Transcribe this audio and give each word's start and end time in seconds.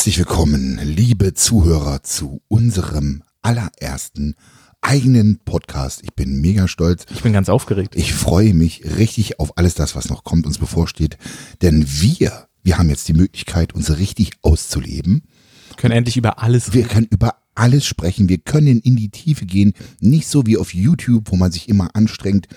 Herzlich 0.00 0.16
willkommen, 0.16 0.80
liebe 0.82 1.34
Zuhörer, 1.34 2.02
zu 2.02 2.40
unserem 2.48 3.22
allerersten 3.42 4.34
eigenen 4.80 5.40
Podcast. 5.44 6.00
Ich 6.02 6.14
bin 6.14 6.40
mega 6.40 6.68
stolz. 6.68 7.04
Ich 7.12 7.22
bin 7.22 7.34
ganz 7.34 7.50
aufgeregt. 7.50 7.94
Ich 7.96 8.14
freue 8.14 8.54
mich 8.54 8.82
richtig 8.96 9.38
auf 9.38 9.58
alles 9.58 9.74
das, 9.74 9.94
was 9.94 10.08
noch 10.08 10.24
kommt, 10.24 10.46
uns 10.46 10.56
bevorsteht. 10.56 11.18
Denn 11.60 11.84
wir, 11.86 12.48
wir 12.62 12.78
haben 12.78 12.88
jetzt 12.88 13.08
die 13.08 13.12
Möglichkeit, 13.12 13.74
uns 13.74 13.94
richtig 13.98 14.30
auszuleben. 14.40 15.24
Wir 15.68 15.76
können 15.76 15.92
endlich 15.92 16.16
über 16.16 16.42
alles 16.42 16.72
Wir 16.72 16.84
können 16.84 17.08
über 17.10 17.34
alles 17.54 17.84
sprechen. 17.84 18.30
Wir 18.30 18.38
können 18.38 18.80
in 18.80 18.96
die 18.96 19.10
Tiefe 19.10 19.44
gehen. 19.44 19.74
Nicht 20.00 20.28
so 20.28 20.46
wie 20.46 20.56
auf 20.56 20.72
YouTube, 20.72 21.30
wo 21.30 21.36
man 21.36 21.52
sich 21.52 21.68
immer 21.68 21.94
anstrengt, 21.94 22.48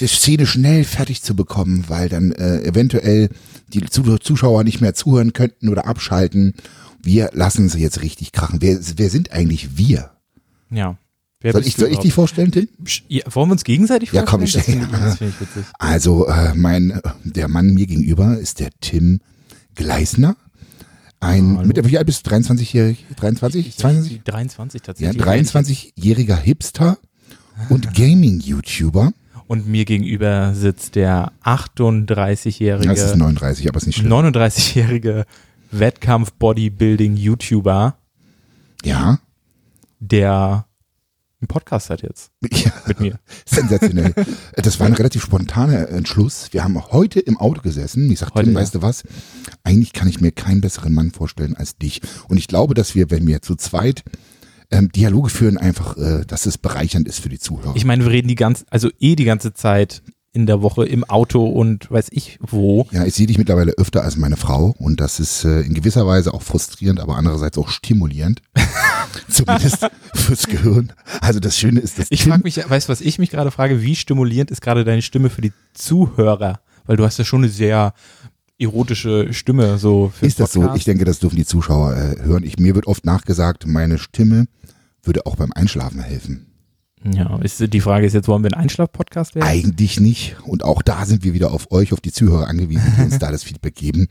die 0.00 0.06
Szene 0.06 0.46
schnell 0.46 0.84
fertig 0.84 1.22
zu 1.22 1.34
bekommen, 1.36 1.84
weil 1.88 2.08
dann 2.08 2.32
äh, 2.32 2.62
eventuell 2.64 3.28
die 3.72 3.80
Zu- 3.84 4.18
Zuschauer 4.18 4.64
nicht 4.64 4.80
mehr 4.80 4.94
zuhören 4.94 5.32
könnten 5.32 5.68
oder 5.68 5.86
abschalten. 5.86 6.54
Wir 7.02 7.30
lassen 7.32 7.68
sie 7.68 7.80
jetzt 7.80 8.02
richtig 8.02 8.32
krachen. 8.32 8.60
Wer, 8.62 8.78
wer 8.96 9.10
sind 9.10 9.32
eigentlich 9.32 9.76
wir? 9.76 10.10
Ja. 10.70 10.96
Wer 11.40 11.52
Soll 11.52 11.66
ich, 11.66 11.76
soll 11.76 11.90
ich 11.92 11.98
dich 11.98 12.14
vorstellen, 12.14 12.50
Tim? 12.50 12.68
Ja, 13.08 13.22
wollen 13.30 13.50
wir 13.50 13.52
uns 13.52 13.64
gegenseitig 13.64 14.10
Ja, 14.12 14.22
komm, 14.22 14.40
vorstellen? 14.40 14.82
ich 14.82 14.90
Das 14.90 15.12
ich, 15.14 15.18
das 15.18 15.28
ich 15.28 15.40
witzig. 15.40 15.64
Also, 15.78 16.26
äh, 16.26 16.54
mein, 16.54 16.90
äh, 16.92 17.00
der 17.24 17.48
Mann 17.48 17.74
mir 17.74 17.86
gegenüber 17.86 18.38
ist 18.38 18.58
der 18.58 18.70
Tim 18.80 19.20
Gleisner. 19.74 20.36
Ein, 21.20 21.58
Hallo. 21.58 21.68
mit, 21.68 21.88
wie 21.88 21.98
alt 21.98 22.06
bist 22.06 22.26
du? 22.26 22.30
23-jährig? 22.30 23.04
23? 23.16 23.76
22? 23.76 24.22
23 24.24 24.80
Ja, 24.80 24.86
tatsächlich. 25.12 25.22
23-jähriger 25.22 26.36
Hipster 26.36 26.98
und 27.68 27.94
Gaming-YouTuber. 27.94 29.12
Und 29.48 29.66
mir 29.68 29.84
gegenüber 29.84 30.54
sitzt 30.54 30.96
der 30.96 31.30
38-jährige, 31.44 32.88
Das 32.88 33.00
ist 33.00 33.16
39, 33.16 33.68
aber 33.68 33.76
ist 33.78 33.86
nicht 33.86 33.96
schlimm. 33.98 34.12
39-jährige 34.12 35.24
Wettkampf-Bodybuilding-YouTuber, 35.70 37.94
Ja. 38.84 39.18
der 40.00 40.66
einen 41.40 41.48
Podcast 41.48 41.90
hat 41.90 42.02
jetzt 42.02 42.30
ja. 42.50 42.72
mit 42.86 43.00
mir. 43.00 43.18
Sensationell. 43.44 44.14
Das 44.56 44.80
war 44.80 44.86
ein 44.86 44.94
relativ 44.94 45.22
spontaner 45.22 45.88
Entschluss. 45.90 46.48
Wir 46.52 46.64
haben 46.64 46.82
heute 46.90 47.20
im 47.20 47.36
Auto 47.36 47.60
gesessen. 47.60 48.10
Ich 48.10 48.20
sagte, 48.20 48.42
Tim, 48.42 48.54
ja. 48.54 48.60
weißt 48.60 48.74
du 48.74 48.82
was? 48.82 49.04
Eigentlich 49.62 49.92
kann 49.92 50.08
ich 50.08 50.20
mir 50.20 50.32
keinen 50.32 50.62
besseren 50.62 50.94
Mann 50.94 51.10
vorstellen 51.10 51.54
als 51.54 51.76
dich. 51.76 52.00
Und 52.28 52.38
ich 52.38 52.48
glaube, 52.48 52.72
dass 52.74 52.94
wir, 52.94 53.10
wenn 53.10 53.26
wir 53.26 53.42
zu 53.42 53.54
zweit 53.54 54.02
ähm, 54.70 54.90
Dialoge 54.90 55.30
führen, 55.30 55.58
einfach, 55.58 55.96
äh, 55.96 56.24
dass 56.26 56.46
es 56.46 56.58
bereichernd 56.58 57.08
ist 57.08 57.20
für 57.20 57.28
die 57.28 57.38
Zuhörer. 57.38 57.74
Ich 57.76 57.84
meine, 57.84 58.04
wir 58.04 58.12
reden 58.12 58.28
die 58.28 58.34
ganze, 58.34 58.64
also 58.70 58.90
eh 59.00 59.16
die 59.16 59.24
ganze 59.24 59.52
Zeit 59.52 60.02
in 60.32 60.44
der 60.44 60.60
Woche 60.60 60.84
im 60.84 61.02
Auto 61.04 61.46
und 61.46 61.90
weiß 61.90 62.08
ich 62.10 62.38
wo. 62.42 62.86
ja, 62.90 63.06
ich 63.06 63.14
sehe 63.14 63.26
dich 63.26 63.38
mittlerweile 63.38 63.72
öfter 63.72 64.02
als 64.02 64.16
meine 64.16 64.36
Frau 64.36 64.74
und 64.78 65.00
das 65.00 65.18
ist 65.18 65.44
äh, 65.44 65.62
in 65.62 65.72
gewisser 65.72 66.06
Weise 66.06 66.34
auch 66.34 66.42
frustrierend, 66.42 67.00
aber 67.00 67.16
andererseits 67.16 67.56
auch 67.56 67.70
stimulierend. 67.70 68.42
Zumindest 69.30 69.88
fürs 70.14 70.46
Gehirn. 70.46 70.92
Also 71.22 71.40
das 71.40 71.56
Schöne 71.56 71.80
ist, 71.80 71.98
dass 71.98 72.08
Ich 72.10 72.24
frage 72.24 72.42
mich, 72.42 72.58
weißt 72.58 72.86
du, 72.86 72.92
was 72.92 73.00
ich 73.00 73.18
mich 73.18 73.30
gerade 73.30 73.50
frage, 73.50 73.80
wie 73.80 73.96
stimulierend 73.96 74.50
ist 74.50 74.60
gerade 74.60 74.84
deine 74.84 75.00
Stimme 75.00 75.30
für 75.30 75.40
die 75.40 75.52
Zuhörer? 75.72 76.60
Weil 76.84 76.98
du 76.98 77.04
hast 77.04 77.16
ja 77.18 77.24
schon 77.24 77.40
eine 77.42 77.48
sehr 77.48 77.94
erotische 78.58 79.32
Stimme 79.32 79.78
so 79.78 80.12
für 80.14 80.26
Ist 80.26 80.40
das 80.40 80.52
so? 80.52 80.60
Podcast. 80.60 80.78
Ich 80.78 80.84
denke, 80.84 81.04
das 81.04 81.18
dürfen 81.18 81.36
die 81.36 81.44
Zuschauer 81.46 81.94
äh, 81.94 82.22
hören. 82.22 82.42
Ich, 82.44 82.58
mir 82.58 82.74
wird 82.74 82.86
oft 82.86 83.04
nachgesagt, 83.04 83.66
meine 83.66 83.98
Stimme 83.98 84.46
würde 85.06 85.26
auch 85.26 85.36
beim 85.36 85.52
Einschlafen 85.52 86.00
helfen. 86.00 86.46
Ja, 87.04 87.38
ist, 87.38 87.72
die 87.72 87.80
Frage 87.80 88.06
ist 88.06 88.14
jetzt, 88.14 88.26
wollen 88.26 88.42
wir 88.42 88.52
ein 88.52 88.60
Einschlaf-Podcast 88.60 89.34
werden? 89.34 89.46
Eigentlich 89.46 90.00
nicht. 90.00 90.36
Und 90.44 90.64
auch 90.64 90.82
da 90.82 91.04
sind 91.06 91.24
wir 91.24 91.34
wieder 91.34 91.52
auf 91.52 91.70
euch, 91.70 91.92
auf 91.92 92.00
die 92.00 92.12
Zuhörer 92.12 92.48
angewiesen, 92.48 92.92
die 92.96 93.02
uns 93.02 93.18
da 93.18 93.30
das 93.30 93.44
Feedback 93.44 93.74
geben. 93.74 94.08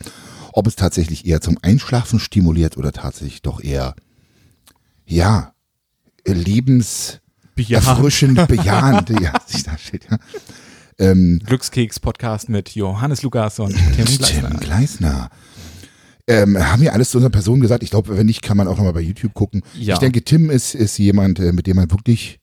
Ob 0.53 0.67
es 0.67 0.75
tatsächlich 0.75 1.25
eher 1.25 1.41
zum 1.41 1.57
Einschlafen 1.61 2.19
stimuliert 2.19 2.77
oder 2.77 2.93
tatsächlich 2.93 3.41
doch 3.41 3.61
eher, 3.61 3.95
ja, 5.05 5.53
lebens 6.25 7.19
Bejahend. 7.55 7.87
erfrischend, 7.87 8.47
bejahend, 8.47 9.09
ja, 9.21 9.33
sich 9.45 9.63
da 9.63 9.77
steht, 9.77 10.07
ja. 10.09 10.17
Ähm, 10.97 11.41
Glückskeks-Podcast 11.45 12.47
mit 12.47 12.69
Johannes 12.69 13.21
Lukas 13.21 13.59
und 13.59 13.75
Tim 13.95 14.05
Tim 14.05 14.57
Gleisner. 14.59 15.29
Ähm, 16.27 16.57
haben 16.57 16.81
wir 16.81 16.93
alles 16.93 17.11
zu 17.11 17.17
unserer 17.17 17.31
Person 17.31 17.59
gesagt? 17.59 17.83
Ich 17.83 17.91
glaube, 17.91 18.17
wenn 18.17 18.25
nicht, 18.25 18.41
kann 18.41 18.57
man 18.57 18.67
auch 18.67 18.77
nochmal 18.77 18.93
bei 18.93 19.01
YouTube 19.01 19.33
gucken. 19.35 19.61
Ja. 19.79 19.93
Ich 19.93 19.99
denke, 19.99 20.23
Tim 20.23 20.49
ist, 20.49 20.73
ist 20.73 20.97
jemand, 20.97 21.39
äh, 21.39 21.51
mit 21.51 21.67
dem 21.67 21.75
man 21.75 21.91
wirklich 21.91 22.39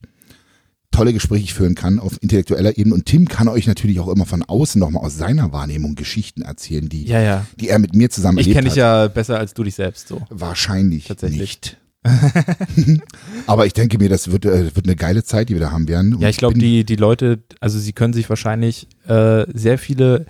tolle 0.91 1.11
Gespräche 1.11 1.53
führen 1.53 1.73
kann 1.75 1.97
auf 1.99 2.21
intellektueller 2.21 2.77
Ebene. 2.77 2.93
Und 2.95 3.05
Tim 3.07 3.27
kann 3.27 3.47
euch 3.47 3.65
natürlich 3.67 3.99
auch 3.99 4.07
immer 4.09 4.25
von 4.25 4.43
außen 4.43 4.79
nochmal 4.79 5.03
aus 5.03 5.17
seiner 5.17 5.51
Wahrnehmung 5.51 5.95
Geschichten 5.95 6.43
erzählen, 6.43 6.87
die, 6.87 7.05
Ja, 7.05 7.19
ja. 7.19 7.45
die 7.59 7.69
er 7.69 7.79
mit 7.79 7.95
mir 7.95 8.09
zusammen 8.11 8.37
Ich 8.37 8.45
erlebt 8.47 8.57
kenne 8.57 8.69
hat. 8.69 8.75
dich 8.75 8.79
ja 8.79 9.07
besser 9.07 9.39
als 9.39 9.53
du 9.55 9.63
dich 9.63 9.75
selbst 9.75 10.07
so. 10.07 10.21
Wahrscheinlich 10.29 11.05
Tatsächlich. 11.07 11.39
nicht. 11.39 11.77
Aber 13.47 13.65
ich 13.65 13.73
denke 13.73 13.97
mir, 13.97 14.09
das 14.09 14.31
wird, 14.31 14.45
äh, 14.45 14.75
wird 14.75 14.85
eine 14.85 14.95
geile 14.95 15.23
Zeit, 15.23 15.49
die 15.49 15.53
wir 15.53 15.61
da 15.61 15.71
haben 15.71 15.87
werden. 15.87 16.13
Und 16.15 16.21
Ja, 16.21 16.29
ich 16.29 16.37
glaube, 16.37 16.57
die, 16.59 16.83
die 16.83 16.95
Leute, 16.95 17.41
also 17.59 17.79
sie 17.79 17.93
können 17.93 18.13
sich 18.13 18.29
wahrscheinlich 18.29 18.87
äh, 19.07 19.45
sehr 19.53 19.77
viele, 19.77 20.25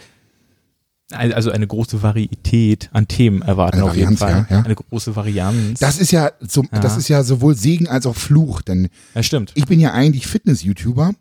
also 1.13 1.51
eine 1.51 1.68
große 1.68 2.01
Varietät 2.03 2.90
an 2.94 3.07
Themen 3.07 3.41
erwarten 3.41 3.78
Eine 3.78 3.85
auf 3.85 3.96
jeden 3.96 4.19
Varianz, 4.19 4.19
Fall. 4.19 4.47
ja, 4.50 4.57
ja. 4.57 4.63
Eine 4.66 4.75
große 4.75 5.16
Varianz. 5.16 5.79
Das 5.79 6.00
ist 6.00 6.12
ja, 6.12 6.31
so, 6.40 6.63
Ja. 6.72 6.79
das 6.79 6.97
ist 6.97 7.07
ja 7.07 7.24
sowohl 7.24 7.56
Segen 7.56 7.88
als 7.88 8.06
auch 8.06 8.16
Fluch, 8.16 8.62
denn 8.62 8.90
ja, 9.16 9.23
stimmt. 9.23 9.52
ich 9.56 9.66
bin 9.66 9.79
ja 9.79 9.94
eigentlich 9.94 10.28
Fitness-YouTuber 10.28 11.13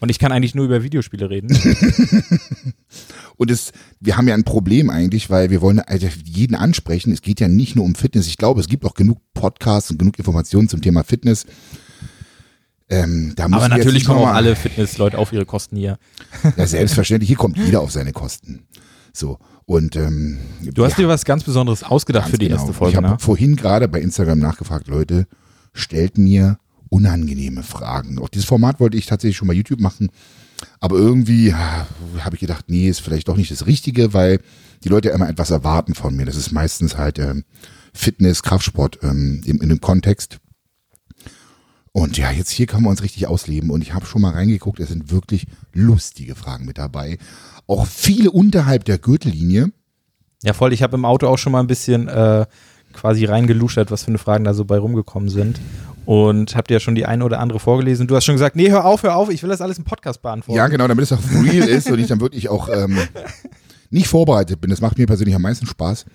Und 0.00 0.08
ich 0.10 0.18
kann 0.18 0.32
eigentlich 0.32 0.54
nur 0.54 0.64
über 0.66 0.82
Videospiele 0.82 1.30
reden. 1.30 1.56
Und 3.36 3.50
es, 3.50 3.72
wir 4.00 4.16
haben 4.16 4.28
ja 4.28 4.34
ein 4.34 4.44
Problem 4.44 4.90
eigentlich, 4.90 5.28
weil 5.28 5.50
wir 5.50 5.60
wollen 5.60 5.80
also 5.80 6.06
jeden 6.24 6.54
ansprechen. 6.54 7.12
Es 7.12 7.20
geht 7.22 7.40
ja 7.40 7.48
nicht 7.48 7.74
nur 7.74 7.84
um 7.84 7.94
Fitness. 7.96 8.26
Ich 8.28 8.36
glaube, 8.38 8.60
es 8.60 8.68
gibt 8.68 8.84
auch 8.84 8.94
genug 8.94 9.18
Podcasts 9.34 9.90
und 9.90 9.98
genug 9.98 10.18
Informationen 10.18 10.68
zum 10.68 10.80
Thema 10.82 11.02
Fitness. 11.02 11.44
Ähm, 12.90 13.34
Aber 13.40 13.68
natürlich 13.68 14.04
kommen 14.04 14.20
auch 14.20 14.28
alle 14.28 14.54
Fitnessleute 14.56 15.18
auf 15.18 15.32
ihre 15.32 15.46
Kosten 15.46 15.76
hier. 15.76 15.98
Ja, 16.56 16.66
selbstverständlich. 16.66 17.28
Hier 17.28 17.36
kommt 17.36 17.56
jeder 17.56 17.80
auf 17.80 17.90
seine 17.90 18.12
Kosten. 18.12 18.64
So. 19.14 19.38
Und 19.64 19.96
ähm, 19.96 20.38
Du 20.60 20.84
hast 20.84 20.98
dir 20.98 21.08
was 21.08 21.24
ganz 21.24 21.44
Besonderes 21.44 21.82
ausgedacht 21.82 22.24
ganz 22.24 22.32
für 22.32 22.38
die 22.38 22.48
genau. 22.48 22.58
erste 22.58 22.72
Ich 22.72 22.76
Folge, 22.76 22.96
habe 22.98 23.08
ne? 23.08 23.16
vorhin 23.18 23.56
gerade 23.56 23.88
bei 23.88 24.00
Instagram 24.00 24.38
nachgefragt, 24.38 24.88
Leute, 24.88 25.26
stellt 25.72 26.18
mir 26.18 26.58
unangenehme 26.90 27.62
Fragen. 27.62 28.18
Auch 28.18 28.28
dieses 28.28 28.46
Format 28.46 28.80
wollte 28.80 28.96
ich 28.96 29.06
tatsächlich 29.06 29.36
schon 29.36 29.48
bei 29.48 29.54
YouTube 29.54 29.80
machen. 29.80 30.10
Aber 30.80 30.96
irgendwie 30.96 31.52
ah, 31.52 31.86
habe 32.20 32.36
ich 32.36 32.40
gedacht, 32.40 32.66
nee, 32.68 32.88
ist 32.88 33.00
vielleicht 33.00 33.28
doch 33.28 33.36
nicht 33.36 33.50
das 33.50 33.66
Richtige, 33.66 34.12
weil 34.12 34.40
die 34.82 34.88
Leute 34.88 35.08
immer 35.08 35.28
etwas 35.28 35.50
erwarten 35.50 35.94
von 35.94 36.14
mir. 36.14 36.26
Das 36.26 36.36
ist 36.36 36.52
meistens 36.52 36.96
halt 36.96 37.18
ähm, 37.18 37.44
Fitness, 37.94 38.42
Kraftsport 38.42 38.98
ähm, 39.02 39.40
in, 39.44 39.58
in 39.58 39.68
dem 39.68 39.80
Kontext. 39.80 40.38
Und 41.96 42.18
ja, 42.18 42.32
jetzt 42.32 42.50
hier 42.50 42.66
können 42.66 42.82
wir 42.82 42.90
uns 42.90 43.04
richtig 43.04 43.28
ausleben. 43.28 43.70
Und 43.70 43.80
ich 43.80 43.94
habe 43.94 44.04
schon 44.04 44.20
mal 44.20 44.32
reingeguckt, 44.32 44.80
es 44.80 44.88
sind 44.88 45.12
wirklich 45.12 45.46
lustige 45.72 46.34
Fragen 46.34 46.64
mit 46.64 46.76
dabei. 46.76 47.18
Auch 47.68 47.86
viele 47.86 48.32
unterhalb 48.32 48.84
der 48.84 48.98
Gürtellinie. 48.98 49.70
Ja, 50.42 50.54
voll. 50.54 50.72
Ich 50.72 50.82
habe 50.82 50.96
im 50.96 51.04
Auto 51.04 51.28
auch 51.28 51.38
schon 51.38 51.52
mal 51.52 51.60
ein 51.60 51.68
bisschen 51.68 52.08
äh, 52.08 52.46
quasi 52.92 53.26
reingeluschert, 53.26 53.92
was 53.92 54.02
für 54.02 54.08
eine 54.08 54.18
Fragen 54.18 54.42
da 54.42 54.54
so 54.54 54.64
bei 54.64 54.76
rumgekommen 54.76 55.28
sind. 55.28 55.60
Und 56.04 56.56
hab 56.56 56.66
dir 56.66 56.74
ja 56.74 56.80
schon 56.80 56.96
die 56.96 57.06
eine 57.06 57.24
oder 57.24 57.38
andere 57.38 57.60
vorgelesen. 57.60 58.08
Du 58.08 58.16
hast 58.16 58.24
schon 58.24 58.34
gesagt, 58.34 58.56
nee, 58.56 58.70
hör 58.70 58.86
auf, 58.86 59.04
hör 59.04 59.14
auf, 59.14 59.30
ich 59.30 59.44
will 59.44 59.50
das 59.50 59.60
alles 59.60 59.78
im 59.78 59.84
Podcast 59.84 60.20
beantworten. 60.20 60.58
Ja, 60.58 60.66
genau, 60.66 60.88
damit 60.88 61.04
es 61.04 61.12
auch 61.12 61.22
real 61.44 61.68
ist 61.68 61.88
und 61.88 62.00
ich 62.00 62.08
dann 62.08 62.20
wirklich 62.20 62.48
auch 62.48 62.68
ähm, 62.68 62.98
nicht 63.90 64.08
vorbereitet 64.08 64.60
bin. 64.60 64.70
Das 64.70 64.80
macht 64.80 64.98
mir 64.98 65.06
persönlich 65.06 65.36
am 65.36 65.42
meisten 65.42 65.66
Spaß. 65.66 66.06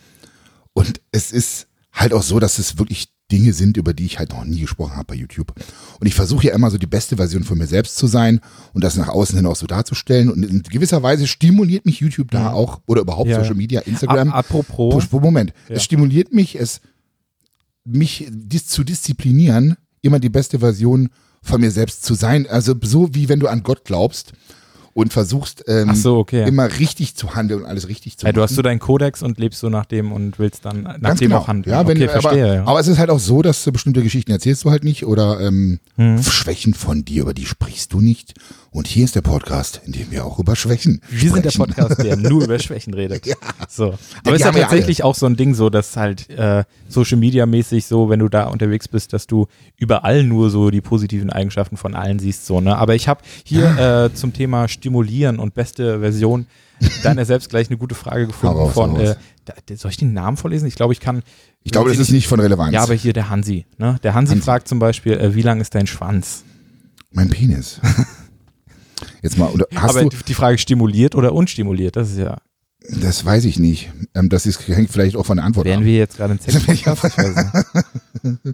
Und 0.73 0.99
es 1.13 1.31
ist 1.31 1.67
halt 1.93 2.13
auch 2.13 2.21
so, 2.21 2.39
dass 2.39 2.59
es 2.59 2.77
wirklich 2.77 3.13
Dinge 3.31 3.53
sind, 3.53 3.77
über 3.77 3.93
die 3.93 4.05
ich 4.05 4.17
halt 4.19 4.31
noch 4.31 4.43
nie 4.43 4.61
gesprochen 4.61 4.95
habe 4.95 5.05
bei 5.05 5.15
YouTube. 5.15 5.53
Und 5.99 6.07
ich 6.07 6.15
versuche 6.15 6.47
ja 6.47 6.55
immer 6.55 6.71
so 6.71 6.77
die 6.77 6.87
beste 6.87 7.17
Version 7.17 7.43
von 7.43 7.57
mir 7.57 7.67
selbst 7.67 7.97
zu 7.97 8.07
sein 8.07 8.39
und 8.73 8.83
das 8.83 8.95
nach 8.97 9.07
außen 9.09 9.35
hin 9.35 9.45
auch 9.45 9.55
so 9.55 9.67
darzustellen. 9.67 10.29
Und 10.31 10.43
in 10.43 10.63
gewisser 10.63 11.03
Weise 11.03 11.27
stimuliert 11.27 11.85
mich 11.85 11.99
YouTube 11.99 12.31
da 12.31 12.51
auch, 12.51 12.81
oder 12.87 13.01
überhaupt 13.01 13.29
Ja. 13.29 13.39
Social 13.41 13.55
Media, 13.55 13.81
Instagram. 13.81 14.29
Ap 14.29 14.35
apropos, 14.53 15.11
Moment, 15.11 15.53
Ja. 15.67 15.75
es 15.75 15.83
stimuliert 15.83 16.33
mich, 16.33 16.59
es 16.59 16.81
mich 17.85 18.27
dis 18.29 18.67
zu 18.67 18.83
disziplinieren, 18.83 19.75
immer 20.01 20.19
die 20.19 20.29
beste 20.29 20.59
Version 20.59 21.09
von 21.41 21.61
mir 21.61 21.71
selbst 21.71 22.03
zu 22.03 22.13
sein. 22.15 22.47
Also 22.47 22.75
so 22.83 23.13
wie 23.13 23.29
wenn 23.29 23.39
du 23.39 23.47
an 23.47 23.63
Gott 23.63 23.85
glaubst 23.85 24.33
und 24.99 25.11
versuchst 25.13 25.63
ähm, 25.67 25.95
so, 25.95 26.17
okay. 26.17 26.47
immer 26.47 26.79
richtig 26.79 27.15
zu 27.15 27.35
handeln 27.35 27.61
und 27.61 27.65
alles 27.67 27.87
richtig 27.87 28.17
zu 28.17 28.25
ja, 28.25 28.29
machen. 28.29 28.35
du 28.35 28.41
hast 28.43 28.55
so 28.55 28.61
deinen 28.61 28.79
Kodex 28.79 29.21
und 29.23 29.39
lebst 29.39 29.59
so 29.59 29.69
nach 29.69 29.85
dem 29.85 30.11
und 30.11 30.39
willst 30.39 30.65
dann 30.65 30.83
nach 30.83 30.99
Ganz 30.99 31.19
dem 31.19 31.29
genau. 31.29 31.41
auch 31.41 31.47
handeln. 31.47 31.73
Ja, 31.73 31.87
wenn, 31.87 31.97
okay, 31.97 32.09
verstehe. 32.09 32.43
aber, 32.45 32.53
ja. 32.55 32.65
aber 32.65 32.79
es 32.79 32.87
ist 32.87 32.97
halt 32.97 33.09
auch 33.09 33.19
so, 33.19 33.41
dass 33.41 33.63
du 33.63 33.71
bestimmte 33.71 34.03
Geschichten 34.03 34.31
erzählst 34.31 34.63
du 34.65 34.71
halt 34.71 34.83
nicht 34.83 35.05
oder 35.05 35.39
ähm, 35.39 35.79
Hm. 35.95 36.23
Schwächen 36.23 36.73
von 36.73 37.03
dir, 37.03 37.23
über 37.23 37.33
die 37.33 37.45
sprichst 37.45 37.91
du 37.91 37.99
nicht. 37.99 38.35
Und 38.71 38.87
hier 38.87 39.05
ist 39.05 39.15
der 39.15 39.21
Podcast, 39.21 39.81
in 39.85 39.93
dem 39.93 40.11
wir 40.11 40.25
auch 40.25 40.37
über 40.37 40.55
Schwächen 40.55 41.01
Wir 41.09 41.31
sind 41.31 41.43
der 41.43 41.49
sprechen. 41.49 41.73
Podcast, 41.73 42.03
der 42.03 42.15
nur 42.17 42.43
über 42.43 42.59
Schwächen 42.59 42.93
redet. 42.93 43.25
So. 43.67 43.91
die 43.91 44.29
Aber 44.29 44.35
es 44.35 44.41
ist 44.41 44.45
ja 44.47 44.55
wir 44.55 44.61
tatsächlich 44.63 45.03
auch 45.03 45.13
so 45.13 45.27
ein 45.27 45.35
Ding, 45.35 45.53
so 45.53 45.69
dass 45.69 45.95
halt 45.95 46.29
äh, 46.29 46.63
Social 46.87 47.17
Media 47.17 47.45
mäßig 47.45 47.85
so, 47.85 48.09
wenn 48.09 48.19
du 48.19 48.27
da 48.27 48.45
unterwegs 48.45 48.87
bist, 48.87 49.13
dass 49.13 49.27
du 49.27 49.47
überall 49.77 50.23
nur 50.23 50.49
so 50.49 50.71
die 50.71 50.81
positiven 50.81 51.29
Eigenschaften 51.29 51.77
von 51.77 51.93
allen 51.93 52.17
siehst, 52.17 52.45
so, 52.47 52.61
ne? 52.61 52.75
Aber 52.77 52.95
ich 52.95 53.07
habe 53.07 53.21
hier 53.43 53.77
äh, 53.77 54.13
zum 54.13 54.33
Thema 54.33 54.67
Stimulieren 54.67 55.37
und 55.39 55.53
beste 55.53 55.99
Version 55.99 56.47
dann 57.03 57.17
er 57.17 57.25
selbst 57.25 57.49
gleich 57.49 57.69
eine 57.69 57.77
gute 57.77 57.93
Frage 57.93 58.27
gefunden 58.27 58.57
raus, 58.57 58.73
von, 58.73 58.99
äh, 58.99 59.15
soll 59.75 59.91
ich 59.91 59.97
den 59.97 60.13
Namen 60.13 60.37
vorlesen? 60.37 60.67
Ich 60.67 60.75
glaube, 60.75 60.93
ich 60.93 60.99
kann. 60.99 61.23
Ich 61.63 61.71
glaube, 61.71 61.89
das 61.89 61.99
ist 61.99 62.11
nicht 62.11 62.27
von 62.27 62.39
Relevanz. 62.39 62.73
Ja, 62.73 62.83
aber 62.83 62.93
hier 62.93 63.13
der 63.13 63.29
Hansi. 63.29 63.65
Ne? 63.77 63.99
Der 64.03 64.13
Hansi, 64.13 64.33
Hansi. 64.33 64.45
fragt 64.45 64.67
zum 64.67 64.79
Beispiel, 64.79 65.13
äh, 65.13 65.35
wie 65.35 65.41
lang 65.41 65.59
ist 65.59 65.75
dein 65.75 65.87
Schwanz? 65.87 66.43
mein 67.11 67.29
Penis. 67.29 67.79
Jetzt 69.21 69.37
mal, 69.37 69.49
oder 69.49 69.65
hast 69.75 69.95
aber 69.97 70.09
du, 70.09 70.17
die 70.27 70.33
Frage 70.33 70.57
stimuliert 70.57 71.15
oder 71.15 71.33
unstimuliert, 71.33 71.95
das 71.95 72.11
ist 72.11 72.17
ja. 72.17 72.37
das 73.01 73.25
weiß 73.25 73.45
ich 73.45 73.59
nicht. 73.59 73.91
Ähm, 74.15 74.29
das 74.29 74.45
ist, 74.45 74.67
hängt 74.67 74.89
vielleicht 74.89 75.15
auch 75.15 75.25
von 75.25 75.37
der 75.37 75.45
Antwort 75.45 75.65
Wären 75.65 75.79
ab. 75.79 75.85
wir 75.85 75.97
jetzt 75.97 76.17
gerade 76.17 76.33
ein 76.33 76.39
Sex-Podcast? 76.39 77.65
Ich. 78.23 78.53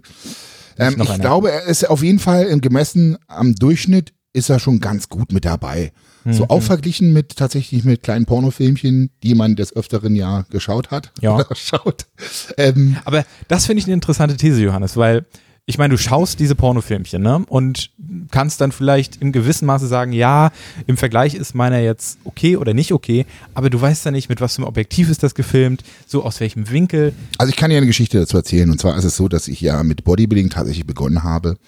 Ähm, 0.78 1.00
ich 1.02 1.20
glaube, 1.20 1.50
er 1.50 1.64
ist 1.64 1.88
auf 1.88 2.02
jeden 2.02 2.18
Fall 2.18 2.44
im 2.44 2.60
gemessen 2.60 3.16
am 3.28 3.54
Durchschnitt 3.54 4.12
ist 4.32 4.50
er 4.50 4.58
schon 4.58 4.80
ganz 4.80 5.08
gut 5.08 5.32
mit 5.32 5.46
dabei. 5.46 5.92
Mhm. 6.24 6.32
So 6.34 6.48
auch 6.48 6.62
verglichen 6.62 7.12
mit 7.12 7.36
tatsächlich 7.36 7.84
mit 7.84 8.02
kleinen 8.02 8.26
Pornofilmchen, 8.26 9.10
die 9.22 9.34
man 9.34 9.56
des 9.56 9.74
Öfteren 9.74 10.14
ja 10.14 10.44
geschaut 10.50 10.90
hat. 10.90 11.12
Ja. 11.20 11.44
Schaut. 11.54 12.06
Ähm, 12.58 12.98
Aber 13.04 13.24
das 13.48 13.66
finde 13.66 13.80
ich 13.80 13.86
eine 13.86 13.94
interessante 13.94 14.36
These, 14.36 14.60
Johannes, 14.62 14.96
weil 14.96 15.24
ich 15.68 15.78
meine, 15.78 15.94
du 15.94 15.98
schaust 15.98 16.38
diese 16.38 16.54
Pornofilmchen, 16.54 17.20
ne? 17.20 17.44
Und 17.48 17.90
kannst 18.30 18.60
dann 18.60 18.70
vielleicht 18.70 19.20
im 19.20 19.32
gewissen 19.32 19.66
Maße 19.66 19.88
sagen, 19.88 20.12
ja, 20.12 20.52
im 20.86 20.96
Vergleich 20.96 21.34
ist 21.34 21.56
meiner 21.56 21.80
jetzt 21.80 22.18
okay 22.24 22.56
oder 22.56 22.72
nicht 22.72 22.92
okay, 22.92 23.26
aber 23.52 23.68
du 23.68 23.80
weißt 23.80 24.04
ja 24.04 24.12
nicht, 24.12 24.28
mit 24.28 24.40
was 24.40 24.54
für 24.54 24.62
einem 24.62 24.68
Objektiv 24.68 25.10
ist 25.10 25.24
das 25.24 25.34
gefilmt, 25.34 25.82
so 26.06 26.22
aus 26.22 26.38
welchem 26.38 26.70
Winkel. 26.70 27.12
also 27.38 27.50
ich 27.50 27.56
kann 27.56 27.70
dir 27.70 27.78
eine 27.78 27.86
Geschichte 27.86 28.16
dazu 28.18 28.36
erzählen. 28.36 28.70
Und 28.70 28.80
zwar 28.80 28.96
ist 28.96 29.04
es 29.04 29.16
so, 29.16 29.26
dass 29.28 29.48
ich 29.48 29.60
ja 29.60 29.82
mit 29.82 30.04
Bodybuilding 30.04 30.50
tatsächlich 30.50 30.86
begonnen 30.86 31.24
habe, 31.24 31.58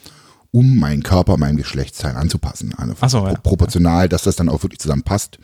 um 0.53 0.77
meinen 0.79 1.03
Körper 1.03 1.37
meinem 1.37 1.57
Geschlechtsteil 1.57 2.15
anzupassen. 2.15 2.75
Also 2.77 2.95
Ach 3.01 3.11
so, 3.11 3.27
ja. 3.27 3.35
Proportional, 3.35 4.09
dass 4.09 4.23
das 4.23 4.37
dann 4.37 4.49
auch 4.49 4.63
wirklich 4.63 4.79
zusammenpasst. 4.79 5.41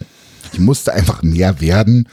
Ich 0.53 0.61
musste 0.61 0.93
einfach 0.95 1.25
mehr 1.25 1.61
werden, 1.61 2.09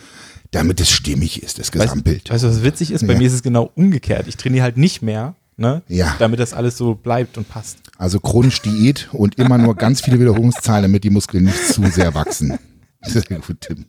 damit 0.49 0.81
es 0.81 0.89
stimmig 0.89 1.43
ist, 1.43 1.59
das 1.59 1.71
Gesamtbild. 1.71 2.31
Weißt 2.31 2.43
du, 2.43 2.47
was 2.49 2.63
witzig 2.63 2.89
ist? 2.91 3.05
Bei 3.05 3.13
Ja. 3.13 3.19
mir 3.19 3.27
ist 3.27 3.33
es 3.33 3.43
genau 3.43 3.71
umgekehrt. 3.75 4.27
Ich 4.27 4.37
trainiere 4.37 4.63
halt 4.63 4.75
nicht 4.77 5.01
mehr, 5.03 5.35
ne? 5.61 5.81
Ja. 5.87 6.15
Damit 6.19 6.39
das 6.41 6.53
alles 6.53 6.77
so 6.77 6.95
bleibt 6.95 7.37
und 7.37 7.47
passt. 7.47 7.77
Also 7.97 8.19
chronisch 8.19 8.61
Diät 8.61 9.07
und 9.13 9.35
immer 9.37 9.57
nur 9.57 9.75
ganz 9.75 10.01
viele 10.01 10.19
Wiederholungszahlen, 10.19 10.83
damit 10.83 11.03
die 11.05 11.09
Muskeln 11.09 11.45
nicht 11.45 11.67
zu 11.67 11.83
sehr 11.89 12.13
wachsen. 12.13 12.57
Sehr 13.03 13.23
gut, 13.23 13.61
Tim. 13.61 13.85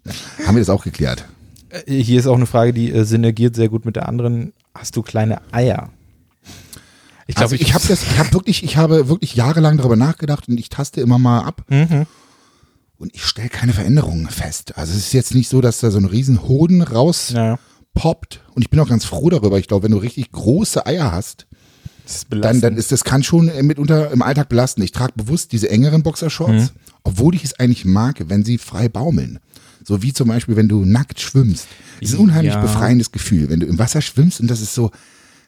Haben 0.46 0.54
wir 0.56 0.60
das 0.62 0.70
auch 0.70 0.84
geklärt? 0.84 1.26
Äh, 1.68 2.02
Hier 2.02 2.18
ist 2.18 2.26
auch 2.26 2.36
eine 2.36 2.46
Frage, 2.46 2.72
die 2.72 2.90
äh, 2.90 3.04
synergiert 3.04 3.54
sehr 3.56 3.68
gut 3.68 3.84
mit 3.84 3.94
der 3.96 4.08
anderen. 4.08 4.54
Hast 4.74 4.96
du 4.96 5.02
kleine 5.02 5.42
Eier? 5.52 5.90
Ich 7.26 7.36
Also 7.36 7.54
ich 7.56 7.74
habe 7.74 7.86
das, 7.86 8.02
ich 8.02 8.18
habe 8.18 8.32
wirklich, 8.32 8.62
ich 8.64 8.76
habe 8.78 9.08
wirklich 9.08 9.34
jahrelang 9.34 9.76
darüber 9.76 9.96
nachgedacht 9.96 10.48
und 10.48 10.58
ich 10.58 10.70
taste 10.70 11.00
immer 11.02 11.18
mal 11.18 11.40
ab 11.44 11.62
Mhm. 11.68 12.06
und 12.96 13.14
ich 13.14 13.22
stelle 13.24 13.48
keine 13.50 13.72
Veränderungen 13.74 14.28
fest. 14.30 14.76
Also 14.78 14.92
es 14.92 14.98
ist 14.98 15.12
jetzt 15.12 15.34
nicht 15.34 15.48
so, 15.50 15.60
dass 15.60 15.80
da 15.80 15.90
so 15.90 15.98
ein 15.98 16.04
riesen 16.06 16.42
Hoden 16.48 16.80
rauspoppt 16.82 18.34
Ja, 18.34 18.40
und 18.54 18.62
ich 18.62 18.70
bin 18.70 18.80
auch 18.80 18.88
ganz 18.88 19.04
froh 19.04 19.28
darüber. 19.28 19.58
Ich 19.58 19.68
glaube, 19.68 19.84
wenn 19.84 19.92
du 19.92 19.98
richtig 19.98 20.32
große 20.32 20.86
Eier 20.86 21.12
hast, 21.12 21.46
ist 22.14 22.26
dann, 22.30 22.60
dann 22.60 22.76
ist 22.76 22.92
das 22.92 23.04
kann 23.04 23.22
schon 23.22 23.48
äh, 23.48 23.62
mitunter 23.62 24.10
im 24.10 24.22
Alltag 24.22 24.48
belasten. 24.48 24.82
Ich 24.82 24.92
trage 24.92 25.12
bewusst 25.16 25.52
diese 25.52 25.70
engeren 25.70 26.02
Boxershorts, 26.02 26.64
Mhm. 26.64 26.68
obwohl 27.04 27.34
ich 27.34 27.44
es 27.44 27.58
eigentlich 27.58 27.84
mag, 27.84 28.22
wenn 28.28 28.44
sie 28.44 28.58
frei 28.58 28.88
baumeln. 28.88 29.38
So 29.84 30.02
wie 30.02 30.12
zum 30.12 30.28
Beispiel, 30.28 30.56
wenn 30.56 30.68
du 30.68 30.84
nackt 30.84 31.20
schwimmst. 31.20 31.66
Das 32.00 32.10
ist 32.10 32.16
ein 32.16 32.20
unheimlich 32.22 32.54
Ja. 32.54 32.60
befreiendes 32.60 33.10
Gefühl, 33.12 33.48
wenn 33.50 33.60
du 33.60 33.66
im 33.66 33.78
Wasser 33.78 34.00
schwimmst 34.00 34.40
und 34.40 34.48
das 34.48 34.60
ist 34.60 34.74
so, 34.74 34.90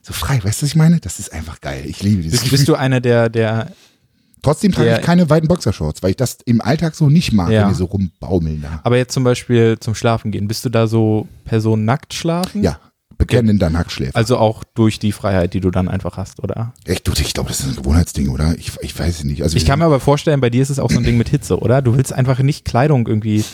so 0.02 0.12
frei. 0.12 0.36
Weißt 0.42 0.60
du, 0.60 0.64
was 0.66 0.70
ich 0.70 0.76
meine? 0.76 0.98
Das 1.00 1.18
ist 1.18 1.32
einfach 1.32 1.60
geil. 1.60 1.84
Ich 1.86 2.02
liebe 2.02 2.22
dieses 2.22 2.32
bist, 2.40 2.42
Gefühl. 2.44 2.58
bist 2.58 2.68
du 2.68 2.74
einer 2.74 3.00
der, 3.00 3.28
der 3.28 3.70
Trotzdem 4.42 4.72
trage 4.72 4.88
der- 4.88 4.98
ich 5.00 5.04
keine 5.06 5.30
weiten 5.30 5.48
Boxershorts, 5.48 6.02
weil 6.02 6.10
ich 6.10 6.16
das 6.16 6.36
im 6.44 6.60
Alltag 6.60 6.94
so 6.94 7.08
nicht 7.08 7.32
mag, 7.32 7.50
Ja. 7.50 7.62
wenn 7.62 7.68
die 7.70 7.74
so 7.76 7.86
rumbaumeln 7.86 8.60
da. 8.60 8.80
Aber 8.82 8.98
jetzt 8.98 9.14
zum 9.14 9.24
Beispiel 9.24 9.78
zum 9.80 9.94
Schlafen 9.94 10.30
gehen, 10.32 10.48
bist 10.48 10.64
du 10.64 10.68
da 10.68 10.86
so 10.86 11.26
Person 11.46 11.84
nackt 11.86 12.12
schlafen? 12.12 12.62
Ja, 12.62 12.78
bekennender 13.18 13.70
Nacktschläfer. 13.70 14.16
Also 14.16 14.38
auch 14.38 14.64
durch 14.64 14.98
die 14.98 15.12
Freiheit, 15.12 15.54
die 15.54 15.60
du 15.60 15.70
dann 15.70 15.88
einfach 15.88 16.16
hast, 16.16 16.42
oder? 16.42 16.74
Echt, 16.84 17.06
du, 17.06 17.12
ich 17.12 17.34
glaube, 17.34 17.48
das 17.48 17.60
ist 17.60 17.68
ein 17.68 17.76
Gewohnheitsding, 17.76 18.28
oder? 18.28 18.54
Ich, 18.58 18.72
ich 18.80 18.98
weiß 18.98 19.18
es 19.18 19.24
nicht. 19.24 19.42
Also 19.42 19.56
Ich 19.56 19.64
kann 19.64 19.78
mir 19.78 19.84
aber 19.84 20.00
vorstellen, 20.00 20.40
bei 20.40 20.50
dir 20.50 20.62
ist 20.62 20.70
es 20.70 20.78
auch 20.78 20.90
so 20.90 20.98
ein 20.98 21.04
Ding 21.04 21.16
mit 21.16 21.28
Hitze, 21.28 21.58
oder? 21.58 21.82
Du 21.82 21.96
willst 21.96 22.12
einfach 22.12 22.38
nicht 22.40 22.64
Kleidung 22.64 23.06
irgendwie 23.06 23.44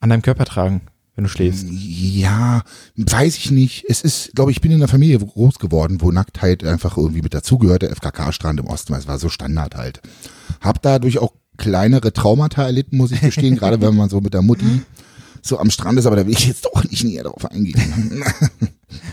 an 0.00 0.10
deinem 0.10 0.22
Körper 0.22 0.44
tragen, 0.44 0.82
wenn 1.14 1.24
du 1.24 1.30
schläfst. 1.30 1.66
Ja, 1.70 2.62
weiß 2.96 3.36
ich 3.36 3.50
nicht. 3.50 3.84
Es 3.88 4.02
ist, 4.02 4.34
glaube 4.34 4.50
ich, 4.50 4.58
ich 4.58 4.60
bin 4.60 4.70
in 4.72 4.78
einer 4.78 4.88
Familie 4.88 5.18
groß 5.18 5.58
geworden, 5.58 6.00
wo 6.00 6.10
Nacktheit 6.10 6.64
einfach 6.64 6.96
irgendwie 6.96 7.22
mit 7.22 7.34
dazugehört, 7.34 7.82
der 7.82 7.90
FKK-Strand 7.90 8.60
im 8.60 8.66
Osten, 8.66 8.92
weil 8.92 9.00
es 9.00 9.08
war 9.08 9.18
so 9.18 9.28
Standard 9.28 9.76
halt. 9.76 10.00
Hab 10.60 10.82
dadurch 10.82 11.18
auch 11.18 11.32
kleinere 11.56 12.12
Traumata 12.12 12.64
erlitten, 12.64 12.96
muss 12.96 13.12
ich 13.12 13.20
gestehen, 13.20 13.56
gerade 13.58 13.80
wenn 13.80 13.96
man 13.96 14.08
so 14.08 14.20
mit 14.20 14.34
der 14.34 14.42
Mutti 14.42 14.82
so 15.44 15.58
am 15.58 15.70
Strand 15.70 15.98
ist, 15.98 16.06
aber 16.06 16.16
da 16.16 16.26
will 16.26 16.32
ich 16.32 16.46
jetzt 16.46 16.64
doch 16.74 16.82
nicht 16.84 17.04
näher 17.04 17.24
drauf 17.24 17.50
eingehen. 17.50 17.80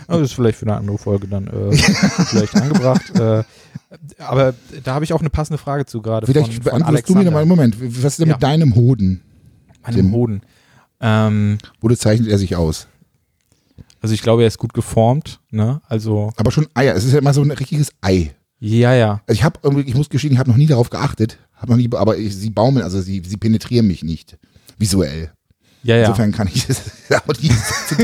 Das 0.07 0.21
ist 0.21 0.33
vielleicht 0.33 0.59
für 0.59 0.65
eine 0.67 0.75
andere 0.75 0.97
Folge 0.97 1.27
dann 1.27 1.47
äh, 1.47 1.71
vielleicht 1.75 2.55
angebracht. 2.55 3.11
Äh, 3.19 3.43
aber 4.19 4.53
da 4.83 4.93
habe 4.93 5.03
ich 5.03 5.11
auch 5.11 5.19
eine 5.19 5.29
passende 5.29 5.57
Frage 5.57 5.85
zu 5.85 6.01
gerade 6.01 6.25
von, 6.25 6.33
Vielleicht 6.33 6.53
von 6.53 6.63
beantwortest 6.63 7.09
du 7.09 7.13
mir 7.15 7.23
noch 7.25 7.31
mal 7.31 7.39
Alexander, 7.39 7.63
einen 7.63 7.73
Moment. 7.79 8.03
Was 8.03 8.13
ist 8.13 8.19
denn 8.19 8.27
Ja. 8.29 8.35
mit 8.35 8.43
deinem 8.43 8.75
Hoden? 8.75 9.21
meinem 9.83 9.95
Tim. 9.95 10.11
Hoden. 10.13 10.41
Ähm, 11.01 11.57
Wo 11.81 11.89
zeichnet 11.89 12.29
er 12.29 12.37
sich 12.37 12.55
aus? 12.55 12.87
also 14.01 14.13
ich 14.13 14.21
glaube, 14.21 14.43
er 14.43 14.47
ist 14.47 14.57
gut 14.59 14.73
geformt, 14.73 15.39
ne? 15.49 15.81
Also, 15.87 16.31
Aber 16.37 16.51
schon 16.51 16.67
Eier. 16.73 16.95
Es 16.95 17.03
ist 17.03 17.13
ja 17.13 17.19
immer 17.19 17.33
so 17.33 17.41
ein 17.41 17.51
richtiges 17.51 17.91
Ei. 18.01 18.33
ja, 18.59 18.93
ja. 18.93 19.21
Also 19.27 19.37
ich 19.39 19.43
habe 19.43 19.59
irgendwie, 19.63 19.89
ich 19.89 19.95
muss 19.95 20.09
gestehen, 20.09 20.33
ich 20.33 20.39
habe 20.39 20.49
noch 20.49 20.57
nie 20.57 20.67
darauf 20.67 20.89
geachtet. 20.89 21.37
Hab 21.55 21.69
noch 21.69 21.77
nie, 21.77 21.89
aber 21.93 22.17
ich, 22.17 22.35
sie 22.35 22.49
baumeln, 22.49 22.83
also 22.83 23.01
sie, 23.01 23.21
sie 23.25 23.37
penetrieren 23.37 23.87
mich 23.87 24.03
nicht. 24.03 24.37
Visuell. 24.77 25.31
Ja, 25.83 25.95
ja. 25.95 26.03
Insofern 26.07 26.31
kann 26.31 26.49
ich 26.53 26.67
das 26.67 26.81
auch 27.11 27.27
nicht 27.41 27.53
zu. 27.87 27.95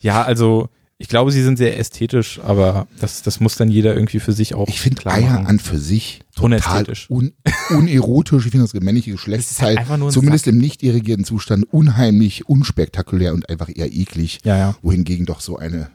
Ja, 0.00 0.22
also 0.22 0.68
ich 1.00 1.08
glaube, 1.08 1.30
sie 1.30 1.44
sind 1.44 1.58
sehr 1.58 1.78
ästhetisch, 1.78 2.40
aber 2.42 2.88
das, 2.98 3.22
das 3.22 3.38
muss 3.38 3.54
dann 3.54 3.70
jeder 3.70 3.94
irgendwie 3.94 4.18
für 4.18 4.32
sich 4.32 4.54
auch 4.54 4.66
Ich 4.68 4.80
finde 4.80 5.06
Eier 5.06 5.30
machen. 5.30 5.46
an 5.46 5.58
für 5.60 5.78
sich 5.78 6.22
total 6.34 6.86
un, 7.08 7.32
unerotisch. 7.70 8.46
Ich 8.46 8.50
finde 8.50 8.66
das 8.66 8.74
männliche 8.74 9.10
halt 9.10 9.18
Geschlechtsteil, 9.18 9.76
nur 9.96 10.08
ein 10.08 10.12
zumindest 10.12 10.48
im 10.48 10.58
nicht 10.58 10.82
irrigierten 10.82 11.24
Zustand, 11.24 11.72
unheimlich 11.72 12.48
unspektakulär 12.48 13.32
und 13.32 13.48
einfach 13.48 13.68
eher 13.72 13.92
eklig. 13.92 14.40
Ja, 14.42 14.58
ja. 14.58 14.76
Wohingegen 14.82 15.24
doch 15.24 15.40
so 15.40 15.56
eine. 15.56 15.88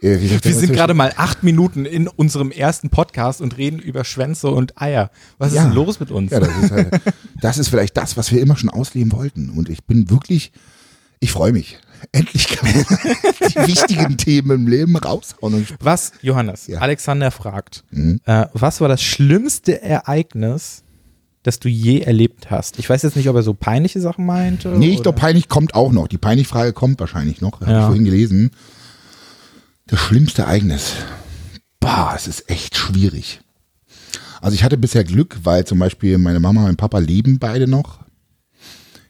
Äh, 0.00 0.18
Wir 0.20 0.54
sind 0.54 0.72
gerade 0.72 0.94
mal 0.94 1.12
acht 1.16 1.42
Minuten 1.42 1.84
in 1.84 2.08
unserem 2.08 2.50
ersten 2.50 2.90
Podcast 2.90 3.40
und 3.40 3.56
reden 3.56 3.78
über 3.78 4.04
Schwänze 4.04 4.48
und 4.48 4.80
Eier. 4.80 5.10
Was 5.38 5.52
Ja. 5.54 5.62
ist 5.62 5.66
denn 5.68 5.74
los 5.74 6.00
mit 6.00 6.10
uns? 6.10 6.30
Ja, 6.30 6.40
das 6.40 6.56
ist, 6.62 6.70
halt, 6.70 7.00
das 7.40 7.58
ist 7.58 7.68
vielleicht 7.68 7.96
das, 7.96 8.16
was 8.16 8.30
wir 8.32 8.40
immer 8.40 8.56
schon 8.56 8.70
ausleben 8.70 9.12
wollten. 9.12 9.50
Und 9.50 9.68
ich 9.68 9.84
bin 9.84 10.08
wirklich, 10.10 10.52
ich 11.20 11.32
freue 11.32 11.52
mich. 11.52 11.78
Endlich 12.12 12.46
kann 12.48 12.70
man 12.72 12.84
die 13.48 13.66
wichtigen 13.66 14.16
Themen 14.18 14.50
im 14.52 14.66
Leben 14.68 14.96
raushauen. 14.96 15.66
Was, 15.80 16.12
Johannes, 16.22 16.68
Ja. 16.68 16.76
Mhm. 16.76 16.82
Alexander 16.84 17.30
fragt, 17.32 17.82
äh, 18.24 18.46
was 18.52 18.80
war 18.80 18.88
das 18.88 19.02
schlimmste 19.02 19.82
Ereignis, 19.82 20.84
das 21.42 21.58
du 21.58 21.68
je 21.68 22.00
erlebt 22.02 22.52
hast? 22.52 22.78
Ich 22.78 22.88
weiß 22.88 23.02
jetzt 23.02 23.16
nicht, 23.16 23.28
ob 23.28 23.34
er 23.34 23.42
so 23.42 23.52
peinliche 23.52 24.00
Sachen 24.00 24.26
meinte. 24.26 24.68
nee, 24.78 24.90
ich 24.90 25.02
glaube, 25.02 25.18
peinlich 25.18 25.48
kommt 25.48 25.74
auch 25.74 25.90
noch. 25.90 26.06
Die 26.06 26.18
peinlich 26.18 26.46
Frage 26.46 26.72
kommt 26.72 27.00
wahrscheinlich 27.00 27.40
noch. 27.40 27.60
Habe 27.62 27.70
Ja. 27.72 27.78
ich 27.80 27.84
vorhin 27.86 28.04
gelesen. 28.04 28.50
Das 29.88 29.98
schlimmste 30.00 30.42
Ereignis. 30.42 30.92
Bah, 31.80 32.12
es 32.14 32.26
ist 32.26 32.50
echt 32.50 32.76
schwierig. 32.76 33.40
Also 34.40 34.54
ich 34.54 34.62
hatte 34.62 34.76
bisher 34.78 35.02
Glück, 35.04 35.38
weil 35.42 35.64
zum 35.66 35.78
Beispiel 35.78 36.18
meine 36.18 36.40
Mama 36.40 36.60
und 36.60 36.66
mein 36.66 36.76
Papa 36.76 36.98
leben 36.98 37.38
beide 37.38 37.66
noch. 37.66 38.00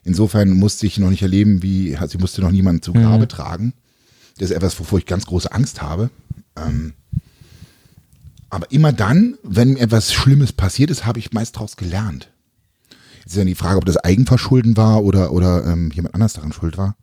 Insofern 0.04 0.50
musste 0.52 0.86
ich 0.86 0.98
noch 0.98 1.10
nicht 1.10 1.22
erleben, 1.22 1.62
wie, 1.62 1.96
also 1.96 2.16
ich 2.16 2.20
musste 2.20 2.40
noch 2.40 2.50
niemanden 2.50 2.80
zu 2.82 2.92
Grabe 2.92 3.24
Mhm. 3.24 3.28
tragen. 3.28 3.74
Das 4.38 4.50
ist 4.50 4.56
etwas, 4.56 4.78
wovor 4.80 4.98
ich 4.98 5.06
ganz 5.06 5.26
große 5.26 5.52
Angst 5.52 5.82
habe. 5.82 6.10
Ähm, 6.56 6.94
aber 8.48 8.70
immer 8.72 8.92
dann, 8.92 9.36
wenn 9.42 9.74
mir 9.74 9.80
etwas 9.80 10.14
Schlimmes 10.14 10.52
passiert 10.52 10.90
ist, 10.90 11.04
habe 11.04 11.18
ich 11.18 11.32
meist 11.32 11.56
daraus 11.56 11.76
gelernt. 11.76 12.30
Jetzt 13.18 13.32
ist 13.32 13.36
ja 13.36 13.44
die 13.44 13.54
Frage, 13.54 13.76
ob 13.76 13.84
das 13.84 13.98
Eigenverschulden 13.98 14.76
war 14.78 15.04
oder, 15.04 15.32
oder 15.32 15.66
ähm, 15.66 15.90
jemand 15.92 16.14
anders 16.14 16.32
daran 16.32 16.52
schuld 16.52 16.78
war. 16.78 16.96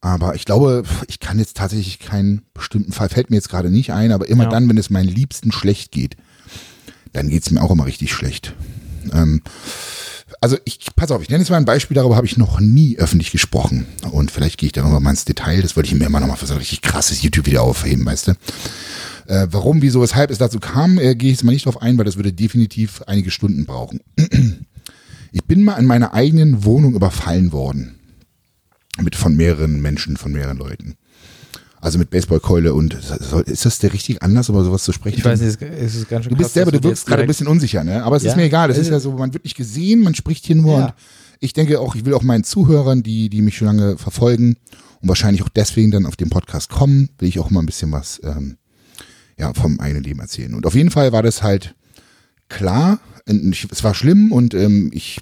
Aber 0.00 0.34
ich 0.36 0.44
glaube, 0.44 0.84
ich 1.08 1.18
kann 1.18 1.38
jetzt 1.38 1.56
tatsächlich 1.56 1.98
keinen 1.98 2.42
bestimmten 2.54 2.92
Fall, 2.92 3.08
fällt 3.08 3.30
mir 3.30 3.36
jetzt 3.36 3.48
gerade 3.48 3.70
nicht 3.70 3.92
ein, 3.92 4.12
aber 4.12 4.28
immer 4.28 4.44
Ja. 4.44 4.50
dann, 4.50 4.68
wenn 4.68 4.78
es 4.78 4.90
meinen 4.90 5.08
Liebsten 5.08 5.50
schlecht 5.52 5.90
geht, 5.90 6.16
dann 7.12 7.28
geht's 7.28 7.50
mir 7.50 7.62
auch 7.62 7.70
immer 7.70 7.86
richtig 7.86 8.12
schlecht. 8.12 8.54
Ähm, 9.12 9.42
also 10.40 10.56
ich, 10.64 10.78
pass 10.94 11.10
auf, 11.10 11.22
ich 11.22 11.30
nenne 11.30 11.42
jetzt 11.42 11.50
mal 11.50 11.56
ein 11.56 11.64
Beispiel, 11.64 11.94
darüber 11.96 12.14
habe 12.14 12.26
ich 12.26 12.36
noch 12.36 12.60
nie 12.60 12.96
öffentlich 12.98 13.32
gesprochen. 13.32 13.86
Und 14.12 14.30
vielleicht 14.30 14.58
gehe 14.58 14.68
ich 14.68 14.72
da 14.72 14.82
nochmal 14.82 15.00
mal 15.00 15.10
ins 15.10 15.24
Detail, 15.24 15.62
das 15.62 15.74
wollte 15.74 15.88
ich 15.88 15.94
mir 15.98 16.06
immer 16.06 16.20
nochmal 16.20 16.36
für 16.36 16.46
so 16.46 16.54
ein 16.54 16.58
richtig 16.58 16.82
krasses 16.82 17.22
YouTube-Video 17.22 17.62
aufheben, 17.62 18.04
weißt 18.06 18.28
du. 18.28 18.32
Äh, 19.26 19.48
warum, 19.50 19.82
wieso, 19.82 20.00
weshalb 20.00 20.30
es 20.30 20.38
dazu 20.38 20.60
kam, 20.60 20.98
äh, 20.98 21.14
gehe 21.16 21.30
ich 21.30 21.38
jetzt 21.38 21.44
mal 21.44 21.52
nicht 21.52 21.66
drauf 21.66 21.82
ein, 21.82 21.98
weil 21.98 22.04
das 22.04 22.16
würde 22.16 22.32
definitiv 22.32 23.02
einige 23.06 23.30
Stunden 23.30 23.66
brauchen. 23.66 24.00
Ich 25.30 25.44
bin 25.44 25.62
mal 25.62 25.74
in 25.76 25.84
meiner 25.84 26.14
eigenen 26.14 26.64
Wohnung 26.64 26.94
überfallen 26.94 27.52
worden. 27.52 27.97
Mit 29.02 29.16
von 29.16 29.36
mehreren 29.36 29.80
Menschen, 29.80 30.16
von 30.16 30.32
mehreren 30.32 30.58
Leuten. 30.58 30.96
Also 31.80 31.98
mit 31.98 32.10
Baseballkeule 32.10 32.74
und 32.74 32.94
ist 33.46 33.64
das 33.64 33.78
der 33.78 33.92
richtige 33.92 34.20
Anlass, 34.22 34.48
über 34.48 34.64
sowas 34.64 34.82
zu 34.82 34.92
sprechen? 34.92 35.18
Ich 35.18 35.24
weiß 35.24 35.40
nicht, 35.40 35.62
es 35.62 35.94
ist 35.94 36.08
ganz 36.08 36.24
schön 36.24 36.30
Du 36.30 36.36
bist 36.36 36.48
krass, 36.48 36.54
selber, 36.54 36.72
du 36.72 36.82
wirkst 36.82 37.06
gerade 37.06 37.22
ein 37.22 37.28
bisschen 37.28 37.46
unsicher, 37.46 37.84
ne? 37.84 38.02
Aber 38.02 38.16
es 38.16 38.24
ist 38.24 38.30
Ja, 38.30 38.36
mir 38.36 38.44
egal. 38.44 38.66
Das 38.66 38.78
ist 38.78 38.88
äh, 38.88 38.92
ja 38.92 39.00
so, 39.00 39.12
man 39.12 39.32
wird 39.32 39.44
nicht 39.44 39.56
gesehen, 39.56 40.02
man 40.02 40.16
spricht 40.16 40.44
hier 40.44 40.56
nur 40.56 40.78
Ja. 40.78 40.86
und 40.86 40.94
ich 41.38 41.52
denke 41.52 41.78
auch, 41.78 41.94
ich 41.94 42.04
will 42.04 42.14
auch 42.14 42.24
meinen 42.24 42.42
Zuhörern, 42.42 43.04
die, 43.04 43.28
die 43.28 43.42
mich 43.42 43.56
schon 43.56 43.66
lange 43.66 43.96
verfolgen 43.96 44.56
und 45.00 45.08
wahrscheinlich 45.08 45.44
auch 45.44 45.48
deswegen 45.48 45.92
dann 45.92 46.04
auf 46.04 46.16
den 46.16 46.30
Podcast 46.30 46.68
kommen, 46.68 47.10
will 47.18 47.28
ich 47.28 47.38
auch 47.38 47.50
mal 47.50 47.60
ein 47.60 47.66
bisschen 47.66 47.92
was 47.92 48.20
ähm, 48.24 48.56
ja, 49.38 49.54
vom 49.54 49.78
eigenen 49.78 50.02
Leben 50.02 50.18
erzählen. 50.18 50.54
Und 50.54 50.66
auf 50.66 50.74
jeden 50.74 50.90
Fall 50.90 51.12
war 51.12 51.22
das 51.22 51.44
halt 51.44 51.76
klar, 52.48 52.98
es 53.26 53.84
war 53.84 53.94
schlimm 53.94 54.32
und 54.32 54.52
ähm, 54.54 54.90
ich, 54.92 55.20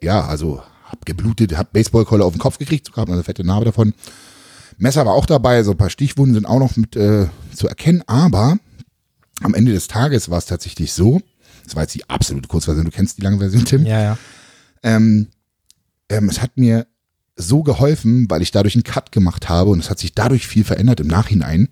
ja, 0.00 0.24
also 0.26 0.62
hab 0.94 1.06
geblutet, 1.06 1.56
hab 1.56 1.72
Baseballkeule 1.72 2.24
auf 2.24 2.32
den 2.34 2.40
Kopf 2.40 2.58
gekriegt, 2.58 2.86
sogar 2.86 3.02
hab 3.02 3.10
eine 3.10 3.22
fette 3.24 3.44
Narbe 3.44 3.66
davon. 3.66 3.94
Messer 4.78 5.04
war 5.06 5.14
auch 5.14 5.26
dabei, 5.26 5.62
so 5.62 5.72
ein 5.72 5.76
paar 5.76 5.90
Stichwunden 5.90 6.34
sind 6.34 6.46
auch 6.46 6.58
noch 6.58 6.76
mit 6.76 6.96
äh, 6.96 7.26
zu 7.54 7.68
erkennen, 7.68 8.02
aber 8.06 8.58
am 9.42 9.54
Ende 9.54 9.72
des 9.72 9.88
Tages 9.88 10.30
war 10.30 10.38
es 10.38 10.46
tatsächlich 10.46 10.92
so, 10.92 11.20
das 11.64 11.76
war 11.76 11.82
jetzt 11.82 11.94
die 11.94 12.08
absolute 12.08 12.48
Kurzversion, 12.48 12.84
du 12.84 12.90
kennst 12.90 13.18
die 13.18 13.22
lange 13.22 13.38
Version, 13.38 13.64
Tim, 13.64 13.86
Ja, 13.86 14.00
ja. 14.00 14.18
ähm, 14.82 15.28
ähm, 16.08 16.28
es 16.28 16.40
hat 16.42 16.56
mir 16.56 16.86
so 17.36 17.62
geholfen, 17.62 18.30
weil 18.30 18.42
ich 18.42 18.52
dadurch 18.52 18.74
einen 18.74 18.84
Cut 18.84 19.10
gemacht 19.10 19.48
habe 19.48 19.70
und 19.70 19.80
es 19.80 19.90
hat 19.90 19.98
sich 19.98 20.14
dadurch 20.14 20.46
viel 20.46 20.64
verändert 20.64 21.00
im 21.00 21.08
Nachhinein, 21.08 21.68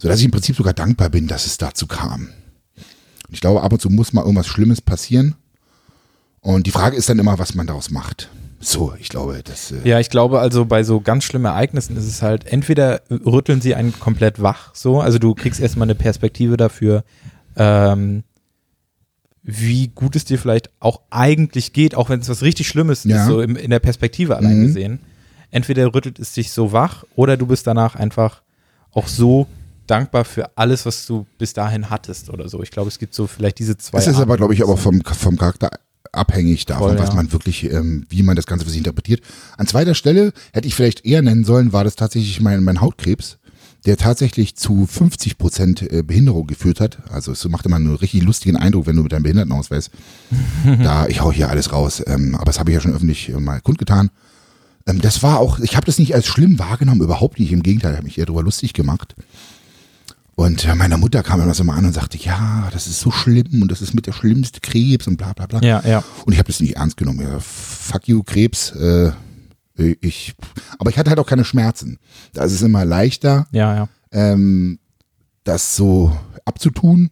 sodass 0.00 0.18
ich 0.18 0.24
im 0.24 0.32
Prinzip 0.32 0.56
sogar 0.56 0.72
dankbar 0.72 1.08
bin, 1.10 1.28
dass 1.28 1.46
es 1.46 1.58
dazu 1.58 1.86
kam. 1.86 2.28
Und 3.28 3.34
ich 3.34 3.40
glaube, 3.40 3.62
ab 3.62 3.72
und 3.72 3.80
zu 3.80 3.90
muss 3.90 4.12
mal 4.12 4.22
irgendwas 4.22 4.48
Schlimmes 4.48 4.80
passieren. 4.80 5.36
Und 6.40 6.66
die 6.66 6.72
Frage 6.72 6.96
ist 6.96 7.08
dann 7.08 7.18
immer, 7.18 7.38
was 7.38 7.54
man 7.54 7.66
daraus 7.66 7.90
macht. 7.90 8.28
So, 8.60 8.94
ich 8.98 9.08
glaube, 9.08 9.42
das. 9.44 9.72
Äh, 9.72 9.80
Ja, 9.88 10.00
ich 10.00 10.08
glaube 10.10 10.40
also 10.40 10.64
bei 10.64 10.82
so 10.84 11.00
ganz 11.00 11.24
schlimmen 11.24 11.44
Ereignissen 11.46 11.96
ist 11.96 12.06
es 12.06 12.22
halt, 12.22 12.46
entweder 12.46 13.02
rütteln 13.10 13.60
sie 13.60 13.74
einen 13.74 13.98
komplett 13.98 14.40
wach, 14.40 14.74
so, 14.74 15.00
also 15.00 15.18
du 15.18 15.34
kriegst 15.34 15.60
erstmal 15.60 15.86
eine 15.86 15.94
Perspektive 15.94 16.56
dafür, 16.56 17.04
ähm, 17.56 18.22
wie 19.42 19.88
gut 19.88 20.16
es 20.16 20.24
dir 20.24 20.38
vielleicht 20.38 20.70
auch 20.80 21.02
eigentlich 21.10 21.72
geht, 21.74 21.94
auch 21.94 22.08
wenn 22.08 22.20
es 22.20 22.28
was 22.28 22.40
richtig 22.42 22.66
Schlimmes 22.68 23.04
Ja. 23.04 23.16
ist, 23.22 23.26
so 23.28 23.42
im, 23.42 23.56
in 23.56 23.70
der 23.70 23.78
Perspektive 23.80 24.36
allein 24.36 24.60
Mhm. 24.60 24.66
gesehen. 24.66 24.98
Entweder 25.50 25.94
rüttelt 25.94 26.18
es 26.18 26.32
dich 26.32 26.50
so 26.50 26.72
wach 26.72 27.04
oder 27.14 27.36
du 27.36 27.46
bist 27.46 27.66
danach 27.66 27.94
einfach 27.94 28.42
auch 28.92 29.06
so 29.06 29.46
dankbar 29.86 30.24
für 30.24 30.56
alles, 30.56 30.86
was 30.86 31.04
du 31.04 31.26
bis 31.36 31.52
dahin 31.52 31.90
hattest 31.90 32.30
oder 32.30 32.48
so. 32.48 32.62
Ich 32.62 32.70
glaube, 32.70 32.88
es 32.88 32.98
gibt 32.98 33.12
so 33.14 33.26
vielleicht 33.26 33.58
diese 33.58 33.76
zwei. 33.76 33.98
Es 33.98 34.06
ist 34.06 34.16
aber, 34.18 34.38
glaube 34.38 34.54
ich, 34.54 34.62
aber 34.62 34.78
vom, 34.78 35.02
vom 35.02 35.36
Charakter 35.36 35.70
abhängig 36.16 36.66
davon, 36.66 36.90
Voll, 36.90 36.98
was 36.98 37.10
ja. 37.10 37.14
man 37.14 37.32
wirklich, 37.32 37.70
ähm, 37.70 38.06
wie 38.08 38.22
man 38.22 38.36
das 38.36 38.46
Ganze 38.46 38.64
für 38.64 38.70
sich 38.70 38.78
interpretiert. 38.78 39.22
An 39.56 39.66
zweiter 39.66 39.94
Stelle 39.94 40.32
hätte 40.52 40.66
ich 40.66 40.74
vielleicht 40.74 41.04
eher 41.04 41.22
nennen 41.22 41.44
sollen, 41.44 41.72
war 41.72 41.84
das 41.84 41.96
tatsächlich 41.96 42.40
mein, 42.40 42.62
mein 42.62 42.80
Hautkrebs, 42.80 43.38
der 43.86 43.96
tatsächlich 43.96 44.56
zu 44.56 44.86
50 44.86 45.38
Prozent 45.38 45.92
äh, 45.92 46.02
Behinderung 46.02 46.46
geführt 46.46 46.80
hat. 46.80 46.98
Also 47.10 47.32
es 47.32 47.44
macht 47.48 47.66
immer 47.66 47.76
einen 47.76 47.94
richtig 47.94 48.22
lustigen 48.22 48.56
Eindruck, 48.56 48.86
wenn 48.86 48.96
du 48.96 49.02
mit 49.02 49.12
deinem 49.12 49.24
Behindertenausweis, 49.24 49.90
da, 50.82 51.06
ich 51.06 51.20
hau 51.20 51.32
hier 51.32 51.50
alles 51.50 51.72
raus, 51.72 52.02
ähm, 52.06 52.34
aber 52.34 52.46
das 52.46 52.58
habe 52.58 52.70
ich 52.70 52.74
ja 52.74 52.80
schon 52.80 52.94
öffentlich 52.94 53.28
äh, 53.28 53.40
mal 53.40 53.60
kundgetan. 53.60 54.10
Ähm, 54.86 55.00
das 55.00 55.22
war 55.22 55.38
auch, 55.38 55.58
ich 55.58 55.76
habe 55.76 55.86
das 55.86 55.98
nicht 55.98 56.14
als 56.14 56.26
schlimm 56.26 56.58
wahrgenommen, 56.58 57.02
überhaupt 57.02 57.38
nicht. 57.38 57.52
Im 57.52 57.62
Gegenteil, 57.62 57.92
ich 57.92 57.96
habe 57.96 58.06
mich 58.06 58.18
eher 58.18 58.26
darüber 58.26 58.42
lustig 58.42 58.72
gemacht. 58.72 59.14
Und 60.36 60.64
äh, 60.66 60.74
meine 60.74 60.98
Mutter 60.98 61.22
kam 61.22 61.40
immer 61.40 61.54
so 61.54 61.62
mal 61.64 61.76
an 61.76 61.86
und 61.86 61.92
sagte, 61.92 62.18
ja, 62.18 62.68
das 62.72 62.86
ist 62.86 63.00
so 63.00 63.10
schlimm 63.10 63.62
und 63.62 63.70
das 63.70 63.80
ist 63.82 63.94
mit 63.94 64.06
der 64.06 64.12
schlimmste 64.12 64.60
Krebs 64.60 65.06
und 65.06 65.16
bla 65.16 65.32
bla 65.32 65.46
bla. 65.46 65.60
Ja, 65.62 65.82
ja. 65.86 66.02
Und 66.26 66.32
ich 66.32 66.38
habe 66.38 66.48
das 66.48 66.60
nicht 66.60 66.76
ernst 66.76 66.96
genommen. 66.96 67.20
Ja, 67.20 67.38
fuck 67.40 68.08
you, 68.08 68.22
Krebs. 68.22 68.70
Äh, 68.72 69.12
ich, 70.00 70.34
aber 70.78 70.90
ich 70.90 70.98
hatte 70.98 71.10
halt 71.10 71.18
auch 71.18 71.26
keine 71.26 71.44
Schmerzen. 71.44 71.98
Da 72.32 72.44
ist 72.44 72.52
es 72.52 72.62
immer 72.62 72.84
leichter, 72.84 73.46
Ja, 73.52 73.74
ja. 73.74 73.88
ähm, 74.12 74.78
das 75.44 75.76
so 75.76 76.16
abzutun. 76.44 77.10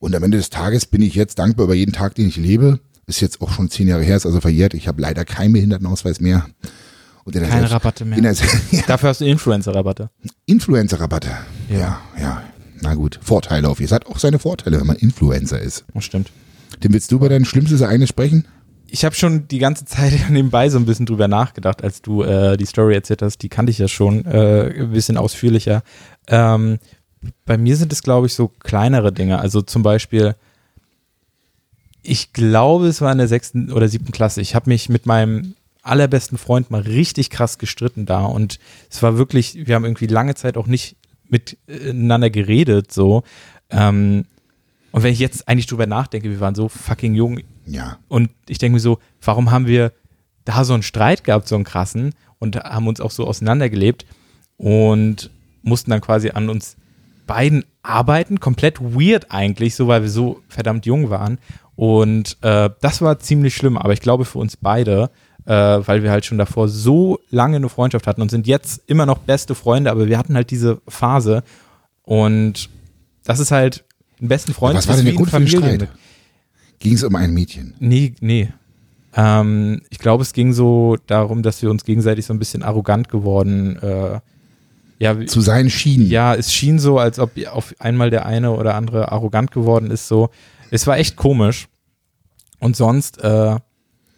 Und 0.00 0.14
am 0.14 0.22
Ende 0.22 0.36
des 0.36 0.50
Tages 0.50 0.86
bin 0.86 1.02
ich 1.02 1.14
jetzt 1.14 1.38
dankbar 1.38 1.64
über 1.64 1.74
jeden 1.74 1.92
Tag, 1.92 2.14
den 2.14 2.28
ich 2.28 2.36
lebe. 2.36 2.80
Ist 3.06 3.20
jetzt 3.20 3.40
auch 3.40 3.50
schon 3.52 3.70
zehn 3.70 3.88
Jahre 3.88 4.02
her, 4.02 4.16
ist 4.16 4.26
also 4.26 4.40
verjährt. 4.40 4.74
Ich 4.74 4.88
habe 4.88 5.00
leider 5.00 5.24
keinen 5.24 5.52
Behindertenausweis 5.52 6.20
mehr. 6.20 6.46
Und 7.24 7.34
in 7.34 7.40
der 7.40 7.48
Keine 7.50 7.62
Selbst- 7.62 7.74
Rabatte 7.74 8.04
mehr. 8.04 8.20
Der, 8.20 8.32
ja, 8.70 8.82
Dafür 8.86 9.08
hast 9.10 9.20
du 9.20 9.24
Influencer-Rabatte. 9.24 10.10
Influencer-Rabatte. 10.46 11.30
Ja. 11.70 11.78
Ja. 11.78 12.00
ja, 12.20 12.42
Na 12.82 12.94
gut, 12.94 13.18
Vorteile 13.22 13.68
auf. 13.68 13.80
Es 13.80 13.92
hat 13.92 14.06
auch 14.06 14.18
seine 14.18 14.38
Vorteile, 14.38 14.78
wenn 14.80 14.86
man 14.86 14.96
Influencer 14.96 15.58
ist. 15.60 15.84
Das 15.94 16.04
stimmt. 16.04 16.30
Tim, 16.80 16.92
willst 16.92 17.10
du 17.12 17.16
über 17.16 17.28
dein 17.28 17.44
schlimmstes 17.44 17.80
Ereignis 17.80 18.08
sprechen? 18.10 18.46
ich 18.86 19.04
habe 19.04 19.16
schon 19.16 19.48
die 19.48 19.58
ganze 19.58 19.84
Zeit 19.86 20.12
nebenbei 20.30 20.68
so 20.68 20.78
ein 20.78 20.84
bisschen 20.86 21.06
drüber 21.06 21.26
nachgedacht, 21.26 21.82
als 21.82 22.00
du 22.00 22.22
äh, 22.22 22.56
die 22.56 22.66
Story 22.66 22.94
erzählt 22.94 23.22
hast. 23.22 23.38
Die 23.38 23.48
kannte 23.48 23.70
ich 23.70 23.78
ja 23.78 23.88
schon 23.88 24.24
äh, 24.24 24.70
ein 24.82 24.92
bisschen 24.92 25.16
ausführlicher. 25.16 25.82
Ähm, 26.28 26.78
bei 27.44 27.58
mir 27.58 27.76
sind 27.76 27.92
es, 27.92 28.04
glaube 28.04 28.28
ich, 28.28 28.34
so 28.34 28.46
kleinere 28.60 29.12
Dinge. 29.12 29.40
Also 29.40 29.62
zum 29.62 29.82
Beispiel, 29.82 30.36
ich 32.02 32.32
glaube, 32.32 32.86
es 32.86 33.00
war 33.00 33.10
in 33.10 33.18
der 33.18 33.26
sechsten 33.28 33.72
oder 33.72 33.88
siebten 33.88 34.12
Klasse. 34.12 34.40
Ich 34.40 34.54
habe 34.54 34.70
mich 34.70 34.88
mit 34.88 35.06
meinem 35.06 35.54
allerbesten 35.84 36.38
Freund 36.38 36.70
mal 36.70 36.80
richtig 36.80 37.30
krass 37.30 37.58
gestritten 37.58 38.06
da 38.06 38.24
und 38.24 38.58
es 38.90 39.02
war 39.02 39.16
wirklich, 39.18 39.66
wir 39.66 39.74
haben 39.74 39.84
irgendwie 39.84 40.06
lange 40.06 40.34
Zeit 40.34 40.56
auch 40.56 40.66
nicht 40.66 40.96
miteinander 41.28 42.30
geredet 42.30 42.92
so. 42.92 43.22
Ähm, 43.70 44.24
und 44.92 45.02
wenn 45.02 45.12
ich 45.12 45.18
jetzt 45.18 45.48
eigentlich 45.48 45.66
drüber 45.66 45.86
nachdenke, 45.86 46.30
wir 46.30 46.40
waren 46.40 46.54
so 46.54 46.68
fucking 46.68 47.14
jung, 47.14 47.40
Ja. 47.66 47.98
und 48.08 48.30
ich 48.48 48.58
denke 48.58 48.74
mir 48.74 48.80
so, 48.80 48.98
warum 49.22 49.50
haben 49.50 49.66
wir 49.66 49.92
da 50.44 50.64
so 50.64 50.74
einen 50.74 50.82
Streit 50.82 51.24
gehabt, 51.24 51.48
so 51.48 51.54
einen 51.54 51.64
krassen, 51.64 52.14
und 52.38 52.56
haben 52.56 52.86
uns 52.88 53.00
auch 53.00 53.10
so 53.10 53.26
auseinandergelebt 53.26 54.04
und 54.58 55.30
mussten 55.62 55.90
dann 55.90 56.00
quasi 56.02 56.30
an 56.30 56.50
uns 56.50 56.76
beiden 57.26 57.64
arbeiten. 57.82 58.38
Komplett 58.38 58.80
weird 58.80 59.30
eigentlich, 59.30 59.74
so 59.74 59.88
weil 59.88 60.02
wir 60.02 60.10
so 60.10 60.42
verdammt 60.48 60.84
jung 60.84 61.08
waren. 61.10 61.38
Und 61.74 62.36
äh, 62.42 62.68
das 62.82 63.00
war 63.00 63.18
ziemlich 63.18 63.54
schlimm, 63.54 63.78
aber 63.78 63.94
ich 63.94 64.00
glaube 64.00 64.24
für 64.26 64.38
uns 64.38 64.56
beide, 64.58 65.10
äh, 65.46 65.52
weil 65.52 66.02
wir 66.02 66.10
halt 66.10 66.24
schon 66.24 66.38
davor 66.38 66.68
so 66.68 67.20
lange 67.30 67.56
eine 67.56 67.68
Freundschaft 67.68 68.06
hatten 68.06 68.22
und 68.22 68.30
sind 68.30 68.46
jetzt 68.46 68.82
immer 68.86 69.06
noch 69.06 69.18
beste 69.18 69.54
Freunde, 69.54 69.90
aber 69.90 70.08
wir 70.08 70.18
hatten 70.18 70.34
halt 70.34 70.50
diese 70.50 70.80
Phase 70.88 71.42
und 72.02 72.68
das 73.24 73.40
ist 73.40 73.50
halt 73.50 73.84
ein 74.20 74.28
besten 74.28 74.54
Freund. 74.54 74.76
Was 74.76 74.88
war 74.88 74.96
denn 74.96 75.06
der 75.06 75.14
Grund 75.14 75.30
für 75.30 75.38
den. 75.38 75.48
Streit? 75.48 75.88
Ging 76.78 76.94
es 76.94 77.02
um 77.02 77.14
ein 77.14 77.32
Mädchen? 77.32 77.74
Nee, 77.78 78.14
nee. 78.20 78.48
Ähm, 79.16 79.82
ich 79.90 79.98
glaube, 79.98 80.22
es 80.22 80.32
ging 80.32 80.52
so 80.52 80.96
darum, 81.06 81.42
dass 81.42 81.62
wir 81.62 81.70
uns 81.70 81.84
gegenseitig 81.84 82.26
so 82.26 82.34
ein 82.34 82.38
bisschen 82.38 82.62
arrogant 82.62 83.08
geworden. 83.08 83.76
Äh, 83.80 84.20
ja, 84.98 85.26
Zu 85.26 85.40
seinen 85.40 85.70
Schienen. 85.70 86.08
ja, 86.08 86.34
es 86.34 86.52
schien 86.52 86.78
so, 86.78 86.98
als 86.98 87.18
ob 87.18 87.32
auf 87.50 87.74
einmal 87.78 88.10
der 88.10 88.26
eine 88.26 88.52
oder 88.52 88.74
andere 88.74 89.12
arrogant 89.12 89.50
geworden 89.50 89.90
ist. 89.90 90.08
So, 90.08 90.30
es 90.70 90.86
war 90.86 90.98
echt 90.98 91.16
komisch. 91.16 91.68
Und 92.60 92.76
sonst 92.76 93.22
äh, 93.22 93.56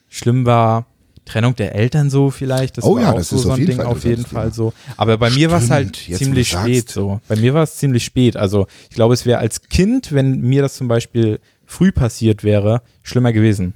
schlimm 0.09 0.47
war 0.47 0.87
Trennung 1.27 1.55
der 1.57 1.75
Eltern 1.75 2.09
so 2.09 2.31
vielleicht. 2.31 2.79
Das 2.79 2.85
Oh 2.85 2.95
war 2.95 3.03
ja, 3.03 3.11
auch 3.13 3.17
das 3.17 3.29
so, 3.29 3.37
ist 3.37 3.43
so 3.43 3.53
auf 3.53 3.59
jeden 3.59 3.69
Ding 3.73 3.77
Fall 3.77 3.87
auf 3.87 4.05
jeden 4.05 4.25
Fall 4.25 4.55
so. 4.55 4.73
Aber 4.97 5.19
bei 5.19 5.29
mir 5.29 5.51
war 5.51 5.61
es 5.61 5.69
halt 5.71 5.97
ziemlich 5.97 6.49
spät 6.49 6.89
so. 6.91 7.21
Bei 7.29 7.37
mir 7.37 7.53
war 7.53 7.65
es 7.65 7.77
ziemlich 7.77 8.05
spät. 8.05 8.37
Also 8.37 8.67
ich 8.89 8.97
glaube, 8.97 9.13
es 9.13 9.27
wäre 9.27 9.39
als 9.41 9.63
Kind, 9.69 10.13
wenn 10.13 10.41
mir 10.41 10.63
das 10.63 10.77
zum 10.77 10.89
Beispiel 10.89 11.41
früh 11.67 11.93
passiert 11.93 12.45
wäre, 12.45 12.81
schlimmer 13.03 13.33
gewesen. 13.33 13.75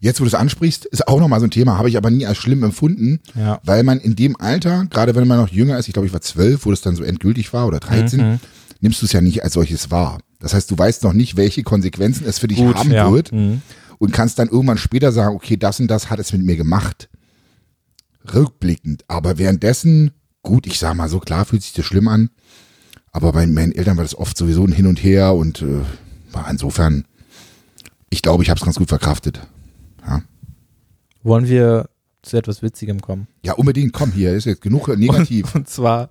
Jetzt, 0.00 0.20
wo 0.20 0.24
du 0.24 0.28
es 0.28 0.34
ansprichst, 0.34 0.84
ist 0.86 1.06
auch 1.08 1.20
nochmal 1.20 1.40
so 1.40 1.46
ein 1.46 1.50
Thema, 1.50 1.78
habe 1.78 1.88
ich 1.88 1.96
aber 1.96 2.10
nie 2.10 2.26
als 2.26 2.38
schlimm 2.38 2.62
empfunden, 2.62 3.20
Ja. 3.34 3.60
weil 3.64 3.82
man 3.84 4.00
in 4.00 4.16
dem 4.16 4.38
Alter, 4.38 4.86
gerade 4.90 5.14
wenn 5.14 5.26
man 5.26 5.38
noch 5.38 5.48
jünger 5.48 5.78
ist, 5.78 5.86
ich 5.88 5.92
glaube, 5.94 6.06
ich 6.06 6.12
war 6.12 6.20
zwölf, 6.20 6.66
wo 6.66 6.70
das 6.70 6.80
dann 6.82 6.94
so 6.96 7.02
endgültig 7.04 7.52
war 7.52 7.66
oder 7.66 7.80
13, 7.80 8.20
Mhm. 8.20 8.40
nimmst 8.80 9.00
du 9.02 9.06
es 9.06 9.12
ja 9.12 9.20
nicht 9.20 9.42
als 9.44 9.54
solches 9.54 9.90
wahr. 9.90 10.18
Das 10.40 10.52
heißt, 10.52 10.70
du 10.70 10.76
weißt 10.76 11.04
noch 11.04 11.14
nicht, 11.14 11.36
welche 11.36 11.62
Konsequenzen 11.62 12.26
es 12.26 12.38
für 12.38 12.48
dich 12.48 12.58
Gut, 12.58 12.76
haben 12.76 12.90
ja. 12.90 13.10
wird 13.10 13.32
Mhm. 13.32 13.62
Und 13.98 14.12
kannst 14.12 14.38
dann 14.38 14.48
irgendwann 14.48 14.78
später 14.78 15.12
sagen, 15.12 15.34
okay, 15.34 15.56
das 15.56 15.80
und 15.80 15.88
das 15.88 16.10
hat 16.10 16.18
es 16.18 16.32
mit 16.32 16.44
mir 16.44 16.56
gemacht. 16.56 17.08
Rückblickend. 18.32 19.04
Aber 19.08 19.38
währenddessen, 19.38 20.12
gut, 20.42 20.66
ich 20.66 20.78
sag 20.78 20.94
mal 20.94 21.08
so, 21.08 21.20
klar 21.20 21.44
fühlt 21.44 21.62
sich 21.62 21.72
das 21.72 21.84
schlimm 21.84 22.08
an, 22.08 22.30
aber 23.12 23.32
bei 23.32 23.46
meinen 23.46 23.72
Eltern 23.72 23.96
war 23.96 24.04
das 24.04 24.16
oft 24.16 24.36
sowieso 24.36 24.64
ein 24.64 24.72
Hin 24.72 24.86
und 24.86 25.02
Her 25.02 25.34
und 25.34 25.62
äh, 25.62 25.82
war 26.32 26.50
insofern, 26.50 27.06
ich 28.10 28.22
glaube, 28.22 28.42
ich 28.42 28.50
habe 28.50 28.58
es 28.58 28.64
ganz 28.64 28.76
gut 28.76 28.88
verkraftet. 28.88 29.40
Ja. 30.06 30.22
Wollen 31.22 31.48
wir 31.48 31.88
zu 32.22 32.36
etwas 32.36 32.62
Witzigem 32.62 33.00
kommen? 33.00 33.28
Ja, 33.44 33.54
unbedingt, 33.54 33.92
komm 33.92 34.12
hier, 34.12 34.32
ist 34.34 34.46
jetzt 34.46 34.62
genug 34.62 34.88
negativ. 34.88 35.54
Und 35.54 35.68
zwar, 35.68 36.10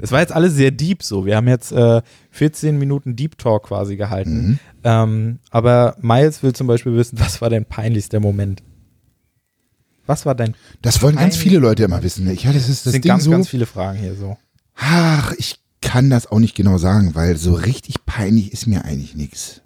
das 0.00 0.12
war 0.12 0.20
jetzt 0.20 0.32
alles 0.32 0.54
sehr 0.54 0.70
deep 0.70 1.02
so. 1.02 1.26
Wir 1.26 1.36
haben 1.36 1.48
jetzt 1.48 1.72
äh, 1.72 2.02
14 2.30 2.78
Minuten 2.78 3.16
Deep 3.16 3.38
Talk 3.38 3.64
quasi 3.64 3.96
gehalten. 3.96 4.46
Mhm. 4.48 4.58
Ähm, 4.84 5.38
aber 5.50 5.96
Miles 6.00 6.42
will 6.42 6.52
zum 6.52 6.66
Beispiel 6.66 6.94
wissen, 6.94 7.18
was 7.20 7.40
war 7.40 7.50
dein 7.50 7.64
peinlichster 7.64 8.20
Moment? 8.20 8.62
Was 10.06 10.24
war 10.24 10.34
dein, 10.34 10.54
Das 10.80 11.02
wollen 11.02 11.16
ganz 11.16 11.36
viele 11.36 11.58
Leute 11.58 11.82
immer 11.84 12.02
wissen. 12.02 12.24
ne? 12.24 12.32
Ja, 12.32 12.52
das 12.52 12.62
ist 12.62 12.68
das 12.70 12.82
das 12.84 12.92
sind 12.94 13.04
Ding 13.04 13.10
ganz, 13.10 13.24
so. 13.24 13.30
ganz 13.30 13.48
viele 13.48 13.66
Fragen 13.66 13.98
hier 13.98 14.14
so. 14.14 14.38
Ach, 14.74 15.32
ich 15.36 15.56
kann 15.82 16.08
das 16.10 16.26
auch 16.26 16.38
nicht 16.38 16.54
genau 16.54 16.78
sagen, 16.78 17.14
weil 17.14 17.36
so 17.36 17.52
richtig 17.54 18.06
peinlich 18.06 18.52
ist 18.52 18.66
mir 18.66 18.84
eigentlich 18.84 19.14
nichts. 19.16 19.60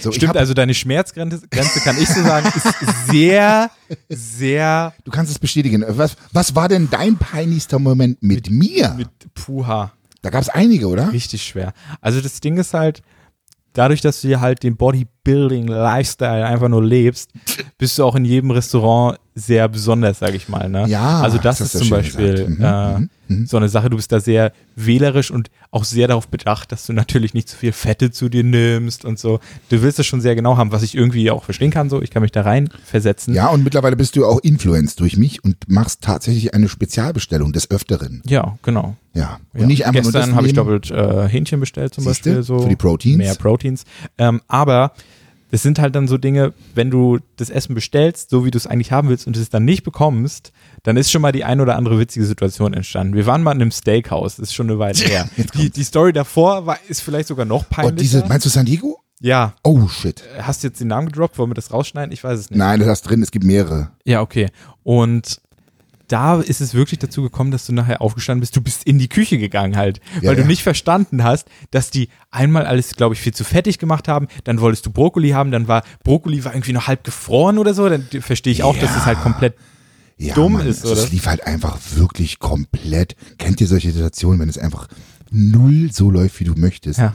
So, 0.00 0.12
Stimmt, 0.12 0.36
also 0.36 0.54
deine 0.54 0.74
Schmerzgrenze 0.74 1.42
Grenze, 1.50 1.80
kann 1.80 1.96
ich 2.00 2.08
so 2.08 2.22
sagen, 2.22 2.46
ist 2.54 3.08
sehr, 3.10 3.70
sehr 4.08 4.92
Du 5.04 5.10
kannst 5.10 5.32
es 5.32 5.38
bestätigen. 5.38 5.84
Was, 5.88 6.16
was 6.32 6.54
war 6.54 6.68
denn 6.68 6.88
dein 6.90 7.16
peinlichster 7.16 7.78
Moment 7.78 8.22
mit, 8.22 8.50
mir? 8.50 8.94
mit 8.96 9.08
Puha. 9.34 9.92
da 10.22 10.30
gab 10.30 10.42
es 10.42 10.48
einige, 10.48 10.88
oder? 10.88 11.12
Richtig 11.12 11.42
schwer. 11.42 11.72
Also 12.00 12.20
das 12.20 12.40
Ding 12.40 12.58
ist 12.58 12.74
halt, 12.74 13.02
dadurch, 13.72 14.00
dass 14.00 14.20
du 14.20 14.40
halt 14.40 14.62
den 14.62 14.76
Bodybuilding-Lifestyle 14.76 16.46
einfach 16.46 16.68
nur 16.68 16.84
lebst, 16.84 17.30
bist 17.78 17.98
du 17.98 18.04
auch 18.04 18.14
in 18.14 18.24
jedem 18.24 18.50
Restaurant 18.50 19.18
sehr 19.38 19.68
besonders, 19.68 20.18
sag 20.18 20.34
ich 20.34 20.48
mal. 20.48 20.68
Ne? 20.68 20.86
Ja, 20.88 21.20
Also 21.20 21.38
das 21.38 21.58
das 21.58 21.74
ist 21.74 21.78
zum 21.80 21.90
Beispiel. 21.90 22.48
Mhm, 22.48 23.10
äh, 23.30 23.44
so 23.46 23.58
eine 23.58 23.68
Sache. 23.68 23.90
Du 23.90 23.96
bist 23.96 24.10
da 24.10 24.20
sehr 24.20 24.52
wählerisch 24.74 25.30
und 25.30 25.50
auch 25.70 25.84
sehr 25.84 26.08
darauf 26.08 26.28
bedacht, 26.28 26.72
dass 26.72 26.86
du 26.86 26.94
natürlich 26.94 27.34
nicht 27.34 27.46
zu 27.48 27.56
viel 27.58 27.72
Fette 27.72 28.10
zu 28.10 28.30
dir 28.30 28.42
nimmst 28.42 29.04
und 29.04 29.18
so. 29.18 29.38
Du 29.68 29.82
willst 29.82 29.98
das 29.98 30.06
schon 30.06 30.22
sehr 30.22 30.34
genau 30.34 30.56
haben, 30.56 30.72
was 30.72 30.82
ich 30.82 30.94
irgendwie 30.94 31.30
auch 31.30 31.44
verstehen 31.44 31.70
kann. 31.70 31.90
So, 31.90 32.00
ich 32.00 32.10
kann 32.10 32.22
mich 32.22 32.32
da 32.32 32.40
rein 32.40 32.70
versetzen. 32.86 33.34
Ja, 33.34 33.48
und 33.48 33.64
mittlerweile 33.64 33.96
bist 33.96 34.16
du 34.16 34.24
auch 34.24 34.40
influenced 34.40 34.98
durch 35.00 35.18
mich 35.18 35.44
und 35.44 35.56
machst 35.68 36.00
tatsächlich 36.00 36.54
eine 36.54 36.68
Spezialbestellung 36.70 37.52
des 37.52 37.70
Öfteren. 37.70 38.22
Ja, 38.26 38.56
genau. 38.62 38.96
Ja. 39.12 39.38
Und 39.52 39.60
Ja. 39.60 39.66
nicht 39.66 39.86
einfach 39.86 40.02
Gestern 40.02 40.34
habe 40.34 40.46
ich 40.46 40.54
doppelt 40.54 40.90
äh, 40.90 41.28
Hähnchen 41.28 41.60
bestellt 41.60 41.92
zum 41.94 42.04
Siehste? 42.04 42.30
Beispiel. 42.30 42.42
So 42.44 42.60
Für 42.62 42.68
die 42.70 42.76
Proteins? 42.76 43.18
Mehr 43.18 43.34
Proteins. 43.34 43.84
Ähm, 44.16 44.40
aber 44.48 44.92
das 45.50 45.62
sind 45.62 45.78
halt 45.78 45.94
dann 45.96 46.08
so 46.08 46.18
Dinge, 46.18 46.52
wenn 46.74 46.90
du 46.90 47.18
das 47.36 47.50
Essen 47.50 47.74
bestellst, 47.74 48.30
so 48.30 48.44
wie 48.44 48.50
du 48.50 48.58
es 48.58 48.66
eigentlich 48.66 48.92
haben 48.92 49.08
willst 49.08 49.26
und 49.26 49.36
es 49.36 49.48
dann 49.50 49.64
nicht 49.64 49.82
bekommst, 49.82 50.52
dann 50.82 50.96
ist 50.96 51.10
schon 51.10 51.22
mal 51.22 51.32
die 51.32 51.44
ein 51.44 51.60
oder 51.60 51.76
andere 51.76 51.98
witzige 51.98 52.24
Situation 52.26 52.74
entstanden. 52.74 53.14
Wir 53.14 53.26
waren 53.26 53.42
mal 53.42 53.52
in 53.52 53.62
einem 53.62 53.70
Steakhouse, 53.70 54.36
das 54.36 54.48
ist 54.50 54.54
schon 54.54 54.68
eine 54.68 54.78
Weile 54.78 54.98
her. 55.04 55.28
Die, 55.54 55.70
die 55.70 55.84
Story 55.84 56.12
davor 56.12 56.66
war, 56.66 56.78
ist 56.88 57.00
vielleicht 57.00 57.28
sogar 57.28 57.44
noch 57.46 57.62
Oh, 57.64 57.66
peinlicher. 57.70 57.96
diese, 57.96 58.26
meinst 58.26 58.44
du 58.46 58.50
San 58.50 58.66
Diego? 58.66 59.00
ja, 59.20 59.54
Oh, 59.64 59.88
shit. 59.88 60.22
hast 60.40 60.62
du 60.62 60.68
jetzt 60.68 60.80
den 60.80 60.88
Namen 60.88 61.08
gedroppt? 61.08 61.38
Wollen 61.38 61.50
wir 61.50 61.54
das 61.54 61.72
rausschneiden? 61.72 62.12
Ich 62.12 62.22
weiß 62.22 62.38
es 62.38 62.50
nicht. 62.50 62.58
Nein, 62.58 62.78
das 62.80 62.88
hast 62.88 63.02
drin, 63.02 63.22
es 63.22 63.30
gibt 63.30 63.44
mehrere. 63.44 63.90
Ja, 64.04 64.20
okay. 64.20 64.48
Und 64.84 65.40
da 66.08 66.40
ist 66.40 66.60
es 66.60 66.74
wirklich 66.74 66.98
dazu 66.98 67.22
gekommen, 67.22 67.50
dass 67.50 67.66
du 67.66 67.72
nachher 67.72 68.00
aufgestanden 68.02 68.40
bist. 68.40 68.56
Du 68.56 68.60
bist 68.60 68.84
in 68.84 68.98
die 68.98 69.08
Küche 69.08 69.38
gegangen 69.38 69.76
halt, 69.76 70.00
Ja, 70.20 70.30
weil 70.30 70.36
du 70.36 70.42
ja. 70.42 70.46
nicht 70.46 70.62
verstanden 70.62 71.22
hast, 71.22 71.48
dass 71.70 71.90
die 71.90 72.08
einmal 72.30 72.66
alles, 72.66 72.96
glaube 72.96 73.14
ich, 73.14 73.20
viel 73.20 73.34
zu 73.34 73.44
fettig 73.44 73.78
gemacht 73.78 74.08
haben. 74.08 74.26
Dann 74.44 74.60
wolltest 74.60 74.86
du 74.86 74.90
Brokkoli 74.90 75.30
haben, 75.30 75.50
dann 75.50 75.68
war 75.68 75.82
Brokkoli 76.04 76.44
war 76.44 76.54
irgendwie 76.54 76.72
noch 76.72 76.86
halb 76.86 77.04
gefroren 77.04 77.58
oder 77.58 77.74
so. 77.74 77.88
Dann 77.88 78.06
verstehe 78.20 78.52
ich 78.52 78.62
auch, 78.62 78.76
dass 78.76 78.96
es 78.96 79.04
halt 79.06 79.20
komplett 79.20 79.54
Ja, 80.16 80.34
Dumm 80.34 80.54
Mann, 80.54 80.66
ist, 80.66 80.82
also 80.82 80.94
oder? 80.94 81.04
Es 81.04 81.12
lief 81.12 81.26
halt 81.26 81.46
einfach 81.46 81.78
wirklich 81.94 82.38
komplett. 82.38 83.14
Kennt 83.38 83.60
ihr 83.60 83.68
solche 83.68 83.92
Situationen, 83.92 84.40
wenn 84.40 84.48
es 84.48 84.58
einfach 84.58 84.88
null 85.30 85.90
so 85.92 86.10
läuft, 86.10 86.40
wie 86.40 86.44
du 86.44 86.54
möchtest? 86.54 86.98
Ja. 86.98 87.14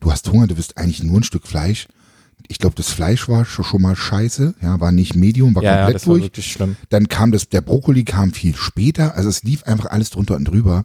Du 0.00 0.10
hast 0.10 0.28
Hunger, 0.30 0.48
du 0.48 0.56
wirst 0.56 0.76
eigentlich 0.78 1.02
nur 1.02 1.20
ein 1.20 1.22
Stück 1.22 1.46
Fleisch. 1.46 1.86
Ich 2.52 2.58
glaube, 2.58 2.76
das 2.76 2.90
Fleisch 2.90 3.30
war 3.30 3.46
schon 3.46 3.80
mal 3.80 3.96
scheiße, 3.96 4.52
ja, 4.60 4.78
war 4.78 4.92
nicht 4.92 5.16
Medium, 5.16 5.54
war 5.54 5.62
Ja, 5.62 5.70
ja, 5.70 5.76
komplett 5.84 5.94
das 5.94 6.06
war 6.06 6.14
durch. 6.16 6.24
wirklich 6.24 6.52
schlimm. 6.52 6.76
Dann 6.90 7.08
kam 7.08 7.32
das, 7.32 7.48
der 7.48 7.62
Brokkoli 7.62 8.04
kam 8.04 8.32
viel 8.32 8.54
später, 8.54 9.16
also 9.16 9.30
es 9.30 9.42
lief 9.42 9.62
einfach 9.64 9.86
alles 9.86 10.10
drunter 10.10 10.36
und 10.36 10.44
drüber. 10.44 10.84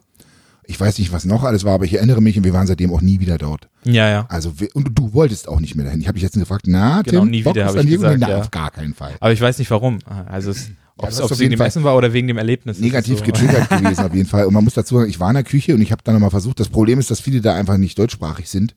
Ich 0.64 0.80
weiß 0.80 0.98
nicht, 0.98 1.12
was 1.12 1.26
noch 1.26 1.44
alles 1.44 1.64
war, 1.64 1.74
aber 1.74 1.84
ich 1.84 1.92
erinnere 1.94 2.22
mich 2.22 2.38
und 2.38 2.44
wir 2.44 2.54
waren 2.54 2.66
seitdem 2.66 2.90
auch 2.90 3.02
nie 3.02 3.20
wieder 3.20 3.36
dort. 3.36 3.68
Ja, 3.84 4.08
ja. 4.08 4.24
Also 4.30 4.54
und 4.72 4.98
du 4.98 5.12
wolltest 5.12 5.46
auch 5.46 5.60
nicht 5.60 5.74
mehr 5.76 5.84
dahin. 5.84 6.00
Ich 6.00 6.08
habe 6.08 6.14
dich 6.14 6.22
jetzt 6.22 6.38
gefragt, 6.38 6.64
na, 6.66 7.02
Genau, 7.02 7.20
Tim, 7.20 7.30
nie 7.30 7.42
Bock 7.42 7.54
wieder, 7.54 7.66
auf 7.66 7.72
hab 7.72 7.76
San 7.82 7.86
ich 7.86 7.92
gesagt, 7.92 8.16
Na, 8.18 8.28
ja. 8.30 8.38
auf 8.40 8.50
gar 8.50 8.70
keinen 8.70 8.94
Fall. 8.94 9.14
Aber 9.20 9.32
ich 9.34 9.40
weiß 9.40 9.58
nicht 9.58 9.70
warum. 9.70 9.98
Also 10.26 10.52
es, 10.52 10.70
ob 10.96 11.10
das 11.10 11.18
es 11.20 11.30
es 11.30 11.38
wegen 11.38 11.50
dem 11.50 11.58
Fall 11.58 11.66
Essen 11.68 11.84
war 11.84 11.94
oder 11.98 12.14
wegen 12.14 12.28
dem 12.28 12.38
Erlebnis. 12.38 12.78
negativ 12.80 13.18
so. 13.18 13.24
getriggert 13.26 13.68
gewesen 13.78 14.04
auf 14.06 14.14
jeden 14.14 14.28
Fall. 14.28 14.46
Und 14.46 14.54
man 14.54 14.64
muss 14.64 14.72
dazu 14.72 14.96
sagen, 14.96 15.10
ich 15.10 15.20
war 15.20 15.28
in 15.28 15.34
der 15.34 15.44
Küche 15.44 15.74
und 15.74 15.82
ich 15.82 15.92
habe 15.92 16.02
dann 16.02 16.14
nochmal 16.14 16.30
versucht, 16.30 16.60
das 16.60 16.70
Problem 16.70 16.98
ist, 16.98 17.10
dass 17.10 17.20
viele 17.20 17.42
da 17.42 17.54
einfach 17.54 17.76
nicht 17.76 17.98
deutschsprachig 17.98 18.48
sind. 18.48 18.74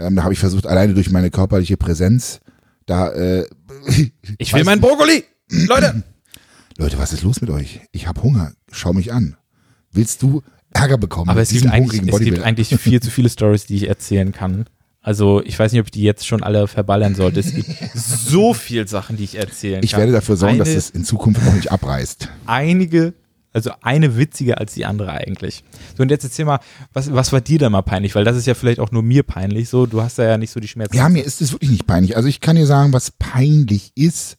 Ähm, 0.00 0.16
da 0.16 0.22
habe 0.24 0.32
ich 0.32 0.38
versucht, 0.40 0.66
alleine 0.66 0.94
durch 0.94 1.10
meine 1.10 1.30
körperliche 1.30 1.76
Präsenz 1.76 2.40
da, 2.86 3.10
äh, 3.12 3.46
Ich 4.38 4.52
will 4.52 4.64
meinen 4.64 4.80
Brokkoli! 4.80 5.24
Leute! 5.66 6.02
Leute, 6.78 6.98
was 6.98 7.12
ist 7.12 7.22
los 7.22 7.40
mit 7.40 7.50
euch? 7.50 7.80
Ich 7.92 8.06
habe 8.08 8.22
Hunger, 8.22 8.52
schau 8.72 8.92
mich 8.92 9.12
an. 9.12 9.36
Willst 9.92 10.22
du 10.22 10.42
Ärger 10.72 10.96
bekommen? 10.98 11.28
Aber 11.28 11.42
es 11.42 11.50
gibt, 11.50 11.66
eigentlich, 11.66 12.02
es 12.12 12.20
gibt 12.20 12.42
eigentlich 12.42 12.68
viel 12.76 13.00
zu 13.02 13.10
viele 13.10 13.28
Stories, 13.28 13.66
die 13.66 13.76
ich 13.76 13.88
erzählen 13.88 14.32
kann. 14.32 14.64
Also 15.02 15.42
ich 15.44 15.58
weiß 15.58 15.72
nicht, 15.72 15.80
ob 15.80 15.86
ich 15.86 15.90
die 15.92 16.02
jetzt 16.02 16.26
schon 16.26 16.42
alle 16.42 16.68
verballern 16.68 17.14
sollte. 17.14 17.40
Es 17.40 17.54
gibt 17.54 17.68
so 17.94 18.54
viel 18.54 18.86
Sachen, 18.88 19.16
die 19.16 19.24
ich 19.24 19.34
erzählen 19.36 19.82
Ich 19.82 19.92
kann. 19.92 20.00
werde 20.00 20.12
dafür 20.12 20.36
sorgen, 20.36 20.58
dass 20.58 20.68
Eine- 20.68 20.78
es 20.78 20.90
in 20.90 21.04
Zukunft 21.04 21.44
noch 21.44 21.54
nicht 21.54 21.70
abreißt. 21.72 22.28
einige, 22.46 23.14
also 23.52 23.70
eine 23.82 24.16
witziger 24.16 24.58
als 24.58 24.74
die 24.74 24.86
andere 24.86 25.12
eigentlich. 25.12 25.64
So, 25.96 26.02
und 26.02 26.10
jetzt 26.10 26.24
erzähl 26.24 26.44
mal, 26.44 26.60
was, 26.92 27.12
was 27.12 27.32
war 27.32 27.40
dir 27.40 27.58
da 27.58 27.70
mal 27.70 27.82
peinlich? 27.82 28.14
Weil 28.14 28.24
das 28.24 28.36
ist 28.36 28.46
ja 28.46 28.54
vielleicht 28.54 28.78
auch 28.80 28.92
nur 28.92 29.02
mir 29.02 29.22
peinlich. 29.22 29.68
So, 29.68 29.86
du 29.86 30.02
hast 30.02 30.18
da 30.18 30.24
ja 30.24 30.38
nicht 30.38 30.50
so 30.50 30.60
die 30.60 30.68
Schmerzen. 30.68 30.96
Ja, 30.96 31.08
mir 31.08 31.24
ist 31.24 31.40
es 31.40 31.52
wirklich 31.52 31.70
nicht 31.70 31.86
peinlich. 31.86 32.16
Also 32.16 32.28
ich 32.28 32.40
kann 32.40 32.56
dir 32.56 32.66
sagen, 32.66 32.92
was 32.92 33.10
peinlich 33.10 33.92
ist 33.96 34.36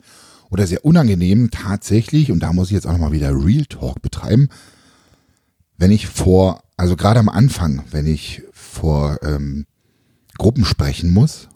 oder 0.50 0.68
sehr 0.68 0.86
unangenehm 0.86 1.52
tatsächlich, 1.52 2.32
und 2.32 2.42
da 2.42 2.54
muss 2.54 2.68
ich 2.68 2.74
jetzt 2.74 2.88
auch 2.88 2.92
nochmal 2.92 3.12
wieder 3.12 3.32
Real 3.32 3.66
Talk 3.66 4.02
betreiben, 4.02 4.50
wenn 5.78 5.92
ich 5.92 6.08
vor, 6.08 6.64
also 6.78 6.96
gerade 6.96 7.20
am 7.20 7.30
Anfang, 7.30 7.84
wenn 7.92 8.06
ich 8.06 8.44
vor 8.52 9.20
ähm, 9.24 9.66
Gruppen 10.38 10.66
sprechen 10.66 11.12
muss 11.12 11.50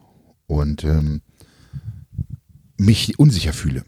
und 0.47 0.83
ähm, 0.83 1.21
mich 2.77 3.17
unsicher 3.19 3.53
fühle. 3.53 3.83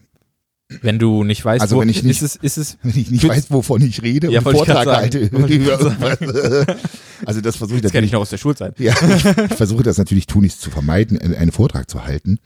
Wenn 0.82 1.00
du 1.00 1.24
nicht 1.24 1.46
weißt, 1.46 1.62
Also 1.62 1.78
wo, 1.78 1.82
wenn 1.82 1.88
ich 1.90 2.04
nicht- 2.04 2.22
ist 2.22 2.36
es, 2.36 2.36
ist 2.36 2.58
es, 2.58 2.78
Wenn 2.84 3.00
ich 3.00 3.10
nicht 3.10 3.26
weiß, 3.28 3.50
wovon 3.52 3.82
ich 3.82 4.02
rede 4.02 4.30
Ja, 4.30 4.40
und 4.42 4.52
Vortrag 4.52 4.86
halte. 4.86 5.30
Also 7.26 7.42
das 7.42 7.56
versuche 7.56 7.78
ich 7.78 7.82
das 7.84 7.92
kenne 7.92 8.06
ich 8.06 8.12
noch 8.12 8.20
aus 8.22 8.30
der 8.30 8.38
Schulzeit. 8.38 8.80
Ja, 8.80 8.94
ich, 9.02 9.26
ich 9.26 9.56
versuche 9.56 9.82
das 9.84 9.98
natürlich 9.98 10.28
tunlichst 10.28 10.62
zu 10.62 10.70
vermeiden, 10.70 11.18
einen 11.20 11.34
einen 11.36 11.52
Vortrag 11.52 11.90
zu 11.90 12.06
halten 12.06 12.38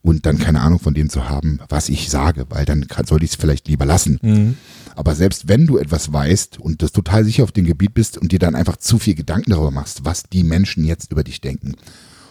und 0.00 0.24
dann 0.26 0.38
keine 0.38 0.60
Ahnung 0.62 0.78
von 0.78 0.94
dem 0.94 1.10
zu 1.10 1.28
haben, 1.28 1.58
was 1.68 1.88
ich 1.88 2.08
sage, 2.08 2.46
weil 2.48 2.64
dann 2.64 2.86
kann, 2.86 3.04
sollte 3.06 3.24
ich 3.24 3.32
es 3.32 3.36
vielleicht 3.36 3.68
lieber 3.68 3.84
lassen. 3.84 4.18
Mhm. 4.22 4.56
Aber 4.94 5.14
selbst 5.14 5.48
wenn 5.48 5.66
du 5.66 5.76
etwas 5.76 6.12
weißt 6.12 6.58
und 6.58 6.80
das 6.82 6.92
total 6.92 7.24
sicher 7.24 7.42
auf 7.42 7.52
dem 7.52 7.66
Gebiet 7.66 7.92
bist 7.92 8.16
und 8.16 8.32
dir 8.32 8.38
dann 8.38 8.54
einfach 8.54 8.76
zu 8.78 8.98
viel 8.98 9.14
Gedanken 9.14 9.50
darüber 9.50 9.70
machst, 9.72 10.04
was 10.04 10.22
die 10.22 10.44
Menschen 10.44 10.84
jetzt 10.84 11.12
über 11.12 11.22
dich 11.24 11.40
denken. 11.42 11.74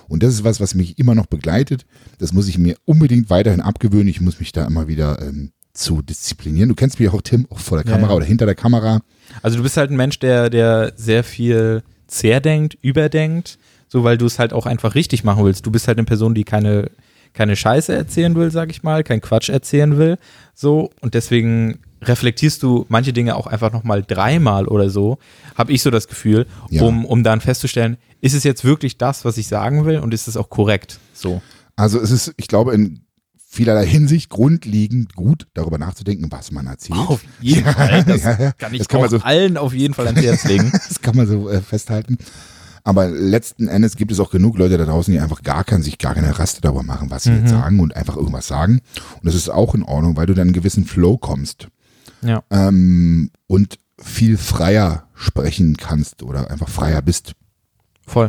Und 0.08 0.24
das 0.24 0.34
ist 0.34 0.44
was, 0.44 0.60
was 0.60 0.76
mich 0.76 0.98
immer 1.00 1.16
noch 1.16 1.26
begleitet. 1.26 1.86
Das 2.20 2.34
muss 2.34 2.48
ich 2.48 2.58
mir 2.58 2.76
unbedingt 2.86 3.30
weiterhin 3.30 3.62
abgewöhnen. 3.62 4.08
Ich 4.08 4.22
muss 4.22 4.40
mich 4.40 4.52
da 4.52 4.66
immer 4.66 4.88
wieder 4.88 5.22
ähm, 5.22 5.52
zu 5.74 6.02
disziplinieren. 6.02 6.70
Du 6.70 6.76
kennst 6.76 7.00
mich 7.00 7.10
auch, 7.10 7.22
Tim, 7.22 7.48
auch 7.50 7.60
vor 7.60 7.78
der 7.82 7.86
Ja, 7.88 7.94
Kamera 7.98 8.12
ja. 8.12 8.16
oder 8.18 8.26
hinter 8.26 8.46
der 8.46 8.56
Kamera. 8.56 9.02
Also 9.42 9.58
du 9.58 9.64
bist 9.64 9.78
halt 9.78 9.92
ein 9.92 9.98
Mensch, 9.98 10.20
der, 10.20 10.50
der 10.50 10.94
sehr 10.96 11.24
viel 11.24 11.84
zerdenkt, 12.08 12.78
überdenkt, 12.82 13.58
so 13.88 14.04
weil 14.04 14.18
du 14.18 14.26
es 14.26 14.40
halt 14.40 14.54
auch 14.54 14.66
einfach 14.66 14.96
richtig 14.96 15.24
machen 15.24 15.44
willst. 15.44 15.66
Du 15.66 15.72
bist 15.72 15.88
halt 15.88 15.98
eine 15.98 16.06
Person, 16.06 16.34
die 16.36 16.44
keine, 16.44 16.90
keine 17.36 17.56
Scheiße 17.56 17.94
erzählen 17.94 18.34
will, 18.36 18.50
sag 18.50 18.72
ich 18.72 18.82
mal, 18.82 19.04
kein 19.04 19.22
Quatsch 19.22 19.50
erzählen 19.50 19.98
will. 19.98 20.18
So, 20.56 20.90
und 21.02 21.14
deswegen 21.14 21.80
reflektierst 22.02 22.62
du 22.64 22.86
manche 22.90 23.14
Dinge 23.14 23.36
auch 23.36 23.48
einfach 23.48 23.72
nochmal 23.72 24.04
dreimal 24.04 24.68
oder 24.68 24.90
so, 24.90 25.18
habe 25.58 25.72
ich 25.74 25.82
so 25.82 25.90
das 25.92 26.08
Gefühl, 26.08 26.46
Ja. 26.70 26.84
um, 26.84 27.06
um 27.06 27.24
dann 27.24 27.42
festzustellen, 27.42 27.98
ist 28.22 28.34
es 28.34 28.44
jetzt 28.44 28.64
wirklich 28.64 28.98
das, 28.98 29.26
was 29.26 29.38
ich 29.38 29.48
sagen 29.48 29.86
will 29.86 30.00
und 30.00 30.14
ist 30.14 30.28
es 30.28 30.38
auch 30.38 30.50
korrekt? 30.50 31.00
So. 31.14 31.42
Also 31.76 32.00
es 32.00 32.12
ist, 32.12 32.34
ich 32.38 32.48
glaube, 32.48 32.74
in 32.74 33.02
vielerlei 33.50 33.86
Hinsicht 33.86 34.30
grundlegend 34.30 35.16
gut, 35.16 35.48
darüber 35.54 35.78
nachzudenken, 35.78 36.28
was 36.30 36.52
man 36.52 36.68
erzählt. 36.68 37.00
Auf 37.00 37.22
jeden 37.42 37.66
Fall. 37.66 38.04
Das 38.04 38.24
Ja, 38.24 38.38
ja. 38.40 38.52
kann 38.52 38.74
ich 38.74 38.80
Das 38.80 38.88
kann 38.88 39.02
man 39.02 39.10
so- 39.10 39.18
allen 39.20 39.58
auf 39.58 39.74
jeden 39.74 39.94
Fall 39.94 40.08
ans 40.08 40.22
Herz 40.22 40.44
legen. 40.46 40.72
Das 40.90 41.02
kann 41.02 41.16
man 41.16 41.26
so 41.28 41.50
äh, 41.50 41.62
festhalten. 41.62 42.18
Aber 42.86 43.10
letzten 43.10 43.68
Endes 43.68 43.96
gibt 43.98 44.12
es 44.12 44.20
auch 44.20 44.30
genug 44.30 44.58
Leute 44.58 44.78
da 44.78 44.86
draußen, 44.86 45.12
die 45.12 45.20
einfach 45.20 45.42
gar 45.42 45.64
kein, 45.64 45.82
sich 45.84 45.98
gar 45.98 46.14
keine 46.14 46.38
Raste 46.40 46.62
darüber 46.62 46.84
machen, 46.84 47.10
was 47.10 47.24
sie 47.24 47.32
Mhm. 47.32 47.38
jetzt 47.40 47.50
sagen 47.50 47.80
und 47.80 47.96
einfach 47.96 48.16
irgendwas 48.16 48.48
sagen. 48.48 48.80
Und 49.16 49.26
das 49.26 49.34
ist 49.36 49.50
auch 49.50 49.74
in 49.76 49.82
Ordnung, 49.84 50.16
weil 50.16 50.28
du 50.28 50.34
dann 50.34 50.44
in 50.44 50.48
einen 50.50 50.54
gewissen 50.54 50.86
Flow 50.86 51.18
kommst 51.18 51.68
Ja. 52.22 52.44
ähm, 52.52 53.32
und 53.48 53.80
viel 54.00 54.38
freier 54.38 55.08
sprechen 55.16 55.78
kannst 55.78 56.22
oder 56.24 56.52
einfach 56.52 56.70
freier 56.70 57.02
bist. 57.02 57.34
Voll. 58.06 58.28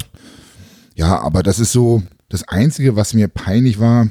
Ja, 0.94 1.20
aber 1.20 1.42
das 1.42 1.58
ist 1.58 1.72
so 1.72 2.02
das 2.30 2.48
Einzige, 2.48 2.96
was 2.96 3.12
mir 3.12 3.28
peinlich 3.28 3.78
war, 3.78 4.08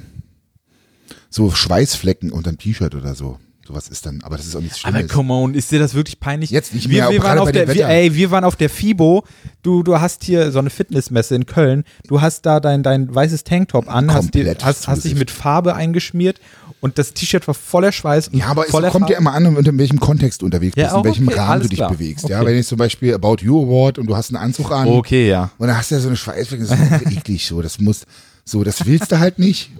so 1.29 1.49
Schweißflecken 1.51 2.31
unter 2.31 2.51
dem 2.51 2.58
T-Shirt 2.60 2.93
oder 2.95 3.15
so. 3.15 3.39
Sowas 3.67 3.88
ist 3.88 4.06
dann, 4.06 4.21
aber 4.21 4.38
das 4.38 4.45
ist 4.45 4.56
auch 4.56 4.62
nichts 4.62 4.84
Aber 4.84 4.97
Schlimmes. 4.97 5.12
come 5.12 5.34
on, 5.34 5.56
ist 5.56 5.71
dir 5.71 5.80
das 5.80 5.95
wirklich 5.95 6.19
peinlich? 6.19 6.51
Jetzt 6.51 6.75
nicht 6.75 6.88
wir, 6.88 7.01
mehr, 7.04 7.12
wir, 7.12 7.19
aber 7.21 7.30
waren 7.30 7.39
auf 7.39 7.51
der, 7.51 7.73
wir, 7.73 7.88
ey, 7.88 8.13
wir 8.13 8.30
waren 8.30 8.43
auf 8.43 8.56
der 8.56 8.69
FIBO. 8.69 9.23
Du, 9.63 9.82
du 9.82 9.99
hast 9.99 10.23
hier 10.23 10.51
so 10.51 10.60
eine 10.60 10.69
Fitnessmesse 10.69 11.34
in 11.34 11.47
Köln. 11.47 11.84
Du 12.08 12.21
hast 12.21 12.45
da 12.45 12.60
dein, 12.60 12.84
dein 12.84 13.13
weißes 13.13 13.43
Tanktop 13.43 13.89
an, 13.89 14.13
hast, 14.13 14.36
dir, 14.36 14.43
Komplett 14.43 14.63
hast, 14.63 14.88
hast 14.88 15.04
dich 15.06 15.15
mit 15.15 15.32
Farbe 15.32 15.73
eingeschmiert 15.75 16.39
und 16.80 16.99
das 16.99 17.13
T-Shirt 17.13 17.47
war 17.47 17.56
voller 17.56 17.91
Schweiß. 17.91 18.28
Und 18.28 18.38
Ja, 18.38 18.45
aber 18.47 18.65
es 18.65 18.71
kommt 18.71 18.84
ja 18.86 18.91
Farbe. 18.91 19.13
immer 19.13 19.34
an, 19.34 19.56
in 19.58 19.78
welchem 19.80 19.99
Kontext 19.99 20.43
du 20.43 20.45
unterwegs 20.45 20.75
Ja, 20.78 20.84
bist, 20.84 20.93
in 20.93 20.99
auch 20.99 21.04
welchem 21.06 21.28
okay, 21.28 21.39
Rahmen 21.39 21.62
du 21.63 21.69
dich 21.69 21.80
klar. 21.80 21.91
bewegst. 21.91 22.30
Ja, 22.30 22.41
Okay. 22.41 22.47
wenn 22.51 22.58
ich 22.60 22.67
zum 22.67 22.78
Beispiel 22.78 23.15
About 23.15 23.38
You 23.41 23.63
Award 23.63 23.97
und 23.97 24.06
du 24.06 24.15
hast 24.15 24.30
einen 24.30 24.38
Anzug 24.43 24.69
an 24.71 24.88
Okay, 24.89 25.28
ja. 25.30 25.49
und 25.58 25.67
dann 25.67 25.75
hast 25.75 25.89
du 25.89 25.95
ja 25.95 26.01
so 26.01 26.08
eine 26.10 26.17
Schweißflecken, 26.17 26.67
das 26.67 27.01
ist 27.01 27.12
eklig 27.17 27.47
so. 27.47 27.63
Das 27.63 27.80
muss, 27.80 28.06
so, 28.43 28.63
das 28.63 28.86
willst 28.86 29.12
du 29.12 29.17
halt 29.17 29.39
nicht. 29.39 29.71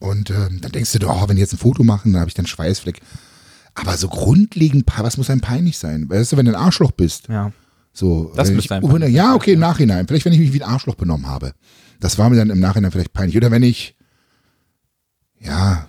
Und 0.00 0.30
ähm, 0.30 0.60
dann 0.60 0.72
denkst 0.72 0.92
du, 0.92 0.98
dir, 1.00 1.08
oh, 1.08 1.28
wenn 1.28 1.36
die 1.36 1.42
jetzt 1.42 1.52
ein 1.54 1.58
Foto 1.58 1.82
machen, 1.84 2.12
dann 2.12 2.20
habe 2.20 2.28
ich 2.28 2.34
dann 2.34 2.46
Schweißfleck. 2.46 3.00
Aber 3.74 3.96
so 3.96 4.08
grundlegend, 4.08 4.84
was 4.96 5.16
muss 5.16 5.30
einem 5.30 5.40
peinlich 5.40 5.78
sein? 5.78 6.08
Weißt 6.08 6.32
du, 6.32 6.36
wenn 6.36 6.46
du 6.46 6.52
ein 6.52 6.60
Arschloch 6.62 6.92
bist, 6.92 7.28
Ja. 7.28 7.52
so. 7.92 8.32
Das 8.36 8.50
müsste 8.50 8.74
ich, 8.76 8.80
peinlich 8.82 9.12
Ja, 9.14 9.26
sein, 9.26 9.34
okay, 9.34 9.52
im 9.54 9.60
Nachhinein. 9.60 10.06
Vielleicht, 10.06 10.24
wenn 10.24 10.32
ich 10.32 10.38
mich 10.40 10.52
wie 10.52 10.62
ein 10.62 10.68
Arschloch 10.68 10.94
benommen 10.96 11.26
habe. 11.26 11.52
Das 12.00 12.16
war 12.18 12.30
mir 12.30 12.36
dann 12.36 12.50
im 12.50 12.60
Nachhinein 12.60 12.90
vielleicht 12.92 13.12
peinlich. 13.12 13.36
Oder 13.36 13.50
wenn 13.50 13.62
ich, 13.62 13.96
ja, 15.40 15.86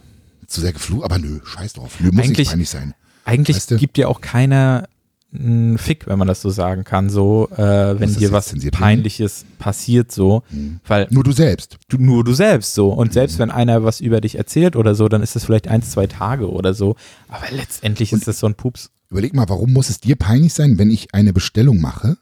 zu 0.47 0.61
sehr 0.61 0.73
geflucht, 0.73 1.03
aber 1.05 1.19
nö, 1.19 1.39
scheiß 1.45 1.73
drauf. 1.73 1.95
Nö, 1.99 2.11
muss 2.11 2.23
Eigentlich- 2.25 2.37
nicht 2.39 2.49
peinlich 2.49 2.69
sein. 2.69 2.93
Eigentlich 3.25 3.57
Weißt 3.57 3.71
du? 3.71 3.77
gibt 3.77 3.97
dir 3.97 4.09
auch 4.09 4.21
keiner 4.21 4.87
einen 5.33 5.77
Fick, 5.77 6.07
wenn 6.07 6.17
man 6.17 6.27
das 6.27 6.41
so 6.41 6.49
sagen 6.49 6.83
kann, 6.83 7.09
so, 7.09 7.49
äh, 7.55 7.99
wenn 7.99 8.15
dir 8.15 8.31
was? 8.31 8.53
Peinliches 8.71 9.45
passiert, 9.59 10.11
so, 10.11 10.43
weil 10.87 11.07
Nur 11.11 11.23
du 11.23 11.31
selbst. 11.31 11.77
du, 11.87 11.97
nur 11.97 12.23
du 12.23 12.33
selbst 12.33 12.73
so. 12.73 12.89
Und 12.89 13.13
selbst 13.13 13.37
wenn 13.39 13.51
einer 13.51 13.83
was 13.83 14.01
über 14.01 14.21
dich 14.21 14.35
erzählt 14.35 14.75
oder 14.75 14.95
so, 14.95 15.07
dann 15.07 15.21
ist 15.21 15.35
das 15.35 15.45
vielleicht 15.45 15.67
eins, 15.67 15.91
zwei 15.91 16.07
Tage 16.07 16.49
oder 16.49 16.73
so. 16.73 16.95
Aber 17.27 17.45
letztendlich 17.51 18.11
ist 18.11 18.27
das 18.27 18.39
so 18.39 18.47
ein 18.47 18.55
Pups. 18.55 18.89
Überleg 19.11 19.33
mal, 19.33 19.49
warum 19.49 19.73
muss 19.73 19.89
es 19.89 19.99
dir 19.99 20.15
peinlich 20.15 20.53
sein, 20.53 20.77
wenn 20.77 20.89
ich 20.91 21.13
eine 21.13 21.33
Bestellung 21.33 21.79
mache 21.79 22.17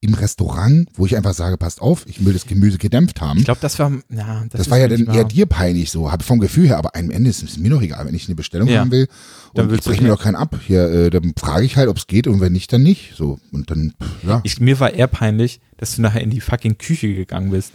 im 0.00 0.14
Restaurant, 0.14 0.88
wo 0.94 1.06
ich 1.06 1.16
einfach 1.16 1.32
sage, 1.34 1.56
passt 1.56 1.80
auf, 1.80 2.06
ich 2.06 2.24
will 2.24 2.32
das 2.32 2.46
Gemüse 2.46 2.78
gedämpft 2.78 3.20
haben. 3.20 3.38
Ich 3.38 3.44
glaube, 3.46 3.60
das 3.62 3.78
war, 3.78 3.90
ja, 4.10 4.44
das, 4.50 4.58
das 4.60 4.70
war 4.70 4.78
ja 4.78 4.88
dann 4.88 5.06
eher 5.06 5.24
dir 5.24 5.46
peinlich 5.46 5.90
so, 5.90 6.12
habe 6.12 6.22
vom 6.22 6.38
Gefühl 6.38 6.68
her, 6.68 6.76
aber 6.78 6.94
am 6.94 7.10
Ende 7.10 7.30
ist 7.30 7.42
es 7.42 7.56
mir 7.56 7.70
doch 7.70 7.82
egal, 7.82 8.06
wenn 8.06 8.14
ich 8.14 8.26
eine 8.28 8.34
Bestellung 8.34 8.68
Ja. 8.68 8.80
haben 8.80 8.90
will 8.90 9.08
Dann 9.54 9.68
und 9.68 9.72
du 9.72 9.90
breche 9.90 10.02
mir 10.02 10.10
doch 10.10 10.22
keinen 10.22 10.36
ab. 10.36 10.58
Hier, 10.66 10.88
äh, 10.90 11.10
dann 11.10 11.32
frage 11.38 11.64
ich 11.64 11.76
halt, 11.76 11.88
ob 11.88 11.96
es 11.96 12.06
geht 12.06 12.26
und 12.26 12.40
wenn 12.40 12.52
nicht, 12.52 12.72
dann 12.72 12.82
nicht. 12.82 13.14
So 13.16 13.38
und 13.52 13.70
dann, 13.70 13.94
pff, 14.00 14.28
ja. 14.28 14.40
Ich, 14.44 14.60
mir 14.60 14.78
war 14.80 14.92
eher 14.92 15.06
peinlich, 15.06 15.60
dass 15.78 15.96
du 15.96 16.02
nachher 16.02 16.20
in 16.20 16.30
die 16.30 16.40
fucking 16.40 16.76
Küche 16.78 17.12
gegangen 17.14 17.50
bist. 17.50 17.72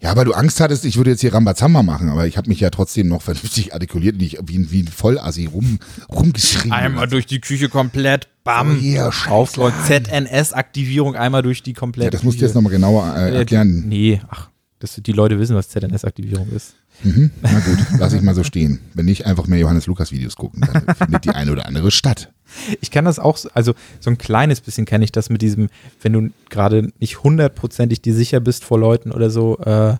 Ja, 0.00 0.14
weil 0.16 0.24
du 0.24 0.32
Angst 0.32 0.60
hattest, 0.60 0.84
ich 0.84 0.96
würde 0.96 1.10
jetzt 1.10 1.20
hier 1.20 1.32
Rambazamba 1.34 1.82
machen, 1.82 2.08
aber 2.08 2.26
ich 2.26 2.36
habe 2.36 2.48
mich 2.48 2.60
ja 2.60 2.70
trotzdem 2.70 3.08
noch 3.08 3.22
vernünftig 3.28 3.72
artikuliert 3.74 4.14
und 4.14 4.20
nicht 4.22 4.38
wie, 4.46 4.58
ein- 4.58 4.70
wie 4.70 4.82
ein 4.82 4.88
Vollassi 4.88 5.46
rum, 5.46 5.78
rumgeschrien. 6.10 6.72
Einmal 6.72 7.08
durch 7.08 7.26
die 7.26 7.40
Küche 7.40 7.68
komplett, 7.68 8.28
bam, 8.44 8.72
Oh, 8.72 8.80
hier, 8.80 9.12
Scheiße. 9.12 9.30
Aufräumen, 9.30 9.74
ZNS-Aktivierung 9.86 11.14
einmal 11.16 11.42
durch 11.42 11.62
die 11.62 11.72
komplette 11.72 12.06
ja, 12.06 12.10
das 12.10 12.22
musst 12.22 12.40
du 12.40 12.44
jetzt 12.44 12.54
nochmal 12.54 12.72
genauer 12.72 13.14
äh, 13.16 13.30
Äh, 13.30 13.34
erklären. 13.38 13.84
Nee, 13.88 14.20
ach, 14.28 14.50
das, 14.78 14.94
die 15.04 15.12
Leute 15.12 15.38
wissen, 15.38 15.56
was 15.56 15.68
ZNS-Aktivierung 15.70 16.48
ist. 16.54 16.74
Mhm. 17.02 17.30
Na 17.42 17.58
gut, 17.60 17.78
lass 17.98 18.12
ich 18.12 18.22
mal 18.22 18.34
so 18.34 18.42
stehen. 18.44 18.80
Wenn 18.94 19.04
nicht, 19.06 19.24
einfach 19.26 19.46
mehr 19.46 19.58
Johannes 19.58 19.86
Lukas 19.86 20.10
Videos 20.12 20.36
gucken, 20.36 20.60
dann 20.62 20.94
findet 20.96 21.24
die 21.24 21.30
eine 21.30 21.52
oder 21.52 21.66
andere 21.66 21.90
statt. 21.90 22.32
Ich 22.80 22.90
kann 22.90 23.04
das 23.04 23.18
auch, 23.18 23.36
so- 23.36 23.48
also 23.54 23.74
so 24.00 24.10
ein 24.10 24.18
kleines 24.18 24.60
bisschen 24.60 24.84
kenne 24.86 25.04
ich 25.04 25.12
das 25.12 25.30
mit 25.30 25.42
diesem, 25.42 25.68
wenn 26.02 26.12
du 26.12 26.30
gerade 26.50 26.90
nicht 27.00 27.22
hundertprozentig 27.22 28.00
dir 28.02 28.14
sicher 28.14 28.40
bist 28.40 28.64
vor 28.64 28.78
Leuten 28.78 29.12
oder 29.12 29.30
so, 29.30 29.58
äh, 29.58 29.96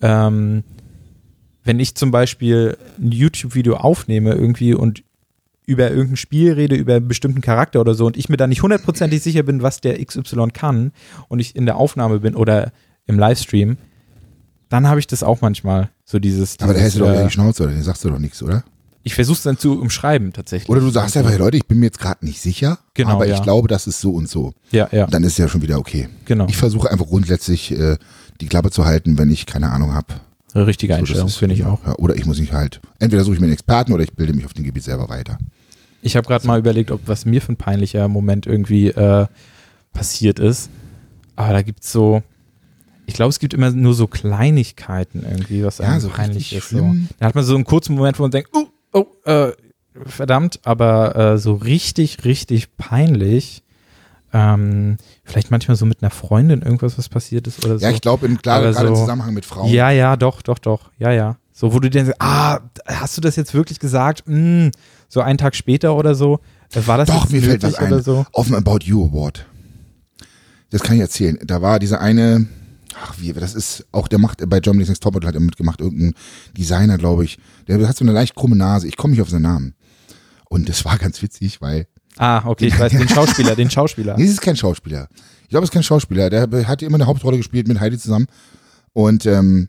ähm, 0.00 0.64
wenn 1.64 1.78
ich 1.78 1.94
zum 1.94 2.10
Beispiel 2.10 2.76
ein 2.98 3.12
YouTube-Video 3.12 3.76
aufnehme 3.76 4.32
irgendwie 4.32 4.74
und 4.74 5.02
über 5.66 5.90
irgendein 5.90 6.16
Spiel 6.16 6.52
rede, 6.54 6.74
über 6.74 6.94
einen 6.96 7.06
bestimmten 7.06 7.42
Charakter 7.42 7.80
oder 7.80 7.94
so 7.94 8.06
und 8.06 8.16
ich 8.16 8.28
mir 8.28 8.36
da 8.36 8.46
nicht 8.46 8.62
hundertprozentig 8.62 9.22
sicher 9.22 9.42
bin, 9.42 9.62
was 9.62 9.80
der 9.80 10.04
XY 10.04 10.48
kann 10.52 10.90
und 11.28 11.38
ich 11.38 11.54
in 11.54 11.66
der 11.66 11.76
Aufnahme 11.76 12.20
bin 12.20 12.34
oder 12.34 12.72
im 13.06 13.18
Livestream, 13.18 13.76
dann 14.68 14.88
habe 14.88 14.98
ich 15.00 15.06
das 15.06 15.22
auch 15.22 15.40
manchmal, 15.42 15.90
so 16.04 16.18
dieses, 16.18 16.56
dieses 16.56 16.64
Aber 16.64 16.74
da 16.74 16.80
hältst 16.80 16.96
du 16.98 17.00
doch 17.04 17.10
äh, 17.12 17.24
die 17.24 17.30
Schnauze, 17.30 17.64
oder? 17.64 17.72
Den 17.72 17.82
sagst 17.82 18.04
du 18.04 18.08
doch 18.08 18.18
nichts, 18.18 18.42
oder? 18.42 18.64
Ich 19.02 19.14
versuche 19.14 19.36
es 19.36 19.42
dann 19.42 19.56
zu 19.58 19.80
umschreiben 19.80 20.32
tatsächlich. 20.32 20.68
Oder 20.68 20.80
du 20.80 20.90
sagst 20.90 21.16
einfach, 21.16 21.36
Leute, 21.38 21.56
ich 21.56 21.66
bin 21.66 21.78
mir 21.78 21.86
jetzt 21.86 21.98
gerade 22.00 22.24
nicht 22.24 22.40
sicher, 22.40 22.78
Genau, 22.94 23.10
aber 23.12 23.26
ja. 23.26 23.34
ich 23.36 23.42
glaube, 23.42 23.66
das 23.68 23.86
ist 23.86 24.00
so 24.00 24.10
und 24.12 24.28
so. 24.28 24.52
ja, 24.70 24.88
ja, 24.92 25.06
Dann 25.06 25.22
ist 25.24 25.32
es 25.32 25.38
ja 25.38 25.48
schon 25.48 25.62
wieder 25.62 25.78
okay. 25.78 26.08
genau. 26.26 26.46
Ich 26.48 26.56
versuche 26.56 26.90
einfach 26.90 27.06
grundsätzlich 27.06 27.70
äh, 27.72 27.96
die 28.40 28.46
Klappe 28.46 28.70
zu 28.70 28.84
halten, 28.84 29.16
wenn 29.18 29.30
ich 29.30 29.46
keine 29.46 29.70
Ahnung 29.70 29.94
habe. 29.94 30.14
Richtige 30.54 30.94
So, 30.94 30.98
Einstellung, 30.98 31.28
ist- 31.28 31.36
finde 31.36 31.54
ich 31.54 31.64
auch. 31.64 31.78
Ja, 31.86 31.94
oder 31.96 32.14
ich 32.16 32.26
muss 32.26 32.38
mich 32.40 32.52
halt, 32.52 32.80
entweder 32.98 33.24
suche 33.24 33.34
ich 33.34 33.40
mir 33.40 33.46
einen 33.46 33.52
Experten 33.54 33.92
oder 33.92 34.02
ich 34.02 34.12
bilde 34.14 34.32
mich 34.34 34.44
auf 34.44 34.52
dem 34.52 34.64
Gebiet 34.64 34.82
selber 34.82 35.08
weiter. 35.08 35.38
Ich 36.02 36.16
habe 36.16 36.26
gerade 36.26 36.46
mal 36.46 36.58
überlegt, 36.58 36.90
ob 36.90 37.00
was 37.06 37.24
mir 37.24 37.40
für 37.40 37.52
ein 37.52 37.56
peinlicher 37.56 38.08
Moment 38.08 38.46
irgendwie 38.46 38.88
äh, 38.88 39.26
passiert 39.92 40.38
ist. 40.38 40.68
Aber 41.36 41.52
da 41.52 41.62
gibt 41.62 41.84
es 41.84 41.92
so, 41.92 42.22
ich 43.06 43.14
glaube, 43.14 43.30
es 43.30 43.38
gibt 43.38 43.54
immer 43.54 43.70
nur 43.70 43.94
so 43.94 44.06
Kleinigkeiten 44.06 45.24
irgendwie, 45.28 45.62
was 45.64 45.78
Ja, 45.78 45.86
einem 45.86 46.00
so 46.00 46.08
peinlich 46.08 46.52
ist. 46.54 46.70
So. 46.70 46.78
schlimm. 46.78 47.08
Da 47.18 47.26
hat 47.26 47.34
man 47.34 47.44
so 47.44 47.54
einen 47.54 47.64
kurzen 47.64 47.94
Moment, 47.94 48.18
wo 48.18 48.22
man 48.24 48.30
denkt, 48.30 48.50
oh, 48.54 48.66
oh, 48.92 49.06
äh, 49.24 49.52
verdammt, 50.06 50.60
aber 50.64 51.16
äh, 51.16 51.38
so 51.38 51.54
richtig, 51.54 52.24
richtig 52.24 52.76
peinlich. 52.76 53.62
Ähm, 54.32 54.96
vielleicht 55.24 55.50
manchmal 55.50 55.76
so 55.76 55.86
mit 55.86 56.02
einer 56.02 56.10
Freundin 56.10 56.62
irgendwas, 56.62 56.96
was 56.96 57.08
passiert 57.08 57.46
ist 57.48 57.64
oder 57.64 57.78
so. 57.78 57.84
Ja, 57.84 57.90
ich 57.90 58.00
glaube, 58.00 58.26
in- 58.26 58.36
gerade 58.38 58.68
im 58.68 58.74
so- 58.74 58.94
Zusammenhang 58.94 59.34
mit 59.34 59.44
Frauen. 59.44 59.68
Ja, 59.72 59.90
ja, 59.90 60.16
doch, 60.16 60.40
doch, 60.42 60.58
doch. 60.58 60.90
Ja, 60.98 61.10
ja. 61.10 61.36
So, 61.52 61.74
wo 61.74 61.80
du 61.80 61.90
dir 61.90 62.02
denkst, 62.04 62.16
ah, 62.20 62.60
hast 62.86 63.16
du 63.16 63.20
das 63.20 63.34
jetzt 63.36 63.52
wirklich 63.54 63.80
gesagt? 63.80 64.22
Hm, 64.26 64.70
so 65.08 65.20
einen 65.20 65.36
Tag 65.36 65.56
später 65.56 65.96
oder 65.96 66.14
so. 66.14 66.38
Äh, 66.72 66.86
War 66.86 66.96
das 66.98 67.08
Doch, 67.08 67.28
mir 67.28 67.42
fällt 67.42 67.64
was 67.64 67.74
ein. 67.74 68.02
so? 68.02 68.24
Auf 68.32 68.46
dem 68.46 68.54
About 68.54 68.78
You 68.84 69.04
Award. 69.06 69.44
Das 70.70 70.82
kann 70.82 70.94
ich 70.94 71.02
erzählen. 71.02 71.36
Da 71.44 71.60
war 71.60 71.80
dieser 71.80 72.00
eine, 72.00 72.46
ach 73.02 73.14
wie, 73.18 73.32
das 73.32 73.54
ist, 73.54 73.86
auch 73.92 74.08
der 74.08 74.18
macht 74.18 74.48
bei 74.48 74.60
Germany's 74.60 74.88
Next 74.88 75.02
Topmodel 75.02 75.28
hat 75.28 75.34
er 75.34 75.40
mitgemacht, 75.40 75.80
irgendein 75.80 76.14
Designer, 76.56 76.98
glaube 76.98 77.24
ich. 77.24 77.38
Der 77.68 77.86
hat 77.86 77.96
so 77.96 78.04
eine 78.04 78.12
leicht 78.12 78.34
krumme 78.34 78.56
Nase. 78.56 78.86
Ich 78.88 78.96
komme 78.96 79.12
nicht 79.12 79.22
auf 79.22 79.30
seinen 79.30 79.42
Namen. 79.42 79.74
Und 80.48 80.68
das 80.68 80.84
war 80.84 80.98
ganz 80.98 81.22
witzig, 81.22 81.60
weil 81.60 81.86
Ah, 82.16 82.42
okay, 82.44 82.66
ich 82.66 82.78
weiß, 82.78 82.92
den 82.92 83.08
Schauspieler, 83.08 83.56
den 83.56 83.70
Schauspieler. 83.70 84.16
Nee, 84.18 84.24
es 84.24 84.32
ist 84.32 84.42
kein 84.42 84.56
Schauspieler. 84.56 85.08
Ich 85.44 85.48
glaube, 85.48 85.64
es 85.64 85.70
ist 85.70 85.74
kein 85.74 85.82
Schauspieler. 85.82 86.28
Der 86.28 86.48
hat 86.68 86.82
immer 86.82 86.96
eine 86.96 87.06
Hauptrolle 87.06 87.36
gespielt 87.36 87.68
mit 87.68 87.80
Heidi 87.80 87.98
zusammen. 87.98 88.26
Und 88.92 89.26
ähm, 89.26 89.68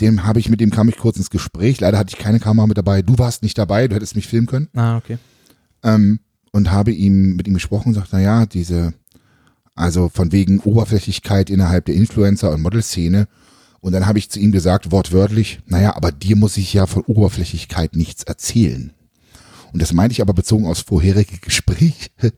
dem 0.00 0.24
habe 0.24 0.40
ich, 0.40 0.48
mit 0.48 0.60
dem 0.60 0.70
kam 0.70 0.88
ich 0.88 0.96
kurz 0.96 1.16
ins 1.16 1.30
Gespräch. 1.30 1.80
Leider 1.80 1.98
hatte 1.98 2.14
ich 2.14 2.22
keine 2.22 2.40
Kamera 2.40 2.66
mit 2.66 2.78
dabei. 2.78 3.02
Du 3.02 3.18
warst 3.18 3.42
nicht 3.42 3.58
dabei, 3.58 3.88
du 3.88 3.96
hättest 3.96 4.16
mich 4.16 4.26
filmen 4.26 4.46
können. 4.46 4.68
Ah, 4.74 4.96
okay. 4.96 5.18
Ähm, 5.82 6.20
und 6.52 6.70
habe 6.70 6.92
ihm 6.92 7.36
mit 7.36 7.46
ihm 7.48 7.54
gesprochen 7.54 7.88
und 7.88 7.94
sagt, 7.94 8.12
naja, 8.12 8.46
diese, 8.46 8.94
also 9.80 10.10
von 10.12 10.32
wegen 10.32 10.60
Oberflächlichkeit 10.60 11.50
innerhalb 11.50 11.86
der 11.86 11.94
Influencer- 11.94 12.52
und 12.52 12.62
Modelszene. 12.62 13.26
Und 13.80 13.92
dann 13.92 14.06
habe 14.06 14.18
ich 14.18 14.30
zu 14.30 14.38
ihm 14.38 14.52
gesagt, 14.52 14.92
wortwörtlich, 14.92 15.60
naja, 15.66 15.96
aber 15.96 16.12
dir 16.12 16.36
muss 16.36 16.56
ich 16.56 16.74
ja 16.74 16.86
von 16.86 17.02
Oberflächlichkeit 17.02 17.96
nichts 17.96 18.22
erzählen. 18.24 18.92
Und 19.72 19.80
das 19.80 19.92
meinte 19.92 20.12
ich 20.12 20.20
aber 20.20 20.34
bezogen 20.34 20.66
aufs 20.66 20.80
vorherige 20.82 21.38
Gespräch. 21.38 22.10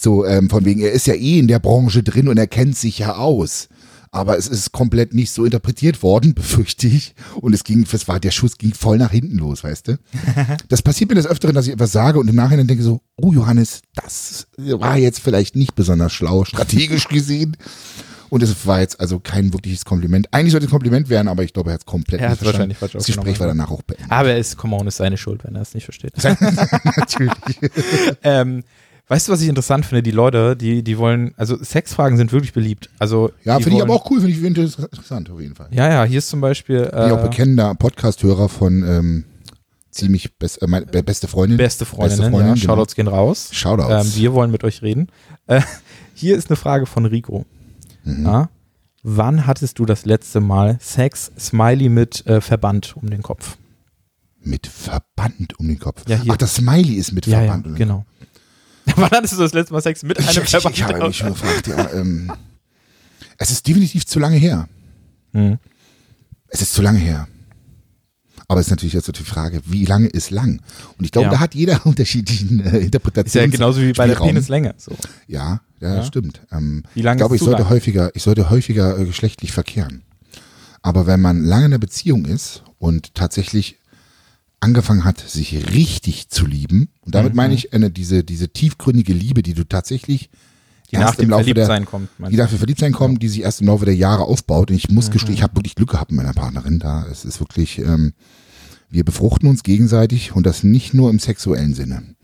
So, 0.00 0.24
ähm, 0.24 0.48
von 0.48 0.64
wegen, 0.64 0.80
er 0.80 0.92
ist 0.92 1.08
ja 1.08 1.14
eh 1.14 1.40
in 1.40 1.48
der 1.48 1.58
Branche 1.58 2.04
drin 2.04 2.28
und 2.28 2.38
er 2.38 2.46
kennt 2.46 2.76
sich 2.76 3.00
ja 3.00 3.16
aus. 3.16 3.68
Aber 4.10 4.38
es 4.38 4.46
ist 4.48 4.72
komplett 4.72 5.14
nicht 5.14 5.30
so 5.30 5.44
interpretiert 5.44 6.02
worden, 6.02 6.34
befürchte 6.34 6.86
ich. 6.86 7.14
Und 7.40 7.54
es 7.54 7.64
ging, 7.64 7.86
es 7.90 8.08
war, 8.08 8.20
der 8.20 8.30
Schuss 8.30 8.58
ging 8.58 8.74
voll 8.74 8.98
nach 8.98 9.10
hinten 9.10 9.38
los, 9.38 9.64
weißt 9.64 9.88
du? 9.88 9.98
Das 10.68 10.82
passiert 10.82 11.10
mir 11.10 11.16
des 11.16 11.26
Öfteren, 11.26 11.54
dass 11.54 11.66
ich 11.66 11.72
etwas 11.72 11.92
sage 11.92 12.18
und 12.18 12.28
im 12.28 12.36
Nachhinein 12.36 12.66
denke 12.66 12.82
so, 12.82 13.00
oh 13.16 13.32
Johannes, 13.32 13.80
das 13.94 14.46
war 14.56 14.96
jetzt 14.96 15.20
vielleicht 15.20 15.56
nicht 15.56 15.74
besonders 15.74 16.12
schlau, 16.12 16.44
strategisch 16.44 17.08
gesehen. 17.08 17.56
Und 18.30 18.42
es 18.42 18.66
war 18.66 18.80
jetzt 18.80 19.00
also 19.00 19.18
kein 19.20 19.52
wirkliches 19.54 19.84
Kompliment. 19.86 20.28
Eigentlich 20.32 20.52
sollte 20.52 20.66
es 20.66 20.70
ein 20.70 20.72
Kompliment 20.72 21.08
werden, 21.08 21.28
aber 21.28 21.44
ich 21.44 21.54
glaube, 21.54 21.70
er 21.70 21.74
hat 21.74 21.80
es 21.80 21.86
komplett 21.86 22.20
Er 22.20 22.30
nicht 22.30 22.38
verstanden. 22.42 22.76
wahrscheinlich 22.78 22.92
Das 22.92 23.06
Gespräch 23.06 23.40
war 23.40 23.46
danach 23.46 23.70
auch 23.70 23.80
beendet. 23.82 24.10
Aber 24.10 24.34
es, 24.34 24.56
come 24.56 24.76
on, 24.76 24.86
ist 24.86 24.96
seine 24.96 25.16
Schuld, 25.16 25.44
wenn 25.44 25.54
er 25.54 25.62
es 25.62 25.72
nicht 25.74 25.84
versteht. 25.84 26.12
Natürlich. 26.22 27.32
ähm, 28.22 28.64
weißt 29.08 29.28
du, 29.28 29.32
was 29.32 29.40
ich 29.42 29.48
interessant 29.48 29.84
finde? 29.86 30.02
Die 30.02 30.10
Leute, 30.10 30.56
die, 30.56 30.82
die 30.82 30.98
wollen, 30.98 31.32
also 31.36 31.62
Sexfragen 31.62 32.16
sind 32.16 32.32
wirklich 32.32 32.52
beliebt. 32.52 32.88
Also, 32.98 33.30
Ja, 33.44 33.58
finde 33.58 33.76
ich 33.78 33.82
aber 33.82 33.94
auch 33.94 34.10
cool, 34.10 34.20
finde 34.20 34.34
ich 34.36 34.42
interessant 34.42 35.30
auf 35.30 35.40
jeden 35.40 35.54
Fall. 35.54 35.68
Ja, 35.72 35.88
ja, 35.88 36.04
hier 36.04 36.18
ist 36.18 36.28
zum 36.28 36.40
Beispiel 36.40 36.80
Bin 36.86 37.06
ich 37.06 37.12
auch 37.12 37.18
äh, 37.24 37.28
bekennender 37.28 37.74
Podcast-Hörer 37.74 38.48
von 38.48 38.82
ähm, 38.86 39.24
ziemlich 39.90 40.36
best, 40.38 40.62
äh, 40.62 40.66
meine, 40.66 40.86
be- 40.86 41.02
beste 41.02 41.26
Freundin. 41.28 41.56
beste 41.56 41.84
Freundinnen, 41.84 42.18
Beste 42.18 42.30
Freundin, 42.30 42.48
ja. 42.48 42.54
genau. 42.60 42.72
Shoutouts 42.74 42.94
gehen 42.94 43.08
raus. 43.08 43.48
Shoutouts. 43.52 44.06
Ähm, 44.14 44.20
wir 44.20 44.32
wollen 44.32 44.50
mit 44.50 44.62
euch 44.64 44.82
reden. 44.82 45.08
Äh, 45.46 45.62
hier 46.14 46.36
ist 46.36 46.50
eine 46.50 46.56
Frage 46.56 46.86
von 46.86 47.04
Rico. 47.06 47.44
Mhm. 48.04 48.24
Ja? 48.26 48.50
Wann 49.02 49.46
hattest 49.46 49.78
du 49.78 49.86
das 49.86 50.04
letzte 50.04 50.40
Mal 50.40 50.76
Sex, 50.80 51.30
Smiley 51.38 51.88
mit 51.88 52.26
äh, 52.26 52.40
Verband 52.40 52.96
um 52.96 53.08
den 53.08 53.22
Kopf? 53.22 53.56
Mit 54.40 54.66
Verband 54.66 55.58
um 55.58 55.66
den 55.68 55.78
Kopf. 55.78 56.04
Ja, 56.08 56.16
hier. 56.20 56.32
Ach, 56.32 56.36
das 56.36 56.56
Smiley 56.56 56.94
ist 56.94 57.12
mit 57.12 57.26
Ja, 57.26 57.38
ja, 57.40 57.44
Verband. 57.46 57.66
um 57.66 57.72
den 57.72 57.78
genau. 57.78 58.04
Wann 59.00 59.10
hattest 59.10 59.34
du 59.34 59.38
das 59.38 59.52
letzte 59.54 59.72
Mal 59.72 59.80
Sex 59.82 60.02
mit 60.02 60.18
Ich, 60.18 60.28
einem 60.28 60.44
ich, 60.44 60.50
Verband? 60.50 60.76
ich 60.76 60.82
habe 60.84 61.06
mich 61.06 61.16
schon 61.16 61.28
gefragt, 61.32 61.66
ja, 61.68 61.92
ähm, 61.92 62.32
es 63.38 63.50
ist 63.50 63.66
definitiv 63.66 64.06
zu 64.06 64.18
lange 64.18 64.36
her. 64.36 64.68
Hm. 65.32 65.58
Es 66.48 66.62
ist 66.62 66.72
zu 66.74 66.82
lange 66.82 66.98
her. 66.98 67.28
Aber 68.50 68.60
es 68.60 68.66
ist 68.68 68.70
natürlich 68.70 68.94
jetzt 68.94 69.04
so 69.04 69.12
die 69.12 69.22
Frage, 69.24 69.60
wie 69.66 69.84
lange 69.84 70.06
ist 70.08 70.30
lang? 70.30 70.62
Und 70.96 71.04
ich 71.04 71.12
glaube, 71.12 71.26
Ja. 71.26 71.32
da 71.32 71.40
hat 71.40 71.54
jeder 71.54 71.84
unterschiedlichen 71.86 72.60
äh, 72.60 72.78
Ist 72.78 72.84
Interpretationen. 72.86 73.50
ja 73.50 73.56
genauso 73.56 73.80
wie 73.82 73.92
bei 73.92 74.06
der. 74.06 74.14
Penislänge. 74.16 74.74
So. 74.78 74.96
Ja, 75.26 75.60
ja, 75.80 75.96
Ja. 75.96 76.02
stimmt. 76.04 76.40
Ähm, 76.50 76.82
Wie 76.94 77.02
lange 77.02 77.16
ich 77.16 77.18
glaube, 77.20 77.34
ist 77.34 77.42
ich 77.42 77.44
sollte 77.44 77.62
lang? 77.62 77.70
häufiger, 77.70 78.10
ich 78.14 78.22
sollte 78.22 78.48
häufiger 78.50 78.98
äh, 78.98 79.04
geschlechtlich 79.04 79.52
verkehren. 79.52 80.02
Aber 80.80 81.06
wenn 81.06 81.20
man 81.20 81.44
lange 81.44 81.66
in 81.66 81.72
einer 81.72 81.78
Beziehung 81.78 82.24
ist 82.24 82.62
und 82.78 83.14
tatsächlich 83.14 83.77
angefangen 84.60 85.04
hat, 85.04 85.18
sich 85.20 85.72
richtig 85.72 86.28
zu 86.30 86.44
lieben, 86.46 86.88
und 87.02 87.14
damit 87.14 87.32
Mhm. 87.32 87.36
meine 87.36 87.54
ich 87.54 87.72
eine, 87.72 87.90
diese, 87.90 88.24
diese 88.24 88.48
tiefgründige 88.48 89.12
Liebe, 89.12 89.42
die 89.42 89.54
du 89.54 89.64
tatsächlich 89.64 90.30
Die 90.90 90.96
nach 90.96 91.14
dem 91.14 91.30
Laufe 91.30 91.52
der, 91.54 91.66
Verliebtsein 91.66 91.84
kommt. 91.84 92.08
die 92.18 92.22
meinst 92.22 92.32
du? 92.34 92.38
dafür 92.38 92.58
verliebt 92.58 92.80
sein 92.80 92.92
kommen, 92.92 93.18
die 93.18 93.28
sich 93.28 93.42
erst 93.42 93.60
im 93.60 93.66
Laufe 93.68 93.84
der 93.84 93.94
Jahre 93.94 94.24
aufbaut. 94.24 94.70
Und 94.70 94.76
ich 94.76 94.88
Mhm. 94.88 94.94
muss 94.96 95.10
gestehen, 95.10 95.34
ich 95.34 95.42
habe 95.42 95.54
wirklich 95.56 95.74
Glück 95.74 95.90
gehabt 95.90 96.10
mit 96.10 96.16
meiner 96.18 96.32
Partnerin 96.32 96.78
da. 96.78 97.06
Es 97.10 97.24
ist 97.24 97.40
wirklich, 97.40 97.78
ähm, 97.78 98.14
wir 98.90 99.04
befruchten 99.04 99.48
uns 99.48 99.62
gegenseitig 99.62 100.32
und 100.34 100.44
das 100.46 100.64
nicht 100.64 100.94
nur 100.94 101.10
im 101.10 101.18
sexuellen 101.18 101.74
Sinne. 101.74 102.14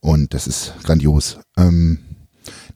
Und 0.00 0.34
das 0.34 0.46
ist 0.46 0.74
grandios. 0.82 1.38
Ähm, 1.56 1.98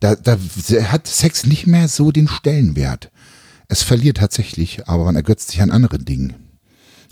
da, 0.01 0.15
da 0.15 0.39
hat 0.85 1.07
Sex 1.09 1.45
nicht 1.47 1.67
mehr 1.67 1.89
so 1.89 2.11
den 2.13 2.29
Stellenwert. 2.29 3.11
Es 3.67 3.83
verliert 3.83 4.17
tatsächlich, 4.19 4.89
aber 4.89 5.05
man 5.05 5.17
ergötzt 5.17 5.51
sich 5.51 5.61
an 5.61 5.71
anderen 5.71 6.05
Dingen. 6.07 6.35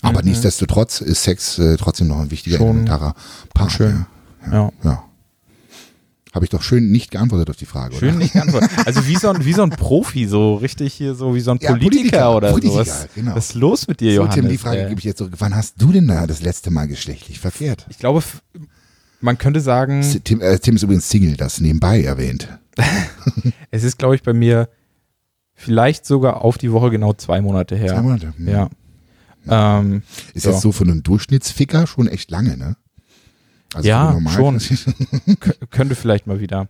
Aber 0.02 0.20
Mhm. 0.22 0.28
nichtsdestotrotz 0.28 1.00
ist 1.00 1.22
Sex 1.24 1.58
äh, 1.58 1.76
trotzdem 1.76 2.08
noch 2.08 2.18
ein 2.20 2.30
wichtiger, 2.30 2.58
Schon 2.58 2.68
elementarer 2.68 3.14
Part. 3.54 3.72
schön. 3.72 4.06
Ja. 4.46 4.52
Ja. 4.52 4.72
ja. 4.84 5.02
Habe 6.34 6.44
ich 6.44 6.50
doch 6.50 6.62
schön 6.62 6.90
nicht 6.92 7.10
geantwortet 7.12 7.48
auf 7.48 7.56
die 7.56 7.64
Frage, 7.64 7.96
Schön 7.96 8.10
oder? 8.10 8.18
nicht 8.18 8.34
geantwortet. 8.34 8.68
Also 8.84 9.06
wie 9.06 9.16
so, 9.16 9.30
ein, 9.30 9.42
wie 9.46 9.54
so 9.54 9.62
ein 9.62 9.70
Profi, 9.70 10.26
so 10.26 10.56
richtig 10.56 10.92
hier, 10.92 11.14
so 11.14 11.34
wie 11.34 11.40
so 11.40 11.50
ein 11.52 11.58
Ja, 11.62 11.70
Politiker, 11.70 11.96
Politiker, 11.96 12.36
oder 12.36 12.50
Politiker, 12.52 12.84
sowas. 12.84 13.08
genau. 13.14 13.34
Was 13.34 13.46
ist 13.46 13.54
los 13.54 13.88
mit 13.88 14.00
dir, 14.00 14.10
So, 14.10 14.16
Johannes? 14.16 14.34
Tim, 14.34 14.48
die 14.50 14.58
Frage 14.58 14.82
ey? 14.82 14.88
gebe 14.90 14.98
ich 14.98 15.04
jetzt 15.06 15.16
zurück. 15.18 15.32
Wann 15.38 15.54
hast 15.56 15.80
du 15.80 15.92
denn 15.92 16.06
da 16.06 16.26
das 16.26 16.42
letzte 16.42 16.70
Mal 16.70 16.88
geschlechtlich 16.88 17.40
verkehrt? 17.40 17.86
Ich 17.88 17.98
glaube, 17.98 18.22
man 19.22 19.38
könnte 19.38 19.60
sagen, 19.62 20.04
Tim, 20.24 20.42
äh, 20.42 20.58
Tim 20.58 20.76
ist 20.76 20.82
übrigens 20.82 21.08
Single, 21.08 21.38
das 21.38 21.58
nebenbei 21.62 22.02
erwähnt. 22.02 22.48
es 23.70 23.82
ist, 23.82 23.98
glaube 23.98 24.14
ich, 24.14 24.22
bei 24.22 24.34
mir 24.34 24.68
vielleicht 25.54 26.04
sogar 26.04 26.44
auf 26.44 26.58
die 26.58 26.70
Woche 26.70 26.90
genau 26.90 27.14
zwei 27.14 27.40
Monate 27.40 27.76
her. 27.76 27.94
Zwei 27.94 28.02
Monate. 28.02 28.34
Hm. 28.36 28.46
Ja. 28.48 28.68
Ähm, 29.48 30.02
Ist 30.34 30.44
So. 30.44 30.50
jetzt 30.50 30.60
so 30.62 30.72
für 30.72 30.84
einen 30.84 31.02
Durchschnittsficker 31.02 31.86
schon 31.86 32.08
echt 32.08 32.30
lange, 32.30 32.56
ne? 32.56 32.76
Also 33.74 33.88
Ja, 33.88 34.12
k- 35.40 35.54
könnte 35.70 35.94
vielleicht 35.94 36.26
mal 36.26 36.40
wieder. 36.40 36.68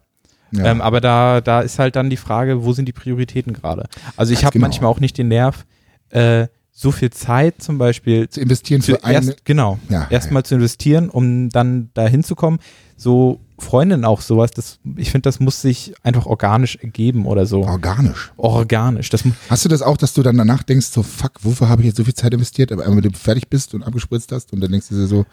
ja. 0.52 0.64
Ähm, 0.64 0.80
aber 0.80 1.00
da, 1.00 1.40
da 1.40 1.60
ist 1.60 1.78
halt 1.78 1.94
dann 1.96 2.10
die 2.10 2.16
Frage, 2.16 2.64
wo 2.64 2.72
sind 2.72 2.86
die 2.86 2.92
Prioritäten 2.92 3.52
gerade? 3.52 3.88
Also 4.16 4.32
ich 4.32 4.44
habe 4.44 4.54
genau. 4.54 4.64
manchmal 4.64 4.90
auch 4.90 5.00
nicht 5.00 5.18
den 5.18 5.28
Nerv, 5.28 5.66
äh, 6.10 6.46
so 6.78 6.92
viel 6.92 7.08
Zeit 7.08 7.62
zum 7.62 7.78
Beispiel 7.78 8.28
zu 8.28 8.38
investieren 8.38 8.82
für 8.82 9.02
eine. 9.02 9.34
genau, 9.44 9.78
Ja, 9.88 10.08
erstmal 10.10 10.44
zu 10.44 10.56
investieren, 10.56 11.08
um 11.08 11.48
dann 11.48 11.88
da 11.94 12.06
hinzukommen. 12.06 12.60
So 12.98 13.40
Freundin 13.58 14.04
auch 14.04 14.20
sowas, 14.20 14.50
das, 14.50 14.78
ich 14.96 15.10
finde, 15.10 15.22
das 15.22 15.40
muss 15.40 15.62
sich 15.62 15.94
einfach 16.02 16.26
organisch 16.26 16.76
ergeben 16.76 17.24
oder 17.24 17.46
so. 17.46 17.62
Organisch. 17.62 18.30
Organisch. 18.36 19.08
Das, 19.08 19.24
Hast 19.48 19.64
du 19.64 19.70
das 19.70 19.80
auch, 19.80 19.96
dass 19.96 20.12
du 20.12 20.22
dann 20.22 20.36
danach 20.36 20.62
denkst, 20.62 20.88
so 20.88 21.02
fuck, 21.02 21.32
wofür 21.40 21.70
habe 21.70 21.80
ich 21.80 21.86
jetzt 21.86 21.96
so 21.96 22.04
viel 22.04 22.12
Zeit 22.14 22.34
investiert, 22.34 22.70
aber 22.70 22.84
wenn 22.86 23.00
du 23.00 23.10
fertig 23.10 23.48
bist 23.48 23.72
und 23.72 23.82
abgespritzt 23.82 24.30
hast 24.32 24.52
und 24.52 24.60
dann 24.60 24.70
denkst 24.70 24.88
du 24.90 24.96
dir 24.96 25.06
so, 25.06 25.24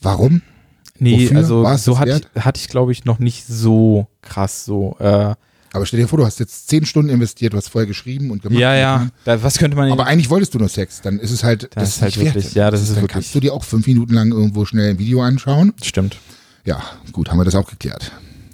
warum? 0.00 0.42
nee, 0.98 1.26
Wofür? 1.26 1.36
also 1.36 1.76
so 1.76 2.00
hatte 2.00 2.20
ich, 2.34 2.42
hatte 2.42 2.60
ich 2.60 2.66
glaube 2.68 2.90
ich, 2.90 3.04
noch 3.04 3.20
nicht 3.20 3.46
so 3.46 4.08
krass 4.22 4.64
so. 4.64 4.96
Äh, 4.98 5.36
Aber 5.74 5.84
stell 5.86 5.98
dir 6.00 6.06
vor, 6.08 6.18
du 6.18 6.24
hast 6.24 6.38
jetzt 6.38 6.68
zehn 6.68 6.86
Stunden 6.86 7.10
investiert, 7.10 7.52
du 7.52 7.56
hast 7.56 7.68
vorher 7.68 7.86
geschrieben 7.88 8.30
und 8.30 8.42
gemacht. 8.42 8.60
ja, 8.60 8.74
ja. 8.74 9.08
Da, 9.24 9.42
was 9.42 9.58
könnte 9.58 9.76
man 9.76 9.90
Aber 9.90 10.06
eigentlich 10.06 10.30
wolltest 10.30 10.54
du 10.54 10.58
nur 10.58 10.68
Sex, 10.68 11.00
dann 11.02 11.18
ist 11.18 11.32
es 11.32 11.42
halt, 11.42 11.68
das, 11.74 11.96
ist 11.96 12.02
halt 12.02 12.16
nicht 12.16 12.24
wert. 12.26 12.34
wirklich- 12.36 12.54
ja, 12.54 12.70
das 12.70 12.80
ist 12.80 12.90
dann 12.90 12.96
wirklich- 12.98 13.10
kannst 13.12 13.34
du 13.34 13.40
dir 13.40 13.52
auch 13.52 13.64
fünf 13.64 13.86
Minuten 13.88 14.14
lang 14.14 14.30
irgendwo 14.30 14.64
schnell 14.64 14.90
ein 14.90 14.98
Video 15.00 15.20
anschauen. 15.22 15.72
Stimmt. 15.82 16.16
Ja, 16.64 16.80
gut, 17.12 17.28
haben 17.30 17.38
wir 17.38 17.44
das 17.44 17.56
auch 17.56 17.68
geklärt. 17.68 18.12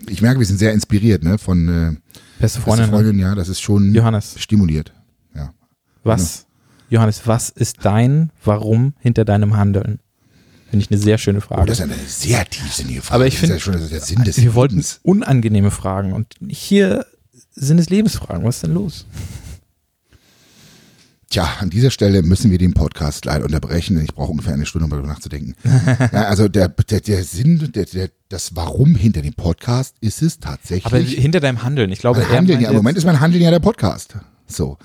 Ich 0.08 0.22
merke, 0.22 0.40
wir 0.40 0.46
sind 0.46 0.56
sehr 0.58 0.72
inspiriert, 0.72 1.22
ne, 1.22 1.36
von 1.36 1.68
äh, 1.68 1.96
Beste 2.40 2.60
Freundin, 2.60 2.86
Freundin. 2.86 2.86
ne? 2.86 2.90
Freundin, 2.90 3.18
ja, 3.20 3.34
das 3.34 3.48
ist 3.50 3.60
schon 3.60 3.94
Johannes, 3.94 4.36
stimuliert. 4.38 4.92
Ja. 5.36 5.52
was, 6.02 6.46
Johannes, 6.88 7.20
was 7.26 7.50
ist 7.50 7.76
dein 7.82 8.30
Warum 8.42 8.94
hinter 8.98 9.26
deinem 9.26 9.56
Handeln? 9.58 9.98
Finde 10.70 10.84
ich 10.84 10.90
eine 10.90 11.00
sehr 11.00 11.18
schöne 11.18 11.38
Oh, 11.38 11.42
Frage. 11.42 11.66
das 11.66 11.78
ist 11.80 11.84
eine 11.84 11.96
sehr 12.06 12.48
tiefsinnige 12.48 13.02
Frage. 13.02 13.14
Aber 13.16 13.26
ich 13.26 13.38
finde, 13.38 13.56
ja 13.56 13.60
schon 13.60 13.72
der 13.74 14.00
Sinn 14.00 14.22
des 14.24 14.36
wir 14.40 14.54
wollten 14.54 14.84
unangenehme 15.02 15.70
Fragen 15.70 16.12
und 16.12 16.34
hier 16.48 17.04
sind 17.52 17.78
es 17.78 17.90
Lebensfragen. 17.90 18.44
Was 18.44 18.56
ist 18.56 18.62
denn 18.62 18.74
los? 18.74 19.06
Tja, 21.28 21.48
an 21.60 21.70
dieser 21.70 21.92
Stelle 21.92 22.22
müssen 22.22 22.50
wir 22.50 22.58
den 22.58 22.74
Podcast 22.74 23.24
leider 23.24 23.44
unterbrechen. 23.44 23.94
denn 23.94 24.04
Ich 24.04 24.14
brauche 24.14 24.32
ungefähr 24.32 24.54
eine 24.54 24.66
Stunde, 24.66 24.84
um 24.86 24.90
darüber 24.90 25.06
nachzudenken. 25.06 25.54
ja, 26.12 26.24
also 26.24 26.48
der, 26.48 26.68
der, 26.68 27.00
der 27.00 27.22
Sinn, 27.22 27.70
der, 27.72 27.84
der, 27.84 28.10
das 28.28 28.56
Warum 28.56 28.96
hinter 28.96 29.22
dem 29.22 29.34
Podcast 29.34 29.94
ist 30.00 30.22
es 30.22 30.40
tatsächlich. 30.40 30.86
Aber 30.86 30.98
hinter 30.98 31.38
deinem 31.38 31.62
Handeln, 31.62 31.92
ich 31.92 32.00
glaube, 32.00 32.28
Handeln, 32.28 32.60
ja, 32.60 32.70
im 32.70 32.76
Moment 32.76 32.98
ist 32.98 33.04
mein 33.04 33.20
Handeln 33.20 33.44
ja 33.44 33.50
der 33.50 33.60
Podcast. 33.60 34.16
So. 34.48 34.76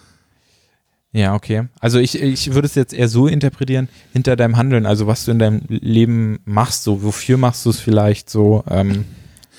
Ja, 1.17 1.33
okay. 1.33 1.69
Also 1.79 1.97
ich, 1.99 2.21
ich 2.21 2.53
würde 2.53 2.65
es 2.65 2.75
jetzt 2.75 2.93
eher 2.93 3.07
so 3.07 3.27
interpretieren, 3.27 3.87
hinter 4.11 4.35
deinem 4.35 4.57
Handeln, 4.57 4.85
also 4.85 5.07
was 5.07 5.23
du 5.23 5.31
in 5.31 5.39
deinem 5.39 5.61
Leben 5.69 6.39
machst, 6.43 6.83
so 6.83 7.03
wofür 7.03 7.37
machst 7.37 7.65
du 7.65 7.69
es 7.69 7.79
vielleicht 7.79 8.29
so, 8.29 8.65
ähm, 8.69 9.05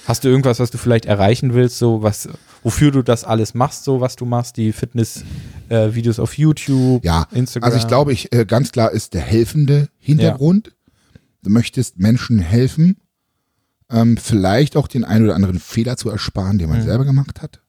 hast 0.06 0.22
du 0.24 0.28
irgendwas, 0.28 0.60
was 0.60 0.70
du 0.70 0.76
vielleicht 0.76 1.06
erreichen 1.06 1.54
willst, 1.54 1.78
so 1.78 2.02
was, 2.02 2.28
wofür 2.62 2.90
du 2.90 3.00
das 3.02 3.24
alles 3.24 3.54
machst, 3.54 3.84
so 3.84 4.02
was 4.02 4.16
du 4.16 4.26
machst, 4.26 4.58
die 4.58 4.70
Fitness-Videos 4.72 6.18
äh, 6.18 6.20
auf 6.20 6.36
YouTube, 6.36 7.02
Ja, 7.02 7.26
Instagram. 7.32 7.66
also 7.72 7.78
ich 7.82 7.88
glaube, 7.88 8.12
ich 8.12 8.34
äh, 8.34 8.44
ganz 8.44 8.70
klar 8.70 8.90
ist 8.92 9.14
der 9.14 9.22
helfende 9.22 9.88
Hintergrund. 9.98 10.74
Du 11.42 11.48
möchtest 11.50 11.98
Menschen 11.98 12.38
helfen, 12.38 12.98
ähm, 13.90 14.18
vielleicht 14.18 14.76
auch 14.76 14.88
den 14.88 15.04
einen 15.04 15.24
oder 15.24 15.34
anderen 15.34 15.58
Fehler 15.58 15.96
zu 15.96 16.10
ersparen, 16.10 16.58
den 16.58 16.68
man 16.68 16.80
Mhm. 16.80 16.84
selber 16.84 17.06
gemacht 17.06 17.40
hat. 17.40 17.62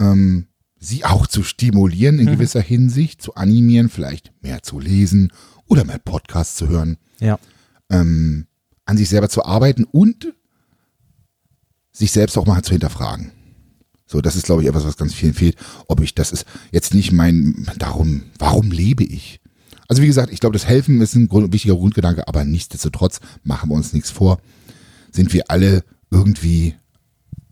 Ähm, 0.00 0.46
sie 0.80 1.04
auch 1.04 1.26
zu 1.26 1.42
stimulieren 1.42 2.18
in 2.18 2.26
Mhm. 2.26 2.32
gewisser 2.32 2.60
Hinsicht, 2.60 3.20
zu 3.22 3.34
animieren, 3.34 3.88
vielleicht 3.88 4.32
mehr 4.42 4.62
zu 4.62 4.78
lesen 4.78 5.32
oder 5.66 5.84
mehr 5.84 5.98
Podcasts 5.98 6.56
zu 6.56 6.68
hören, 6.68 6.96
Ja, 7.20 7.38
ähm, 7.90 8.46
an 8.84 8.96
sich 8.96 9.08
selber 9.08 9.28
zu 9.28 9.44
arbeiten 9.44 9.84
und 9.84 10.32
sich 11.92 12.12
selbst 12.12 12.38
auch 12.38 12.46
mal 12.46 12.62
zu 12.62 12.72
hinterfragen. 12.72 13.32
So, 14.06 14.20
das 14.20 14.36
ist, 14.36 14.46
glaube 14.46 14.62
ich, 14.62 14.68
etwas, 14.68 14.84
was 14.86 14.96
ganz 14.96 15.12
vielen 15.14 15.34
fehlt. 15.34 15.56
Ob 15.86 16.00
ich, 16.00 16.14
das 16.14 16.32
ist 16.32 16.46
jetzt 16.72 16.94
nicht 16.94 17.12
mein, 17.12 17.68
darum, 17.78 18.22
warum 18.38 18.70
lebe 18.70 19.04
ich? 19.04 19.40
Also, 19.88 20.02
wie 20.02 20.06
gesagt, 20.06 20.32
ich 20.32 20.40
glaube, 20.40 20.54
das 20.54 20.66
Helfen 20.66 21.00
ist 21.00 21.14
ein 21.14 21.28
Grund, 21.28 21.52
wichtiger 21.52 21.74
Grundgedanke, 21.74 22.26
aber 22.28 22.44
nichtsdestotrotz 22.44 23.20
machen 23.42 23.68
wir 23.70 23.74
uns 23.74 23.92
nichts 23.92 24.10
vor. 24.10 24.40
Sind 25.10 25.32
wir 25.32 25.50
alle 25.50 25.82
irgendwie, 26.10 26.74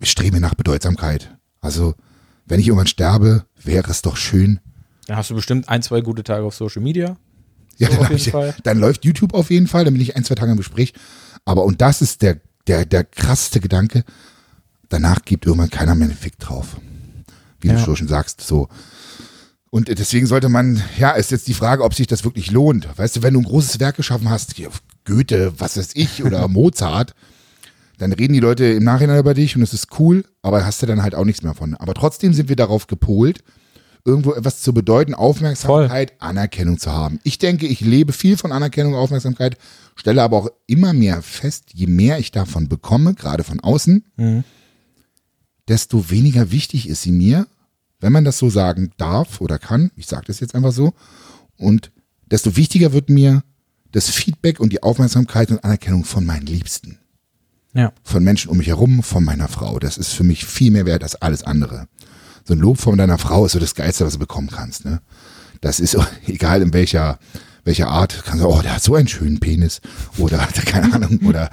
streben 0.02 0.40
nach 0.40 0.54
Bedeutsamkeit. 0.54 1.36
Also, 1.60 1.94
wenn 2.46 2.60
ich 2.60 2.68
irgendwann 2.68 2.86
sterbe, 2.86 3.44
wäre 3.62 3.90
es 3.90 4.02
doch 4.02 4.16
schön. 4.16 4.60
dann 5.06 5.16
hast 5.16 5.30
du 5.30 5.34
bestimmt 5.34 5.68
ein, 5.68 5.82
zwei 5.82 6.00
gute 6.00 6.22
Tage 6.24 6.44
auf 6.44 6.54
Social 6.54 6.82
Media. 6.82 7.16
Ja, 7.78 7.88
So, 7.90 7.94
dann, 7.96 7.98
auf 7.98 8.04
hab 8.04 8.10
jeden 8.12 8.22
ich, 8.26 8.30
Fall. 8.30 8.54
dann 8.62 8.78
läuft 8.78 9.04
YouTube 9.04 9.34
auf 9.34 9.50
jeden 9.50 9.66
Fall, 9.66 9.84
dann 9.84 9.94
bin 9.94 10.00
ich 10.02 10.16
ein, 10.16 10.24
zwei 10.24 10.34
Tage 10.34 10.50
im 10.52 10.56
Gespräch. 10.56 10.94
Aber, 11.44 11.64
und 11.64 11.80
das 11.80 12.02
ist 12.02 12.22
der, 12.22 12.40
der, 12.66 12.84
der 12.86 13.04
krasseste 13.04 13.60
Gedanke, 13.60 14.04
danach 14.88 15.22
gibt 15.24 15.46
irgendwann 15.46 15.70
keiner 15.70 15.94
mehr 15.94 16.08
einen 16.08 16.16
Fick 16.16 16.38
drauf. 16.38 16.76
Wie 17.60 17.68
Ja. 17.68 17.84
du 17.84 17.96
schon 17.96 18.08
sagst, 18.08 18.40
so. 18.40 18.68
Und 19.70 19.88
deswegen 19.88 20.26
sollte 20.26 20.48
man, 20.48 20.82
ja, 20.98 21.10
ist 21.10 21.30
jetzt 21.32 21.48
die 21.48 21.54
Frage, 21.54 21.82
ob 21.84 21.92
sich 21.94 22.06
das 22.06 22.24
wirklich 22.24 22.50
lohnt. 22.50 22.88
Weißt 22.96 23.16
du, 23.16 23.22
wenn 23.22 23.34
du 23.34 23.40
ein 23.40 23.44
großes 23.44 23.78
Werk 23.80 23.96
geschaffen 23.96 24.30
hast, 24.30 24.54
Goethe, 25.04 25.52
was 25.58 25.76
weiß 25.76 25.90
ich, 25.94 26.24
oder 26.24 26.46
Mozart, 26.48 27.14
dann 27.98 28.12
reden 28.12 28.34
die 28.34 28.40
Leute 28.40 28.64
im 28.66 28.84
Nachhinein 28.84 29.18
über 29.18 29.34
dich 29.34 29.56
und 29.56 29.62
es 29.62 29.72
ist 29.72 29.98
cool, 29.98 30.24
aber 30.42 30.64
hast 30.64 30.82
du 30.82 30.86
dann 30.86 31.02
halt 31.02 31.14
auch 31.14 31.24
nichts 31.24 31.42
mehr 31.42 31.54
von. 31.54 31.74
Aber 31.74 31.94
trotzdem 31.94 32.32
sind 32.34 32.48
wir 32.48 32.56
darauf 32.56 32.86
gepolt, 32.86 33.42
irgendwo 34.04 34.34
etwas 34.34 34.60
zu 34.60 34.72
bedeuten, 34.72 35.14
Aufmerksamkeit, 35.14 36.12
Anerkennung 36.20 36.78
zu 36.78 36.92
haben. 36.92 37.18
Ich 37.24 37.38
denke, 37.38 37.66
ich 37.66 37.80
lebe 37.80 38.12
viel 38.12 38.36
von 38.36 38.52
Anerkennung, 38.52 38.94
Aufmerksamkeit, 38.94 39.56
stelle 39.96 40.22
aber 40.22 40.36
auch 40.36 40.48
immer 40.66 40.92
mehr 40.92 41.22
fest, 41.22 41.70
je 41.72 41.86
mehr 41.86 42.18
ich 42.18 42.30
davon 42.30 42.68
bekomme, 42.68 43.14
gerade 43.14 43.42
von 43.44 43.60
außen, 43.60 44.04
Mhm. 44.16 44.44
desto 45.68 46.10
weniger 46.10 46.50
wichtig 46.52 46.88
ist 46.88 47.02
sie 47.02 47.12
mir, 47.12 47.46
wenn 48.00 48.12
man 48.12 48.24
das 48.24 48.38
so 48.38 48.50
sagen 48.50 48.92
darf 48.98 49.40
oder 49.40 49.58
kann. 49.58 49.90
Ich 49.96 50.06
sage 50.06 50.26
das 50.26 50.40
jetzt 50.40 50.54
einfach 50.54 50.72
so. 50.72 50.92
Und 51.56 51.90
desto 52.30 52.56
wichtiger 52.56 52.92
wird 52.92 53.08
mir 53.08 53.42
das 53.92 54.10
Feedback 54.10 54.60
und 54.60 54.72
die 54.72 54.82
Aufmerksamkeit 54.82 55.50
und 55.50 55.64
Anerkennung 55.64 56.04
von 56.04 56.24
meinen 56.26 56.46
Liebsten 56.46 56.98
Ja. 57.76 57.92
von 58.02 58.24
Menschen 58.24 58.50
um 58.50 58.56
mich 58.58 58.68
herum, 58.68 59.02
von 59.02 59.22
meiner 59.24 59.48
Frau. 59.48 59.78
Das 59.78 59.98
ist 59.98 60.12
für 60.12 60.24
mich 60.24 60.44
viel 60.46 60.70
mehr 60.70 60.86
wert 60.86 61.02
als 61.02 61.14
alles 61.16 61.42
andere. 61.42 61.88
So 62.44 62.54
ein 62.54 62.58
Lob 62.60 62.78
von 62.78 62.96
deiner 62.96 63.18
Frau 63.18 63.44
ist 63.44 63.52
so 63.52 63.58
das 63.58 63.74
Geilste, 63.74 64.06
was 64.06 64.14
du 64.14 64.18
bekommen 64.18 64.48
kannst. 64.50 64.84
Ne? 64.84 65.00
Das 65.60 65.78
ist 65.80 65.96
egal 66.26 66.62
in 66.62 66.72
welcher, 66.72 67.18
welcher 67.64 67.88
Art, 67.88 68.22
kannst 68.24 68.42
du, 68.42 68.48
oh, 68.48 68.62
der 68.62 68.76
hat 68.76 68.82
so 68.82 68.94
einen 68.94 69.08
schönen 69.08 69.40
Penis 69.40 69.80
oder 70.18 70.38
keine 70.66 70.94
Ahnung 70.94 71.18
oder 71.26 71.50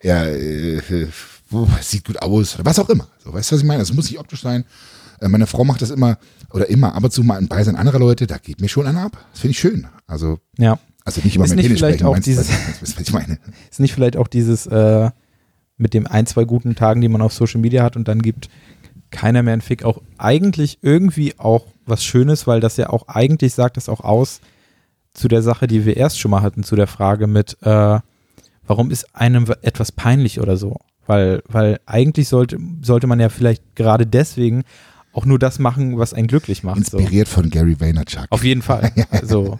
er 0.00 0.32
äh, 0.34 0.80
oh, 1.50 1.66
sieht 1.82 2.04
gut 2.06 2.22
aus, 2.22 2.56
was 2.62 2.78
auch 2.78 2.88
immer. 2.88 3.08
So, 3.24 3.32
weißt 3.34 3.50
du, 3.50 3.54
was 3.56 3.62
ich 3.62 3.66
meine? 3.66 3.80
Das 3.80 3.92
muss 3.92 4.08
nicht 4.10 4.18
optisch 4.18 4.42
sein. 4.42 4.64
Äh, 5.20 5.28
meine 5.28 5.46
Frau 5.46 5.64
macht 5.64 5.82
das 5.82 5.90
immer 5.90 6.18
oder 6.52 6.68
immer 6.70 6.94
ab 6.94 7.02
und 7.04 7.12
zu 7.12 7.22
mal 7.24 7.38
im 7.38 7.48
Beisein 7.48 7.76
anderer 7.76 7.98
Leute, 7.98 8.26
da 8.26 8.38
geht 8.38 8.60
mir 8.60 8.68
schon 8.68 8.86
einer 8.86 9.02
ab. 9.02 9.18
Das 9.32 9.40
finde 9.40 9.50
ich 9.52 9.58
schön. 9.58 9.88
Also, 10.06 10.38
Ja. 10.58 10.78
also 11.04 11.20
nicht 11.22 11.34
immer 11.36 11.44
Ist 11.44 11.50
mit 11.50 11.56
nicht 11.58 11.66
Penis 11.66 11.80
vielleicht 11.80 11.98
sprechen, 11.98 12.06
auch 12.06 12.12
meinst, 12.12 12.26
dieses- 12.28 12.48
weißt 12.48 12.92
du, 12.92 12.96
was 12.96 13.00
ich 13.08 13.12
meine? 13.12 13.38
Ist 13.70 13.80
nicht 13.80 13.92
vielleicht 13.94 14.16
auch 14.16 14.28
dieses 14.28 14.66
äh, 14.66 15.10
mit 15.76 15.94
dem 15.94 16.06
ein, 16.06 16.26
zwei 16.26 16.44
guten 16.44 16.74
Tagen, 16.74 17.00
die 17.00 17.08
man 17.08 17.22
auf 17.22 17.32
Social 17.32 17.60
Media 17.60 17.82
hat 17.82 17.96
und 17.96 18.08
dann 18.08 18.22
gibt 18.22 18.48
keiner 19.10 19.42
mehr 19.42 19.52
einen 19.52 19.62
Fick 19.62 19.84
auch 19.84 20.02
eigentlich 20.18 20.78
irgendwie 20.82 21.38
auch 21.38 21.66
was 21.84 22.04
Schönes, 22.04 22.46
weil 22.46 22.60
das 22.60 22.76
ja 22.76 22.90
auch 22.90 23.08
eigentlich 23.08 23.54
sagt 23.54 23.76
das 23.76 23.88
auch 23.88 24.00
aus 24.00 24.40
zu 25.14 25.28
der 25.28 25.42
Sache, 25.42 25.66
die 25.66 25.84
wir 25.84 25.96
erst 25.96 26.20
schon 26.20 26.30
mal 26.30 26.42
hatten, 26.42 26.62
zu 26.62 26.76
der 26.76 26.86
Frage 26.86 27.26
mit, 27.26 27.56
äh, 27.62 28.00
warum 28.66 28.90
ist 28.90 29.14
einem 29.14 29.46
etwas 29.62 29.92
peinlich 29.92 30.40
oder 30.40 30.56
so? 30.56 30.76
Weil, 31.06 31.42
weil 31.48 31.80
eigentlich 31.86 32.28
sollte, 32.28 32.58
sollte 32.82 33.06
man 33.06 33.20
ja 33.20 33.28
vielleicht 33.28 33.76
gerade 33.76 34.06
deswegen 34.06 34.64
auch 35.16 35.24
nur 35.24 35.38
das 35.38 35.58
machen, 35.58 35.96
was 35.96 36.12
einen 36.12 36.28
glücklich 36.28 36.62
macht. 36.62 36.90
So. 36.90 36.98
Inspiriert 36.98 37.26
von 37.26 37.48
Gary 37.48 37.80
Vaynerchuk. 37.80 38.26
Auf 38.30 38.44
jeden 38.44 38.62
Fall. 38.62 38.92
So. 39.22 39.58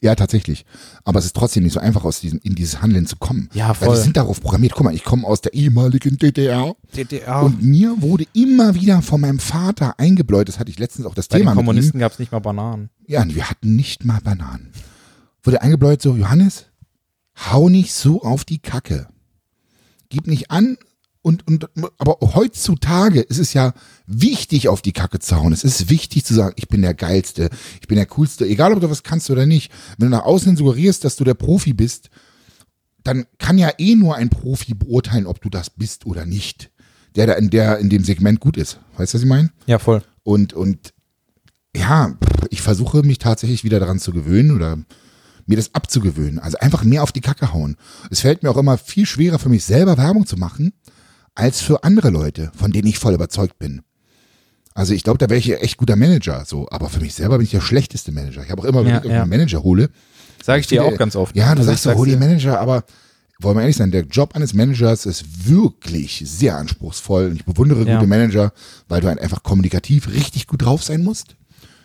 Ja, 0.00 0.14
tatsächlich. 0.14 0.64
Aber 1.04 1.18
es 1.18 1.26
ist 1.26 1.36
trotzdem 1.36 1.62
nicht 1.62 1.74
so 1.74 1.80
einfach, 1.80 2.04
aus 2.04 2.20
diesem, 2.20 2.40
in 2.42 2.54
dieses 2.54 2.80
Handeln 2.80 3.06
zu 3.06 3.16
kommen. 3.16 3.50
Ja, 3.52 3.68
Weil 3.68 3.74
voll. 3.74 3.96
die 3.96 4.02
sind 4.02 4.16
darauf 4.16 4.40
programmiert. 4.40 4.72
Guck 4.74 4.84
mal, 4.84 4.94
ich 4.94 5.04
komme 5.04 5.26
aus 5.26 5.42
der 5.42 5.52
ehemaligen 5.52 6.16
DDR. 6.16 6.74
DDR. 6.96 7.42
Und 7.42 7.62
mir 7.62 8.00
wurde 8.00 8.24
immer 8.32 8.74
wieder 8.74 9.02
von 9.02 9.20
meinem 9.20 9.38
Vater 9.38 9.98
eingebläut, 9.98 10.48
das 10.48 10.58
hatte 10.58 10.70
ich 10.70 10.78
letztens 10.78 11.06
auch 11.06 11.14
das 11.14 11.28
Bei 11.28 11.36
den 11.36 11.42
Thema 11.42 11.50
mit 11.52 11.62
ihm. 11.62 11.66
Kommunisten 11.66 12.00
gab 12.00 12.12
es 12.12 12.18
nicht 12.18 12.32
mal 12.32 12.40
Bananen. 12.40 12.90
Ja, 13.06 13.22
und 13.22 13.34
wir 13.34 13.50
hatten 13.50 13.76
nicht 13.76 14.04
mal 14.04 14.20
Bananen. 14.20 14.72
Wurde 15.42 15.60
eingebläut 15.60 16.00
so, 16.00 16.16
Johannes, 16.16 16.66
hau 17.50 17.68
nicht 17.68 17.92
so 17.92 18.22
auf 18.22 18.44
die 18.44 18.58
Kacke. 18.58 19.08
Gib 20.08 20.26
nicht 20.26 20.50
an 20.50 20.78
und, 21.26 21.44
und, 21.48 21.68
aber 21.98 22.18
heutzutage 22.36 23.20
ist 23.20 23.40
es 23.40 23.52
ja 23.52 23.74
wichtig, 24.06 24.68
auf 24.68 24.80
die 24.80 24.92
Kacke 24.92 25.18
zu 25.18 25.34
hauen. 25.34 25.52
Es 25.52 25.64
ist 25.64 25.90
wichtig 25.90 26.24
zu 26.24 26.34
sagen, 26.34 26.54
ich 26.56 26.68
bin 26.68 26.82
der 26.82 26.94
Geilste, 26.94 27.50
ich 27.80 27.88
bin 27.88 27.96
der 27.96 28.06
Coolste, 28.06 28.46
egal 28.46 28.72
ob 28.72 28.80
du 28.80 28.88
was 28.88 29.02
kannst 29.02 29.28
oder 29.28 29.44
nicht. 29.44 29.72
Wenn 29.98 30.08
du 30.08 30.16
nach 30.16 30.24
außen 30.24 30.56
suggerierst, 30.56 31.02
dass 31.02 31.16
du 31.16 31.24
der 31.24 31.34
Profi 31.34 31.72
bist, 31.72 32.10
dann 33.02 33.26
kann 33.38 33.58
ja 33.58 33.72
eh 33.76 33.96
nur 33.96 34.14
ein 34.14 34.28
Profi 34.28 34.74
beurteilen, 34.74 35.26
ob 35.26 35.40
du 35.40 35.50
das 35.50 35.68
bist 35.68 36.06
oder 36.06 36.26
nicht. 36.26 36.70
Der 37.16 37.26
da 37.26 37.32
in, 37.32 37.50
der 37.50 37.78
in 37.78 37.90
dem 37.90 38.04
Segment 38.04 38.38
gut 38.38 38.56
ist. 38.56 38.78
Weißt 38.96 39.12
du, 39.12 39.18
was 39.18 39.22
ich 39.24 39.28
meine? 39.28 39.50
Ja, 39.66 39.80
voll. 39.80 40.04
Und, 40.22 40.52
und 40.52 40.94
ja, 41.76 42.16
ich 42.50 42.62
versuche 42.62 43.02
mich 43.02 43.18
tatsächlich 43.18 43.64
wieder 43.64 43.80
daran 43.80 43.98
zu 43.98 44.12
gewöhnen 44.12 44.52
oder 44.52 44.78
mir 45.46 45.56
das 45.56 45.74
abzugewöhnen. 45.74 46.38
Also 46.38 46.58
einfach 46.58 46.84
mehr 46.84 47.02
auf 47.02 47.10
die 47.10 47.20
Kacke 47.20 47.52
hauen. 47.52 47.76
Es 48.10 48.20
fällt 48.20 48.44
mir 48.44 48.50
auch 48.50 48.56
immer 48.56 48.78
viel 48.78 49.06
schwerer 49.06 49.40
für 49.40 49.48
mich 49.48 49.64
selber 49.64 49.98
Werbung 49.98 50.24
zu 50.24 50.36
machen, 50.36 50.72
als 51.36 51.60
für 51.60 51.84
andere 51.84 52.10
Leute, 52.10 52.50
von 52.56 52.72
denen 52.72 52.88
ich 52.88 52.98
voll 52.98 53.14
überzeugt 53.14 53.58
bin. 53.58 53.82
Also 54.74 54.92
ich 54.92 55.04
glaube, 55.04 55.18
da 55.18 55.30
wäre 55.30 55.38
ich 55.38 55.46
ja 55.46 55.56
echt 55.56 55.76
guter 55.78 55.96
Manager, 55.96 56.44
so. 56.46 56.66
Aber 56.70 56.88
für 56.90 57.00
mich 57.00 57.14
selber 57.14 57.38
bin 57.38 57.44
ich 57.44 57.50
der 57.52 57.60
schlechteste 57.62 58.12
Manager. 58.12 58.42
Ich 58.42 58.50
habe 58.50 58.60
auch 58.62 58.66
immer, 58.66 58.80
wenn 58.80 58.88
Ja, 58.90 58.98
ich 58.98 59.04
irgendeinen 59.04 59.30
ja. 59.32 59.38
Manager 59.38 59.62
hole. 59.62 59.88
Sage 60.42 60.60
ich 60.60 60.66
dir 60.66 60.84
auch 60.84 60.96
ganz 60.96 61.16
oft. 61.16 61.34
Ja, 61.34 61.54
du 61.54 61.60
Also 61.60 61.70
sagst 61.70 61.84
so, 61.84 61.94
hol 61.94 62.06
dir. 62.06 62.12
den 62.16 62.20
Manager, 62.20 62.60
aber 62.60 62.84
wollen 63.40 63.56
wir 63.56 63.62
ehrlich 63.62 63.76
sein, 63.76 63.90
der 63.90 64.02
Job 64.04 64.34
eines 64.36 64.52
Managers 64.54 65.06
ist 65.06 65.48
wirklich 65.48 66.22
sehr 66.26 66.56
anspruchsvoll. 66.56 67.26
Und 67.30 67.36
ich 67.36 67.44
bewundere 67.44 67.86
Ja. 67.86 67.96
gute 67.96 68.06
Manager, 68.06 68.52
weil 68.88 69.00
du 69.00 69.08
halt 69.08 69.18
einfach 69.18 69.42
kommunikativ 69.42 70.08
richtig 70.12 70.46
gut 70.46 70.62
drauf 70.62 70.82
sein 70.82 71.02
musst. 71.02 71.36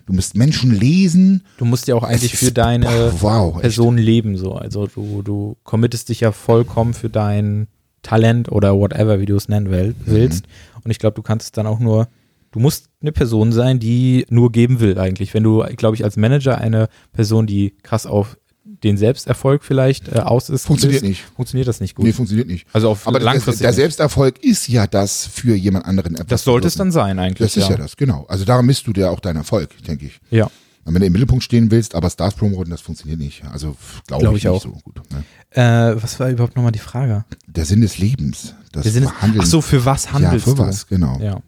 Du 0.06 0.14
musst 0.14 0.36
Menschen 0.36 0.72
lesen. 0.72 1.44
Du 1.58 1.66
musst 1.66 1.88
ja 1.88 1.96
auch 1.96 2.04
eigentlich 2.04 2.36
für 2.36 2.52
deine 2.52 2.88
Wow, 2.88 3.22
wow, 3.22 3.54
echt. 3.56 3.62
Person 3.62 3.98
leben 3.98 4.36
so. 4.36 4.54
Also 4.56 4.88
du, 4.88 5.22
du 5.22 5.56
committest 5.64 6.10
dich 6.10 6.20
ja 6.22 6.32
vollkommen 6.34 6.94
für 6.94 7.10
dein 7.10 7.68
Talent 8.04 8.52
oder 8.52 8.76
whatever, 8.76 9.20
wie 9.20 9.26
du 9.26 9.36
es 9.36 9.48
nennen 9.50 9.70
will, 9.72 9.90
Mhm. 9.90 9.96
willst. 10.06 10.46
Und 10.84 10.92
ich 10.92 11.00
glaube, 11.00 11.16
du 11.16 11.22
kannst 11.22 11.46
es 11.46 11.52
dann 11.52 11.68
auch 11.68 11.80
nur, 11.80 12.08
du 12.52 12.60
musst 12.60 12.86
eine 13.02 13.12
Person 13.12 13.52
sein, 13.52 13.80
die 13.80 14.26
nur 14.30 14.52
geben 14.52 14.80
will 14.80 14.98
eigentlich. 14.98 15.34
Wenn 15.34 15.44
du, 15.44 15.64
glaube 15.78 15.96
ich, 15.96 16.04
als 16.04 16.18
Manager 16.18 16.58
eine 16.58 16.88
Person, 17.14 17.48
die 17.48 17.76
krass 17.84 18.06
auf 18.06 18.38
den 18.64 18.98
Selbsterfolg 18.98 19.64
vielleicht 19.64 20.08
äh, 20.08 20.20
aus 20.20 20.50
ist, 20.50 20.66
Funktioniert 20.66 21.04
nicht. 21.04 21.22
funktioniert 21.36 21.68
das 21.68 21.82
nicht 21.82 21.94
gut. 21.96 22.06
Nee, 22.06 22.14
funktioniert 22.14 22.48
nicht. 22.48 22.66
also 22.74 22.90
auf 22.90 23.08
Aber 23.08 23.20
langfristig. 23.20 23.60
der 23.62 23.70
nicht. 23.70 23.76
Selbsterfolg 23.76 24.44
ist 24.44 24.68
ja 24.70 24.88
das 24.88 25.28
für 25.28 25.54
jemand 25.56 25.86
anderen 25.86 26.16
etwas. 26.16 26.28
das 26.28 26.44
sollte 26.44 26.68
es 26.68 26.76
dann 26.76 26.92
sein 26.92 27.20
eigentlich. 27.20 27.54
Das 27.54 27.58
ist 27.64 27.70
ja. 27.70 27.78
das, 27.78 27.96
genau. 27.96 28.26
Also 28.28 28.44
daran 28.44 28.66
misst 28.66 28.88
du 28.88 28.94
dir 28.94 29.12
auch 29.12 29.20
deinen 29.20 29.38
Erfolg, 29.38 29.70
denke 29.88 30.08
ich. 30.08 30.20
Ja. 30.32 30.50
Wenn 30.86 31.00
du 31.00 31.06
im 31.06 31.14
Mittelpunkt 31.14 31.44
stehen 31.44 31.72
willst, 31.72 31.96
aber 31.96 32.10
Stars 32.10 32.34
promoten, 32.36 32.70
das 32.72 32.82
funktioniert 32.82 33.20
nicht. 33.20 33.44
Also 33.46 33.76
glaube 34.08 34.24
Glaub 34.24 34.36
ich, 34.36 34.46
ich 34.46 34.52
nicht 34.52 34.54
auch. 34.54 34.64
so 34.64 34.72
gut. 34.84 35.02
Ne? 35.12 35.24
Äh, 35.52 36.02
was 36.02 36.20
war 36.20 36.30
überhaupt 36.30 36.56
nochmal 36.56 36.72
die 36.72 36.80
Frage? 36.80 37.24
Der 37.48 37.66
Sinn 37.66 37.82
des 37.82 37.98
Lebens. 37.98 38.56
Das 38.72 38.86
Wir 38.86 38.92
sind 38.92 39.04
es, 39.04 39.22
Handeln. 39.22 39.42
ach 39.44 39.46
so, 39.48 39.62
für 39.62 39.86
was 39.86 40.12
handelst 40.12 40.48
ja, 40.48 40.54
für 40.54 40.58
du? 40.58 40.68
was, 40.68 40.88
genau. 40.88 41.20
Ja. 41.22 41.42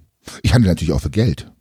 Ich 0.43 0.53
handle 0.53 0.69
natürlich 0.69 0.93
auch 0.93 1.01
für 1.01 1.09
Geld. 1.09 1.51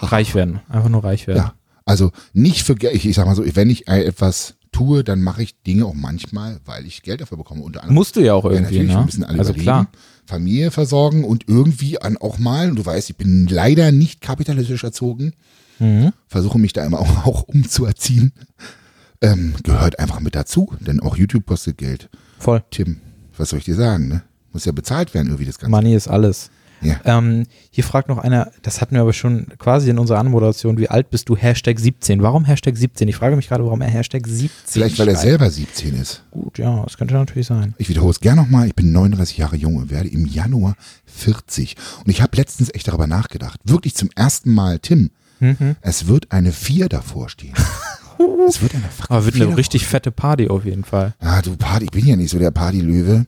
Reich 0.00 0.34
werden. 0.34 0.60
Einfach 0.68 0.88
nur 0.88 1.02
reich 1.04 1.26
werden. 1.26 1.38
Ja. 1.38 1.54
Also 1.84 2.12
nicht 2.32 2.62
für 2.62 2.74
Geld. 2.74 2.94
Ich, 2.94 3.06
ich 3.06 3.16
sag 3.16 3.26
mal 3.26 3.34
so, 3.34 3.44
wenn 3.54 3.70
ich 3.70 3.88
etwas 3.88 4.54
tue, 4.72 5.04
dann 5.04 5.22
mache 5.22 5.42
ich 5.42 5.62
Dinge 5.62 5.86
auch 5.86 5.94
manchmal, 5.94 6.60
weil 6.64 6.86
ich 6.86 7.02
Geld 7.02 7.20
dafür 7.20 7.38
bekomme. 7.38 7.62
Unter 7.62 7.80
anderem 7.80 7.94
Musst 7.94 8.16
du 8.16 8.20
ja 8.20 8.34
auch 8.34 8.44
ja, 8.44 8.52
irgendwie, 8.52 8.78
natürlich, 8.78 8.90
wir 8.90 8.98
ne? 8.98 9.04
müssen 9.04 9.24
alle 9.24 9.38
Also 9.38 9.50
überleben, 9.50 9.64
klar. 9.64 9.86
Familie 10.26 10.70
versorgen 10.70 11.24
und 11.24 11.48
irgendwie 11.48 12.00
an 12.00 12.16
auch 12.16 12.38
mal, 12.38 12.70
und 12.70 12.76
du 12.76 12.86
weißt, 12.86 13.10
ich 13.10 13.16
bin 13.16 13.46
leider 13.48 13.92
nicht 13.92 14.20
kapitalistisch 14.20 14.82
erzogen, 14.84 15.32
Mhm. 15.78 16.12
versuche 16.28 16.58
mich 16.58 16.72
da 16.72 16.84
immer 16.84 17.00
auch, 17.00 17.26
auch 17.26 17.42
umzuerziehen. 17.42 18.32
Ähm, 19.20 19.54
gehört 19.62 19.98
einfach 19.98 20.20
mit 20.20 20.34
dazu, 20.34 20.72
denn 20.80 21.00
auch 21.00 21.16
YouTube 21.16 21.46
kostet 21.46 21.78
Geld. 21.78 22.08
Voll. 22.38 22.62
Tim, 22.70 23.00
was 23.36 23.50
soll 23.50 23.60
ich 23.60 23.64
dir 23.64 23.76
sagen, 23.76 24.08
ne? 24.08 24.22
Muss 24.52 24.64
ja 24.64 24.72
bezahlt 24.72 25.14
werden, 25.14 25.28
irgendwie 25.28 25.46
das 25.46 25.58
Ganze. 25.58 25.70
Money 25.70 25.94
ist 25.94 26.08
alles. 26.08 26.50
Ja. 26.82 26.96
Ähm, 27.04 27.46
hier 27.70 27.84
fragt 27.84 28.08
noch 28.08 28.18
einer, 28.18 28.50
das 28.62 28.80
hatten 28.80 28.96
wir 28.96 29.02
aber 29.02 29.12
schon 29.12 29.46
quasi 29.58 29.88
in 29.88 29.98
unserer 30.00 30.18
Anmoderation, 30.18 30.76
wie 30.78 30.88
alt 30.88 31.10
bist 31.10 31.28
du? 31.28 31.36
Hashtag 31.36 31.78
17. 31.78 32.22
Warum 32.22 32.44
Hashtag 32.44 32.76
17? 32.76 33.06
Ich 33.06 33.14
frage 33.14 33.36
mich 33.36 33.48
gerade, 33.48 33.64
warum 33.64 33.80
er 33.80 33.88
Hashtag 33.88 34.26
17 34.26 34.50
Vielleicht, 34.66 34.98
weil 34.98 35.06
er 35.06 35.14
schreibt. 35.14 35.26
selber 35.26 35.48
17 35.50 35.94
ist. 35.94 36.24
Gut, 36.32 36.58
ja, 36.58 36.82
das 36.82 36.98
könnte 36.98 37.14
natürlich 37.14 37.46
sein. 37.46 37.74
Ich 37.78 37.88
wiederhole 37.88 38.10
es 38.10 38.18
gerne 38.20 38.42
nochmal. 38.42 38.66
Ich 38.66 38.74
bin 38.74 38.90
39 38.90 39.38
Jahre 39.38 39.54
jung 39.56 39.76
und 39.76 39.90
werde 39.90 40.08
im 40.08 40.26
Januar 40.26 40.74
40. 41.06 41.76
Und 42.04 42.10
ich 42.10 42.20
habe 42.20 42.36
letztens 42.36 42.74
echt 42.74 42.88
darüber 42.88 43.06
nachgedacht. 43.06 43.60
Wirklich 43.64 43.94
zum 43.94 44.10
ersten 44.16 44.52
Mal, 44.52 44.80
Tim, 44.80 45.10
Mhm. 45.42 45.76
es 45.80 46.06
wird 46.06 46.30
eine 46.32 46.52
4 46.52 46.88
davor 46.88 47.28
stehen. 47.28 47.54
es 48.48 48.62
wird 48.62 48.74
eine 48.74 48.84
Aber 49.08 49.24
wird 49.24 49.34
4 49.36 49.46
eine 49.48 49.56
richtig 49.56 49.86
fette 49.86 50.10
Party 50.12 50.48
auf 50.48 50.64
jeden 50.64 50.84
Fall. 50.84 51.14
Ah, 51.18 51.42
du 51.42 51.56
Party, 51.56 51.86
ich 51.86 51.90
bin 51.90 52.06
ja 52.06 52.16
nicht 52.16 52.30
so 52.30 52.38
der 52.38 52.50
Partylöwe, 52.52 53.26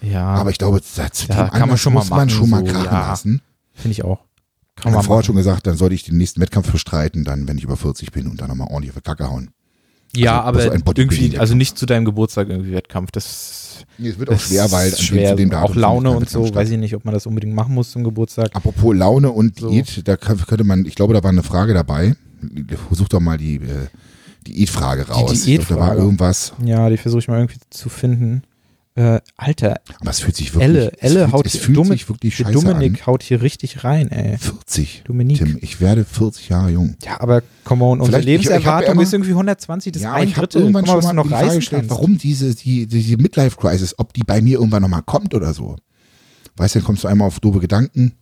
Ja, 0.00 0.26
aber 0.28 0.50
ich 0.50 0.58
glaube, 0.58 0.80
dazu 0.96 1.26
Ja, 1.28 1.48
kann 1.48 1.68
man 1.68 1.76
schon 1.76 1.92
mal 1.94 2.00
muss 2.00 2.10
man 2.10 2.18
machen, 2.18 2.30
schon 2.30 2.50
mal 2.50 2.64
so, 2.66 2.72
krachen 2.72 2.84
ja. 2.84 3.08
lassen. 3.08 3.42
finde 3.74 3.92
ich 3.92 4.04
auch. 4.04 4.20
Kann 4.76 4.92
Meine 4.92 4.96
man 4.96 5.04
Frau 5.04 5.14
hat 5.14 5.18
machen. 5.18 5.26
schon 5.26 5.36
gesagt, 5.36 5.66
dann 5.66 5.76
sollte 5.76 5.94
ich 5.94 6.04
den 6.04 6.18
nächsten 6.18 6.40
Wettkampf 6.40 6.70
bestreiten, 6.70 7.24
dann, 7.24 7.48
wenn 7.48 7.56
ich 7.58 7.64
über 7.64 7.76
40 7.76 8.12
bin 8.12 8.28
und 8.28 8.40
dann 8.40 8.48
nochmal 8.48 8.68
ordentlich 8.70 8.90
auf 8.90 8.96
die 8.96 9.02
Kacke 9.02 9.28
hauen. 9.28 9.50
Ja, 10.14 10.42
also 10.42 10.48
aber 10.48 10.62
so 10.62 10.70
ein 10.70 10.82
Bodybuilding- 10.82 10.98
irgendwie, 11.22 11.38
also 11.38 11.54
nicht 11.54 11.76
zu 11.78 11.86
deinem 11.86 12.04
Geburtstag 12.04 12.48
irgendwie 12.48 12.72
Wettkampf. 12.72 13.10
Das, 13.10 13.84
Nee, 13.98 14.08
es 14.08 14.18
wird 14.18 14.30
auch 14.30 14.38
schwer, 14.40 14.70
weil 14.72 14.88
ist 14.88 14.94
an 14.94 14.98
dem- 15.00 15.04
schwer. 15.06 15.30
zu 15.30 15.36
dem 15.36 15.50
Datum 15.50 15.70
auch 15.70 15.74
Laune 15.74 16.10
und 16.10 16.28
so, 16.30 16.44
statt. 16.46 16.56
weiß 16.56 16.70
ich 16.70 16.78
nicht, 16.78 16.94
ob 16.94 17.04
man 17.04 17.12
das 17.14 17.26
unbedingt 17.26 17.54
machen 17.54 17.74
muss 17.74 17.90
zum 17.90 18.04
Geburtstag. 18.04 18.54
Apropos 18.54 18.94
Laune 18.94 19.30
und 19.30 19.58
So. 19.58 19.70
Diät, 19.70 20.06
da 20.08 20.16
könnte 20.16 20.64
man, 20.64 20.84
ich 20.86 20.94
glaube, 20.94 21.14
da 21.14 21.22
war 21.22 21.30
eine 21.30 21.42
Frage 21.42 21.74
dabei. 21.74 22.14
Such 22.90 23.08
doch 23.08 23.20
mal 23.20 23.36
die 23.38 23.56
äh, 23.56 23.88
Diätfrage 24.46 25.08
raus. 25.08 25.46
Ich 25.46 25.66
glaub, 25.66 25.68
Da 25.80 25.86
war 25.86 25.96
irgendwas, 25.96 26.52
Ja, 26.64 26.88
die 26.88 26.96
versuche 26.96 27.20
ich 27.20 27.28
mal 27.28 27.38
irgendwie 27.38 27.58
zu 27.70 27.88
finden. 27.88 28.42
Äh, 28.98 29.20
Alter, 29.36 29.80
aber 30.00 30.10
es 30.10 30.20
fühlt 30.20 30.36
sich 30.36 30.54
wirklich, 30.54 30.70
Elle, 30.70 30.92
Elle 31.00 31.20
fühlt, 31.20 31.32
haut 31.34 31.46
es 31.46 31.56
fühlt 31.58 31.76
Domin- 31.76 31.88
sich 31.92 32.08
wirklich 32.08 32.34
scheiße 32.36 32.52
Dominik 32.52 33.00
an. 33.02 33.06
haut 33.06 33.22
hier 33.22 33.42
richtig 33.42 33.84
rein, 33.84 34.10
ey. 34.10 34.38
40. 34.38 35.02
Dominik. 35.04 35.36
Tim, 35.36 35.58
ich 35.60 35.82
werde 35.82 36.06
40 36.06 36.48
Jahre 36.48 36.70
jung. 36.70 36.96
Ja, 37.04 37.20
aber 37.20 37.42
come 37.64 37.84
on, 37.84 38.00
unsere 38.00 38.22
Vielleicht- 38.22 38.28
ich- 38.40 38.46
ich 38.46 38.48
Lebenserwartung 38.50 38.92
immer- 38.94 39.02
ist 39.02 39.12
irgendwie 39.12 39.34
120, 39.34 39.92
das 39.92 40.02
ja, 40.02 40.14
ein 40.14 40.28
ich 40.28 40.34
Drittel. 40.34 40.62
irgendwann 40.62 40.86
mal, 40.86 40.92
schon 40.92 41.04
mal 41.04 41.12
noch 41.12 41.24
die 41.24 41.28
Frage 41.28 41.56
gestellt, 41.56 41.84
warum 41.88 42.16
diese, 42.16 42.54
die, 42.54 42.86
diese 42.86 43.18
Midlife-Crisis, 43.18 43.98
ob 43.98 44.14
die 44.14 44.22
bei 44.22 44.40
mir 44.40 44.58
irgendwann 44.58 44.80
nochmal 44.80 45.02
kommt 45.02 45.34
oder 45.34 45.52
so. 45.52 45.76
Weißt 46.56 46.74
du, 46.74 46.78
dann 46.78 46.86
kommst 46.86 47.04
du 47.04 47.08
einmal 47.08 47.28
auf 47.28 47.38
doofe 47.38 47.60
Gedanken. 47.60 48.12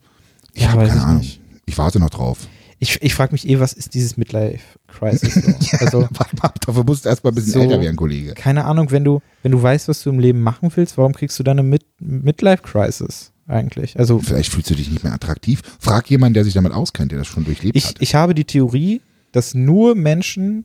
Ich 0.55 0.63
Ja, 0.63 0.73
habe 0.73 0.87
keine 0.89 0.97
ich 0.99 1.03
Ahnung. 1.05 1.19
nicht. 1.19 1.41
Ich 1.67 1.79
warte 1.79 2.01
noch 2.01 2.11
drauf. 2.11 2.39
Ich, 2.79 3.01
ich 3.03 3.15
frage 3.15 3.33
mich 3.33 3.49
eh, 3.49 3.61
was 3.61 3.73
ist 3.73 3.95
dieses 3.95 4.17
Midlife-Crisis? 4.17 5.35
So? 5.35 5.53
Also, 5.81 6.09
dafür 6.67 6.85
musst 6.85 7.05
du 7.05 7.09
erstmal 7.09 7.33
ein 7.33 7.37
bisschen 7.37 7.53
So. 7.53 7.61
älter 7.61 7.81
werden, 7.81 7.97
Kollege. 7.97 8.35
keine 8.35 8.65
Ahnung, 8.65 8.91
wenn 8.91 9.05
du, 9.05 9.21
wenn 9.43 9.53
du 9.53 9.63
weißt, 9.63 9.89
was 9.89 10.03
du 10.03 10.11
im 10.11 10.19
Leben 10.19 10.41
machen 10.41 10.71
willst, 10.75 10.99
warum 10.99 11.13
kriegst 11.15 11.39
du 11.39 11.43
dann 11.43 11.59
eine 11.59 11.69
Mid 11.69 11.85
Midlife-Crisis 12.01 13.33
eigentlich? 13.47 13.99
Also, 13.99 14.19
Vielleicht 14.19 14.53
fühlst 14.53 14.71
du 14.71 14.75
dich 14.75 14.91
nicht 14.91 15.05
mehr 15.05 15.13
attraktiv. 15.13 15.63
Frag 15.79 16.09
jemanden, 16.11 16.35
der 16.35 16.45
sich 16.45 16.55
damit 16.55 16.73
auskennt, 16.73 17.13
der 17.13 17.19
das 17.19 17.27
schon 17.29 17.45
durchlebt 17.45 17.77
ich, 17.77 17.87
hat. 17.89 17.97
ich 18.01 18.15
habe 18.15 18.35
die 18.35 18.45
Theorie, 18.45 19.01
dass 19.33 19.55
nur 19.55 19.95
Menschen, 19.95 20.65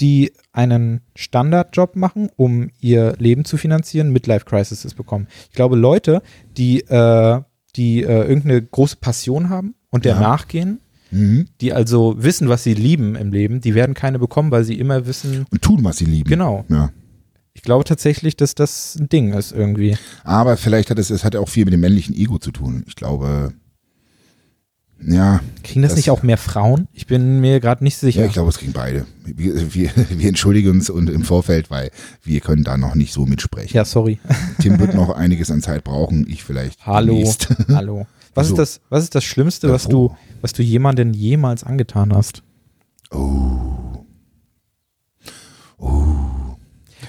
die 0.00 0.32
einen 0.52 1.00
Standardjob 1.14 1.96
machen, 1.96 2.30
um 2.36 2.70
ihr 2.80 3.14
Leben 3.18 3.44
zu 3.44 3.56
finanzieren, 3.56 4.12
Midlife-Crisis 4.12 4.94
bekommen. 4.94 5.26
Ich 5.50 5.54
glaube, 5.56 5.76
Leute, 5.76 6.22
die, 6.56 6.80
äh, 6.80 7.40
die 7.76 8.02
äh, 8.02 8.22
irgendeine 8.26 8.62
große 8.62 8.96
Passion 8.96 9.48
haben 9.50 9.74
und 9.90 10.04
der 10.04 10.14
Ja. 10.14 10.20
nachgehen, 10.20 10.80
Mhm. 11.10 11.48
die 11.60 11.72
also 11.72 12.14
wissen, 12.18 12.48
was 12.48 12.62
sie 12.64 12.74
lieben 12.74 13.16
im 13.16 13.32
Leben, 13.32 13.60
die 13.60 13.74
werden 13.74 13.94
keine 13.94 14.18
bekommen, 14.18 14.50
weil 14.50 14.64
sie 14.64 14.78
immer 14.78 15.06
wissen, 15.06 15.44
Und 15.50 15.62
tun, 15.62 15.80
was 15.82 15.96
sie 15.98 16.04
lieben. 16.04 16.28
Genau. 16.28 16.64
Ja. 16.68 16.90
ich 17.52 17.62
glaube 17.62 17.84
tatsächlich, 17.84 18.36
dass 18.36 18.54
das 18.54 18.96
ein 18.98 19.08
Ding 19.08 19.32
ist 19.32 19.52
irgendwie. 19.52 19.96
Aber 20.24 20.56
vielleicht 20.56 20.90
hat 20.90 20.98
es, 20.98 21.10
es 21.10 21.24
hat 21.24 21.34
auch 21.36 21.48
viel 21.48 21.64
mit 21.64 21.74
dem 21.74 21.80
männlichen 21.80 22.14
Ego 22.14 22.38
zu 22.38 22.50
tun. 22.52 22.84
Ich 22.86 22.94
glaube, 22.96 23.52
ja, 25.02 25.40
Kriegen 25.62 25.80
das, 25.82 25.92
Das- 25.92 25.96
nicht 25.96 26.10
auch 26.10 26.22
mehr 26.22 26.36
Frauen? 26.36 26.86
Ich 26.92 27.06
bin 27.06 27.40
mir 27.40 27.58
gerade 27.60 27.82
nicht 27.82 27.96
sicher. 27.96 28.20
ja, 28.20 28.26
ich 28.26 28.34
glaube, 28.34 28.50
es 28.50 28.58
kriegen 28.58 28.72
beide. 28.74 29.06
Wir, 29.24 29.72
wir, 29.74 29.90
wir 30.10 30.28
entschuldigen 30.28 30.70
uns 30.70 30.90
und 30.90 31.08
im 31.08 31.22
Vorfeld, 31.22 31.70
weil 31.70 31.90
wir 32.22 32.40
können 32.40 32.64
da 32.64 32.76
noch 32.76 32.94
nicht 32.94 33.12
so 33.12 33.24
mitsprechen. 33.24 33.74
ja, 33.74 33.84
sorry. 33.86 34.18
Tim 34.60 34.78
wird 34.78 34.94
noch 34.94 35.08
einiges 35.10 35.50
an 35.50 35.62
Zeit 35.62 35.84
brauchen, 35.84 36.26
ich 36.28 36.44
vielleicht 36.44 36.84
Hallo. 36.86 37.14
demnächst. 37.14 37.48
Hallo. 37.68 38.06
Was 38.34 38.48
So. 38.48 38.54
ist 38.54 38.58
das, 38.58 38.80
was 38.90 39.02
ist 39.04 39.14
das 39.14 39.24
Schlimmste, 39.24 39.66
Ja, 39.68 39.72
was 39.72 39.86
oh. 39.86 39.90
du, 39.90 40.16
was 40.40 40.52
du 40.52 40.62
jemandem 40.62 41.12
jemals 41.12 41.64
angetan 41.64 42.14
hast? 42.14 42.42
Oh. 43.10 43.66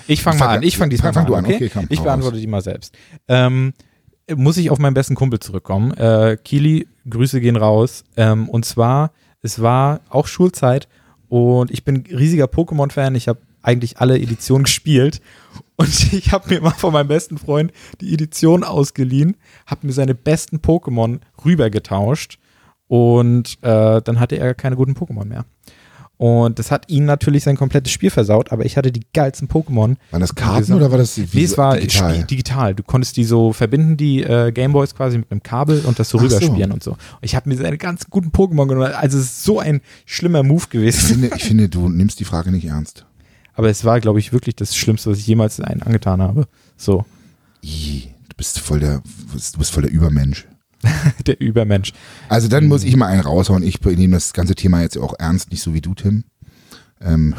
Ich 0.07 0.23
fange 0.23 0.37
Fang- 0.39 0.47
mal 0.47 0.55
an. 0.57 0.63
Ich 0.63 0.77
fange 0.77 0.89
diesmal 0.89 1.13
fang 1.13 1.25
du 1.25 1.35
an. 1.35 1.45
Okay? 1.45 1.55
Okay, 1.55 1.69
komm, 1.73 1.85
ich 1.89 2.01
beantworte 2.01 2.37
die 2.37 2.47
mal 2.47 2.61
selbst. 2.61 2.95
Ähm, 3.27 3.73
muss 4.35 4.57
ich 4.57 4.69
auf 4.69 4.79
meinen 4.79 4.93
besten 4.93 5.15
Kumpel 5.15 5.39
zurückkommen. 5.39 5.91
Äh, 5.93 6.37
Kili 6.43 6.87
Grüße 7.09 7.41
gehen 7.41 7.55
raus. 7.55 8.03
Ähm, 8.17 8.49
und 8.49 8.65
zwar, 8.65 9.11
es 9.41 9.61
war 9.61 10.01
auch 10.09 10.27
Schulzeit 10.27 10.87
und 11.29 11.71
ich 11.71 11.83
bin 11.83 12.03
riesiger 12.09 12.45
Pokémon-Fan. 12.45 13.15
Ich 13.15 13.27
habe 13.27 13.39
eigentlich 13.61 13.99
alle 13.99 14.19
Editionen 14.19 14.63
gespielt. 14.65 15.21
Und 15.75 16.13
ich 16.13 16.31
habe 16.31 16.53
mir 16.53 16.61
mal 16.61 16.71
von 16.71 16.93
meinem 16.93 17.07
besten 17.07 17.37
Freund 17.37 17.71
die 18.01 18.13
Edition 18.13 18.63
ausgeliehen, 18.63 19.37
habe 19.65 19.87
mir 19.87 19.93
seine 19.93 20.15
besten 20.15 20.57
Pokémon 20.57 21.19
rübergetauscht 21.43 22.37
und 22.87 23.57
äh, 23.61 24.01
dann 24.01 24.19
hatte 24.19 24.37
er 24.37 24.53
keine 24.53 24.75
guten 24.75 24.93
Pokémon 24.93 25.25
mehr. 25.25 25.45
Und 26.17 26.59
das 26.59 26.69
hat 26.69 26.87
ihn 26.87 27.05
natürlich 27.05 27.43
sein 27.43 27.57
komplettes 27.57 27.91
Spiel 27.91 28.11
versaut, 28.11 28.51
aber 28.51 28.63
ich 28.63 28.77
hatte 28.77 28.91
die 28.91 29.01
geilsten 29.11 29.47
Pokémon. 29.47 29.95
Waren 30.11 30.21
das 30.21 30.35
Karten 30.35 30.73
oder 30.73 30.91
war 30.91 30.99
das 30.99 31.17
Nee, 31.17 31.43
es 31.45 31.57
war 31.57 31.77
digital? 31.77 32.11
Spiel, 32.13 32.23
digital. 32.25 32.75
Du 32.75 32.83
konntest 32.83 33.17
die 33.17 33.23
so 33.23 33.53
verbinden, 33.53 33.97
die 33.97 34.21
äh, 34.21 34.51
Gameboys 34.51 34.93
quasi 34.93 35.17
mit 35.17 35.31
einem 35.31 35.41
Kabel 35.41 35.79
und 35.83 35.97
das 35.97 36.09
so 36.09 36.19
Ach 36.19 36.29
so. 36.29 36.35
rüberspielen 36.37 36.71
und 36.73 36.83
so. 36.83 36.91
Und 36.91 36.97
ich 37.23 37.33
habe 37.35 37.49
mir 37.49 37.55
seine 37.57 37.79
ganz 37.79 38.07
guten 38.11 38.29
Pokémon 38.29 38.67
genommen. 38.67 38.93
Also 38.93 39.17
es 39.17 39.23
ist 39.23 39.43
so 39.45 39.59
ein 39.59 39.81
schlimmer 40.05 40.43
Move 40.43 40.61
Ich 40.65 40.69
gewesen. 40.69 41.07
finde, 41.21 41.31
ich 41.35 41.43
finde, 41.43 41.69
du 41.69 41.89
nimmst 41.89 42.19
die 42.19 42.25
Frage 42.25 42.51
nicht 42.51 42.65
ernst. 42.65 43.07
Aber 43.61 43.69
es 43.69 43.85
war, 43.85 43.99
glaube 43.99 44.17
ich, 44.17 44.33
wirklich 44.33 44.55
das 44.55 44.75
Schlimmste, 44.75 45.11
was 45.11 45.19
ich 45.19 45.27
jemals 45.27 45.59
einen 45.59 45.83
angetan 45.83 46.19
habe. 46.19 46.47
So, 46.77 47.05
Ih, 47.61 48.09
du 48.27 48.35
bist 48.35 48.57
voll 48.57 48.79
der, 48.79 49.03
du 49.03 49.59
bist 49.59 49.71
voll 49.71 49.83
der 49.83 49.91
Übermensch. 49.91 50.47
der 51.27 51.39
Übermensch. 51.39 51.93
Also 52.27 52.47
dann 52.47 52.65
muss 52.65 52.83
ich 52.83 52.95
mal 52.95 53.05
einen 53.05 53.21
raushauen. 53.21 53.61
Ich 53.61 53.79
nehme 53.81 54.15
das 54.15 54.33
ganze 54.33 54.55
Thema 54.55 54.81
jetzt 54.81 54.97
auch 54.97 55.13
ernst, 55.19 55.51
nicht 55.51 55.61
so 55.61 55.75
wie 55.75 55.81
du, 55.81 55.93
Tim. 55.93 56.23
Ähm, 57.01 57.35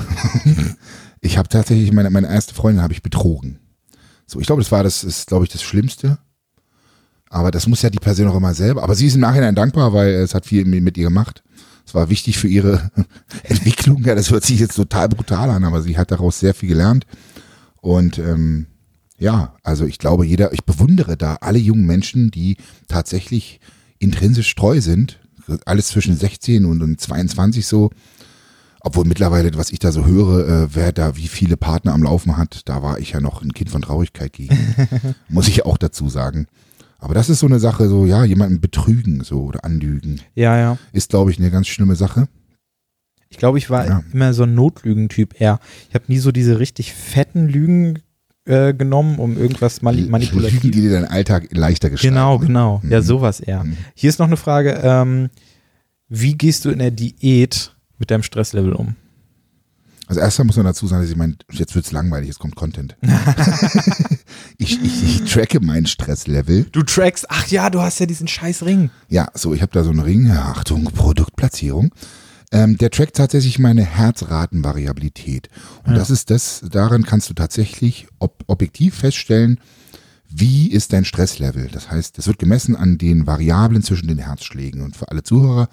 ich 1.20 1.39
habe 1.39 1.49
tatsächlich 1.49 1.93
meine, 1.93 2.09
meine 2.11 2.29
erste 2.29 2.55
Freundin 2.55 2.85
habe 2.85 2.93
ich 2.93 3.03
betrogen. 3.03 3.59
So, 4.25 4.39
ich 4.39 4.47
glaube, 4.47 4.62
das 4.62 4.70
war 4.70 4.85
das 4.85 5.03
ist, 5.03 5.27
glaube 5.27 5.45
ich, 5.45 5.51
das 5.51 5.64
Schlimmste. 5.64 6.18
Aber 7.31 7.51
das 7.51 7.66
muss 7.66 7.83
ja 7.83 7.91
die 7.91 7.99
Person 7.99 8.29
auch 8.29 8.37
immer 8.37 8.55
selber. 8.55 8.85
Aber 8.85 8.95
sie 8.95 9.09
ist 9.09 9.16
im 9.16 9.23
Nachhinein 9.23 9.57
dankbar, 9.57 9.93
weil 9.93 10.11
es 10.11 10.37
hat 10.37 10.47
viel 10.47 10.66
mit 10.66 10.97
ihr 10.97 11.09
gemacht. 11.09 11.43
Es 11.93 11.95
war 11.95 12.09
wichtig 12.09 12.38
für 12.38 12.49
ihre 12.49 12.90
Entwicklung. 13.43 14.03
Ja, 14.03 14.14
das 14.14 14.30
hört 14.30 14.47
sich 14.47 14.59
jetzt 14.59 14.76
total 14.76 15.11
brutal 15.11 15.51
an, 15.51 15.62
aber 15.62 15.82
sie 15.82 15.99
hat 15.99 16.11
daraus 16.11 16.40
sehr 16.40 16.55
viel 16.55 16.70
gelernt. 16.70 17.05
Und 17.82 18.16
ähm, 18.16 18.64
ja, 19.18 19.57
also 19.62 19.84
ich 19.84 19.99
glaube, 19.99 20.24
jeder, 20.24 20.55
ich 20.55 20.64
bewundere 20.64 21.18
da 21.18 21.34
alle 21.43 21.59
jungen 21.59 21.84
Menschen, 21.84 22.30
die 22.30 22.57
tatsächlich 22.88 23.61
intrinsisch 23.99 24.55
treu 24.55 24.80
sind. 24.80 25.20
Alles 25.66 25.88
zwischen 25.88 26.16
16 26.16 26.64
und, 26.64 26.80
und 26.80 26.99
22 26.99 27.66
so. 27.66 27.90
Obwohl 28.80 29.05
mittlerweile, 29.05 29.55
was 29.59 29.68
ich 29.68 29.78
da 29.78 29.93
so 29.93 30.07
höre, 30.07 30.49
äh, 30.49 30.74
wer 30.74 30.93
da 30.93 31.18
wie 31.18 31.28
viele 31.28 31.59
Partner 31.59 31.93
am 31.93 32.05
Laufen 32.05 32.38
hat, 32.38 32.70
da 32.70 32.82
war 32.82 33.01
ich 33.01 33.11
ja 33.11 33.20
noch 33.20 33.43
ein 33.43 33.53
Kind 33.53 33.68
von 33.68 33.82
Traurigkeit 33.82 34.32
gegen. 34.32 34.57
Muss 35.28 35.47
ich 35.47 35.66
auch 35.66 35.76
dazu 35.76 36.09
sagen. 36.09 36.47
Aber 37.03 37.15
das 37.15 37.29
ist 37.29 37.41
so 37.41 37.47
eine 37.47 37.59
Sache, 37.59 37.89
so, 37.89 38.07
ja, 38.07 38.25
jemanden 38.25 38.61
betrügen, 38.61 39.25
so, 39.25 39.43
oder 39.43 39.65
anlügen. 39.65 40.21
Ja, 40.37 40.57
ja. 40.57 40.79
Ist, 40.93 41.11
glaube 41.11 41.33
ich, 41.33 41.39
eine 41.39 41.51
ganz 41.51 41.67
schlimme 41.67 41.97
Sache. 41.97 42.29
Ich 43.29 43.39
glaube, 43.39 43.59
ich 43.59 43.71
war 43.71 43.87
Ja. 43.87 44.03
immer 44.13 44.33
so 44.35 44.45
ein 44.45 44.55
Notlügentyp 44.55 45.41
eher. 45.41 45.59
Ich 45.89 45.95
habe 45.95 46.05
nie 46.07 46.19
so 46.19 46.31
diese 46.33 46.61
richtig 46.61 46.93
fetten 46.93 47.49
Lügen 47.49 47.99
äh, 48.45 48.73
genommen, 48.73 49.19
um 49.19 49.37
irgendwas 49.37 49.83
mani 49.83 49.99
Lügen, 49.99 50.11
manipulativ. 50.13 50.61
die 50.61 50.71
dir 50.71 50.91
deinen 50.93 51.07
Alltag 51.07 51.49
leichter 51.53 51.91
gestalten. 51.91 52.15
Genau, 52.15 52.39
genau. 52.39 52.81
Ja, 52.89 53.01
Mhm. 53.01 53.05
sowas 53.05 53.41
eher. 53.41 53.65
Mhm. 53.65 53.77
Hier 53.95 54.09
ist 54.11 54.19
noch 54.19 54.27
eine 54.27 54.37
Frage. 54.37 54.81
Ähm, 54.83 55.29
wie 56.09 56.35
gehst 56.37 56.65
du 56.65 56.71
in 56.71 56.79
der 56.79 56.91
Diät 56.93 57.75
mit 57.99 58.11
deinem 58.11 58.23
Stresslevel 58.23 58.73
um? 58.75 58.95
Also 60.09 60.21
erstmal 60.21 60.47
muss 60.47 60.57
man 60.57 60.67
dazu 60.67 60.87
sagen, 60.87 61.03
dass 61.03 61.11
ich 61.11 61.17
mein, 61.17 61.37
jetzt 61.51 61.75
wird's 61.75 61.93
langweilig, 61.93 62.29
jetzt 62.29 62.39
kommt 62.39 62.55
Content. 62.57 62.97
ich, 64.59 64.83
ich, 64.83 65.05
ich 65.23 65.33
tracke 65.33 65.61
mein 65.61 65.87
Stresslevel. 65.87 66.65
Du 66.73 66.83
trackst, 66.83 67.27
ach 67.31 67.47
ja, 67.49 67.71
du 67.71 67.81
hast 67.81 68.01
ja 68.01 68.07
diesen 68.07 68.29
scheiß 68.29 68.65
Ring. 68.65 68.91
Ja, 69.09 69.29
so, 69.35 69.55
ich 69.55 69.63
habe 69.63 69.73
da 69.73 69.85
so 69.85 69.91
einen 69.91 70.01
Ring, 70.01 70.31
Achtung, 70.31 70.85
Produktplatzierung. 70.85 71.95
Ähm, 72.51 72.77
der 72.77 72.91
trackt 72.91 73.17
tatsächlich 73.17 73.59
meine 73.59 73.85
Herzratenvariabilität. 73.85 75.49
Und 75.85 75.93
Ja. 75.93 75.99
das 75.99 76.11
ist 76.11 76.31
das, 76.31 76.63
daran 76.71 77.05
kannst 77.05 77.31
du 77.31 77.35
tatsächlich 77.35 78.07
ob, 78.19 78.45
objektiv 78.47 78.95
feststellen, 78.97 79.59
wie 80.29 80.71
ist 80.71 80.93
dein 80.93 81.05
Stresslevel. 81.05 81.69
Das 81.73 81.91
heißt, 81.91 82.19
das 82.19 82.27
wird 82.27 82.39
gemessen 82.39 82.77
an 82.77 82.99
den 82.99 83.27
Variablen 83.27 83.83
zwischen 83.83 84.09
den 84.09 84.19
Herzschlägen. 84.19 84.83
Und 84.83 84.97
für 84.97 85.09
alle 85.11 85.23
Zuhörer, 85.23 85.69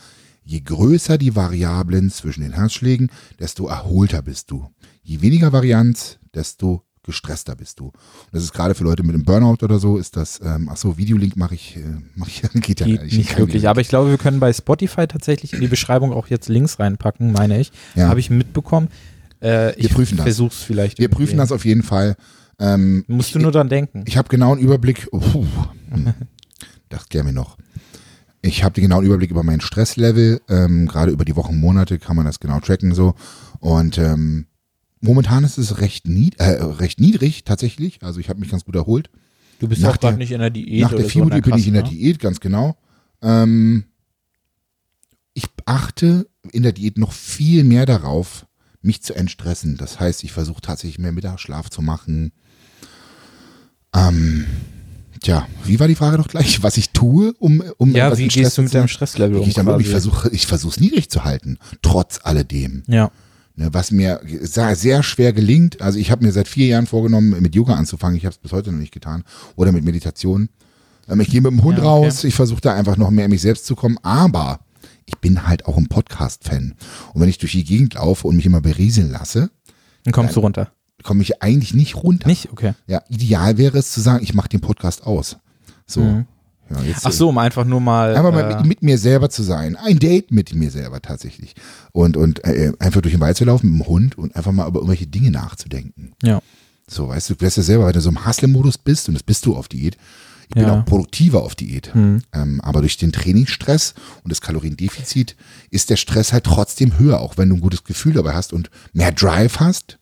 je 0.49 0.61
größer 0.61 1.19
die 1.19 1.35
Variablen 1.35 2.09
zwischen 2.09 2.41
den 2.41 2.53
Herzschlägen, 2.53 3.11
desto 3.39 3.67
erholter 3.67 4.23
bist 4.23 4.49
du. 4.49 4.67
Je 5.03 5.21
weniger 5.21 5.53
Varianz, 5.53 6.17
desto 6.33 6.83
gestresster 7.03 7.55
bist 7.55 7.79
du. 7.79 7.85
Und 7.85 7.93
das 8.31 8.43
ist 8.43 8.53
gerade 8.53 8.73
für 8.73 8.83
Leute 8.83 9.03
mit 9.03 9.13
einem 9.13 9.23
Burnout 9.23 9.63
oder 9.63 9.77
so, 9.77 9.97
ist 9.97 10.17
das, 10.17 10.41
ähm, 10.43 10.67
ach 10.71 10.77
so, 10.77 10.97
Videolink 10.97 11.37
mache 11.37 11.53
ich, 11.53 11.77
äh, 11.77 11.81
mach 12.15 12.27
ich, 12.27 12.41
geht 12.61 12.79
ja 12.79 12.87
Geht 12.87 13.03
nicht. 13.03 13.17
nicht 13.17 13.37
wirklich. 13.37 13.69
Aber 13.69 13.79
ich 13.81 13.89
glaube, 13.89 14.09
wir 14.09 14.17
können 14.17 14.39
bei 14.39 14.51
Spotify 14.51 15.05
tatsächlich 15.05 15.53
in 15.53 15.61
die 15.61 15.67
Beschreibung 15.67 16.11
auch 16.13 16.27
jetzt 16.27 16.49
Links 16.49 16.79
reinpacken, 16.79 17.31
meine 17.31 17.59
ich. 17.59 17.71
Ja. 17.93 18.07
Habe 18.07 18.19
ich 18.19 18.31
mitbekommen. 18.31 18.87
Äh, 19.43 19.75
ich 19.75 19.93
prüfen 19.93 20.17
das. 20.17 20.23
versuch's 20.23 20.63
vielleicht. 20.63 20.97
Wir 20.97 21.05
irgendwie. 21.05 21.25
prüfen 21.25 21.37
das 21.37 21.51
auf 21.51 21.63
jeden 21.63 21.83
Fall. 21.83 22.15
Ähm, 22.57 23.05
Musst 23.07 23.29
ich, 23.29 23.33
du 23.33 23.39
nur 23.39 23.51
dran 23.51 23.69
denken. 23.69 24.03
Ich 24.07 24.17
habe 24.17 24.29
genau 24.29 24.53
einen 24.53 24.61
Überblick. 24.61 25.07
Oh, 25.11 25.45
das 26.89 27.07
klären 27.07 27.27
wir 27.27 27.33
noch. 27.33 27.55
Ich 28.41 28.63
habe 28.63 28.73
den 28.73 28.83
genauen 28.83 29.05
Überblick 29.05 29.31
über 29.31 29.43
mein 29.43 29.61
Stresslevel. 29.61 30.41
Ähm, 30.47 30.87
Gerade 30.87 31.11
über 31.11 31.25
die 31.25 31.35
Wochen, 31.35 31.59
Monate 31.59 31.99
kann 31.99 32.15
man 32.15 32.25
das 32.25 32.39
genau 32.39 32.59
tracken 32.59 32.93
so. 32.93 33.15
Und 33.59 33.97
ähm, 33.97 34.47
momentan 35.01 35.43
ist 35.43 35.57
es 35.57 35.79
recht, 35.81 36.07
nied 36.07 36.39
äh, 36.39 36.61
recht 36.61 36.99
niedrig 36.99 37.43
tatsächlich. 37.43 37.99
Also 38.01 38.19
ich 38.19 38.29
habe 38.29 38.39
mich 38.39 38.49
ganz 38.49 38.65
gut 38.65 38.75
erholt. 38.75 39.09
Du 39.59 39.67
bist 39.67 39.81
nach 39.81 39.95
auch 39.95 39.99
gerade 39.99 40.17
nicht 40.17 40.31
in 40.31 40.39
der 40.39 40.49
Diät. 40.49 40.81
Nach 40.81 40.91
der 40.91 41.03
so 41.03 41.09
FIBO 41.09 41.29
bin 41.29 41.57
ich 41.57 41.67
in 41.67 41.73
der 41.73 41.83
ne? 41.83 41.89
Diät, 41.89 42.19
ganz 42.19 42.39
genau. 42.39 42.77
Ähm, 43.21 43.85
ich 45.33 45.45
achte 45.65 46.27
in 46.51 46.63
der 46.63 46.71
Diät 46.71 46.97
noch 46.97 47.11
viel 47.11 47.63
mehr 47.63 47.85
darauf, 47.85 48.45
mich 48.81 49.01
zu 49.01 49.13
entstressen. 49.13 49.77
Das 49.77 49.99
heißt, 49.99 50.23
ich 50.23 50.31
versuche 50.31 50.61
tatsächlich 50.61 50.99
mehr 50.99 51.11
Mittagsschlaf 51.11 51.69
zu 51.69 51.81
machen. 51.81 52.31
Ähm, 53.93 54.45
tja, 55.21 55.47
wie 55.65 55.79
war 55.79 55.87
die 55.87 55.95
Frage 55.95 56.17
noch 56.17 56.27
gleich? 56.27 56.63
Was 56.63 56.77
ich 56.77 56.88
tue, 56.99 57.33
um, 57.39 57.63
um 57.77 57.95
Ja, 57.95 58.15
wie 58.17 58.27
gehst 58.27 58.57
du 58.57 58.61
mit 58.61 58.73
deinem? 58.73 58.87
Stresslevel 58.87 59.37
um? 59.37 59.47
ich 59.47 59.53
damit? 59.53 59.79
Ich 59.81 59.89
versuche 59.89 60.29
ich 60.29 60.47
versuche 60.47 60.71
es 60.71 60.79
niedrig 60.79 61.09
zu 61.09 61.23
halten, 61.23 61.57
trotz 61.81 62.19
alledem. 62.23 62.83
Ja. 62.87 63.11
Ne, 63.55 63.69
was 63.73 63.91
mir 63.91 64.21
sehr, 64.41 65.03
schwer 65.03 65.33
gelingt, 65.33 65.81
also 65.81 65.99
ich 65.99 66.11
habe 66.11 66.25
mir 66.25 66.31
seit 66.31 66.47
vier 66.47 66.67
Jahren 66.67 66.87
vorgenommen, 66.87 67.41
mit 67.41 67.55
Yoga 67.55 67.73
anzufangen, 67.73 68.17
ich 68.17 68.25
habe 68.25 68.33
es 68.33 68.37
bis 68.37 68.51
heute 68.53 68.71
noch 68.71 68.79
nicht 68.79 68.93
getan, 68.93 69.23
oder 69.57 69.71
mit 69.73 69.83
Meditation. 69.83 70.47
Ähm, 71.09 71.19
Ich 71.19 71.29
gehe 71.29 71.41
mit 71.41 71.51
dem 71.51 71.61
Hund 71.63 71.77
Ja, 71.77 71.83
okay. 71.83 72.05
raus, 72.07 72.23
ich 72.23 72.35
versuche 72.35 72.61
da 72.61 72.73
einfach 72.73 72.95
noch 72.95 73.09
mehr 73.11 73.25
in 73.25 73.31
mich 73.31 73.41
selbst 73.41 73.65
zu 73.65 73.75
kommen, 73.75 73.97
aber 74.01 74.59
ich 75.05 75.17
bin 75.17 75.45
halt 75.47 75.65
auch 75.65 75.77
ein 75.77 75.87
Podcast-Fan. 75.87 76.75
Und 77.13 77.21
wenn 77.21 77.27
ich 77.29 77.37
durch 77.37 77.51
die 77.53 77.63
Gegend 77.65 77.95
laufe 77.95 78.27
und 78.27 78.35
mich 78.37 78.45
immer 78.45 78.61
berieseln 78.61 79.11
lasse, 79.11 79.49
Dann 80.03 80.13
kommst 80.13 80.35
du 80.37 80.39
runter. 80.39 80.71
komme 81.03 81.21
ich 81.21 81.41
eigentlich 81.43 81.73
nicht 81.73 81.95
runter. 81.95 82.27
Nicht? 82.29 82.49
Okay. 82.51 82.73
Ja, 82.87 83.01
ideal 83.09 83.57
wäre 83.57 83.77
es 83.77 83.91
zu 83.91 83.99
sagen, 84.01 84.23
ich 84.23 84.33
mache 84.33 84.49
den 84.49 84.61
Podcast 84.61 85.03
aus. 85.05 85.37
So. 85.85 86.01
Mhm. 86.01 86.25
Ja, 86.69 86.77
Ach 87.03 87.11
so, 87.11 87.29
um 87.29 87.37
einfach 87.37 87.65
nur 87.65 87.81
mal. 87.81 88.15
Einfach 88.15 88.31
mal 88.31 88.43
äh, 88.51 88.55
mit, 88.57 88.65
mit 88.65 88.83
mir 88.83 88.97
selber 88.97 89.29
zu 89.29 89.43
sein. 89.43 89.75
Ein 89.75 89.97
Date 89.99 90.31
mit 90.31 90.53
mir 90.53 90.69
selber 90.71 91.01
tatsächlich. 91.01 91.55
Und, 91.91 92.15
und 92.17 92.43
äh, 92.45 92.71
einfach 92.79 93.01
durch 93.01 93.13
den 93.13 93.21
Wald 93.21 93.37
zu 93.37 93.45
laufen 93.45 93.71
mit 93.71 93.85
dem 93.85 93.87
Hund 93.87 94.17
und 94.17 94.35
einfach 94.35 94.51
mal 94.51 94.67
über 94.67 94.79
irgendwelche 94.79 95.07
Dinge 95.07 95.31
nachzudenken. 95.31 96.13
Ja. 96.23 96.41
So, 96.87 97.07
weißt 97.09 97.29
du, 97.31 97.35
du 97.35 97.45
weißt 97.45 97.57
ja 97.57 97.63
selber, 97.63 97.85
wenn 97.87 97.93
du 97.93 98.01
so 98.01 98.09
im 98.09 98.25
Hustle-Modus 98.25 98.77
bist, 98.77 99.07
und 99.07 99.13
das 99.15 99.23
bist 99.23 99.45
du 99.45 99.55
auf 99.55 99.67
Diät, 99.67 99.97
ich 100.47 100.55
bin 100.55 100.63
Ja. 100.65 100.79
auch 100.79 100.85
produktiver 100.85 101.43
auf 101.43 101.53
Diät. 101.53 101.93
Mhm. 101.93 102.21
Ähm, 102.33 102.59
aber 102.61 102.81
durch 102.81 102.97
den 102.97 103.11
Trainingsstress 103.11 103.93
und 104.23 104.31
das 104.31 104.41
Kaloriendefizit 104.41 105.35
ist 105.69 105.91
der 105.91 105.95
Stress 105.95 106.33
halt 106.33 106.45
trotzdem 106.45 106.97
höher, 106.97 107.19
auch 107.19 107.37
wenn 107.37 107.49
du 107.49 107.55
ein 107.55 107.61
gutes 107.61 107.83
Gefühl 107.83 108.13
dabei 108.13 108.33
hast 108.33 108.51
und 108.53 108.71
mehr 108.93 109.11
Drive 109.11 109.59
hast. 109.59 109.99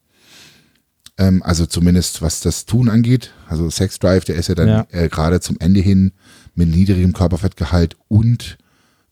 Ähm, 1.18 1.42
also 1.44 1.66
zumindest 1.66 2.22
was 2.22 2.40
das 2.42 2.66
Tun 2.66 2.90
angeht. 2.90 3.32
Also 3.50 3.70
Sex 3.70 4.00
Drive, 4.00 4.24
der 4.26 4.36
ist 4.36 4.48
ja 4.50 4.56
dann 4.56 4.68
Ja. 4.70 4.88
äh, 4.92 5.10
gerade 5.10 5.42
zum 5.42 5.58
Ende 5.60 5.82
hin 5.82 6.14
mit 6.58 6.68
niedrigem 6.70 7.14
Körperfettgehalt 7.14 7.96
und 8.10 8.58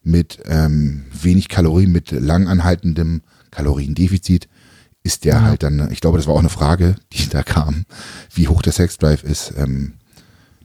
mit 0.03 0.39
ähm, 0.45 1.05
wenig 1.13 1.47
Kalorien, 1.47 1.91
mit 1.93 2.11
lang 2.11 2.47
anhaltendem 2.47 3.21
Kaloriendefizit 3.51 4.47
ist 5.03 5.23
der 5.23 5.35
Ja. 5.35 5.41
halt 5.43 5.63
dann, 5.63 5.89
ich 5.91 6.01
glaube, 6.01 6.17
das 6.17 6.27
war 6.27 6.33
auch 6.33 6.39
eine 6.39 6.49
Frage, 6.49 6.95
die 7.13 7.29
da 7.29 7.43
kam, 7.43 7.85
wie 8.33 8.47
hoch 8.47 8.61
der 8.61 8.73
Sex 8.73 8.97
Drive 8.97 9.23
ist. 9.23 9.53
Ähm, 9.57 9.93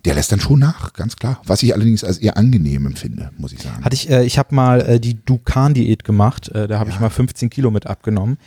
der 0.06 0.14
lässt 0.14 0.32
dann 0.32 0.40
schon 0.40 0.58
nach, 0.58 0.94
ganz 0.94 1.16
klar. 1.16 1.42
Was 1.44 1.62
ich 1.62 1.74
allerdings 1.74 2.04
als 2.04 2.16
eher 2.16 2.38
angenehm 2.38 2.86
empfinde, 2.86 3.30
muss 3.36 3.52
ich 3.52 3.60
sagen. 3.62 3.84
Hatte 3.84 3.94
ich, 3.94 4.08
äh, 4.08 4.24
ich 4.24 4.38
habe 4.38 4.54
mal 4.54 4.80
äh, 4.80 4.98
die 5.00 5.22
Dukan-Diät 5.22 6.04
gemacht, 6.04 6.48
äh, 6.48 6.66
da 6.68 6.78
habe 6.78 6.88
ich 6.88 6.96
Ja. 6.96 7.02
mal 7.02 7.10
15 7.10 7.50
Kilo 7.50 7.70
mit 7.70 7.86
abgenommen. 7.86 8.38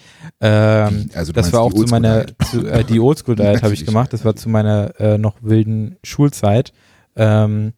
Ähm? 0.42 1.10
Also 1.14 1.32
das 1.32 1.54
war 1.54 1.62
auch 1.62 1.72
zu 1.74 1.86
meiner, 1.86 2.26
zu, 2.50 2.66
äh, 2.66 2.84
die 2.84 3.00
Oldschool-Diät 3.00 3.62
habe 3.62 3.74
ich 3.76 3.86
gemacht, 3.86 4.14
das 4.14 4.26
war 4.26 4.36
zu 4.36 4.50
meiner 4.50 5.00
äh, 5.00 5.18
noch 5.20 5.36
wilden 5.42 5.98
Schulzeit, 6.04 6.74
ähm, 7.16 7.74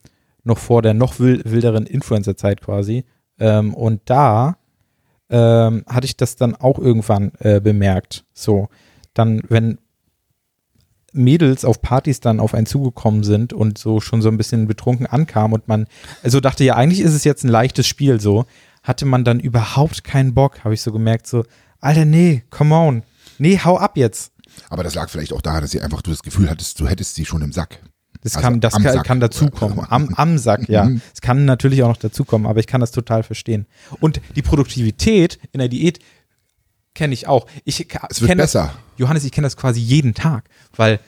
noch 0.46 0.58
vor 0.58 0.82
der 0.82 0.94
noch 0.94 1.20
wil 1.20 1.42
wilderen 1.44 1.86
Influencer-Zeit 1.86 2.62
quasi. 2.62 3.04
Ähm, 3.38 3.74
und 3.74 4.02
da 4.06 4.58
ähm, 5.30 5.84
hatte 5.88 6.06
ich 6.06 6.16
das 6.16 6.36
dann 6.38 6.56
auch 6.56 6.80
irgendwann 6.80 7.34
äh, 7.40 7.60
bemerkt. 7.60 8.24
So, 8.34 8.70
dann, 9.14 9.42
wenn 9.50 9.80
Mädels 11.12 11.66
auf 11.66 11.82
Partys 11.82 12.20
dann 12.20 12.40
auf 12.40 12.54
einen 12.54 12.66
zugekommen 12.66 13.24
sind 13.24 13.54
und 13.54 13.78
so 13.78 14.00
schon 14.00 14.22
so 14.22 14.30
ein 14.30 14.38
bisschen 14.38 14.68
betrunken 14.68 15.06
ankamen 15.06 15.54
und 15.54 15.68
man 15.68 15.88
also 16.24 16.40
dachte 16.40 16.64
ja, 16.64 16.76
eigentlich 16.76 17.00
ist 17.00 17.14
es 17.14 17.24
jetzt 17.24 17.44
ein 17.44 17.50
leichtes 17.50 17.88
Spiel 17.88 18.20
so, 18.20 18.46
hatte 18.84 19.06
man 19.06 19.24
dann 19.24 19.40
überhaupt 19.40 20.04
keinen 20.04 20.34
Bock, 20.34 20.64
habe 20.64 20.74
ich 20.74 20.82
so 20.82 20.92
gemerkt, 20.92 21.26
so, 21.26 21.46
Alter, 21.80 22.06
nee, 22.06 22.44
come 22.50 22.76
on, 22.76 23.04
nee, 23.40 23.60
hau 23.64 23.78
ab 23.78 23.98
jetzt. 23.98 24.34
Aber 24.70 24.84
das 24.84 24.96
lag 24.96 25.10
vielleicht 25.10 25.34
auch 25.34 25.42
daran, 25.42 25.62
dass 25.62 25.72
sie 25.72 25.82
einfach 25.82 26.02
du 26.02 26.12
das 26.12 26.22
Gefühl 26.22 26.50
hattest, 26.50 26.80
du 26.80 26.88
hättest 26.88 27.16
sie 27.16 27.26
schon 27.26 27.42
im 27.42 27.52
Sack. 27.52 27.82
Das 28.26 28.36
Also 28.38 28.44
kann, 28.48 28.60
das 28.60 28.74
kann, 28.74 29.04
kann 29.04 29.20
dazukommen. 29.20 29.86
Am, 29.88 30.10
am 30.16 30.38
Sack, 30.40 30.68
ja. 30.68 30.86
Mhm. 30.86 31.00
Es 31.14 31.22
kann 31.22 31.46
natürlich 31.46 31.84
auch 31.84 31.90
noch 31.90 31.98
dazukommen, 31.98 32.48
aber 32.48 32.60
ich 32.60 32.66
kann 32.66 32.82
das 32.82 32.90
total 32.90 33.22
verstehen. 33.22 33.68
Und 34.00 34.20
die 34.36 34.42
Produktivität 34.42 35.38
in 35.52 35.60
der 35.60 35.68
Diät 35.70 36.00
kenne 36.96 37.14
ich 37.14 37.28
auch. 37.28 37.46
Ich 37.66 37.88
Es 38.10 38.22
wird 38.22 38.36
besser. 38.36 38.64
Das, 38.64 39.00
Johannes, 39.00 39.26
ich 39.26 39.32
kenne 39.32 39.46
das 39.46 39.56
quasi 39.58 39.80
jeden 39.80 40.16
Tag, 40.16 40.46
weil 40.76 41.00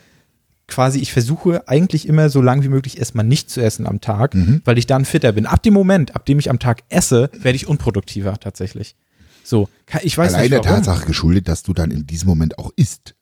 quasi 0.67 0.99
ich 0.99 1.11
versuche 1.11 1.67
eigentlich 1.67 2.07
immer 2.07 2.29
so 2.29 2.39
lange 2.41 2.61
wie 2.63 2.67
möglich 2.69 2.99
erstmal 2.99 3.25
nicht 3.25 3.49
zu 3.49 3.61
essen 3.61 3.87
am 3.87 3.99
Tag, 3.99 4.35
Mhm. 4.35 4.61
weil 4.63 4.77
ich 4.77 4.85
dann 4.85 5.03
fitter 5.03 5.31
bin. 5.31 5.47
Ab 5.47 5.63
dem 5.63 5.73
Moment, 5.73 6.15
ab 6.15 6.23
dem 6.27 6.37
ich 6.37 6.51
am 6.51 6.59
Tag 6.59 6.83
esse, 6.89 7.31
werde 7.33 7.55
ich 7.55 7.67
unproduktiver 7.67 8.37
tatsächlich. 8.39 8.95
So, 9.43 9.69
ich 10.03 10.15
weiß 10.15 10.35
Allein 10.35 10.49
der 10.51 10.59
nicht 10.59 10.69
warum. 10.69 10.83
Tatsache 10.83 11.07
geschuldet, 11.07 11.47
dass 11.47 11.63
du 11.63 11.73
dann 11.73 11.89
in 11.89 12.05
diesem 12.05 12.27
Moment 12.29 12.59
auch 12.59 12.69
isst. 12.75 13.15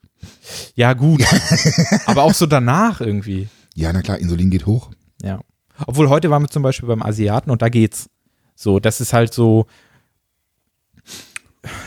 Ja, 0.76 0.93
gut. 0.93 1.24
aber 2.08 2.24
auch 2.24 2.34
so 2.34 2.46
danach 2.46 3.00
irgendwie. 3.00 3.48
Ja, 3.76 3.93
na 3.93 4.01
klar, 4.01 4.17
Insulin 4.17 4.49
geht 4.49 4.65
hoch. 4.65 4.91
Ja. 5.21 5.41
Obwohl 5.86 6.09
heute 6.09 6.30
waren 6.30 6.41
wir 6.41 6.49
zum 6.49 6.63
Beispiel 6.63 6.88
beim 6.88 7.03
Asiaten 7.03 7.51
und 7.51 7.61
da 7.61 7.69
geht's. 7.69 8.09
So, 8.55 8.80
das 8.80 9.01
ist 9.01 9.13
halt 9.13 9.34
so. 9.34 9.67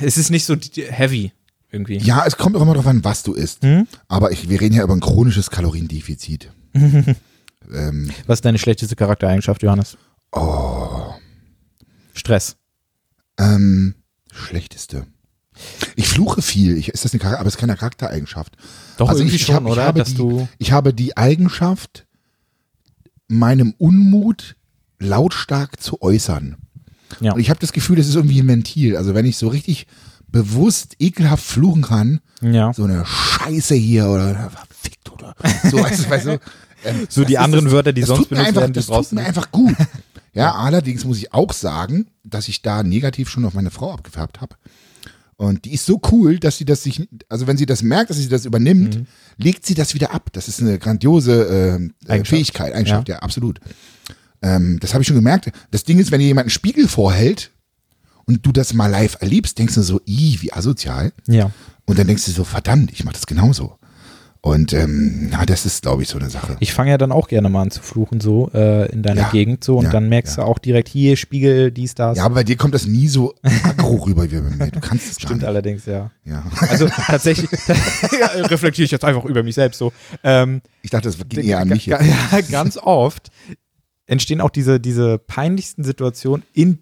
Es 0.01 0.19
ist 0.19 0.31
nicht 0.31 0.45
so 0.45 0.55
heavy 0.55 1.33
irgendwie. 1.71 1.99
Ja, 1.99 2.25
es 2.27 2.37
kommt 2.37 2.57
auch 2.57 2.63
immer 2.63 2.75
darauf 2.75 2.87
an, 2.87 3.05
was 3.05 3.23
du 3.23 3.33
isst. 3.33 3.63
Hm? 3.63 3.87
Aber 4.07 4.33
ich, 4.33 4.49
wir 4.49 4.61
reden 4.61 4.75
ja 4.75 4.83
über 4.83 4.95
ein 4.95 5.01
chronisches 5.01 5.51
Kaloriendefizit. 5.51 6.51
ähm, 6.75 8.11
Was 8.27 8.39
ist 8.39 8.45
deine 8.45 8.59
schlechteste 8.59 8.97
Charaktereigenschaft, 8.97 9.63
Johannes? 9.63 9.97
oh, 10.33 11.15
Stress. 12.13 12.57
ähm, 13.39 13.95
schlechteste. 14.33 15.07
Ich 15.97 16.09
fluche 16.09 16.43
viel. 16.43 16.77
Ich, 16.77 16.89
ist 16.89 17.05
das 17.05 17.13
eine 17.15 17.39
aber 17.39 17.47
es 17.49 17.55
ist 17.55 17.61
keine 17.61 17.77
Charaktereigenschaft. 17.77 18.57
Doch, 18.97 19.09
Also 19.09 19.21
irgendwie 19.21 19.37
ich, 19.37 19.43
ich 19.43 19.47
schon, 19.47 19.57
hab, 19.57 19.65
ich 19.65 19.71
oder? 19.71 19.85
Habe 19.85 19.99
Dass 20.01 20.09
die, 20.11 20.15
du. 20.17 20.49
ich 20.59 20.73
habe 20.73 20.95
die 20.95 21.17
Eigenschaft, 21.17 22.07
meinem 23.29 23.75
Unmut 23.79 24.57
lautstark 24.99 25.81
zu 25.81 26.01
äußern. 26.03 26.57
Ja. 27.21 27.33
Und 27.33 27.41
ich 27.41 27.51
habe 27.51 27.61
das 27.61 27.73
Gefühl, 27.73 27.97
das 27.97 28.07
ist 28.07 28.15
irgendwie 28.15 28.41
ein 28.41 28.49
Ventil. 28.49 28.97
Also 28.97 29.15
wenn 29.15 29.27
ich 29.27 29.37
so 29.37 29.49
richtig 29.49 29.87
bewusst 30.29 30.97
ekelhaft 30.99 31.45
fluchen 31.45 31.83
kann, 31.83 32.21
Ja. 32.43 32.73
so 32.73 32.85
eine 32.85 33.05
Scheiße 33.07 33.75
hier 33.75 34.09
oder 34.09 34.51
verfickt 34.51 35.11
oder 35.11 35.35
so, 35.71 35.79
weißt 35.79 36.05
du, 36.05 36.11
weißt 36.11 36.27
du, 36.27 36.41
ähm, 36.85 37.07
So 37.09 37.25
die 37.25 37.35
ist 37.35 37.39
anderen 37.41 37.65
das, 37.67 37.73
Wörter, 37.75 37.93
die 37.93 38.03
sonst 38.03 38.29
benutzt 38.29 38.47
einfach, 38.49 38.61
werden, 38.63 38.73
die 38.73 38.79
das 38.79 38.87
tut 38.87 39.11
du 39.13 39.15
mir 39.17 39.25
einfach 39.25 39.51
gut. 39.51 39.75
Ja, 40.35 40.55
allerdings 40.55 41.05
muss 41.05 41.19
ich 41.19 41.33
auch 41.35 41.53
sagen, 41.53 42.07
dass 42.23 42.47
ich 42.47 42.63
da 42.63 42.85
negativ 42.85 43.29
schon 43.29 43.45
auf 43.45 43.55
meine 43.55 43.73
Frau 43.73 43.93
abgefärbt 43.93 44.41
habe. 44.41 44.55
Und 45.41 45.65
die 45.65 45.73
ist 45.75 45.87
so 45.87 46.01
cool, 46.11 46.39
dass 46.41 46.59
sie 46.59 46.65
das 46.65 46.83
sich, 46.83 47.09
also 47.29 47.47
wenn 47.47 47.57
sie 47.57 47.65
das 47.65 47.83
merkt, 47.83 48.11
dass 48.11 48.17
sie 48.17 48.29
das 48.29 48.45
übernimmt, 48.45 48.97
Mhm. 48.97 49.07
legt 49.37 49.65
sie 49.65 49.75
das 49.75 49.95
wieder 49.95 50.13
ab. 50.13 50.31
Das 50.33 50.49
ist 50.49 50.61
eine 50.61 50.79
grandiose 50.81 51.45
ähm, 51.45 51.95
äh, 52.07 52.11
Eigenschaft. 52.11 52.29
Fähigkeit, 52.37 52.75
Eigenschaft, 52.75 53.09
ja, 53.09 53.21
absolut. 53.21 53.61
Ähm, 54.43 54.79
das 54.81 54.95
habe 54.95 55.03
ich 55.03 55.07
schon 55.07 55.17
gemerkt. 55.17 55.51
Das 55.71 55.85
Ding 55.85 56.01
ist, 56.01 56.11
wenn 56.11 56.19
dir 56.21 56.27
jemand 56.27 56.47
einen 56.47 56.51
Spiegel 56.51 56.89
vorhält 56.89 57.53
und 58.25 58.45
du 58.45 58.51
das 58.51 58.75
mal 58.75 58.89
live 58.89 59.17
erlebst, 59.21 59.59
denkst 59.59 59.75
du 59.77 59.83
so, 59.83 60.01
i, 60.09 60.39
wie 60.41 60.53
asozial. 60.53 61.13
Ja. 61.29 61.53
Und 61.87 61.99
dann 62.01 62.09
denkst 62.09 62.25
du 62.25 62.33
so, 62.33 62.43
verdammt, 62.45 62.91
ich 62.93 63.05
mache 63.05 63.15
das 63.15 63.27
genauso. 63.27 63.78
Und 64.49 64.73
ähm, 64.73 65.29
ja, 65.31 65.45
das 65.45 65.67
ist, 65.67 65.83
glaube 65.83 66.03
ich, 66.03 66.09
so 66.09 66.19
eine 66.19 66.31
Sache. 66.31 66.57
Ich 66.61 66.73
fange 66.73 66.91
ja 66.91 66.99
dann 66.99 67.13
auch 67.13 67.29
gerne 67.29 67.49
mal 67.49 67.63
an 67.63 67.71
zu 67.71 67.83
fluchen, 67.83 68.21
so 68.21 68.51
äh, 68.55 68.91
in 68.91 69.03
deiner 69.03 69.23
Ja, 69.23 69.31
Gegend 69.31 69.63
so. 69.63 69.77
Und 69.79 69.85
ja, 69.85 69.91
dann 69.91 70.09
merkst 70.09 70.39
ja. 70.39 70.45
du 70.45 70.49
auch 70.49 70.59
direkt 70.59 70.89
hier, 70.89 71.17
Spiegel, 71.17 71.71
dies, 71.71 71.95
das. 71.95 72.19
Ja, 72.19 72.25
aber 72.25 72.37
bei 72.37 72.45
dir 72.45 72.57
kommt 72.57 72.75
das 72.75 72.87
nie 72.87 73.09
so 73.09 73.35
aggro 73.43 73.97
rüber 73.97 74.31
wie 74.31 74.37
bei 74.41 74.51
mir. 74.67 74.71
Du 74.71 74.81
kannst 74.81 75.11
es 75.11 75.17
gar 75.19 75.29
Stimmt 75.29 75.41
nicht. 75.43 75.49
allerdings, 75.49 75.87
ja. 75.87 76.11
Ja. 76.25 76.45
Also 76.61 76.89
tatsächlich 76.89 77.51
reflektiere 78.51 78.85
ich 78.85 78.91
jetzt 78.91 79.05
einfach 79.05 79.25
über 79.25 79.43
mich 79.43 79.55
selbst 79.55 79.79
so. 79.79 79.93
Ähm, 80.25 80.63
Ich 80.83 80.91
dachte, 80.91 81.09
das 81.09 81.19
ging 81.29 81.45
eher 81.45 81.61
an 81.61 81.69
mich 81.69 81.87
jetzt. 81.87 82.03
Ja, 82.05 82.41
ganz 82.51 82.79
oft 82.79 83.29
entstehen 84.07 84.41
auch 84.41 84.51
diese, 84.51 84.81
diese 84.81 85.19
peinlichsten 85.19 85.85
Situationen 85.85 86.43
in 86.55 86.79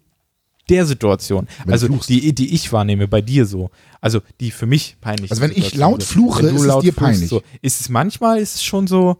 der 0.69 0.85
Situation. 0.85 1.47
Wenn 1.63 1.73
also 1.73 1.87
fluchst. 1.87 2.09
die, 2.09 2.33
die 2.33 2.53
ich 2.53 2.71
wahrnehme 2.71 3.07
bei 3.07 3.21
dir 3.21 3.45
so. 3.45 3.69
Also 4.01 4.21
die 4.39 4.51
für 4.51 4.65
mich 4.65 4.97
peinlich. 5.01 5.31
Also 5.31 5.41
wenn 5.41 5.51
ich 5.51 5.75
laut 5.75 6.03
fluche, 6.03 6.47
ist 6.47 6.53
es 6.53 6.65
laut 6.65 6.83
dir 6.83 6.93
fluchst, 6.93 6.99
peinlich. 6.99 7.29
So, 7.29 7.41
ist 7.61 7.81
es 7.81 7.89
manchmal, 7.89 8.39
ist 8.39 8.55
es 8.55 8.63
schon 8.63 8.87
so, 8.87 9.17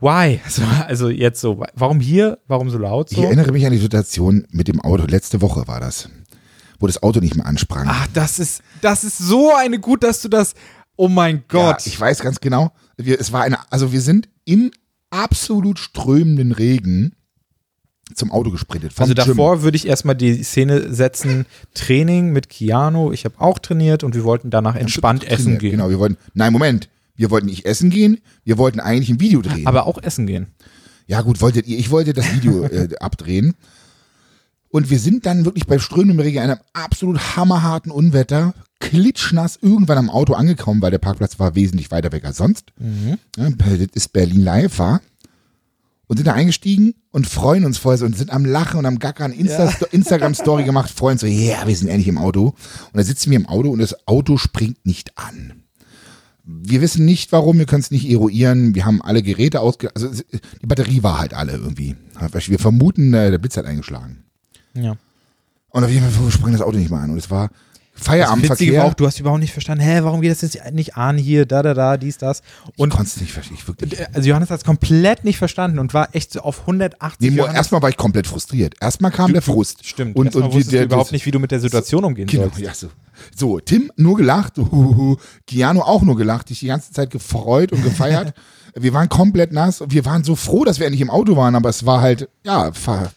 why? 0.00 0.40
So, 0.48 0.62
also 0.86 1.08
jetzt 1.08 1.40
so, 1.40 1.62
warum 1.74 2.00
hier, 2.00 2.38
warum 2.46 2.70
so 2.70 2.78
laut 2.78 3.10
Ich 3.10 3.18
so? 3.18 3.24
erinnere 3.24 3.52
mich 3.52 3.64
an 3.64 3.72
die 3.72 3.78
Situation 3.78 4.46
mit 4.50 4.68
dem 4.68 4.80
Auto. 4.80 5.04
Letzte 5.04 5.40
Woche 5.40 5.66
war 5.66 5.80
das, 5.80 6.08
wo 6.78 6.86
das 6.86 7.02
Auto 7.02 7.20
nicht 7.20 7.36
mehr 7.36 7.46
ansprang. 7.46 7.86
Ach, 7.88 8.06
das 8.12 8.38
ist, 8.38 8.62
das 8.80 9.04
ist 9.04 9.18
so 9.18 9.54
eine 9.54 9.78
gut, 9.78 10.02
dass 10.02 10.20
du 10.20 10.28
das, 10.28 10.54
oh 10.96 11.08
mein 11.08 11.44
Gott. 11.48 11.80
Ja, 11.80 11.86
ich 11.86 11.98
weiß 11.98 12.20
ganz 12.20 12.40
genau. 12.40 12.72
Wir, 12.96 13.20
es 13.20 13.32
war 13.32 13.42
eine, 13.42 13.58
also 13.72 13.92
wir 13.92 14.00
sind 14.00 14.28
im 14.44 14.70
absolut 15.10 15.78
strömenden 15.78 16.52
Regen 16.52 17.14
zum 18.14 18.30
Auto 18.30 18.50
gesprintet. 18.50 18.92
Also 18.96 19.14
Gym. 19.14 19.24
davor 19.26 19.62
würde 19.62 19.76
ich 19.76 19.86
erstmal 19.86 20.14
die 20.14 20.42
Szene 20.42 20.92
setzen, 20.92 21.46
Training 21.74 22.32
mit 22.32 22.48
Keanu, 22.48 23.12
ich 23.12 23.24
habe 23.24 23.34
auch 23.38 23.58
trainiert 23.58 24.04
und 24.04 24.14
wir 24.14 24.24
wollten 24.24 24.50
danach 24.50 24.76
entspannt 24.76 25.24
essen 25.24 25.44
Trainiert, 25.44 25.60
gehen. 25.60 25.70
Genau, 25.72 25.90
wir 25.90 25.98
wollten, 25.98 26.16
nein, 26.34 26.52
Moment. 26.52 26.88
Wir 27.14 27.30
wollten 27.30 27.46
nicht 27.46 27.66
essen 27.66 27.90
gehen, 27.90 28.20
wir 28.44 28.58
wollten 28.58 28.80
eigentlich 28.80 29.10
ein 29.10 29.20
Video 29.20 29.42
drehen. 29.42 29.66
Aber 29.66 29.86
auch 29.86 30.02
essen 30.02 30.26
gehen. 30.26 30.46
Ja, 31.06 31.20
gut, 31.20 31.40
wolltet 31.40 31.66
ihr. 31.66 31.78
Ich 31.78 31.90
wollte 31.90 32.14
das 32.14 32.32
Video 32.34 32.64
äh, 32.64 32.88
abdrehen. 33.00 33.54
Und 34.70 34.88
wir 34.88 34.98
sind 34.98 35.26
dann 35.26 35.44
wirklich 35.44 35.66
bei 35.66 35.78
strömendem 35.78 36.20
Regen, 36.20 36.38
einem 36.38 36.56
absolut 36.72 37.36
hammerharten 37.36 37.92
Unwetter, 37.92 38.54
klitschnass 38.80 39.58
irgendwann 39.60 39.98
am 39.98 40.08
Auto 40.08 40.32
angekommen, 40.32 40.80
weil 40.80 40.90
der 40.90 40.98
Parkplatz 40.98 41.38
war 41.38 41.54
wesentlich 41.54 41.90
weiter 41.90 42.10
weg 42.10 42.24
als 42.24 42.38
sonst. 42.38 42.72
Ja, 43.36 43.50
das 43.50 43.88
ist 43.92 44.12
Berlin 44.14 44.42
live 44.42 44.78
war. 44.78 45.02
Und 46.12 46.18
sind 46.18 46.26
da 46.26 46.34
eingestiegen 46.34 46.92
und 47.10 47.26
freuen 47.26 47.64
uns 47.64 47.78
voll 47.78 47.96
so 47.96 48.04
und 48.04 48.14
sind 48.14 48.28
am 48.34 48.44
Lachen 48.44 48.78
und 48.78 48.84
am 48.84 48.98
Gackern 48.98 49.32
Insta 49.32 49.72
Instagram-Story 49.92 50.64
gemacht, 50.64 50.90
freuen 50.90 51.12
uns 51.12 51.22
so, 51.22 51.26
ja, 51.26 51.56
yeah, 51.56 51.66
wir 51.66 51.74
sind 51.74 51.88
endlich 51.88 52.08
im 52.08 52.18
Auto. 52.18 52.48
Und 52.48 52.54
da 52.92 53.02
sitzen 53.02 53.30
wir 53.30 53.36
im 53.36 53.46
Auto 53.46 53.70
und 53.70 53.78
das 53.78 54.06
Auto 54.06 54.36
springt 54.36 54.84
nicht 54.84 55.16
an. 55.16 55.62
Wir 56.44 56.82
wissen 56.82 57.06
nicht 57.06 57.32
warum, 57.32 57.56
wir 57.56 57.64
können 57.64 57.80
es 57.80 57.90
nicht 57.90 58.06
eruieren. 58.10 58.74
Wir 58.74 58.84
haben 58.84 59.00
alle 59.00 59.22
Geräte 59.22 59.60
ausge... 59.60 59.90
Also 59.96 60.10
die 60.10 60.66
Batterie 60.66 61.02
war 61.02 61.18
halt 61.18 61.32
alle 61.32 61.52
irgendwie. 61.52 61.96
Wir 62.46 62.58
vermuten, 62.58 63.14
äh, 63.14 63.30
der 63.30 63.38
Blitz 63.38 63.56
hat 63.56 63.64
eingeschlagen. 63.64 64.24
Ja. 64.74 64.96
Und 65.70 65.82
auf 65.82 65.90
jeden 65.90 66.10
Fall 66.10 66.30
sprang 66.30 66.52
das 66.52 66.60
Auto 66.60 66.76
nicht 66.76 66.90
mehr 66.90 67.00
an. 67.00 67.08
Und 67.08 67.16
es 67.16 67.30
war 67.30 67.48
Das 68.04 68.12
Witzige 68.12 68.26
war 68.26 68.26
Feierabendverkehr. 68.28 68.84
auch, 68.84 68.94
du 68.94 69.06
hast 69.06 69.20
überhaupt 69.20 69.40
nicht 69.40 69.52
verstanden, 69.52 69.84
hä, 69.84 70.00
warum 70.02 70.20
geht 70.20 70.30
das 70.30 70.40
jetzt 70.42 70.58
nicht 70.72 70.96
an 70.96 71.16
hier, 71.18 71.46
da, 71.46 71.62
da, 71.62 71.74
da, 71.74 71.96
dies, 71.96 72.18
das. 72.18 72.42
ich 72.72 72.78
Und 72.78 72.90
konnte 72.90 73.06
es 73.08 73.20
nicht 73.20 73.32
verstehen. 73.32 73.56
Ich 73.58 73.66
wirklich. 73.68 73.98
also 74.14 74.28
Johannes 74.28 74.50
hat 74.50 74.58
es 74.60 74.64
komplett 74.64 75.24
nicht 75.24 75.38
verstanden 75.38 75.78
und 75.78 75.94
war 75.94 76.08
echt 76.14 76.32
so 76.32 76.40
auf 76.40 76.60
180 76.60 77.30
Nee, 77.30 77.36
erstmal 77.40 77.82
war 77.82 77.88
ich 77.90 77.96
komplett 77.96 78.26
frustriert. 78.26 78.74
Erstmal 78.80 79.10
kam 79.10 79.32
der 79.32 79.42
Frust. 79.42 79.86
Stimmt, 79.86 80.16
Und, 80.16 80.34
und 80.34 80.44
wusstest 80.44 80.72
der, 80.72 80.80
du 80.80 80.86
überhaupt 80.86 81.06
das- 81.08 81.12
nicht, 81.12 81.26
wie 81.26 81.30
du 81.30 81.38
mit 81.38 81.50
der 81.50 81.60
Situation 81.60 82.04
umgehen 82.04 82.26
Genau, 82.26 82.44
sollst. 82.44 82.58
ja, 82.58 82.74
so. 82.74 82.88
so, 83.36 83.60
Tim 83.60 83.90
nur 83.96 84.16
gelacht, 84.16 84.56
huhuhu. 84.58 85.16
Keanu 85.46 85.80
auch 85.82 86.02
nur 86.02 86.16
gelacht, 86.16 86.50
dich 86.50 86.60
die 86.60 86.66
ganze 86.66 86.92
Zeit 86.92 87.10
gefreut 87.10 87.72
und 87.72 87.82
gefeiert. 87.82 88.34
wir 88.74 88.94
waren 88.94 89.08
komplett 89.08 89.52
nass 89.52 89.80
und 89.80 89.92
wir 89.92 90.04
waren 90.06 90.24
so 90.24 90.34
froh, 90.34 90.64
dass 90.64 90.78
wir 90.78 90.86
endlich 90.86 91.02
im 91.02 91.10
Auto 91.10 91.36
waren, 91.36 91.54
aber 91.54 91.68
es 91.68 91.84
war 91.84 92.00
halt, 92.00 92.28
ja, 92.44 92.70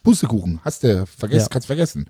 Pustekuchen, 0.04 0.60
hast 0.66 0.84
du 0.84 1.06
vergessen, 1.06 1.44
Ja. 1.44 1.48
kannst 1.50 1.68
vergessen. 1.68 2.08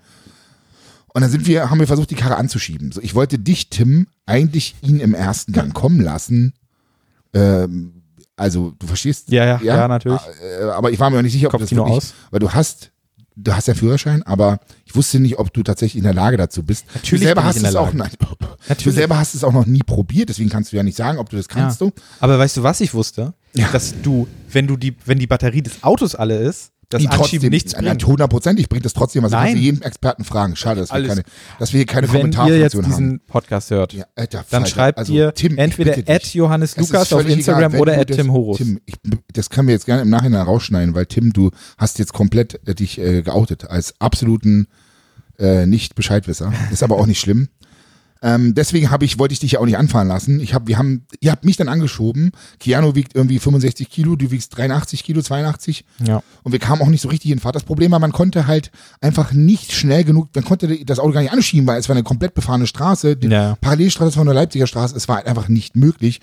Und 1.16 1.22
dann 1.22 1.30
sind 1.30 1.46
wir, 1.46 1.70
haben 1.70 1.80
wir 1.80 1.86
versucht, 1.86 2.10
die 2.10 2.14
Karre 2.14 2.36
anzuschieben. 2.36 2.92
So, 2.92 3.00
ich 3.00 3.14
wollte 3.14 3.38
dich, 3.38 3.70
Tim, 3.70 4.06
eigentlich 4.26 4.74
ihn 4.82 5.00
im 5.00 5.14
ersten 5.14 5.54
Gang 5.54 5.72
kommen 5.72 5.98
lassen. 5.98 6.52
Ähm, 7.32 8.02
also, 8.36 8.74
du 8.78 8.86
verstehst? 8.86 9.30
Ja, 9.30 9.46
ja, 9.46 9.60
ja, 9.62 9.88
natürlich. 9.88 10.20
Äh, 10.60 10.64
aber 10.64 10.90
ich 10.90 11.00
war 11.00 11.08
mir 11.08 11.16
auch 11.16 11.22
nicht 11.22 11.32
sicher, 11.32 11.46
ob 11.46 11.52
du 11.52 11.58
das 11.60 11.70
wirklich, 11.70 11.96
aus. 11.96 12.12
weil 12.30 12.40
du 12.40 12.52
hast, 12.52 12.90
du 13.34 13.50
hast 13.54 13.66
ja 13.66 13.72
Führerschein, 13.72 14.24
aber 14.24 14.60
ich 14.84 14.94
wusste 14.94 15.18
nicht, 15.18 15.38
ob 15.38 15.54
du 15.54 15.62
tatsächlich 15.62 15.96
in 15.96 16.04
der 16.04 16.12
Lage 16.12 16.36
dazu 16.36 16.62
bist. 16.62 16.84
Natürlich 16.94 17.22
du 17.22 17.26
selber 17.28 17.44
hast 17.44 17.56
in 17.56 17.62
der 17.62 17.70
es 17.70 17.76
auch, 17.76 17.94
nein, 17.94 18.10
du 18.20 18.26
Natürlich. 18.68 18.94
selber 18.94 19.18
hast 19.18 19.34
es 19.34 19.42
auch 19.42 19.54
noch 19.54 19.64
nie 19.64 19.82
probiert, 19.82 20.28
deswegen 20.28 20.50
kannst 20.50 20.72
du 20.72 20.76
ja 20.76 20.82
nicht 20.82 20.98
sagen, 20.98 21.16
ob 21.16 21.30
du 21.30 21.38
das 21.38 21.48
kannst 21.48 21.80
Ja. 21.80 21.86
du. 21.86 21.92
Aber 22.20 22.38
weißt 22.38 22.58
du, 22.58 22.62
was 22.62 22.82
ich 22.82 22.92
wusste? 22.92 23.32
Ja. 23.54 23.70
Dass 23.72 23.94
du, 24.02 24.28
wenn 24.52 24.66
du 24.66 24.76
die, 24.76 24.94
wenn 25.06 25.18
die 25.18 25.26
Batterie 25.26 25.62
des 25.62 25.82
Autos 25.82 26.14
alle 26.14 26.36
ist, 26.36 26.72
das 26.88 27.02
Die 27.02 27.08
Anschieben 27.08 27.50
nichts 27.50 27.72
nein, 27.74 27.84
bringt. 27.84 28.06
hundertprozentig 28.06 28.68
bringt 28.68 28.84
das 28.84 28.92
trotzdem 28.92 29.22
was. 29.24 29.32
Kannst 29.32 29.54
Nein. 29.54 29.62
jeden 29.62 29.82
Experten 29.82 30.24
fragen. 30.24 30.54
Schade, 30.56 30.80
dass 30.80 30.90
wir 30.90 30.94
Alles. 30.94 31.08
keine, 31.08 31.22
dass 31.58 31.72
wir 31.72 31.78
hier 31.78 31.86
keine 31.86 32.12
Wenn 32.12 32.32
ihr 32.32 32.58
jetzt 32.58 32.72
Kommentarfunktion 32.74 32.84
diesen 32.84 33.10
haben. 33.10 33.20
Podcast 33.26 33.70
hört, 33.70 33.92
Ja, 33.92 34.04
alter 34.14 34.38
dann 34.50 34.62
Falter. 34.62 34.66
schreibt 34.66 34.98
Also, 34.98 35.12
ihr 35.12 35.34
Tim, 35.34 35.52
ich 35.54 35.58
entweder 35.58 35.96
at. 36.06 36.34
Johannes 36.34 36.70
Es 36.72 36.76
Lukas 36.76 37.12
auf 37.12 37.28
Instagram 37.28 37.60
egal, 37.62 37.72
wenn 37.72 37.80
oder 37.80 37.98
at 38.00 38.06
Tim 38.08 38.32
Horus. 38.32 38.58
Tim, 38.58 38.80
ich, 38.86 38.94
das 39.32 39.50
können 39.50 39.68
wir 39.68 39.74
jetzt 39.74 39.86
gerne 39.86 40.02
im 40.02 40.10
Nachhinein 40.10 40.42
rausschneiden, 40.42 40.94
weil 40.94 41.06
Tim, 41.06 41.32
du 41.32 41.50
hast 41.76 41.98
jetzt 41.98 42.12
komplett 42.12 42.60
äh, 42.66 42.74
dich 42.74 42.98
äh, 43.00 43.22
geoutet 43.22 43.68
als 43.68 43.94
absoluten 44.00 44.68
äh, 45.38 45.66
nicht 45.66 45.94
Bescheidwisser. 45.96 46.52
Ist 46.72 46.82
aber 46.82 46.96
auch 46.96 47.06
nicht 47.06 47.20
schlimm. 47.20 47.48
Ähm, 48.22 48.54
deswegen 48.54 48.90
habe 48.90 49.04
ich, 49.04 49.18
wollte 49.18 49.32
ich 49.34 49.40
dich 49.40 49.52
ja 49.52 49.60
auch 49.60 49.66
nicht 49.66 49.76
anfahren 49.76 50.08
lassen. 50.08 50.40
Ich 50.40 50.54
hab, 50.54 50.66
wir 50.66 50.78
haben, 50.78 51.06
ihr 51.20 51.30
habt 51.30 51.44
mich 51.44 51.56
dann 51.56 51.68
angeschoben. 51.68 52.32
Keanu 52.58 52.94
wiegt 52.94 53.14
irgendwie 53.14 53.38
65 53.38 53.90
Kilo, 53.90 54.16
du 54.16 54.30
wiegst 54.30 54.56
83 54.56 55.04
Kilo, 55.04 55.20
82. 55.22 55.84
Ja. 56.06 56.22
Und 56.42 56.52
wir 56.52 56.58
kamen 56.58 56.80
auch 56.82 56.88
nicht 56.88 57.02
so 57.02 57.08
richtig 57.08 57.30
in 57.30 57.38
Fahrt. 57.38 57.54
Das 57.56 57.64
Problem 57.64 57.92
war, 57.92 57.98
man 57.98 58.12
konnte 58.12 58.46
halt 58.46 58.70
einfach 59.00 59.32
nicht 59.32 59.72
schnell 59.72 60.04
genug, 60.04 60.30
man 60.34 60.44
konnte 60.44 60.84
das 60.84 60.98
Auto 60.98 61.12
gar 61.12 61.20
nicht 61.20 61.32
anschieben, 61.32 61.66
weil 61.66 61.78
es 61.78 61.88
war 61.88 61.96
eine 61.96 62.04
komplett 62.04 62.34
befahrene 62.34 62.66
Straße. 62.66 63.16
Die 63.16 63.28
Ja. 63.28 63.56
Parallelstraße 63.60 64.12
von 64.12 64.26
der 64.26 64.34
Leipziger 64.34 64.66
Straße, 64.66 64.96
es 64.96 65.08
war 65.08 65.16
halt 65.16 65.26
einfach 65.26 65.48
nicht 65.48 65.76
möglich. 65.76 66.20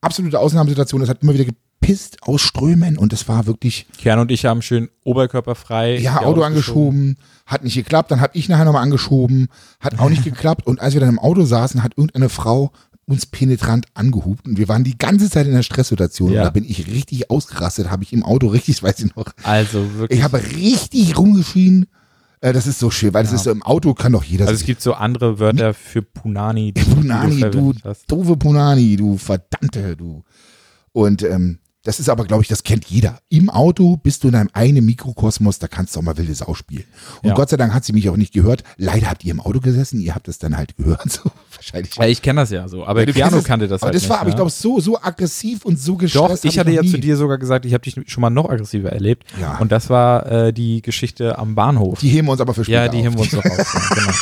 Absolute 0.00 0.38
Ausnahmesituation, 0.38 1.02
es 1.02 1.08
hat 1.08 1.22
immer 1.22 1.34
wieder 1.34 1.46
gepisst 1.86 2.22
aus 2.22 2.40
Strömen 2.40 2.96
und 2.98 3.12
es 3.12 3.28
war 3.28 3.46
wirklich, 3.46 3.86
Kern 3.98 4.18
und 4.18 4.30
ich 4.30 4.44
haben 4.46 4.62
schön 4.62 4.88
oberkörperfrei. 5.04 5.98
ja, 5.98 6.20
Auto 6.22 6.42
angeschoben, 6.42 7.16
hat 7.46 7.64
nicht 7.64 7.74
geklappt, 7.74 8.10
dann 8.10 8.20
habe 8.20 8.36
ich 8.36 8.48
nachher 8.48 8.64
nochmal 8.64 8.82
angeschoben, 8.82 9.48
hat 9.80 9.98
auch 9.98 10.08
nicht 10.10 10.24
geklappt 10.24 10.66
und 10.66 10.80
als 10.80 10.94
wir 10.94 11.00
dann 11.00 11.10
im 11.10 11.18
Auto 11.18 11.44
saßen, 11.44 11.82
hat 11.82 11.92
irgendeine 11.96 12.28
Frau 12.28 12.72
uns 13.06 13.26
penetrant 13.26 13.86
angehupt 13.92 14.46
und 14.48 14.56
wir 14.56 14.66
waren 14.68 14.82
die 14.82 14.96
ganze 14.96 15.28
Zeit 15.28 15.46
in 15.46 15.52
der 15.52 15.62
Stresssituation 15.62 16.32
Ja. 16.32 16.40
und 16.40 16.44
da 16.46 16.50
bin 16.50 16.64
ich 16.64 16.86
richtig 16.86 17.30
ausgerastet, 17.30 17.90
habe 17.90 18.02
ich 18.02 18.12
im 18.14 18.22
Auto 18.24 18.46
richtig, 18.48 18.82
weiß 18.82 19.00
ich 19.00 19.14
noch, 19.14 19.26
Also 19.42 19.94
wirklich. 19.96 20.18
ich 20.20 20.24
habe 20.24 20.42
richtig 20.42 21.18
rumgeschrien. 21.18 21.86
Äh, 22.40 22.52
Das 22.54 22.66
ist 22.66 22.78
so 22.78 22.90
schön, 22.90 23.12
weil 23.12 23.24
das 23.24 23.32
ist 23.34 23.44
so 23.44 23.50
im 23.50 23.62
Auto 23.62 23.92
kann 23.94 24.12
doch 24.12 24.24
jeder 24.24 24.46
also 24.46 24.54
es 24.58 24.64
gibt 24.66 24.80
so 24.80 24.94
andere 24.94 25.38
Wörter 25.38 25.74
für 25.74 26.00
Punani. 26.02 26.72
die 26.76 26.82
Punani, 26.82 27.40
du 27.50 27.74
hast. 27.84 28.10
doofe 28.10 28.36
Punani, 28.38 28.96
du 28.96 29.18
verdammte, 29.18 29.96
du. 29.96 30.22
Und 30.92 31.22
ähm, 31.24 31.58
das 31.84 32.00
ist 32.00 32.08
aber, 32.08 32.24
glaube 32.24 32.42
ich, 32.42 32.48
das 32.48 32.62
kennt 32.64 32.86
jeder. 32.86 33.18
Im 33.28 33.48
Auto 33.50 33.96
bist 33.96 34.24
du 34.24 34.28
in 34.28 34.34
einem 34.34 34.50
eigenen 34.52 34.84
Mikrokosmos, 34.86 35.58
da 35.58 35.68
kannst 35.68 35.94
du 35.94 36.00
auch 36.00 36.04
mal 36.04 36.16
wilde 36.16 36.34
Sau 36.34 36.54
spielen. 36.54 36.84
Und 37.22 37.28
Ja. 37.30 37.34
Gott 37.34 37.50
sei 37.50 37.56
Dank 37.56 37.72
hat 37.74 37.84
sie 37.84 37.92
mich 37.92 38.08
auch 38.08 38.16
nicht 38.16 38.32
gehört. 38.32 38.64
Leider 38.78 39.10
habt 39.10 39.22
ihr 39.24 39.30
im 39.30 39.40
Auto 39.40 39.60
gesessen, 39.60 40.00
ihr 40.00 40.14
habt 40.14 40.26
es 40.28 40.38
dann 40.38 40.56
halt 40.56 40.76
gehört. 40.76 41.02
So, 41.24 41.30
wahrscheinlich. 41.54 41.94
Ja, 41.96 42.06
ich 42.06 42.20
kenne 42.22 42.40
das 42.40 42.50
ja 42.50 42.66
so, 42.66 42.84
aber 42.86 43.06
Ja, 43.06 43.12
Keanu 43.12 43.40
kannte 43.42 43.68
das 43.68 43.82
aber 43.82 43.86
halt 43.88 43.94
das 43.94 44.02
nicht. 44.02 44.10
war, 44.10 44.18
aber 44.20 44.28
ich 44.28 44.32
ja. 44.34 44.36
glaube, 44.38 44.50
so, 44.50 44.80
so 44.80 45.00
aggressiv 45.00 45.64
und 45.64 45.78
so 45.78 45.96
gestresst. 45.96 46.44
Doch, 46.44 46.50
ich 46.50 46.58
hatte 46.58 46.70
noch 46.70 46.76
ja 46.76 46.82
nie. 46.82 46.90
zu 46.90 46.98
dir 46.98 47.16
sogar 47.16 47.38
gesagt, 47.38 47.64
ich 47.66 47.72
habe 47.74 47.82
dich 47.82 47.94
schon 48.10 48.20
mal 48.22 48.30
noch 48.30 48.48
aggressiver 48.50 48.90
erlebt. 48.90 49.24
Ja. 49.40 49.58
Und 49.58 49.70
das 49.70 49.90
war 49.90 50.26
äh, 50.30 50.52
die 50.52 50.82
Geschichte 50.82 51.38
am 51.38 51.54
Bahnhof. 51.54 52.00
Die 52.00 52.08
heben 52.08 52.26
wir 52.28 52.32
uns 52.32 52.40
aber 52.40 52.54
für 52.54 52.64
später 52.64 52.84
ja, 52.86 52.88
die 52.88 52.98
auf. 52.98 53.04
heben 53.04 53.14
wir 53.14 53.20
uns 53.22 53.32
noch 53.32 53.44
auf. 53.44 53.88
genau. 53.94 54.12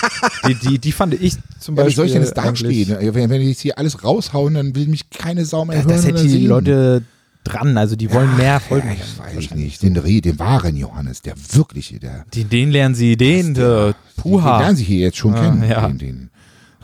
die, 0.49 0.69
die, 0.69 0.79
die 0.79 0.93
fand 0.93 1.15
ich 1.15 1.35
zum 1.61 1.77
Ja, 1.77 1.83
wie 1.83 1.85
Beispiel. 1.87 1.95
soll 1.97 2.07
ich 2.07 2.13
denn 2.13 2.23
das 2.23 2.35
dastehen? 2.35 2.97
Wenn, 3.15 3.31
wenn 3.31 3.41
die 3.41 3.49
jetzt 3.49 3.61
hier 3.61 3.79
alles 3.79 4.03
raushauen, 4.05 4.55
dann 4.55 4.75
will 4.75 4.89
mich 4.89 5.09
keine 5.11 5.45
Sau 5.45 5.65
mehr 5.65 5.79
hören 5.79 5.89
das 5.89 6.05
hätte 6.07 6.23
die. 6.27 6.47
Leute 6.47 7.03
dran, 7.45 7.77
also 7.77 7.97
die 7.97 8.13
wollen 8.13 8.37
mehr 8.37 8.61
Folgen. 8.61 8.89
Ja, 8.89 8.95
ich 8.95 9.19
weiß 9.19 9.55
nicht. 9.55 9.83
Den, 9.83 9.95
den 9.95 10.39
wahren 10.39 10.77
Johannes, 10.77 11.23
der 11.23 11.35
wirkliche, 11.53 11.99
der. 11.99 12.25
Den, 12.35 12.49
den 12.49 12.71
lernen 12.71 12.95
sie, 12.95 13.17
den, 13.17 13.55
der 13.55 13.87
Den 13.89 13.95
Puha. 14.17 14.59
lernen 14.61 14.77
Sie 14.77 14.85
hier 14.85 14.99
jetzt 15.01 15.17
schon 15.19 15.35
Ah, 15.35 15.41
kennen, 15.43 15.69
ja. 15.69 15.87
den, 15.89 15.99
den 15.99 16.31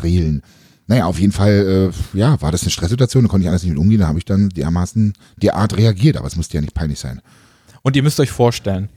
Reelen. 0.03 0.43
Naja, 0.87 1.05
auf 1.07 1.19
jeden 1.21 1.33
Fall, 1.33 1.93
äh, 2.15 2.19
ja, 2.19 2.41
war 2.41 2.51
das 2.51 2.63
eine 2.63 2.71
Stresssituation, 2.71 3.25
da 3.25 3.29
konnte 3.29 3.45
ich 3.45 3.49
alles 3.51 3.63
nicht 3.63 3.73
mit 3.73 3.79
umgehen, 3.79 4.01
da 4.01 4.09
habe 4.09 4.19
ich 4.19 4.25
dann 4.25 4.49
dermaßen 4.49 5.13
derart 5.37 5.77
reagiert, 5.77 6.17
aber 6.17 6.27
es 6.27 6.37
musste 6.37 6.55
ja 6.57 6.61
nicht 6.63 6.73
peinlich 6.75 6.99
sein. 6.99 7.21
Und 7.83 7.95
ihr 7.95 8.03
müsst 8.03 8.19
euch 8.21 8.31
vorstellen, 8.31 8.89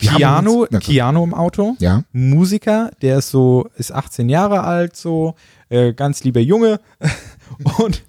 Wir 0.00 0.10
Keanu, 0.10 0.62
uns- 0.62 0.68
na, 0.72 0.80
Keanu 0.80 1.22
im 1.22 1.34
Auto, 1.34 1.76
Ja, 1.78 2.02
Musiker, 2.12 2.90
der 3.00 3.18
ist 3.18 3.30
so, 3.30 3.68
ist 3.76 3.92
18 3.92 4.28
Jahre 4.28 4.64
alt, 4.64 4.96
so, 4.96 5.34
äh, 5.68 5.92
ganz 5.92 6.24
lieber 6.24 6.40
Junge 6.40 6.80
und 7.78 8.02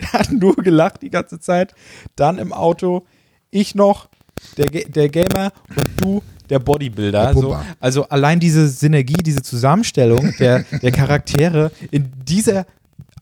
der 0.00 0.12
hat 0.12 0.32
nur 0.32 0.54
gelacht 0.56 1.02
die 1.02 1.10
ganze 1.10 1.40
Zeit. 1.40 1.74
Dann 2.16 2.38
im 2.38 2.52
Auto, 2.52 3.06
ich 3.50 3.74
noch, 3.74 4.08
der, 4.56 4.66
der 4.66 5.08
Gamer 5.08 5.52
und 5.74 5.88
du, 6.00 6.22
der 6.48 6.58
Bodybuilder. 6.58 7.24
Der 7.24 7.34
so, 7.34 7.40
Pumper. 7.40 7.64
also 7.80 8.08
allein 8.08 8.40
diese 8.40 8.68
Synergie, 8.68 9.14
diese 9.14 9.42
Zusammenstellung 9.42 10.34
der, 10.38 10.64
der 10.82 10.92
Charaktere 10.92 11.70
in 11.90 12.10
dieser 12.24 12.66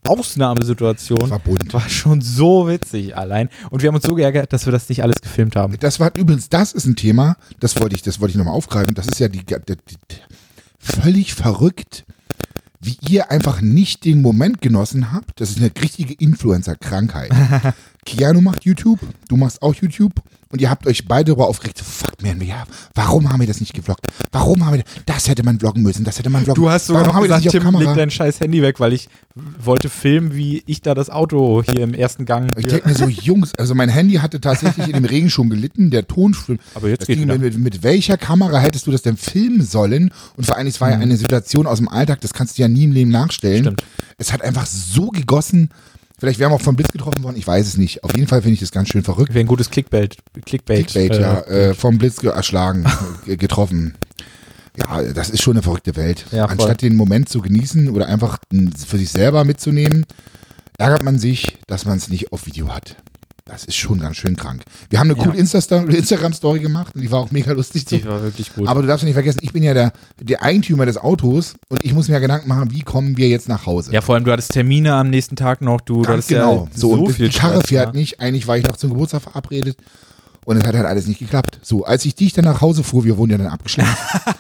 Ausnahmesituation 0.06 1.30
War 1.30 1.40
war 1.72 1.88
schon 1.88 2.20
so 2.20 2.68
witzig 2.68 3.16
allein. 3.16 3.48
Und 3.70 3.82
wir 3.82 3.88
haben 3.88 3.96
uns 3.96 4.06
so 4.06 4.14
geärgert, 4.14 4.52
dass 4.52 4.66
wir 4.66 4.72
das 4.72 4.88
nicht 4.88 5.02
alles 5.02 5.20
gefilmt 5.20 5.56
haben. 5.56 5.76
das 5.80 5.98
war 5.98 6.14
übrigens, 6.16 6.48
das 6.48 6.72
ist 6.72 6.86
ein 6.86 6.96
Thema, 6.96 7.36
das 7.58 7.80
wollte 7.80 7.96
ich, 7.96 8.02
das 8.02 8.20
wollte 8.20 8.30
ich 8.32 8.36
nochmal 8.36 8.54
aufgreifen, 8.54 8.94
das 8.94 9.06
ist 9.06 9.18
ja 9.18 9.28
die, 9.28 9.44
die, 9.44 9.56
die, 9.66 9.96
völlig 10.78 11.34
verrückt, 11.34 12.04
wie 12.80 12.96
ihr 13.08 13.30
einfach 13.30 13.60
nicht 13.60 14.04
den 14.04 14.22
Moment 14.22 14.60
genossen 14.60 15.12
habt. 15.12 15.40
Das 15.40 15.50
ist 15.50 15.58
eine 15.58 15.70
richtige 15.80 16.14
Influencer-Krankheit. 16.14 17.30
Keanu 18.06 18.40
macht 18.40 18.64
YouTube, 18.64 19.00
du 19.28 19.36
machst 19.36 19.62
auch 19.62 19.74
YouTube 19.74 20.22
und 20.56 20.62
ihr 20.62 20.70
habt 20.70 20.86
euch 20.86 21.06
beide 21.06 21.26
darüber 21.26 21.48
aufgeregt, 21.48 21.80
fuck 21.80 22.22
man, 22.22 22.40
ja, 22.40 22.64
warum 22.94 23.30
haben 23.30 23.40
wir 23.40 23.46
das 23.46 23.60
nicht 23.60 23.74
gevloggt? 23.74 24.06
Warum 24.32 24.64
haben 24.64 24.76
wir 24.76 24.84
das 25.04 25.28
hätte 25.28 25.42
man 25.42 25.60
vloggen 25.60 25.82
müssen, 25.82 26.02
das 26.02 26.18
hätte 26.18 26.30
man 26.30 26.44
vloggen 26.44 26.62
Du 26.62 26.70
hast 26.70 26.86
sogar 26.86 27.02
Warum 27.02 27.08
noch 27.08 27.14
haben 27.16 27.24
wir 27.24 27.28
das 27.28 27.42
gesagt, 27.42 27.62
Tim, 27.62 27.78
leg 27.78 27.94
dein 27.94 28.10
scheiß 28.10 28.40
Handy 28.40 28.62
weg, 28.62 28.80
weil 28.80 28.94
ich 28.94 29.10
wollte 29.62 29.90
filmen, 29.90 30.34
wie 30.34 30.62
ich 30.64 30.80
da 30.80 30.94
das 30.94 31.10
Auto 31.10 31.62
hier 31.62 31.80
im 31.80 31.92
ersten 31.92 32.24
Gang. 32.24 32.56
Ich 32.56 32.66
denke 32.68 32.88
mir 32.88 32.94
so, 32.94 33.06
Jungs, 33.06 33.54
also 33.56 33.74
mein 33.74 33.90
Handy 33.90 34.14
hatte 34.14 34.40
tatsächlich 34.40 34.86
in 34.86 34.94
dem 34.94 35.04
Regen 35.04 35.28
schon 35.28 35.50
gelitten, 35.50 35.90
der 35.90 36.06
Ton 36.06 36.34
Aber 36.74 36.88
jetzt 36.88 37.02
das 37.02 37.08
geht 37.08 37.26
mit, 37.26 37.58
mit 37.58 37.82
welcher 37.82 38.16
Kamera 38.16 38.58
hättest 38.58 38.86
du 38.86 38.92
das 38.92 39.02
denn 39.02 39.18
filmen 39.18 39.60
sollen? 39.60 40.10
Und 40.38 40.46
vor 40.46 40.56
allem, 40.56 40.66
es 40.66 40.80
war 40.80 40.90
ja 40.90 40.96
eine 40.96 41.18
Situation 41.18 41.66
aus 41.66 41.78
dem 41.78 41.90
Alltag, 41.90 42.22
das 42.22 42.32
kannst 42.32 42.56
du 42.56 42.62
ja 42.62 42.68
nie 42.68 42.84
im 42.84 42.92
Leben 42.92 43.10
nachstellen. 43.10 43.58
Mhm. 43.58 43.64
Stimmt. 43.64 43.84
Es 44.16 44.32
hat 44.32 44.40
einfach 44.40 44.64
so 44.64 45.08
gegossen. 45.08 45.68
Vielleicht 46.18 46.38
wären 46.38 46.50
wir 46.50 46.56
auch 46.56 46.62
vom 46.62 46.76
Blitz 46.76 46.90
getroffen 46.92 47.22
worden, 47.22 47.36
ich 47.36 47.46
weiß 47.46 47.66
es 47.66 47.76
nicht. 47.76 48.02
Auf 48.02 48.16
jeden 48.16 48.26
Fall 48.26 48.40
finde 48.40 48.54
ich 48.54 48.60
das 48.60 48.72
ganz 48.72 48.88
schön 48.88 49.02
verrückt. 49.02 49.34
Wäre 49.34 49.44
ein 49.44 49.48
gutes 49.48 49.70
Clickbait. 49.70 50.16
Clickbait, 50.46 50.86
Clickbait, 50.86 51.18
äh, 51.18 51.20
ja, 51.20 51.40
äh, 51.42 51.74
vom 51.74 51.98
Blitz 51.98 52.20
ge 52.20 52.30
erschlagen, 52.30 52.86
äh, 53.26 53.36
getroffen. 53.36 53.94
Ja, 54.78 55.02
das 55.02 55.30
ist 55.30 55.42
schon 55.42 55.54
eine 55.54 55.62
verrückte 55.62 55.96
Welt. 55.96 56.24
Ja. 56.32 56.46
Anstatt 56.46 56.82
den 56.82 56.96
Moment 56.96 57.28
zu 57.28 57.40
genießen 57.40 57.90
oder 57.90 58.06
einfach 58.06 58.38
für 58.50 58.98
sich 58.98 59.10
selber 59.10 59.44
mitzunehmen, 59.44 60.06
ärgert 60.78 61.02
man 61.02 61.18
sich, 61.18 61.58
dass 61.66 61.84
man 61.84 61.98
es 61.98 62.08
nicht 62.08 62.32
auf 62.32 62.46
Video 62.46 62.68
hat. 62.68 62.96
Das 63.48 63.64
ist 63.64 63.76
schon 63.76 64.00
ganz 64.00 64.16
schön 64.16 64.34
krank. 64.34 64.62
Wir 64.90 64.98
haben 64.98 65.08
eine 65.08 65.16
Ja. 65.18 65.24
coole 65.24 65.38
Insta 65.38 65.58
Instagram-Story 65.58 66.58
gemacht 66.58 66.96
und 66.96 67.00
die 67.02 67.10
war 67.12 67.20
auch 67.20 67.30
mega 67.30 67.52
lustig. 67.52 67.84
Die 67.84 68.00
So. 68.00 68.08
war 68.08 68.20
wirklich 68.20 68.52
gut. 68.52 68.66
Aber 68.66 68.82
du 68.82 68.88
darfst 68.88 69.02
ja 69.02 69.06
nicht 69.06 69.14
vergessen, 69.14 69.38
ich 69.40 69.52
bin 69.52 69.62
ja 69.62 69.72
der, 69.72 69.92
der 70.20 70.42
Eigentümer 70.42 70.84
des 70.84 70.98
Autos 70.98 71.54
und 71.68 71.84
ich 71.84 71.94
muss 71.94 72.08
mir 72.08 72.14
ja 72.14 72.18
Gedanken 72.20 72.48
machen, 72.48 72.72
wie 72.72 72.80
kommen 72.82 73.16
wir 73.16 73.28
jetzt 73.28 73.48
nach 73.48 73.64
Hause. 73.64 73.92
ja, 73.92 74.00
vor 74.00 74.16
allem, 74.16 74.24
du 74.24 74.32
hattest 74.32 74.50
Termine 74.52 74.94
am 74.94 75.10
nächsten 75.10 75.36
Tag 75.36 75.60
noch. 75.62 75.80
Du, 75.80 75.94
du 75.94 76.02
Ganz 76.02 76.08
hattest 76.12 76.28
genau. 76.30 76.64
ja 76.72 76.76
so, 76.78 76.90
und 76.94 77.12
viel 77.12 77.28
die 77.28 77.38
Karre 77.38 77.58
Stress, 77.58 77.68
fährt 77.68 77.94
ne? 77.94 78.00
nicht. 78.00 78.18
Eigentlich 78.20 78.48
war 78.48 78.58
ich 78.58 78.64
noch 78.66 78.76
zum 78.76 78.90
Geburtstag 78.90 79.22
verabredet 79.22 79.76
und 80.44 80.56
es 80.56 80.64
hat 80.66 80.74
halt 80.74 80.86
alles 80.86 81.06
nicht 81.06 81.20
geklappt. 81.20 81.60
So, 81.62 81.84
als 81.84 82.04
ich 82.04 82.16
dich 82.16 82.32
dann 82.32 82.46
nach 82.46 82.60
Hause 82.60 82.82
fuhr, 82.82 83.04
wir 83.04 83.16
wurden 83.16 83.30
ja 83.30 83.38
dann 83.38 83.46
abgeschleppt. 83.46 83.88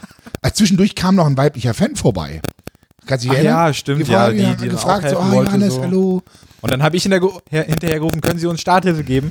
Zwischendurch 0.54 0.96
kam 0.96 1.14
noch 1.14 1.26
ein 1.26 1.36
weiblicher 1.36 1.74
Fan 1.74 1.94
vorbei. 1.94 2.40
Kannst 3.06 3.24
du 3.24 3.28
dich 3.28 3.38
erinnern? 3.38 3.54
ja, 3.68 3.72
stimmt, 3.72 4.00
Gefragt, 4.00 4.36
ja, 4.36 4.54
die- 4.54 4.62
die 4.64 4.68
gefragt, 4.68 5.08
so, 5.08 5.16
wollte, 5.16 5.50
Johannes, 5.50 5.74
so. 5.74 5.82
hallo. 5.82 6.22
Und 6.66 6.72
dann 6.72 6.82
habe 6.82 6.96
ich 6.96 7.04
hinter, 7.04 7.20
her, 7.48 7.62
hinterher 7.62 8.00
gerufen, 8.00 8.20
können 8.20 8.40
Sie 8.40 8.46
uns 8.48 8.60
Starthilfe 8.60 9.04
geben? 9.04 9.30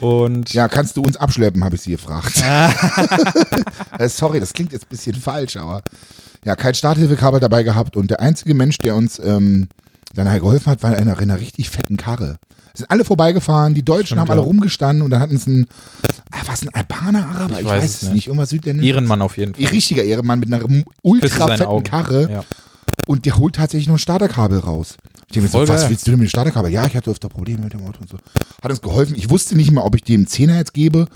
Und 0.00 0.52
Ja, 0.52 0.66
kannst 0.66 0.96
du 0.96 1.02
uns 1.02 1.16
abschleppen, 1.16 1.62
habe 1.62 1.76
ich 1.76 1.82
sie 1.82 1.92
gefragt. 1.92 2.42
Äh, 3.98 4.08
Sorry, 4.08 4.40
das 4.40 4.52
klingt 4.52 4.72
jetzt 4.72 4.86
ein 4.86 4.88
bisschen 4.88 5.14
falsch, 5.14 5.56
aber 5.56 5.82
ja, 6.44 6.56
kein 6.56 6.74
Starthilfekabel 6.74 7.38
dabei 7.38 7.62
gehabt 7.62 7.96
und 7.96 8.10
der 8.10 8.20
einzige 8.20 8.54
Mensch, 8.54 8.78
der 8.78 8.96
uns 8.96 9.20
ähm, 9.20 9.68
dann 10.14 10.28
halt 10.28 10.42
geholfen 10.42 10.72
hat, 10.72 10.82
war 10.82 10.90
in 10.90 10.96
einer, 10.96 11.20
in 11.20 11.30
einer 11.30 11.38
richtig 11.38 11.70
fetten 11.70 11.98
Karre. 11.98 12.38
Es 12.72 12.78
sind 12.78 12.90
alle 12.90 13.04
vorbeigefahren, 13.04 13.74
die 13.74 13.84
Deutschen 13.84 14.06
Stimmt, 14.06 14.22
haben 14.22 14.30
alle 14.30 14.40
ja. 14.40 14.46
rumgestanden 14.46 15.02
und 15.02 15.10
dann 15.10 15.20
hatten 15.20 15.36
es 15.36 15.46
ein, 15.46 15.66
ah, 16.32 16.38
was, 16.46 16.62
ein 16.62 16.70
Albaner, 16.74 17.28
Araber? 17.28 17.60
Ich, 17.60 17.66
weiß, 17.66 18.02
es 18.02 18.10
nicht, 18.10 18.26
irgendwas 18.26 18.50
Südländisch. 18.50 18.84
Ehrenmann 18.84 19.22
auf 19.22 19.36
jeden 19.36 19.54
Fall. 19.54 19.62
Ein 19.62 19.70
richtiger 19.70 20.02
Ehrenmann 20.02 20.40
mit 20.40 20.52
einer 20.52 20.64
ultra 21.02 21.56
fetten. 21.56 21.84
Karre 21.84 22.28
Ja. 22.28 22.44
Und 23.12 23.26
der 23.26 23.36
holt 23.36 23.56
tatsächlich 23.56 23.88
noch 23.88 23.96
ein 23.96 23.98
Starterkabel 23.98 24.58
raus. 24.58 24.96
Ich 25.28 25.34
denke 25.34 25.42
mir 25.42 25.66
so, 25.66 25.68
was 25.72 25.88
willst 25.90 26.06
du 26.06 26.12
denn 26.12 26.20
mit 26.20 26.28
dem 26.28 26.30
Starterkabel? 26.30 26.70
Ja, 26.72 26.86
ich 26.86 26.96
hatte 26.96 27.10
öfter 27.10 27.28
Probleme 27.28 27.64
mit 27.64 27.74
dem 27.74 27.82
Auto 27.82 28.00
und 28.00 28.08
so. 28.08 28.16
Hat 28.62 28.70
uns 28.70 28.80
geholfen. 28.80 29.14
Ich 29.16 29.28
wusste 29.28 29.54
nicht 29.54 29.70
mal, 29.70 29.82
ob 29.82 29.94
ich 29.94 30.02
dem 30.02 30.26
Zehner 30.26 30.56
jetzt 30.56 30.72
gebe, 30.72 31.06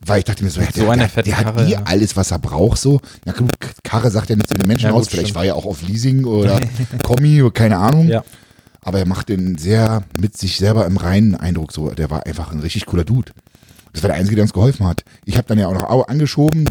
weil 0.00 0.20
ich 0.20 0.24
dachte 0.24 0.42
mir 0.42 0.48
so, 0.50 0.60
ja, 0.62 0.68
so 0.74 0.80
der, 0.82 0.90
einer 0.90 1.08
der, 1.08 1.22
der 1.22 1.36
hat 1.36 1.44
Karre, 1.44 1.66
eh 1.66 1.72
ja. 1.72 1.82
alles, 1.84 2.16
was 2.16 2.30
er 2.30 2.38
braucht. 2.38 2.78
So, 2.80 3.00
ja, 3.26 3.32
genug 3.32 3.50
Karre 3.84 4.10
sagt 4.10 4.30
ja 4.30 4.36
nichts 4.36 4.50
zu 4.50 4.56
den 4.56 4.66
Menschen 4.66 4.86
Ja, 4.86 4.92
gut, 4.92 5.02
aus. 5.02 5.08
Vielleicht 5.08 5.28
stimmt. 5.28 5.36
war 5.36 5.44
er 5.44 5.56
auch 5.56 5.66
auf 5.66 5.82
Leasing 5.82 6.24
oder 6.24 6.60
Kommi, 7.02 7.42
oder 7.42 7.52
keine 7.52 7.76
Ahnung. 7.76 8.08
Ja. 8.08 8.24
Aber 8.80 8.98
er 9.00 9.06
macht 9.06 9.28
den 9.28 9.58
sehr 9.58 10.02
mit 10.18 10.36
sich 10.38 10.56
selber 10.56 10.86
im 10.86 10.96
reinen 10.96 11.34
Eindruck. 11.34 11.72
So, 11.72 11.90
der 11.90 12.08
war 12.10 12.24
einfach 12.26 12.52
ein 12.52 12.60
richtig 12.60 12.86
cooler 12.86 13.04
Dude. 13.04 13.32
Das 13.92 14.02
war 14.02 14.08
der 14.08 14.16
Einzige, 14.16 14.36
der 14.36 14.44
uns 14.44 14.52
geholfen 14.52 14.86
hat. 14.86 15.02
Ich 15.24 15.36
habe 15.36 15.46
dann 15.48 15.58
ja 15.58 15.66
auch 15.66 15.74
noch 15.74 16.08
angeschoben, 16.08 16.66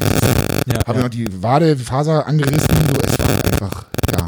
Ja, 0.65 0.79
habe 0.87 0.99
ja. 0.99 1.03
noch 1.03 1.09
die 1.09 1.43
Wadefaser 1.43 2.25
angerissen. 2.27 2.67
So, 2.69 3.01
es 3.03 3.19
war 3.19 3.43
einfach, 3.45 3.85
ja, 4.15 4.25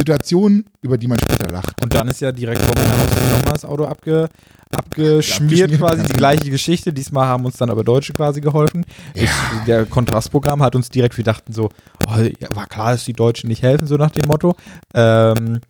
Situationen, 0.00 0.64
über 0.80 0.96
die 0.96 1.06
man 1.06 1.18
später 1.18 1.50
lacht. 1.50 1.82
Und 1.82 1.94
dann 1.94 2.08
ist 2.08 2.20
ja 2.20 2.32
direkt 2.32 2.62
vor 2.62 2.74
meiner 2.74 2.98
Haustür 2.98 3.22
nochmal 3.22 3.52
das 3.52 3.64
Auto 3.66 3.84
abge, 3.84 4.28
abgeschmiert, 4.74 5.72
quasi 5.76 6.02
ja. 6.02 6.08
die 6.08 6.14
gleiche 6.14 6.50
Geschichte. 6.50 6.92
Diesmal 6.92 7.26
haben 7.26 7.44
uns 7.44 7.58
dann 7.58 7.68
aber 7.68 7.84
Deutsche 7.84 8.14
quasi 8.14 8.40
geholfen. 8.40 8.86
Ich, 9.14 9.30
der 9.66 9.84
Kontrastprogramm 9.84 10.62
hat 10.62 10.74
uns 10.74 10.88
direkt, 10.88 11.18
wir 11.18 11.24
dachten 11.24 11.52
so, 11.52 11.68
oh, 12.06 12.18
ja, 12.18 12.48
war 12.54 12.66
klar, 12.66 12.92
dass 12.92 13.04
die 13.04 13.12
Deutschen 13.12 13.48
nicht 13.48 13.62
helfen, 13.62 13.86
so 13.86 13.96
nach 13.96 14.10
dem 14.10 14.26
Motto. 14.26 14.56
Ähm, 14.94 15.60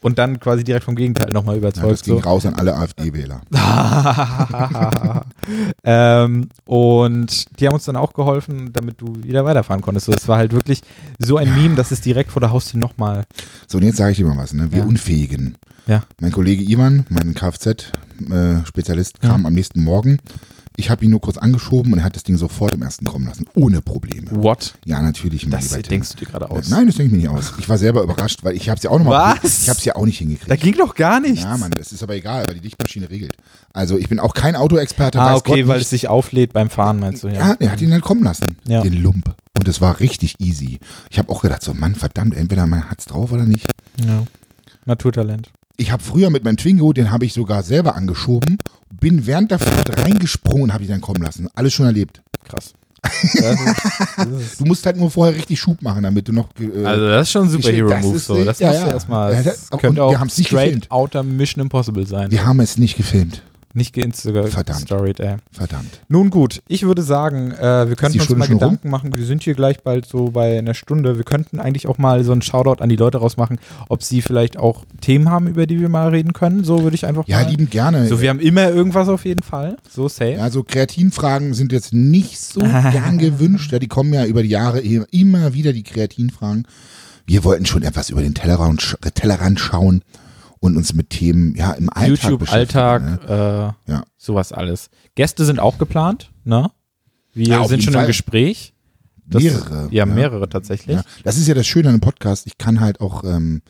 und 0.00 0.18
dann 0.18 0.38
quasi 0.40 0.62
direkt 0.64 0.84
vom 0.84 0.94
Gegenteil 0.96 1.32
nochmal 1.32 1.56
Ja, 1.56 1.58
überzeugt. 1.60 1.90
das 1.92 2.02
ging 2.02 2.14
so. 2.22 2.28
raus 2.28 2.46
an 2.46 2.54
alle 2.54 2.74
AfD-Wähler. 2.76 3.40
Ähm, 5.84 6.48
und 6.66 7.58
die 7.60 7.66
haben 7.66 7.74
uns 7.74 7.84
dann 7.84 7.96
auch 7.96 8.12
geholfen, 8.12 8.70
damit 8.72 9.00
du 9.00 9.14
wieder 9.22 9.44
weiterfahren 9.44 9.80
konntest. 9.82 10.06
So, 10.06 10.12
es 10.12 10.28
war 10.28 10.36
halt 10.36 10.52
wirklich 10.52 10.82
so 11.18 11.36
ein 11.38 11.54
Meme, 11.54 11.74
dass 11.74 11.90
es 11.90 12.00
direkt 12.02 12.30
vor 12.32 12.40
der 12.40 12.50
Haustür 12.50 12.78
nochmal. 12.78 13.24
So, 13.66 13.78
und 13.78 13.84
jetzt 13.84 13.96
sage 13.96 14.12
ich 14.12 14.18
dir 14.18 14.26
mal 14.26 14.36
was, 14.36 14.52
ne? 14.52 14.70
Wir 14.70 14.80
Ja. 14.80 14.84
Unfähigen. 14.84 15.56
Ja. 15.86 16.02
Mein 16.20 16.32
Kollege 16.32 16.62
Ivan, 16.62 17.06
mein 17.08 17.34
Kfz-Spezialist, 17.34 19.20
kam 19.22 19.46
am 19.46 19.54
nächsten 19.54 19.82
Morgen. 19.82 20.18
Ich 20.80 20.90
habe 20.90 21.04
ihn 21.04 21.10
nur 21.10 21.20
kurz 21.20 21.36
angeschoben 21.38 21.92
und 21.92 21.98
er 21.98 22.04
hat 22.04 22.14
das 22.14 22.22
Ding 22.22 22.36
sofort 22.36 22.72
im 22.72 22.82
ersten 22.82 23.04
kommen 23.04 23.26
lassen. 23.26 23.46
Ohne 23.56 23.82
Probleme. 23.82 24.28
What? 24.30 24.74
Ja, 24.84 25.02
natürlich. 25.02 25.42
mein 25.48 25.60
Das 25.60 25.70
denkst 25.70 26.10
du 26.10 26.18
dir 26.18 26.26
gerade 26.26 26.48
aus. 26.48 26.68
Nein, 26.68 26.86
das 26.86 26.94
denke 26.94 27.16
ich 27.16 27.22
mir 27.24 27.28
nicht 27.30 27.36
aus. 27.36 27.52
Ich 27.58 27.68
war 27.68 27.78
selber 27.78 28.00
überrascht, 28.04 28.44
weil 28.44 28.54
ich 28.54 28.68
habe 28.68 28.76
es 28.76 28.84
ja 28.84 28.90
auch 28.90 28.98
noch 28.98 29.06
mal. 29.06 29.36
Was? 29.42 29.62
Ich 29.62 29.68
habe 29.68 29.76
es 29.78 29.84
ja 29.84 29.96
auch 29.96 30.06
nicht 30.06 30.18
hingekriegt. 30.18 30.48
Da 30.48 30.54
ging 30.54 30.76
doch 30.76 30.94
gar 30.94 31.18
nichts. 31.18 31.42
ja, 31.42 31.56
Mann, 31.56 31.72
das 31.72 31.90
ist 31.90 32.02
aber 32.04 32.14
egal, 32.14 32.46
weil 32.46 32.54
die 32.54 32.60
Dichtmaschine 32.60 33.10
regelt. 33.10 33.32
Also 33.72 33.98
ich 33.98 34.08
bin 34.08 34.20
auch 34.20 34.34
kein 34.34 34.54
Autoexperte. 34.54 35.20
ah, 35.20 35.34
okay, 35.34 35.62
Gott 35.62 35.68
weil 35.68 35.76
nicht. 35.78 35.86
es 35.86 35.90
sich 35.90 36.06
auflädt 36.08 36.52
beim 36.52 36.70
Fahren, 36.70 37.00
meinst 37.00 37.24
du? 37.24 37.28
Ja, 37.28 37.56
er 37.58 37.72
hat 37.72 37.80
ihn 37.80 37.90
dann 37.90 38.00
kommen 38.00 38.22
lassen, 38.22 38.56
Ja. 38.68 38.80
den 38.82 38.94
Lump. 39.02 39.34
Und 39.58 39.66
es 39.66 39.80
war 39.80 39.98
richtig 39.98 40.36
easy. 40.38 40.78
Ich 41.10 41.18
habe 41.18 41.32
auch 41.32 41.42
gedacht, 41.42 41.62
so 41.62 41.74
Mann, 41.74 41.96
verdammt, 41.96 42.36
entweder 42.36 42.66
man 42.66 42.88
hat's 42.88 43.06
drauf 43.06 43.32
oder 43.32 43.44
nicht. 43.46 43.66
ja. 44.00 44.22
Naturtalent. 44.84 45.50
Ich 45.80 45.92
habe 45.92 46.02
früher 46.02 46.28
mit 46.30 46.42
meinem 46.44 46.56
Twingo, 46.56 46.92
den 46.92 47.10
habe 47.12 47.24
ich 47.24 47.32
sogar 47.32 47.62
selber 47.62 47.94
angeschoben, 47.94 48.58
bin 48.90 49.26
während 49.26 49.52
der 49.52 49.60
Fahrt 49.60 49.96
reingesprungen 49.96 50.64
und 50.64 50.72
habe 50.74 50.82
ihn 50.82 50.90
dann 50.90 51.00
kommen 51.00 51.22
lassen. 51.22 51.48
Alles 51.54 51.72
schon 51.72 51.86
erlebt. 51.86 52.20
Krass. 52.44 52.74
Du 54.58 54.64
musst 54.64 54.84
halt 54.86 54.96
nur 54.96 55.08
vorher 55.10 55.34
richtig 55.36 55.58
Schub 55.60 55.80
machen, 55.82 56.02
damit 56.02 56.26
du 56.26 56.32
noch. 56.32 56.48
Äh, 56.58 56.84
also 56.84 57.06
das 57.08 57.28
ist 57.28 57.32
schon 57.32 57.42
ein 57.42 57.52
das 57.52 57.52
Superhero-Move. 57.62 58.16
ist- 58.16 58.26
So. 58.26 58.44
Das 58.44 58.58
ja, 58.58 58.68
musst 58.68 58.80
ja. 58.80 58.86
du 58.86 58.92
erstmal. 58.92 59.34
Ja, 59.34 59.42
Das 59.42 59.70
könnte 59.70 59.94
wir 59.96 60.04
auch 60.04 60.24
nicht 60.24 60.32
straight 60.48 60.64
gefilmt. 60.66 60.90
outer 60.90 61.22
Mission 61.22 61.62
Impossible 61.62 62.06
sein. 62.06 62.30
wir 62.32 62.44
haben 62.44 62.58
es 62.60 62.76
nicht 62.76 62.96
gefilmt. 62.96 63.42
Nicht. 63.74 63.94
Verdammt. 63.96 64.90
ey. 65.20 65.36
Verdammt. 65.52 66.00
Nun 66.08 66.30
gut, 66.30 66.62
ich 66.68 66.84
würde 66.84 67.02
sagen, 67.02 67.52
äh, 67.52 67.88
wir 67.88 67.96
könnten 67.96 68.18
uns 68.18 68.28
mal 68.30 68.46
schon 68.46 68.56
rum? 68.56 68.58
Gedanken 68.58 68.90
machen. 68.90 69.14
Wir 69.14 69.24
sind 69.26 69.42
hier 69.42 69.54
gleich 69.54 69.82
bald 69.82 70.06
so 70.06 70.30
bei 70.30 70.58
einer 70.58 70.74
Stunde. 70.74 71.16
Wir 71.16 71.24
könnten 71.24 71.60
eigentlich 71.60 71.86
auch 71.86 71.98
mal 71.98 72.24
so 72.24 72.32
einen 72.32 72.42
Shoutout 72.42 72.82
an 72.82 72.88
die 72.88 72.96
Leute 72.96 73.18
rausmachen, 73.18 73.58
ob 73.88 74.02
sie 74.02 74.22
vielleicht 74.22 74.56
auch 74.56 74.84
Themen 75.00 75.28
haben, 75.30 75.46
über 75.46 75.66
die 75.66 75.80
wir 75.80 75.88
mal 75.88 76.08
reden 76.08 76.32
können. 76.32 76.64
So 76.64 76.82
würde 76.82 76.94
ich 76.96 77.04
einfach 77.06 77.26
Ja, 77.28 77.42
mal. 77.42 77.50
lieben 77.50 77.68
gerne. 77.68 78.06
So, 78.06 78.20
wir 78.20 78.30
haben 78.30 78.40
immer 78.40 78.70
irgendwas 78.70 79.08
auf 79.08 79.24
jeden 79.24 79.42
Fall. 79.42 79.76
So 79.88 80.08
safe. 80.08 80.32
Ja, 80.32 80.50
so 80.50 80.62
Kreatinfragen 80.64 81.52
sind 81.54 81.72
jetzt 81.72 81.92
nicht 81.92 82.40
so 82.40 82.60
gern 82.92 83.18
gewünscht. 83.18 83.70
Ja, 83.72 83.78
die 83.78 83.88
kommen 83.88 84.12
ja 84.14 84.24
über 84.24 84.42
die 84.42 84.48
Jahre 84.48 84.80
immer 84.80 85.54
wieder, 85.54 85.72
die 85.72 85.82
Kreatinfragen. 85.82 86.66
Wir 87.26 87.44
wollten 87.44 87.66
schon 87.66 87.82
etwas 87.82 88.08
über 88.08 88.22
den 88.22 88.34
Tellerrand, 88.34 88.96
Tellerrand 89.14 89.60
schauen 89.60 90.02
und 90.60 90.76
uns 90.76 90.94
mit 90.94 91.10
Themen 91.10 91.54
ja, 91.54 91.72
im 91.72 91.88
Alltag 91.90 92.30
YouTube, 92.30 92.52
Alltag, 92.52 93.02
Ne? 93.28 93.74
äh, 93.86 93.90
Ja. 93.92 94.04
sowas 94.16 94.52
alles. 94.52 94.90
Gäste 95.14 95.44
sind 95.44 95.60
auch 95.60 95.78
geplant, 95.78 96.30
ne? 96.44 96.70
Wir 97.32 97.46
Ja, 97.46 97.68
sind 97.68 97.82
schon 97.84 97.92
Fall. 97.94 98.02
im 98.04 98.08
Gespräch. 98.08 98.74
Das- 99.26 99.42
Mehrere. 99.42 99.88
Ja, 99.90 100.06
mehrere 100.06 100.48
tatsächlich. 100.48 100.96
Ja. 100.96 101.02
Das 101.22 101.36
ist 101.36 101.46
ja 101.48 101.54
das 101.54 101.66
Schöne 101.66 101.88
an 101.88 101.94
einem 101.94 102.00
Podcast. 102.00 102.46
Ich 102.46 102.56
kann 102.58 102.80
halt 102.80 103.00
auch 103.00 103.24
ähm, 103.24 103.62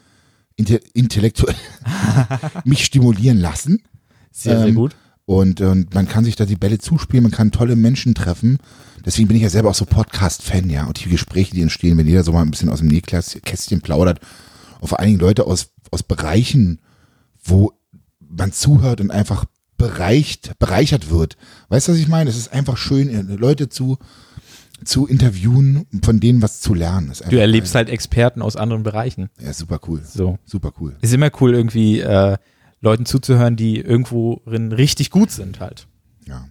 inte 0.56 0.76
intellektuell 0.94 1.56
mich 2.64 2.84
stimulieren 2.84 3.38
lassen. 3.38 3.82
Sehr, 4.30 4.58
sehr 4.58 4.68
Ähm, 4.68 4.74
gut. 4.76 4.94
Und, 5.26 5.60
und 5.60 5.92
man 5.94 6.08
kann 6.08 6.24
sich 6.24 6.36
da 6.36 6.46
die 6.46 6.56
Bälle 6.56 6.78
zuspielen, 6.78 7.24
man 7.24 7.32
kann 7.32 7.50
tolle 7.50 7.76
Menschen 7.76 8.14
treffen. 8.14 8.58
Deswegen 9.04 9.28
bin 9.28 9.36
ich 9.36 9.42
ja 9.42 9.50
selber 9.50 9.68
auch 9.68 9.74
so 9.74 9.84
Podcast-Fan, 9.84 10.70
ja. 10.70 10.86
Und 10.86 11.04
die 11.04 11.10
Gespräche, 11.10 11.54
die 11.54 11.60
entstehen, 11.62 11.98
wenn 11.98 12.06
jeder 12.06 12.24
so 12.24 12.32
mal 12.32 12.42
ein 12.42 12.50
bisschen 12.50 12.70
aus 12.70 12.78
dem 12.78 12.88
Nähkästchen 12.88 13.82
plaudert. 13.82 14.20
Und 14.80 14.88
vor 14.88 14.98
allen 15.00 15.08
Dingen 15.08 15.20
Leute 15.20 15.44
aus, 15.46 15.70
aus 15.90 16.02
Bereichen, 16.02 16.80
wo 17.42 17.72
man 18.20 18.52
zuhört 18.52 19.00
und 19.00 19.10
einfach 19.10 19.44
bereicht, 19.76 20.58
bereichert 20.58 21.10
wird. 21.10 21.36
Weißt 21.68 21.88
du, 21.88 21.92
was 21.92 21.98
ich 21.98 22.08
meine? 22.08 22.28
Es 22.28 22.36
ist 22.36 22.52
einfach 22.52 22.76
schön, 22.76 23.08
äh, 23.08 23.22
Leute 23.36 23.68
zu, 23.68 23.98
zu 24.84 25.06
interviewen, 25.06 25.86
von 26.02 26.20
denen 26.20 26.42
was 26.42 26.60
zu 26.60 26.74
lernen. 26.74 27.12
Du 27.30 27.40
erlebst 27.40 27.72
geil. 27.72 27.84
halt 27.84 27.90
Experten 27.90 28.42
aus 28.42 28.56
anderen 28.56 28.82
Bereichen. 28.82 29.30
Ja, 29.40 29.52
super 29.52 29.80
cool. 29.86 30.02
So. 30.04 30.38
Super 30.44 30.72
cool. 30.80 30.96
Ist 31.00 31.14
immer 31.14 31.30
cool, 31.40 31.54
irgendwie 31.54 32.00
äh, 32.00 32.36
Leuten 32.80 33.06
zuzuhören, 33.06 33.56
die 33.56 33.78
irgendworin 33.78 34.72
richtig 34.72 35.10
gut 35.10 35.30
sind 35.30 35.60
halt. 35.60 35.86
Ja. 36.26 36.48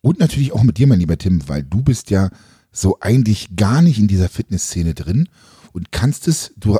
Und 0.00 0.20
natürlich 0.20 0.52
auch 0.52 0.62
mit 0.62 0.78
dir, 0.78 0.86
mein 0.86 1.00
lieber 1.00 1.18
Tim, 1.18 1.48
weil 1.48 1.62
du 1.62 1.82
bist 1.82 2.10
ja 2.10 2.30
so 2.70 2.98
eigentlich 3.00 3.56
gar 3.56 3.82
nicht 3.82 3.98
in 3.98 4.08
dieser 4.08 4.28
Fitnessszene 4.28 4.94
drin 4.94 5.28
und 5.72 5.92
kannst 5.92 6.28
es, 6.28 6.52
du, 6.56 6.78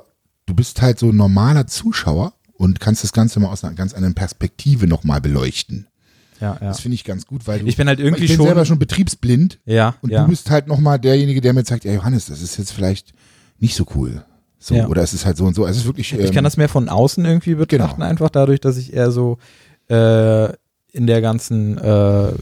du 0.49 0.55
bist 0.55 0.83
halt 0.83 0.99
so 0.99 1.11
ein 1.11 1.17
normaler 1.17 1.67
Zuschauer 1.67 2.33
und 2.55 2.81
kannst 2.81 3.05
das 3.05 3.13
Ganze 3.13 3.39
mal 3.39 3.49
aus 3.49 3.63
einer 3.63 3.75
ganz 3.75 3.95
anderen 3.95 4.15
Perspektive 4.15 4.87
nochmal 4.89 5.21
beleuchten. 5.21 5.87
Ja, 6.41 6.57
ja. 6.61 6.69
Das 6.69 6.81
finde 6.81 6.95
ich 6.95 7.05
ganz 7.05 7.27
gut, 7.27 7.47
weil 7.47 7.61
du, 7.61 7.67
Ich 7.67 7.77
bin 7.77 7.87
halt 7.89 8.01
irgendwie 8.01 8.25
ich 8.25 8.31
bin 8.31 8.37
schon- 8.39 8.47
selber 8.47 8.65
schon 8.65 8.79
betriebsblind 8.79 9.59
Ja, 9.65 9.95
und 10.03 10.11
ja. 10.11 10.23
du 10.23 10.29
bist 10.31 10.51
halt 10.51 10.67
nochmal 10.67 10.99
derjenige, 10.99 11.41
der 11.41 11.53
mir 11.53 11.65
sagt, 11.65 11.85
ja 11.85 11.93
Johannes, 11.93 12.27
das 12.27 12.41
ist 12.43 12.57
jetzt 12.59 12.73
vielleicht 12.73 13.13
nicht 13.59 13.75
so 13.77 13.87
cool. 13.95 14.25
So, 14.61 14.75
Ja. 14.75 14.87
oder 14.89 15.03
es 15.03 15.13
ist 15.15 15.25
halt 15.27 15.37
so 15.37 15.45
und 15.45 15.55
so. 15.55 15.67
Es 15.67 15.77
ist 15.77 15.85
wirklich. 15.85 16.13
Ich 16.13 16.27
kann 16.29 16.39
ähm, 16.39 16.45
das 16.45 16.57
mehr 16.57 16.69
von 16.69 16.89
außen 16.89 17.25
irgendwie 17.25 17.55
betrachten, 17.55 17.97
Genau. 18.01 18.09
einfach 18.11 18.31
dadurch, 18.31 18.61
dass 18.61 18.77
ich 18.77 18.93
eher 18.93 19.11
so 19.13 19.39
äh, 19.89 20.47
in 20.93 21.07
der 21.07 21.21
ganzen 21.21 21.79
äh, 21.79 22.33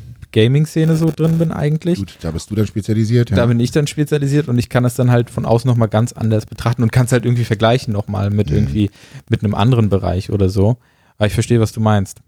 Gaming-Szene 0.40 0.96
so 0.96 1.10
drin 1.14 1.38
bin 1.38 1.50
eigentlich. 1.50 1.98
gut, 1.98 2.18
da 2.20 2.30
bist 2.30 2.50
du 2.50 2.54
dann 2.54 2.66
spezialisiert. 2.66 3.30
Ja. 3.30 3.36
Da 3.36 3.46
bin 3.46 3.58
ich 3.58 3.70
dann 3.70 3.86
spezialisiert 3.86 4.48
und 4.48 4.58
ich 4.58 4.68
kann 4.68 4.82
das 4.84 4.94
dann 4.94 5.10
halt 5.10 5.30
von 5.30 5.44
außen 5.46 5.66
nochmal 5.68 5.88
ganz 5.88 6.12
anders 6.12 6.44
betrachten 6.46 6.82
und 6.82 6.92
kann 6.92 7.06
es 7.06 7.12
halt 7.12 7.24
irgendwie 7.24 7.44
vergleichen 7.44 7.92
nochmal 7.92 8.30
mit 8.30 8.50
Mhm. 8.50 8.56
irgendwie, 8.56 8.90
mit 9.30 9.42
einem 9.42 9.54
anderen 9.54 9.88
Bereich 9.88 10.30
oder 10.30 10.48
so. 10.50 10.76
Aber 11.16 11.26
ich 11.26 11.32
verstehe, 11.34 11.58
was 11.60 11.72
du 11.72 11.80
meinst. 11.80 12.20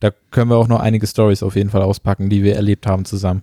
Da 0.00 0.10
können 0.30 0.50
wir 0.50 0.56
auch 0.56 0.68
noch 0.68 0.80
einige 0.80 1.06
Stories 1.06 1.42
auf 1.42 1.56
jeden 1.56 1.68
Fall 1.68 1.82
auspacken, 1.82 2.30
die 2.30 2.42
wir 2.42 2.56
erlebt 2.56 2.86
haben 2.86 3.04
zusammen. 3.04 3.42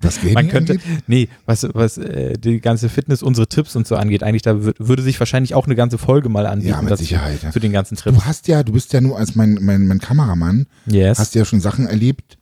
was 0.00 0.16
Gaming 0.20 0.32
Man 0.34 0.48
könnte, 0.48 0.72
angeht. 0.72 0.86
nee, 1.06 1.28
was, 1.44 1.68
was 1.74 1.98
äh, 1.98 2.38
die 2.38 2.60
ganze 2.60 2.88
Fitness, 2.88 3.22
unsere 3.22 3.46
Tipps 3.46 3.76
und 3.76 3.86
so 3.86 3.94
angeht, 3.96 4.22
eigentlich, 4.22 4.40
da 4.42 4.64
würd, 4.64 4.76
würde 4.80 5.02
sich 5.02 5.20
wahrscheinlich 5.20 5.54
auch 5.54 5.66
eine 5.66 5.74
ganze 5.76 5.98
Folge 5.98 6.30
mal 6.30 6.46
anbieten. 6.46 6.70
Ja, 6.72 6.80
mit 6.82 6.96
Sicherheit. 6.96 7.42
Ja. 7.42 7.50
Zu 7.50 7.60
den 7.60 7.72
ganzen 7.72 7.96
Trips. 7.96 8.16
Du 8.16 8.24
hast 8.24 8.48
ja, 8.48 8.62
du 8.62 8.72
bist 8.72 8.92
ja 8.94 9.02
nur 9.02 9.18
als 9.18 9.34
mein, 9.34 9.58
mein, 9.60 9.86
mein 9.86 9.98
Kameramann, 10.00 10.66
Yes. 10.86 11.18
hast 11.18 11.34
ja 11.34 11.44
schon 11.44 11.60
Sachen 11.60 11.86
erlebt, 11.86 12.38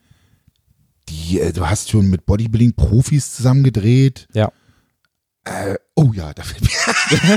die, 1.12 1.40
äh, 1.40 1.52
du 1.52 1.68
hast 1.68 1.90
schon 1.90 2.08
mit 2.08 2.26
Bodybuilding-Profis 2.26 3.34
zusammen 3.34 3.62
gedreht. 3.62 4.28
Ja. 4.32 4.50
Äh, 5.44 5.74
oh 5.96 6.12
ja, 6.14 6.32
da 6.34 6.42
fällt 6.44 6.62
mir, 6.62 7.36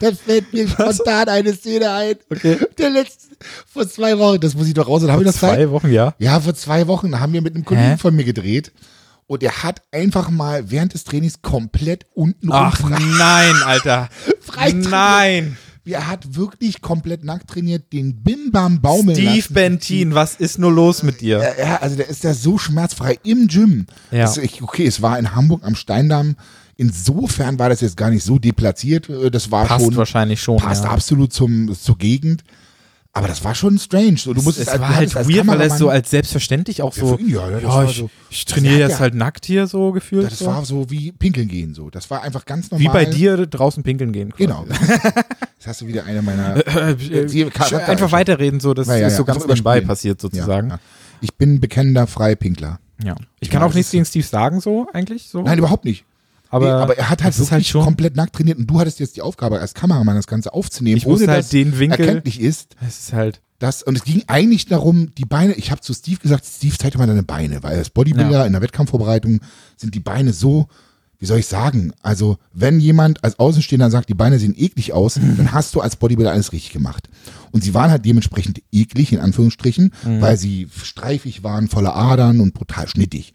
da 0.00 0.12
fällt 0.12 0.52
mir 0.52 0.68
spontan 0.68 1.28
eine 1.28 1.54
Szene 1.54 1.90
ein. 1.90 2.14
Okay. 2.30 2.58
Der 2.78 2.90
letzte, 2.90 3.34
vor 3.66 3.88
zwei 3.88 4.16
Wochen, 4.18 4.40
das 4.40 4.54
muss 4.54 4.68
ich 4.68 4.74
doch 4.74 4.86
raus, 4.86 5.02
ich 5.02 5.08
das 5.08 5.38
Zeit? 5.38 5.56
Zwei 5.56 5.70
Wochen, 5.70 5.90
ja. 5.90 6.14
Ja, 6.18 6.38
vor 6.38 6.54
zwei 6.54 6.86
Wochen 6.86 7.18
haben 7.18 7.32
wir 7.32 7.42
mit 7.42 7.54
einem 7.54 7.64
Kollegen 7.64 7.90
Hä? 7.90 7.96
von 7.96 8.14
mir 8.14 8.24
gedreht. 8.24 8.72
Und 9.26 9.42
er 9.42 9.64
hat 9.64 9.82
einfach 9.90 10.30
mal 10.30 10.70
während 10.70 10.94
des 10.94 11.02
Trainings 11.02 11.42
komplett 11.42 12.06
unten 12.14 12.52
Ach 12.52 12.80
nein, 12.88 13.56
Alter. 13.64 14.08
frei 14.40 14.70
trainiert. 14.70 14.90
Nein. 14.90 15.56
Er 15.86 16.08
hat 16.08 16.34
wirklich 16.34 16.80
komplett 16.80 17.24
nackt 17.24 17.48
trainiert, 17.48 17.92
den 17.92 18.16
Bim-Bam 18.22 18.80
baumeln 18.80 19.16
Steve 19.16 19.36
lassen. 19.36 19.54
Bentin, 19.54 20.14
was 20.14 20.34
ist 20.34 20.58
nur 20.58 20.72
los 20.72 21.02
mit 21.02 21.20
dir? 21.20 21.38
Ja, 21.38 21.64
ja, 21.64 21.76
also 21.76 21.96
der 21.96 22.08
ist 22.08 22.24
ja 22.24 22.34
so 22.34 22.58
schmerzfrei 22.58 23.18
im 23.22 23.46
Gym. 23.46 23.86
Ja. 24.10 24.22
Das, 24.22 24.36
ich, 24.36 24.62
okay, 24.62 24.86
es 24.86 25.00
war 25.00 25.18
in 25.18 25.34
Hamburg 25.34 25.62
am 25.64 25.76
Steindamm. 25.76 26.36
Insofern 26.76 27.58
war 27.58 27.68
das 27.68 27.80
jetzt 27.80 27.96
gar 27.96 28.10
nicht 28.10 28.24
so 28.24 28.38
deplatziert. 28.38 29.08
Äh, 29.08 29.30
Das 29.30 29.50
war 29.50 29.66
Passt 29.66 29.84
schon, 29.84 29.96
wahrscheinlich 29.96 30.40
schon. 30.42 30.58
passt 30.58 30.84
ja. 30.84 30.90
absolut 30.90 31.32
zum, 31.32 31.74
zur 31.74 31.96
Gegend. 31.96 32.44
Aber 33.16 33.28
das 33.28 33.42
war 33.44 33.54
schon 33.54 33.78
strange. 33.78 34.18
So, 34.18 34.34
du 34.34 34.42
musst 34.42 34.58
es 34.58 34.66
war 34.66 34.76
du 34.76 34.84
halt 34.88 34.96
hattest 34.96 35.16
als 35.16 35.28
weird, 35.28 35.46
weil 35.46 35.60
es 35.62 35.78
so 35.78 35.88
als 35.88 36.10
selbstverständlich 36.10 36.82
auch 36.82 36.94
Ja, 36.96 37.02
so, 37.06 37.18
ja, 37.18 37.50
das 37.50 37.62
ja, 37.62 37.68
war 37.68 37.84
ich, 37.86 37.96
so- 37.96 38.10
ich 38.30 38.44
trainiere 38.44 38.74
das 38.74 38.80
jetzt 38.82 38.90
ja- 38.92 38.98
halt 39.00 39.14
nackt 39.14 39.46
hier 39.46 39.66
so 39.66 39.92
gefühlt. 39.92 40.30
das 40.30 40.38
so. 40.38 40.46
war 40.46 40.64
so 40.66 40.90
wie 40.90 41.12
pinkeln 41.12 41.48
gehen. 41.48 41.72
So. 41.74 41.88
Das 41.88 42.10
war 42.10 42.22
einfach 42.22 42.44
ganz 42.44 42.70
normal. 42.70 42.84
Wie 42.84 42.88
bei 42.92 43.04
dir 43.06 43.46
draußen 43.46 43.82
pinkeln 43.82 44.12
gehen. 44.12 44.30
quasi. 44.32 44.44
Genau. 44.44 44.66
Jetzt 45.56 45.66
hast 45.66 45.80
du 45.80 45.86
wieder 45.86 46.04
eine 46.04 46.20
meiner. 46.22 46.56
Äh, 46.66 46.90
äh, 46.92 47.26
sch- 47.26 47.76
einfach 47.86 48.12
weiterreden, 48.12 48.60
so 48.60 48.74
das 48.74 48.86
Ja, 48.88 48.96
ja, 48.96 49.06
ist 49.08 49.16
so 49.16 49.22
ja, 49.22 49.32
ganz 49.32 49.46
nebenbei 49.46 49.80
passiert 49.80 50.20
sozusagen. 50.20 50.68
Ja, 50.68 50.74
ja. 50.76 50.80
Ich 51.22 51.34
bin 51.34 51.60
bekennender 51.60 52.06
Freipinkler. 52.06 52.78
Ja. 53.02 53.14
Ich 53.40 53.48
kann 53.50 53.60
Ja, 53.60 53.64
auch 53.66 53.70
das 53.70 53.76
nichts 53.76 53.92
gegen 53.92 54.04
Steve 54.04 54.26
sagen, 54.26 54.60
so 54.60 54.86
eigentlich. 54.92 55.28
So. 55.28 55.42
Nein, 55.42 55.58
überhaupt 55.58 55.84
nicht. 55.86 56.04
Aber, 56.56 56.66
nee, 56.66 56.82
aber 56.82 56.98
er 56.98 57.10
hat 57.10 57.22
halt 57.22 57.34
das 57.34 57.36
ist 57.40 57.46
wirklich 57.46 57.52
halt 57.52 57.66
schon, 57.66 57.84
komplett 57.84 58.16
nackt 58.16 58.34
trainiert 58.34 58.58
und 58.58 58.66
du 58.68 58.78
hattest 58.80 58.98
jetzt 59.00 59.16
die 59.16 59.22
Aufgabe 59.22 59.60
als 59.60 59.74
Kameramann 59.74 60.16
das 60.16 60.26
Ganze 60.26 60.52
aufzunehmen, 60.52 60.96
Ich 60.98 61.06
ohne 61.06 61.26
halt 61.28 61.38
dass 61.40 61.48
den 61.50 61.78
Winkel- 61.78 62.00
erkenntlich 62.06 62.40
ist, 62.40 62.74
Es 62.86 62.98
ist 63.00 63.12
halt, 63.12 63.40
dass 63.58 63.82
und 63.82 63.96
es 63.96 64.04
ging 64.04 64.22
eigentlich 64.26 64.66
darum, 64.66 65.14
die 65.16 65.24
Beine. 65.24 65.54
Ich 65.54 65.70
habe 65.70 65.80
zu 65.80 65.94
Steve 65.94 66.18
gesagt, 66.20 66.44
Steve 66.44 66.76
zeig 66.78 66.92
dir 66.92 66.98
mal 66.98 67.06
deine 67.06 67.22
Beine, 67.22 67.62
weil 67.62 67.78
als 67.78 67.90
Bodybuilder 67.90 68.30
Ja. 68.40 68.46
in 68.46 68.52
der 68.52 68.60
Wettkampfvorbereitung 68.62 69.40
sind 69.76 69.94
die 69.94 70.00
Beine 70.00 70.32
so, 70.32 70.66
wie 71.18 71.24
soll 71.24 71.38
ich 71.38 71.46
sagen? 71.46 71.92
Also 72.02 72.36
wenn 72.52 72.78
jemand 72.80 73.24
als 73.24 73.38
Außenstehender 73.38 73.90
sagt, 73.90 74.10
die 74.10 74.14
Beine 74.14 74.38
sehen 74.38 74.54
eklig 74.54 74.92
aus, 74.92 75.14
dann 75.14 75.52
hast 75.52 75.74
du 75.74 75.80
als 75.80 75.96
Bodybuilder 75.96 76.32
alles 76.32 76.52
richtig 76.52 76.72
gemacht. 76.72 77.08
Und 77.52 77.64
sie 77.64 77.72
waren 77.72 77.90
halt 77.90 78.04
dementsprechend 78.04 78.60
eklig 78.70 79.14
in 79.14 79.20
Anführungsstrichen, 79.20 79.94
Mhm. 80.04 80.20
weil 80.20 80.36
sie 80.36 80.68
streifig 80.84 81.42
waren, 81.42 81.68
voller 81.68 81.96
Adern 81.96 82.40
und 82.40 82.52
brutal 82.52 82.86
schnittig. 82.88 83.32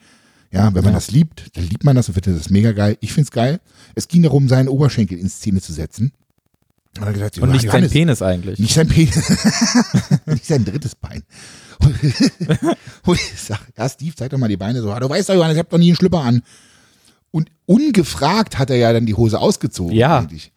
Ja, 0.51 0.65
wenn 0.73 0.83
man 0.83 0.93
Ja. 0.93 0.97
das 0.99 1.11
liebt, 1.11 1.55
dann 1.55 1.63
liebt 1.67 1.83
man 1.83 1.95
das 1.95 2.07
und 2.09 2.13
findet 2.13 2.37
das 2.39 2.49
mega 2.49 2.71
geil. 2.73 2.97
Ich 2.99 3.13
find's 3.13 3.31
geil. 3.31 3.59
Es 3.95 4.07
ging 4.07 4.21
darum, 4.23 4.49
seinen 4.49 4.67
Oberschenkel 4.67 5.17
in 5.17 5.29
Szene 5.29 5.61
zu 5.61 5.71
setzen. 5.73 6.11
Und, 6.97 7.05
dann 7.05 7.13
gesagt, 7.13 7.37
Und 7.37 7.51
nicht 7.51 7.71
sein 7.71 7.89
Penis 7.89 8.21
eigentlich. 8.21 8.59
Nicht 8.59 8.73
sein 8.73 8.87
Penis. 8.89 9.15
nicht 10.25 10.45
sein 10.45 10.65
drittes 10.65 10.93
Bein. 10.95 11.23
Und, 11.79 11.95
und 13.05 13.15
ich 13.15 13.39
sag, 13.41 13.61
ja, 13.77 13.87
Steve, 13.87 14.13
zeig 14.13 14.29
doch 14.31 14.37
mal 14.37 14.49
die 14.49 14.57
Beine 14.57 14.81
so. 14.81 14.91
"Ah, 14.91 14.99
Du 14.99 15.09
weißt 15.09 15.29
doch, 15.29 15.33
Johannes, 15.35 15.55
ich 15.55 15.59
hab 15.59 15.69
doch 15.69 15.77
nie 15.77 15.87
einen 15.87 15.95
Schlüpper 15.95 16.21
an. 16.21 16.43
Und 17.31 17.49
ungefragt 17.65 18.59
hat 18.59 18.69
er 18.69 18.75
ja 18.75 18.91
dann 18.91 19.05
die 19.05 19.13
Hose 19.13 19.39
ausgezogen. 19.39 19.95
Ja. 19.95 20.19
Eigentlich. 20.19 20.51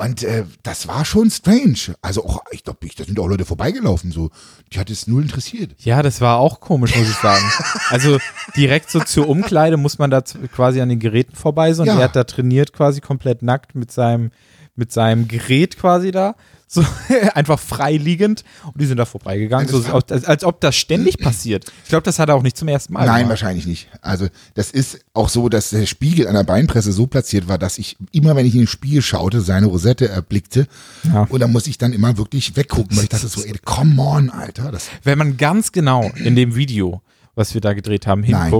Und 0.00 0.22
äh, 0.22 0.44
das 0.62 0.86
war 0.86 1.04
schon 1.04 1.28
strange. 1.28 1.96
Also 2.02 2.24
auch, 2.24 2.42
ich 2.52 2.62
glaube, 2.62 2.78
da 2.96 3.04
sind 3.04 3.18
auch 3.18 3.26
Leute 3.26 3.44
vorbeigelaufen. 3.44 4.12
So, 4.12 4.30
die 4.72 4.78
hat 4.78 4.90
es 4.90 5.08
null 5.08 5.22
interessiert. 5.22 5.74
Ja, 5.80 6.02
das 6.02 6.20
war 6.20 6.38
auch 6.38 6.60
komisch, 6.60 6.94
muss 6.96 7.10
ich 7.10 7.16
sagen. 7.16 7.44
Also 7.90 8.18
direkt 8.56 8.90
so 8.90 9.00
zur 9.00 9.28
Umkleide 9.28 9.76
muss 9.76 9.98
man 9.98 10.10
da 10.10 10.20
quasi 10.54 10.80
an 10.80 10.88
den 10.88 11.00
Geräten 11.00 11.34
vorbei 11.34 11.72
so 11.72 11.82
und 11.82 11.88
Ja. 11.88 11.96
er 11.96 12.04
hat 12.04 12.16
da 12.16 12.24
trainiert 12.24 12.72
quasi 12.72 13.00
komplett 13.00 13.42
nackt 13.42 13.74
mit 13.74 13.90
seinem 13.90 14.30
mit 14.76 14.92
seinem 14.92 15.26
Gerät 15.26 15.76
quasi 15.76 16.12
da. 16.12 16.36
So 16.70 16.84
einfach 17.34 17.58
freiliegend 17.58 18.44
und 18.66 18.78
die 18.78 18.84
sind 18.84 18.98
da 18.98 19.06
vorbeigegangen, 19.06 19.68
so, 19.68 19.82
als, 19.84 20.24
als 20.24 20.44
ob 20.44 20.60
das 20.60 20.76
ständig 20.76 21.18
passiert. 21.22 21.64
Ich 21.84 21.88
glaube, 21.88 22.04
das 22.04 22.18
hat 22.18 22.28
er 22.28 22.34
auch 22.34 22.42
nicht 22.42 22.58
zum 22.58 22.68
ersten 22.68 22.92
Mal 22.92 23.06
Nein, 23.06 23.20
gemacht. 23.20 23.30
wahrscheinlich 23.30 23.66
nicht. 23.66 23.88
Also 24.02 24.28
das 24.52 24.70
ist 24.70 25.00
auch 25.14 25.30
so, 25.30 25.48
dass 25.48 25.70
der 25.70 25.86
Spiegel 25.86 26.28
an 26.28 26.34
der 26.34 26.44
Beinpresse 26.44 26.92
so 26.92 27.06
platziert 27.06 27.48
war, 27.48 27.56
dass 27.56 27.78
ich 27.78 27.96
immer, 28.12 28.36
wenn 28.36 28.44
ich 28.44 28.52
in 28.52 28.60
den 28.60 28.66
Spiegel 28.66 29.00
schaute, 29.00 29.40
seine 29.40 29.66
Rosette 29.66 30.08
erblickte. 30.08 30.66
Ja. 31.04 31.26
Und 31.30 31.40
da 31.40 31.48
muss 31.48 31.66
ich 31.66 31.78
dann 31.78 31.94
immer 31.94 32.18
wirklich 32.18 32.54
weggucken, 32.54 32.96
weil 32.98 33.04
ich 33.04 33.10
dachte 33.10 33.28
so, 33.28 33.42
ey, 33.42 33.54
come 33.64 34.00
on, 34.02 34.28
Alter. 34.28 34.70
Das, 34.70 34.88
Wenn 35.02 35.16
man 35.16 35.38
ganz 35.38 35.72
genau 35.72 36.10
in 36.16 36.36
dem 36.36 36.54
Video, 36.54 37.00
was 37.34 37.54
wir 37.54 37.62
da 37.62 37.72
gedreht 37.72 38.06
haben, 38.06 38.20
Nein. 38.28 38.50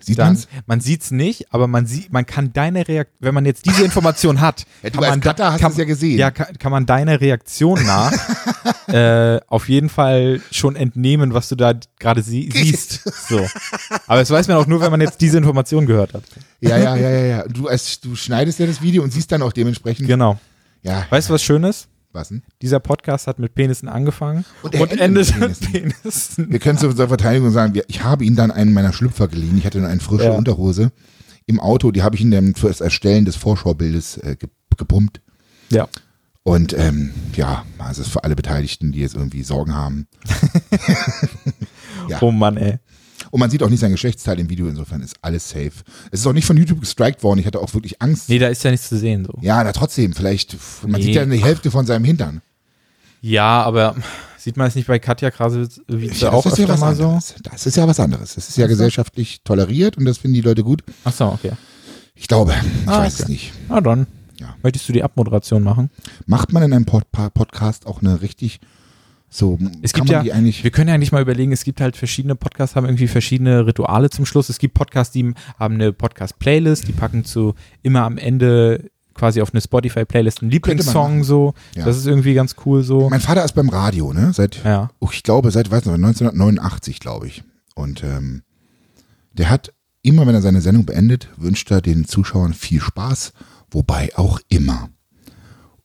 Sieht 0.00 0.18
dann, 0.18 0.28
man's? 0.28 0.48
man 0.66 0.80
sieht's 0.80 1.10
nicht, 1.10 1.52
aber 1.52 1.66
man 1.66 1.86
sieht, 1.86 2.12
man 2.12 2.26
kann 2.26 2.52
deine 2.52 2.86
Reaktion, 2.86 3.16
wenn 3.20 3.34
man 3.34 3.44
jetzt 3.46 3.66
diese 3.66 3.84
Information 3.84 4.40
hat, 4.40 4.66
Ja, 4.82 4.90
du 4.90 5.00
kann 5.00 5.12
als 5.12 5.20
Cutter 5.20 5.52
hast 5.52 5.62
es 5.72 5.76
ja 5.76 5.84
gesehen. 5.84 6.18
Ja, 6.18 6.30
kann, 6.30 6.58
kann 6.58 6.72
man 6.72 6.86
deiner 6.86 7.20
Reaktion 7.20 7.84
nach 7.84 8.12
äh, 8.88 9.40
auf 9.46 9.68
jeden 9.68 9.88
Fall 9.88 10.40
schon 10.50 10.76
entnehmen, 10.76 11.34
was 11.34 11.48
du 11.48 11.56
da 11.56 11.74
gerade 11.98 12.22
sie 12.22 12.50
siehst. 12.52 13.02
So. 13.28 13.46
Aber 14.06 14.20
das 14.20 14.30
weiß 14.30 14.48
man 14.48 14.56
auch 14.56 14.66
nur, 14.66 14.80
wenn 14.80 14.90
man 14.90 15.00
jetzt 15.00 15.20
diese 15.20 15.38
Information 15.38 15.86
gehört 15.86 16.14
hat. 16.14 16.22
ja, 16.60 16.76
ja, 16.76 16.96
ja, 16.96 17.10
ja, 17.10 17.24
ja. 17.24 17.44
Du, 17.48 17.68
als, 17.68 18.00
du 18.00 18.14
schneidest 18.16 18.58
ja 18.58 18.66
das 18.66 18.80
Video 18.82 19.02
und 19.02 19.12
siehst 19.12 19.30
dann 19.32 19.42
auch 19.42 19.52
dementsprechend. 19.52 20.06
Genau. 20.06 20.38
Ja, 20.82 21.06
Weißt 21.10 21.28
du, 21.28 21.34
was 21.34 21.42
Schönes? 21.42 21.88
Was 22.12 22.28
denn? 22.28 22.42
Dieser 22.62 22.80
Podcast 22.80 23.26
hat 23.26 23.38
mit 23.38 23.54
Penissen 23.54 23.88
angefangen 23.88 24.44
Und 24.62 24.74
und, 24.80 24.98
endet 24.98 25.38
mit 25.38 25.60
mit 25.72 25.72
Penissen. 25.72 26.50
Wir 26.50 26.58
können 26.58 26.78
zu 26.78 26.88
unserer 26.88 27.08
Verteidigung 27.08 27.50
sagen, 27.50 27.80
ich 27.88 28.02
habe 28.02 28.24
ihn 28.24 28.34
dann 28.36 28.50
einen 28.50 28.72
meiner 28.72 28.92
Schlüpfer 28.92 29.28
geliehen. 29.28 29.58
Ich 29.58 29.66
hatte 29.66 29.80
dann 29.80 29.90
eine 29.90 30.00
frische 30.00 30.24
Ja. 30.24 30.32
Unterhose 30.32 30.90
im 31.46 31.60
Auto. 31.60 31.90
Die 31.90 32.02
habe 32.02 32.16
ich 32.16 32.22
ihm 32.22 32.30
dann 32.30 32.54
für 32.54 32.68
das 32.68 32.80
Erstellen 32.80 33.24
des 33.24 33.36
Vorschaubildes 33.36 34.16
äh, 34.18 34.36
ge- 34.38 34.48
gepumpt. 34.76 35.20
Ja. 35.70 35.88
Und 36.44 36.72
ähm, 36.78 37.12
ja, 37.34 37.64
also 37.78 38.02
für 38.04 38.24
alle 38.24 38.34
Beteiligten, 38.36 38.90
die 38.92 39.00
jetzt 39.00 39.14
irgendwie 39.14 39.42
Sorgen 39.42 39.74
haben. 39.74 40.06
Ja. 42.08 42.18
Oh 42.22 42.30
Mann, 42.30 42.56
ey. 42.56 42.78
Und 43.30 43.40
man 43.40 43.50
sieht 43.50 43.62
auch 43.62 43.68
nicht 43.70 43.80
sein 43.80 43.90
Geschlechtsteil 43.92 44.38
im 44.40 44.48
Video, 44.50 44.68
insofern 44.68 45.00
ist 45.02 45.16
alles 45.22 45.48
safe. 45.48 45.72
Es 46.10 46.20
ist 46.20 46.26
auch 46.26 46.32
nicht 46.32 46.46
von 46.46 46.56
YouTube 46.56 46.80
gestrikt 46.80 47.22
worden. 47.22 47.38
Ich 47.40 47.46
hatte 47.46 47.60
auch 47.60 47.72
wirklich 47.74 48.00
Angst. 48.00 48.28
Nee, 48.28 48.38
da 48.38 48.48
ist 48.48 48.62
ja 48.64 48.70
nichts 48.70 48.88
zu 48.88 48.96
sehen 48.98 49.24
so. 49.24 49.34
Ja, 49.40 49.62
na 49.62 49.72
trotzdem, 49.72 50.12
vielleicht, 50.14 50.56
man 50.82 51.00
Nee. 51.00 51.06
sieht 51.06 51.14
ja 51.16 51.24
die 51.24 51.42
Hälfte 51.42 51.70
von 51.70 51.86
seinem 51.86 52.04
Hintern. 52.04 52.40
Ja, 53.20 53.62
aber 53.62 53.96
sieht 54.38 54.56
man 54.56 54.68
es 54.68 54.74
nicht 54.76 54.86
bei 54.86 54.98
Katja 54.98 55.30
Krasowitz 55.30 55.80
Ja, 56.20 56.30
auch 56.32 56.44
das 56.44 56.52
ist 56.54 56.58
ja 56.60 56.68
was 56.68 56.80
mal 56.80 56.94
so? 56.94 57.18
Das 57.42 57.66
ist 57.66 57.76
ja 57.76 57.86
was 57.88 57.98
anderes. 58.00 58.34
Das 58.36 58.48
ist 58.48 58.56
ja 58.56 58.66
gesellschaftlich 58.66 59.40
toleriert 59.42 59.96
und 59.98 60.04
das 60.04 60.18
finden 60.18 60.34
die 60.36 60.40
Leute 60.40 60.62
gut. 60.62 60.82
Achso, 61.04 61.26
okay. 61.28 61.52
Ich 62.14 62.28
glaube, 62.28 62.54
ich 62.82 62.88
Ah, 62.88 63.00
weiß 63.00 63.14
es 63.14 63.20
okay. 63.22 63.32
nicht. 63.32 63.52
Na 63.68 63.80
dann. 63.80 64.06
Ja. 64.40 64.54
Möchtest 64.62 64.88
du 64.88 64.92
die 64.92 65.02
Abmoderation 65.02 65.64
machen? 65.64 65.90
Macht 66.26 66.52
man 66.52 66.62
in 66.62 66.72
einem 66.72 66.84
Pod 66.84 67.04
Podcast 67.10 67.86
auch 67.86 68.00
eine 68.02 68.22
richtig 68.22 68.60
so, 69.30 69.58
Es 69.82 69.92
kann 69.92 70.06
gibt 70.06 70.24
ja, 70.24 70.34
wir 70.34 70.70
können 70.70 70.88
ja 70.88 70.94
eigentlich 70.94 71.12
mal 71.12 71.20
überlegen, 71.20 71.52
es 71.52 71.64
gibt 71.64 71.80
halt 71.80 71.96
verschiedene 71.96 72.34
Podcasts, 72.34 72.76
haben 72.76 72.86
irgendwie 72.86 73.08
verschiedene 73.08 73.66
Rituale 73.66 74.08
zum 74.08 74.24
Schluss. 74.24 74.48
Es 74.48 74.58
gibt 74.58 74.74
Podcasts, 74.74 75.12
die 75.12 75.34
haben 75.58 75.74
eine 75.74 75.92
Podcast-Playlist, 75.92 76.88
die 76.88 76.92
packen 76.92 77.24
zu 77.24 77.54
immer 77.82 78.04
am 78.04 78.16
Ende 78.16 78.90
quasi 79.14 79.42
auf 79.42 79.52
eine 79.52 79.60
Spotify-Playlist 79.60 80.40
einen 80.42 80.50
Lieblingssong 80.50 81.24
so. 81.24 81.52
Ja. 81.74 81.84
Das 81.84 81.96
ist 81.96 82.06
irgendwie 82.06 82.34
ganz 82.34 82.56
cool 82.64 82.82
so. 82.82 83.10
mein 83.10 83.20
Vater 83.20 83.44
ist 83.44 83.54
beim 83.54 83.68
Radio, 83.68 84.12
ne, 84.12 84.32
seit, 84.32 84.64
Ja. 84.64 84.90
oh, 85.00 85.08
ich 85.12 85.22
glaube, 85.22 85.50
seit, 85.50 85.70
weiß 85.70 85.84
nicht, 85.84 85.94
1989, 85.94 87.00
glaube 87.00 87.26
ich. 87.26 87.42
Und 87.74 88.02
ähm, 88.04 88.42
der 89.32 89.50
hat 89.50 89.72
immer, 90.02 90.26
wenn 90.26 90.34
er 90.34 90.42
seine 90.42 90.60
Sendung 90.60 90.86
beendet, 90.86 91.28
wünscht 91.36 91.70
er 91.70 91.82
den 91.82 92.06
Zuschauern 92.06 92.54
viel 92.54 92.80
Spaß, 92.80 93.32
wobei 93.70 94.10
auch 94.16 94.40
immer. 94.48 94.88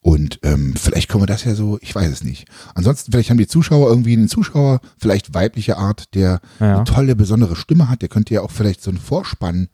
Und 0.04 0.40
ähm, 0.44 0.76
vielleicht 0.76 1.08
können 1.10 1.24
wir 1.24 1.28
das 1.28 1.46
ja 1.46 1.56
so, 1.56 1.80
ich 1.82 1.96
weiß 1.96 2.12
es 2.12 2.24
nicht. 2.26 2.46
Ansonsten, 2.76 3.12
vielleicht 3.12 3.30
haben 3.30 3.38
die 3.38 3.48
Zuschauer 3.48 3.90
irgendwie 3.90 4.14
einen 4.14 4.28
Zuschauer, 4.28 4.82
vielleicht 4.98 5.34
weiblicher 5.34 5.78
Art, 5.78 6.14
der 6.14 6.42
Ja. 6.60 6.76
eine 6.76 6.84
tolle, 6.84 7.16
besondere 7.16 7.56
Stimme 7.56 7.90
hat. 7.90 8.02
Der 8.02 8.10
könnte 8.10 8.34
ja 8.34 8.42
auch 8.42 8.52
vielleicht 8.52 8.84
so 8.84 8.92
einen 8.92 9.00
Vorspann 9.00 9.70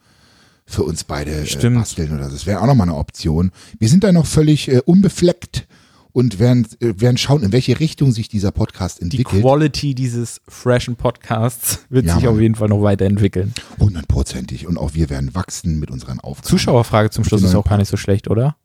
für 0.68 0.84
uns 0.84 1.04
beide 1.04 1.32
äh, 1.32 1.70
basteln 1.72 2.14
oder 2.16 2.26
so. 2.26 2.34
Das 2.34 2.46
wäre 2.46 2.62
auch 2.62 2.68
nochmal 2.68 2.88
eine 2.88 2.98
Option. 2.98 3.52
Wir 3.80 3.90
sind 3.90 4.04
da 4.04 4.12
noch 4.12 4.28
völlig 4.28 4.68
äh, 4.70 4.82
unbefleckt 4.86 5.68
und 6.12 6.38
werden, 6.38 6.68
äh, 6.80 6.94
werden 6.98 7.18
schauen, 7.18 7.42
in 7.42 7.52
welche 7.52 7.80
Richtung 7.80 8.12
sich 8.12 8.30
dieser 8.30 8.52
Podcast 8.52 9.00
Die 9.00 9.06
entwickelt. 9.06 9.42
Quality 9.42 9.96
dieses 9.96 10.42
freshen 10.48 10.96
Podcasts 10.96 11.80
wird 11.90 12.06
Ja, 12.06 12.14
sich 12.16 12.28
auf 12.28 12.40
jeden 12.40 12.54
Fall 12.54 12.70
noch 12.70 12.84
weiterentwickeln. 12.84 13.52
Hundertprozentig. 13.80 14.68
Und 14.68 14.78
auch 14.78 14.94
wir 14.94 15.10
werden 15.10 15.34
wachsen 15.34 15.80
mit 15.80 15.90
unseren 15.90 16.20
Aufgaben. 16.20 16.50
Zuschauerfrage 16.50 17.10
zum 17.10 17.24
Schluss 17.24 17.42
die 17.42 17.48
ist 17.48 17.56
auch 17.56 17.66
gar 17.66 17.78
nicht 17.78 17.90
so 17.90 17.98
schlecht, 17.98 18.28
oder? 18.30 18.56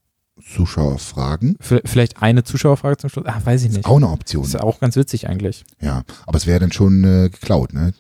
Zuschauerfragen. 0.43 1.57
Vielleicht 1.61 2.22
eine 2.22 2.45
Zuschauerfrage 2.45 2.97
zum 2.97 3.11
Schluss? 3.11 3.24
Ach, 3.26 3.45
weiß 3.45 3.62
ich 3.64 3.70
nicht. 3.72 3.85
Auch 3.87 3.97
eine 3.97 4.09
Option. 4.09 4.45
Ist 4.45 4.61
auch 4.61 4.80
ganz 4.80 4.97
witzig 4.97 5.28
eigentlich. 5.28 5.64
Ja, 5.80 6.03
aber 6.26 6.37
es 6.37 6.47
wäre 6.47 6.61
dann 6.61 6.72
schon 6.72 7.05
äh, 7.05 7.28
geklaut, 7.30 7.72
ne? 7.72 7.93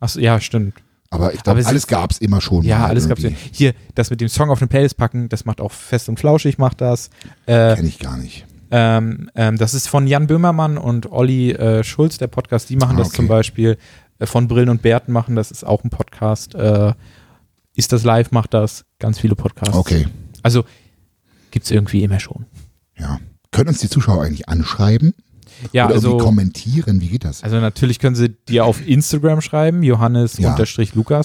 Achso, 0.00 0.18
ja, 0.20 0.40
stimmt. 0.40 0.74
Aber 1.10 1.34
ich 1.34 1.42
glaube, 1.42 1.60
es 1.60 1.66
alles 1.66 1.82
ist- 1.82 1.88
gab's 1.88 2.18
immer 2.18 2.40
schon. 2.40 2.62
Ja, 2.64 2.86
alles 2.86 3.08
gab's. 3.08 3.22
irgendwie. 3.22 3.40
Hier, 3.52 3.74
das 3.94 4.10
mit 4.10 4.20
dem 4.20 4.28
Song 4.28 4.50
auf 4.50 4.60
eine 4.60 4.68
Playlist 4.68 4.96
packen, 4.96 5.28
das 5.28 5.44
macht 5.44 5.60
auch 5.60 5.70
Fest 5.70 6.08
und 6.08 6.18
Flauschig, 6.18 6.58
macht 6.58 6.80
das. 6.80 7.10
Äh, 7.46 7.76
Kenn 7.76 7.86
ich 7.86 7.98
gar 7.98 8.16
nicht. 8.16 8.46
ähm, 8.70 9.30
ähm, 9.34 9.58
das 9.58 9.74
ist 9.74 9.88
von 9.88 10.06
Jan 10.06 10.26
Böhmermann 10.26 10.78
und 10.78 11.12
Olli 11.12 11.52
äh, 11.52 11.84
Schulz, 11.84 12.16
der 12.18 12.28
Podcast. 12.28 12.70
Die 12.70 12.76
machen 12.76 12.96
Ah, 12.96 13.00
das 13.00 13.08
okay. 13.08 13.16
zum 13.16 13.28
Beispiel. 13.28 13.76
Äh, 14.18 14.26
von 14.26 14.48
Brillen 14.48 14.70
und 14.70 14.80
Bärten 14.82 15.12
machen 15.12 15.36
das, 15.36 15.50
ist 15.50 15.64
auch 15.64 15.84
ein 15.84 15.90
Podcast. 15.90 16.54
Äh, 16.54 16.94
ist 17.76 17.92
das 17.92 18.02
live, 18.04 18.30
macht 18.32 18.54
das. 18.54 18.84
Ganz 18.98 19.18
viele 19.18 19.34
Podcasts. 19.34 19.76
Okay, 19.76 20.06
Also 20.42 20.64
gibt's 21.52 21.70
irgendwie 21.70 22.02
immer 22.02 22.18
schon. 22.20 22.46
ja. 22.98 23.20
Können 23.54 23.68
uns 23.68 23.80
die 23.80 23.90
Zuschauer 23.90 24.24
eigentlich 24.24 24.48
anschreiben? 24.48 25.12
Ja, 25.72 25.84
Oder 25.84 25.96
also. 25.96 26.08
irgendwie 26.08 26.24
kommentieren? 26.24 27.02
Wie 27.02 27.08
geht 27.08 27.24
das? 27.26 27.42
Also 27.44 27.60
natürlich 27.60 27.98
können 27.98 28.16
sie 28.16 28.30
dir 28.30 28.64
auf 28.64 28.86
Instagram 28.86 29.42
schreiben, 29.42 29.82
Johannes 29.82 30.38
Ja. 30.38 30.56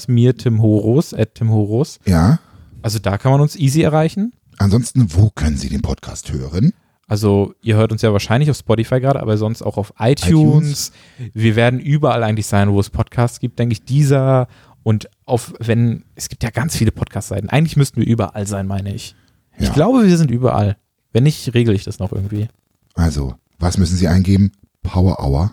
mir 0.10 0.36
Tim 0.38 0.62
Horus, 0.62 1.14
at 1.14 1.36
Tim 1.36 1.50
Horus. 1.52 2.00
Ja. 2.06 2.40
Also 2.82 3.00
da 3.00 3.18
kann 3.18 3.32
man 3.32 3.40
uns 3.40 3.56
easy 3.56 3.82
erreichen. 3.82 4.34
Ansonsten, 4.58 5.14
wo 5.14 5.30
können 5.30 5.56
Sie 5.56 5.70
den 5.70 5.82
Podcast 5.82 6.34
hören? 6.34 6.74
Also 7.08 7.54
ihr 7.62 7.78
hört 7.78 7.94
uns 7.94 8.02
ja 8.02 8.12
wahrscheinlich 8.12 8.52
auf 8.52 8.58
Spotify 8.58 9.00
gerade, 9.00 9.22
aber 9.22 9.38
sonst 9.38 9.62
auch 9.62 9.78
auf 9.78 9.94
iTunes. 9.98 10.92
Wir 11.34 11.56
werden 11.56 11.80
überall 11.80 12.24
eigentlich 12.24 12.48
sein, 12.48 12.72
wo 12.74 12.80
es 12.82 12.90
Podcasts 12.90 13.40
gibt, 13.40 13.58
denke 13.60 13.72
ich. 13.74 13.86
Dieser 13.86 14.48
und 14.84 15.10
auf, 15.26 15.54
wenn, 15.60 16.04
es 16.16 16.28
gibt 16.28 16.44
ja 16.44 16.50
ganz 16.50 16.76
viele 16.76 16.92
Podcast-Seiten. 16.92 17.50
Eigentlich 17.50 17.78
müssten 17.78 18.02
wir 18.02 18.08
überall 18.08 18.46
sein, 18.48 18.68
meine 18.68 18.94
ich. 18.94 19.16
Ich 19.58 19.68
Ja. 19.68 19.74
glaube, 19.74 20.06
wir 20.06 20.18
sind 20.18 20.32
überall. 20.32 20.78
Wenn 21.14 21.24
nicht, 21.24 21.54
regle 21.54 21.74
ich 21.74 21.84
das 21.84 22.00
noch 22.00 22.12
irgendwie. 22.12 22.48
Also, 22.96 23.36
was 23.60 23.78
müssen 23.78 23.98
Sie 23.98 24.08
eingeben? 24.08 24.52
Power 24.84 25.20
Hour. 25.24 25.52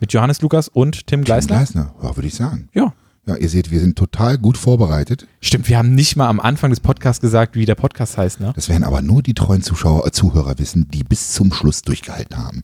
Mit 0.00 0.12
Johannes 0.12 0.40
Lukas 0.42 0.68
und 0.68 1.06
Tim 1.06 1.22
Gleisner. 1.24 1.56
Gleisner, 1.56 1.94
ja, 2.02 2.16
würde 2.16 2.26
ich 2.28 2.34
sagen. 2.34 2.68
Ja. 2.74 2.92
Ja, 3.24 3.36
ihr 3.36 3.48
seht, 3.48 3.70
wir 3.70 3.78
sind 3.78 3.96
total 3.96 4.36
gut 4.36 4.58
vorbereitet. 4.58 5.28
Stimmt, 5.40 5.68
wir 5.68 5.78
haben 5.78 5.94
nicht 5.94 6.16
mal 6.16 6.28
am 6.28 6.40
Anfang 6.40 6.70
des 6.70 6.80
Podcasts 6.80 7.20
gesagt, 7.20 7.54
wie 7.54 7.64
der 7.66 7.76
Podcast 7.76 8.18
heißt, 8.18 8.40
ne? 8.40 8.52
Das 8.56 8.68
werden 8.68 8.82
aber 8.82 9.00
nur 9.00 9.22
die 9.22 9.34
treuen 9.34 9.62
Zuschauer, 9.62 10.04
äh, 10.04 10.10
Zuhörer 10.10 10.58
wissen, 10.58 10.88
die 10.92 11.04
bis 11.04 11.32
zum 11.32 11.52
Schluss 11.52 11.82
durchgehalten 11.82 12.36
haben. 12.36 12.62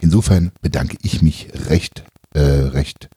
Insofern 0.00 0.50
bedanke 0.62 0.96
ich 1.02 1.20
mich 1.20 1.48
recht, 1.68 2.04
äh, 2.32 2.40
recht, 2.40 3.10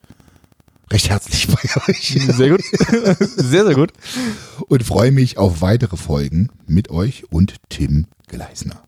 recht 0.92 1.10
herzlich 1.10 1.48
bei 1.48 1.88
euch 1.88 2.18
Sehr 2.36 2.50
gut. 2.50 2.62
sehr, 3.36 3.64
sehr 3.64 3.74
gut. 3.74 3.92
und 4.68 4.82
freue 4.84 5.10
mich 5.10 5.38
auf 5.38 5.60
weitere 5.60 5.96
Folgen 5.96 6.50
mit 6.66 6.90
euch 6.90 7.24
und 7.30 7.56
Tim 7.68 8.06
Gleisner. 8.28 8.82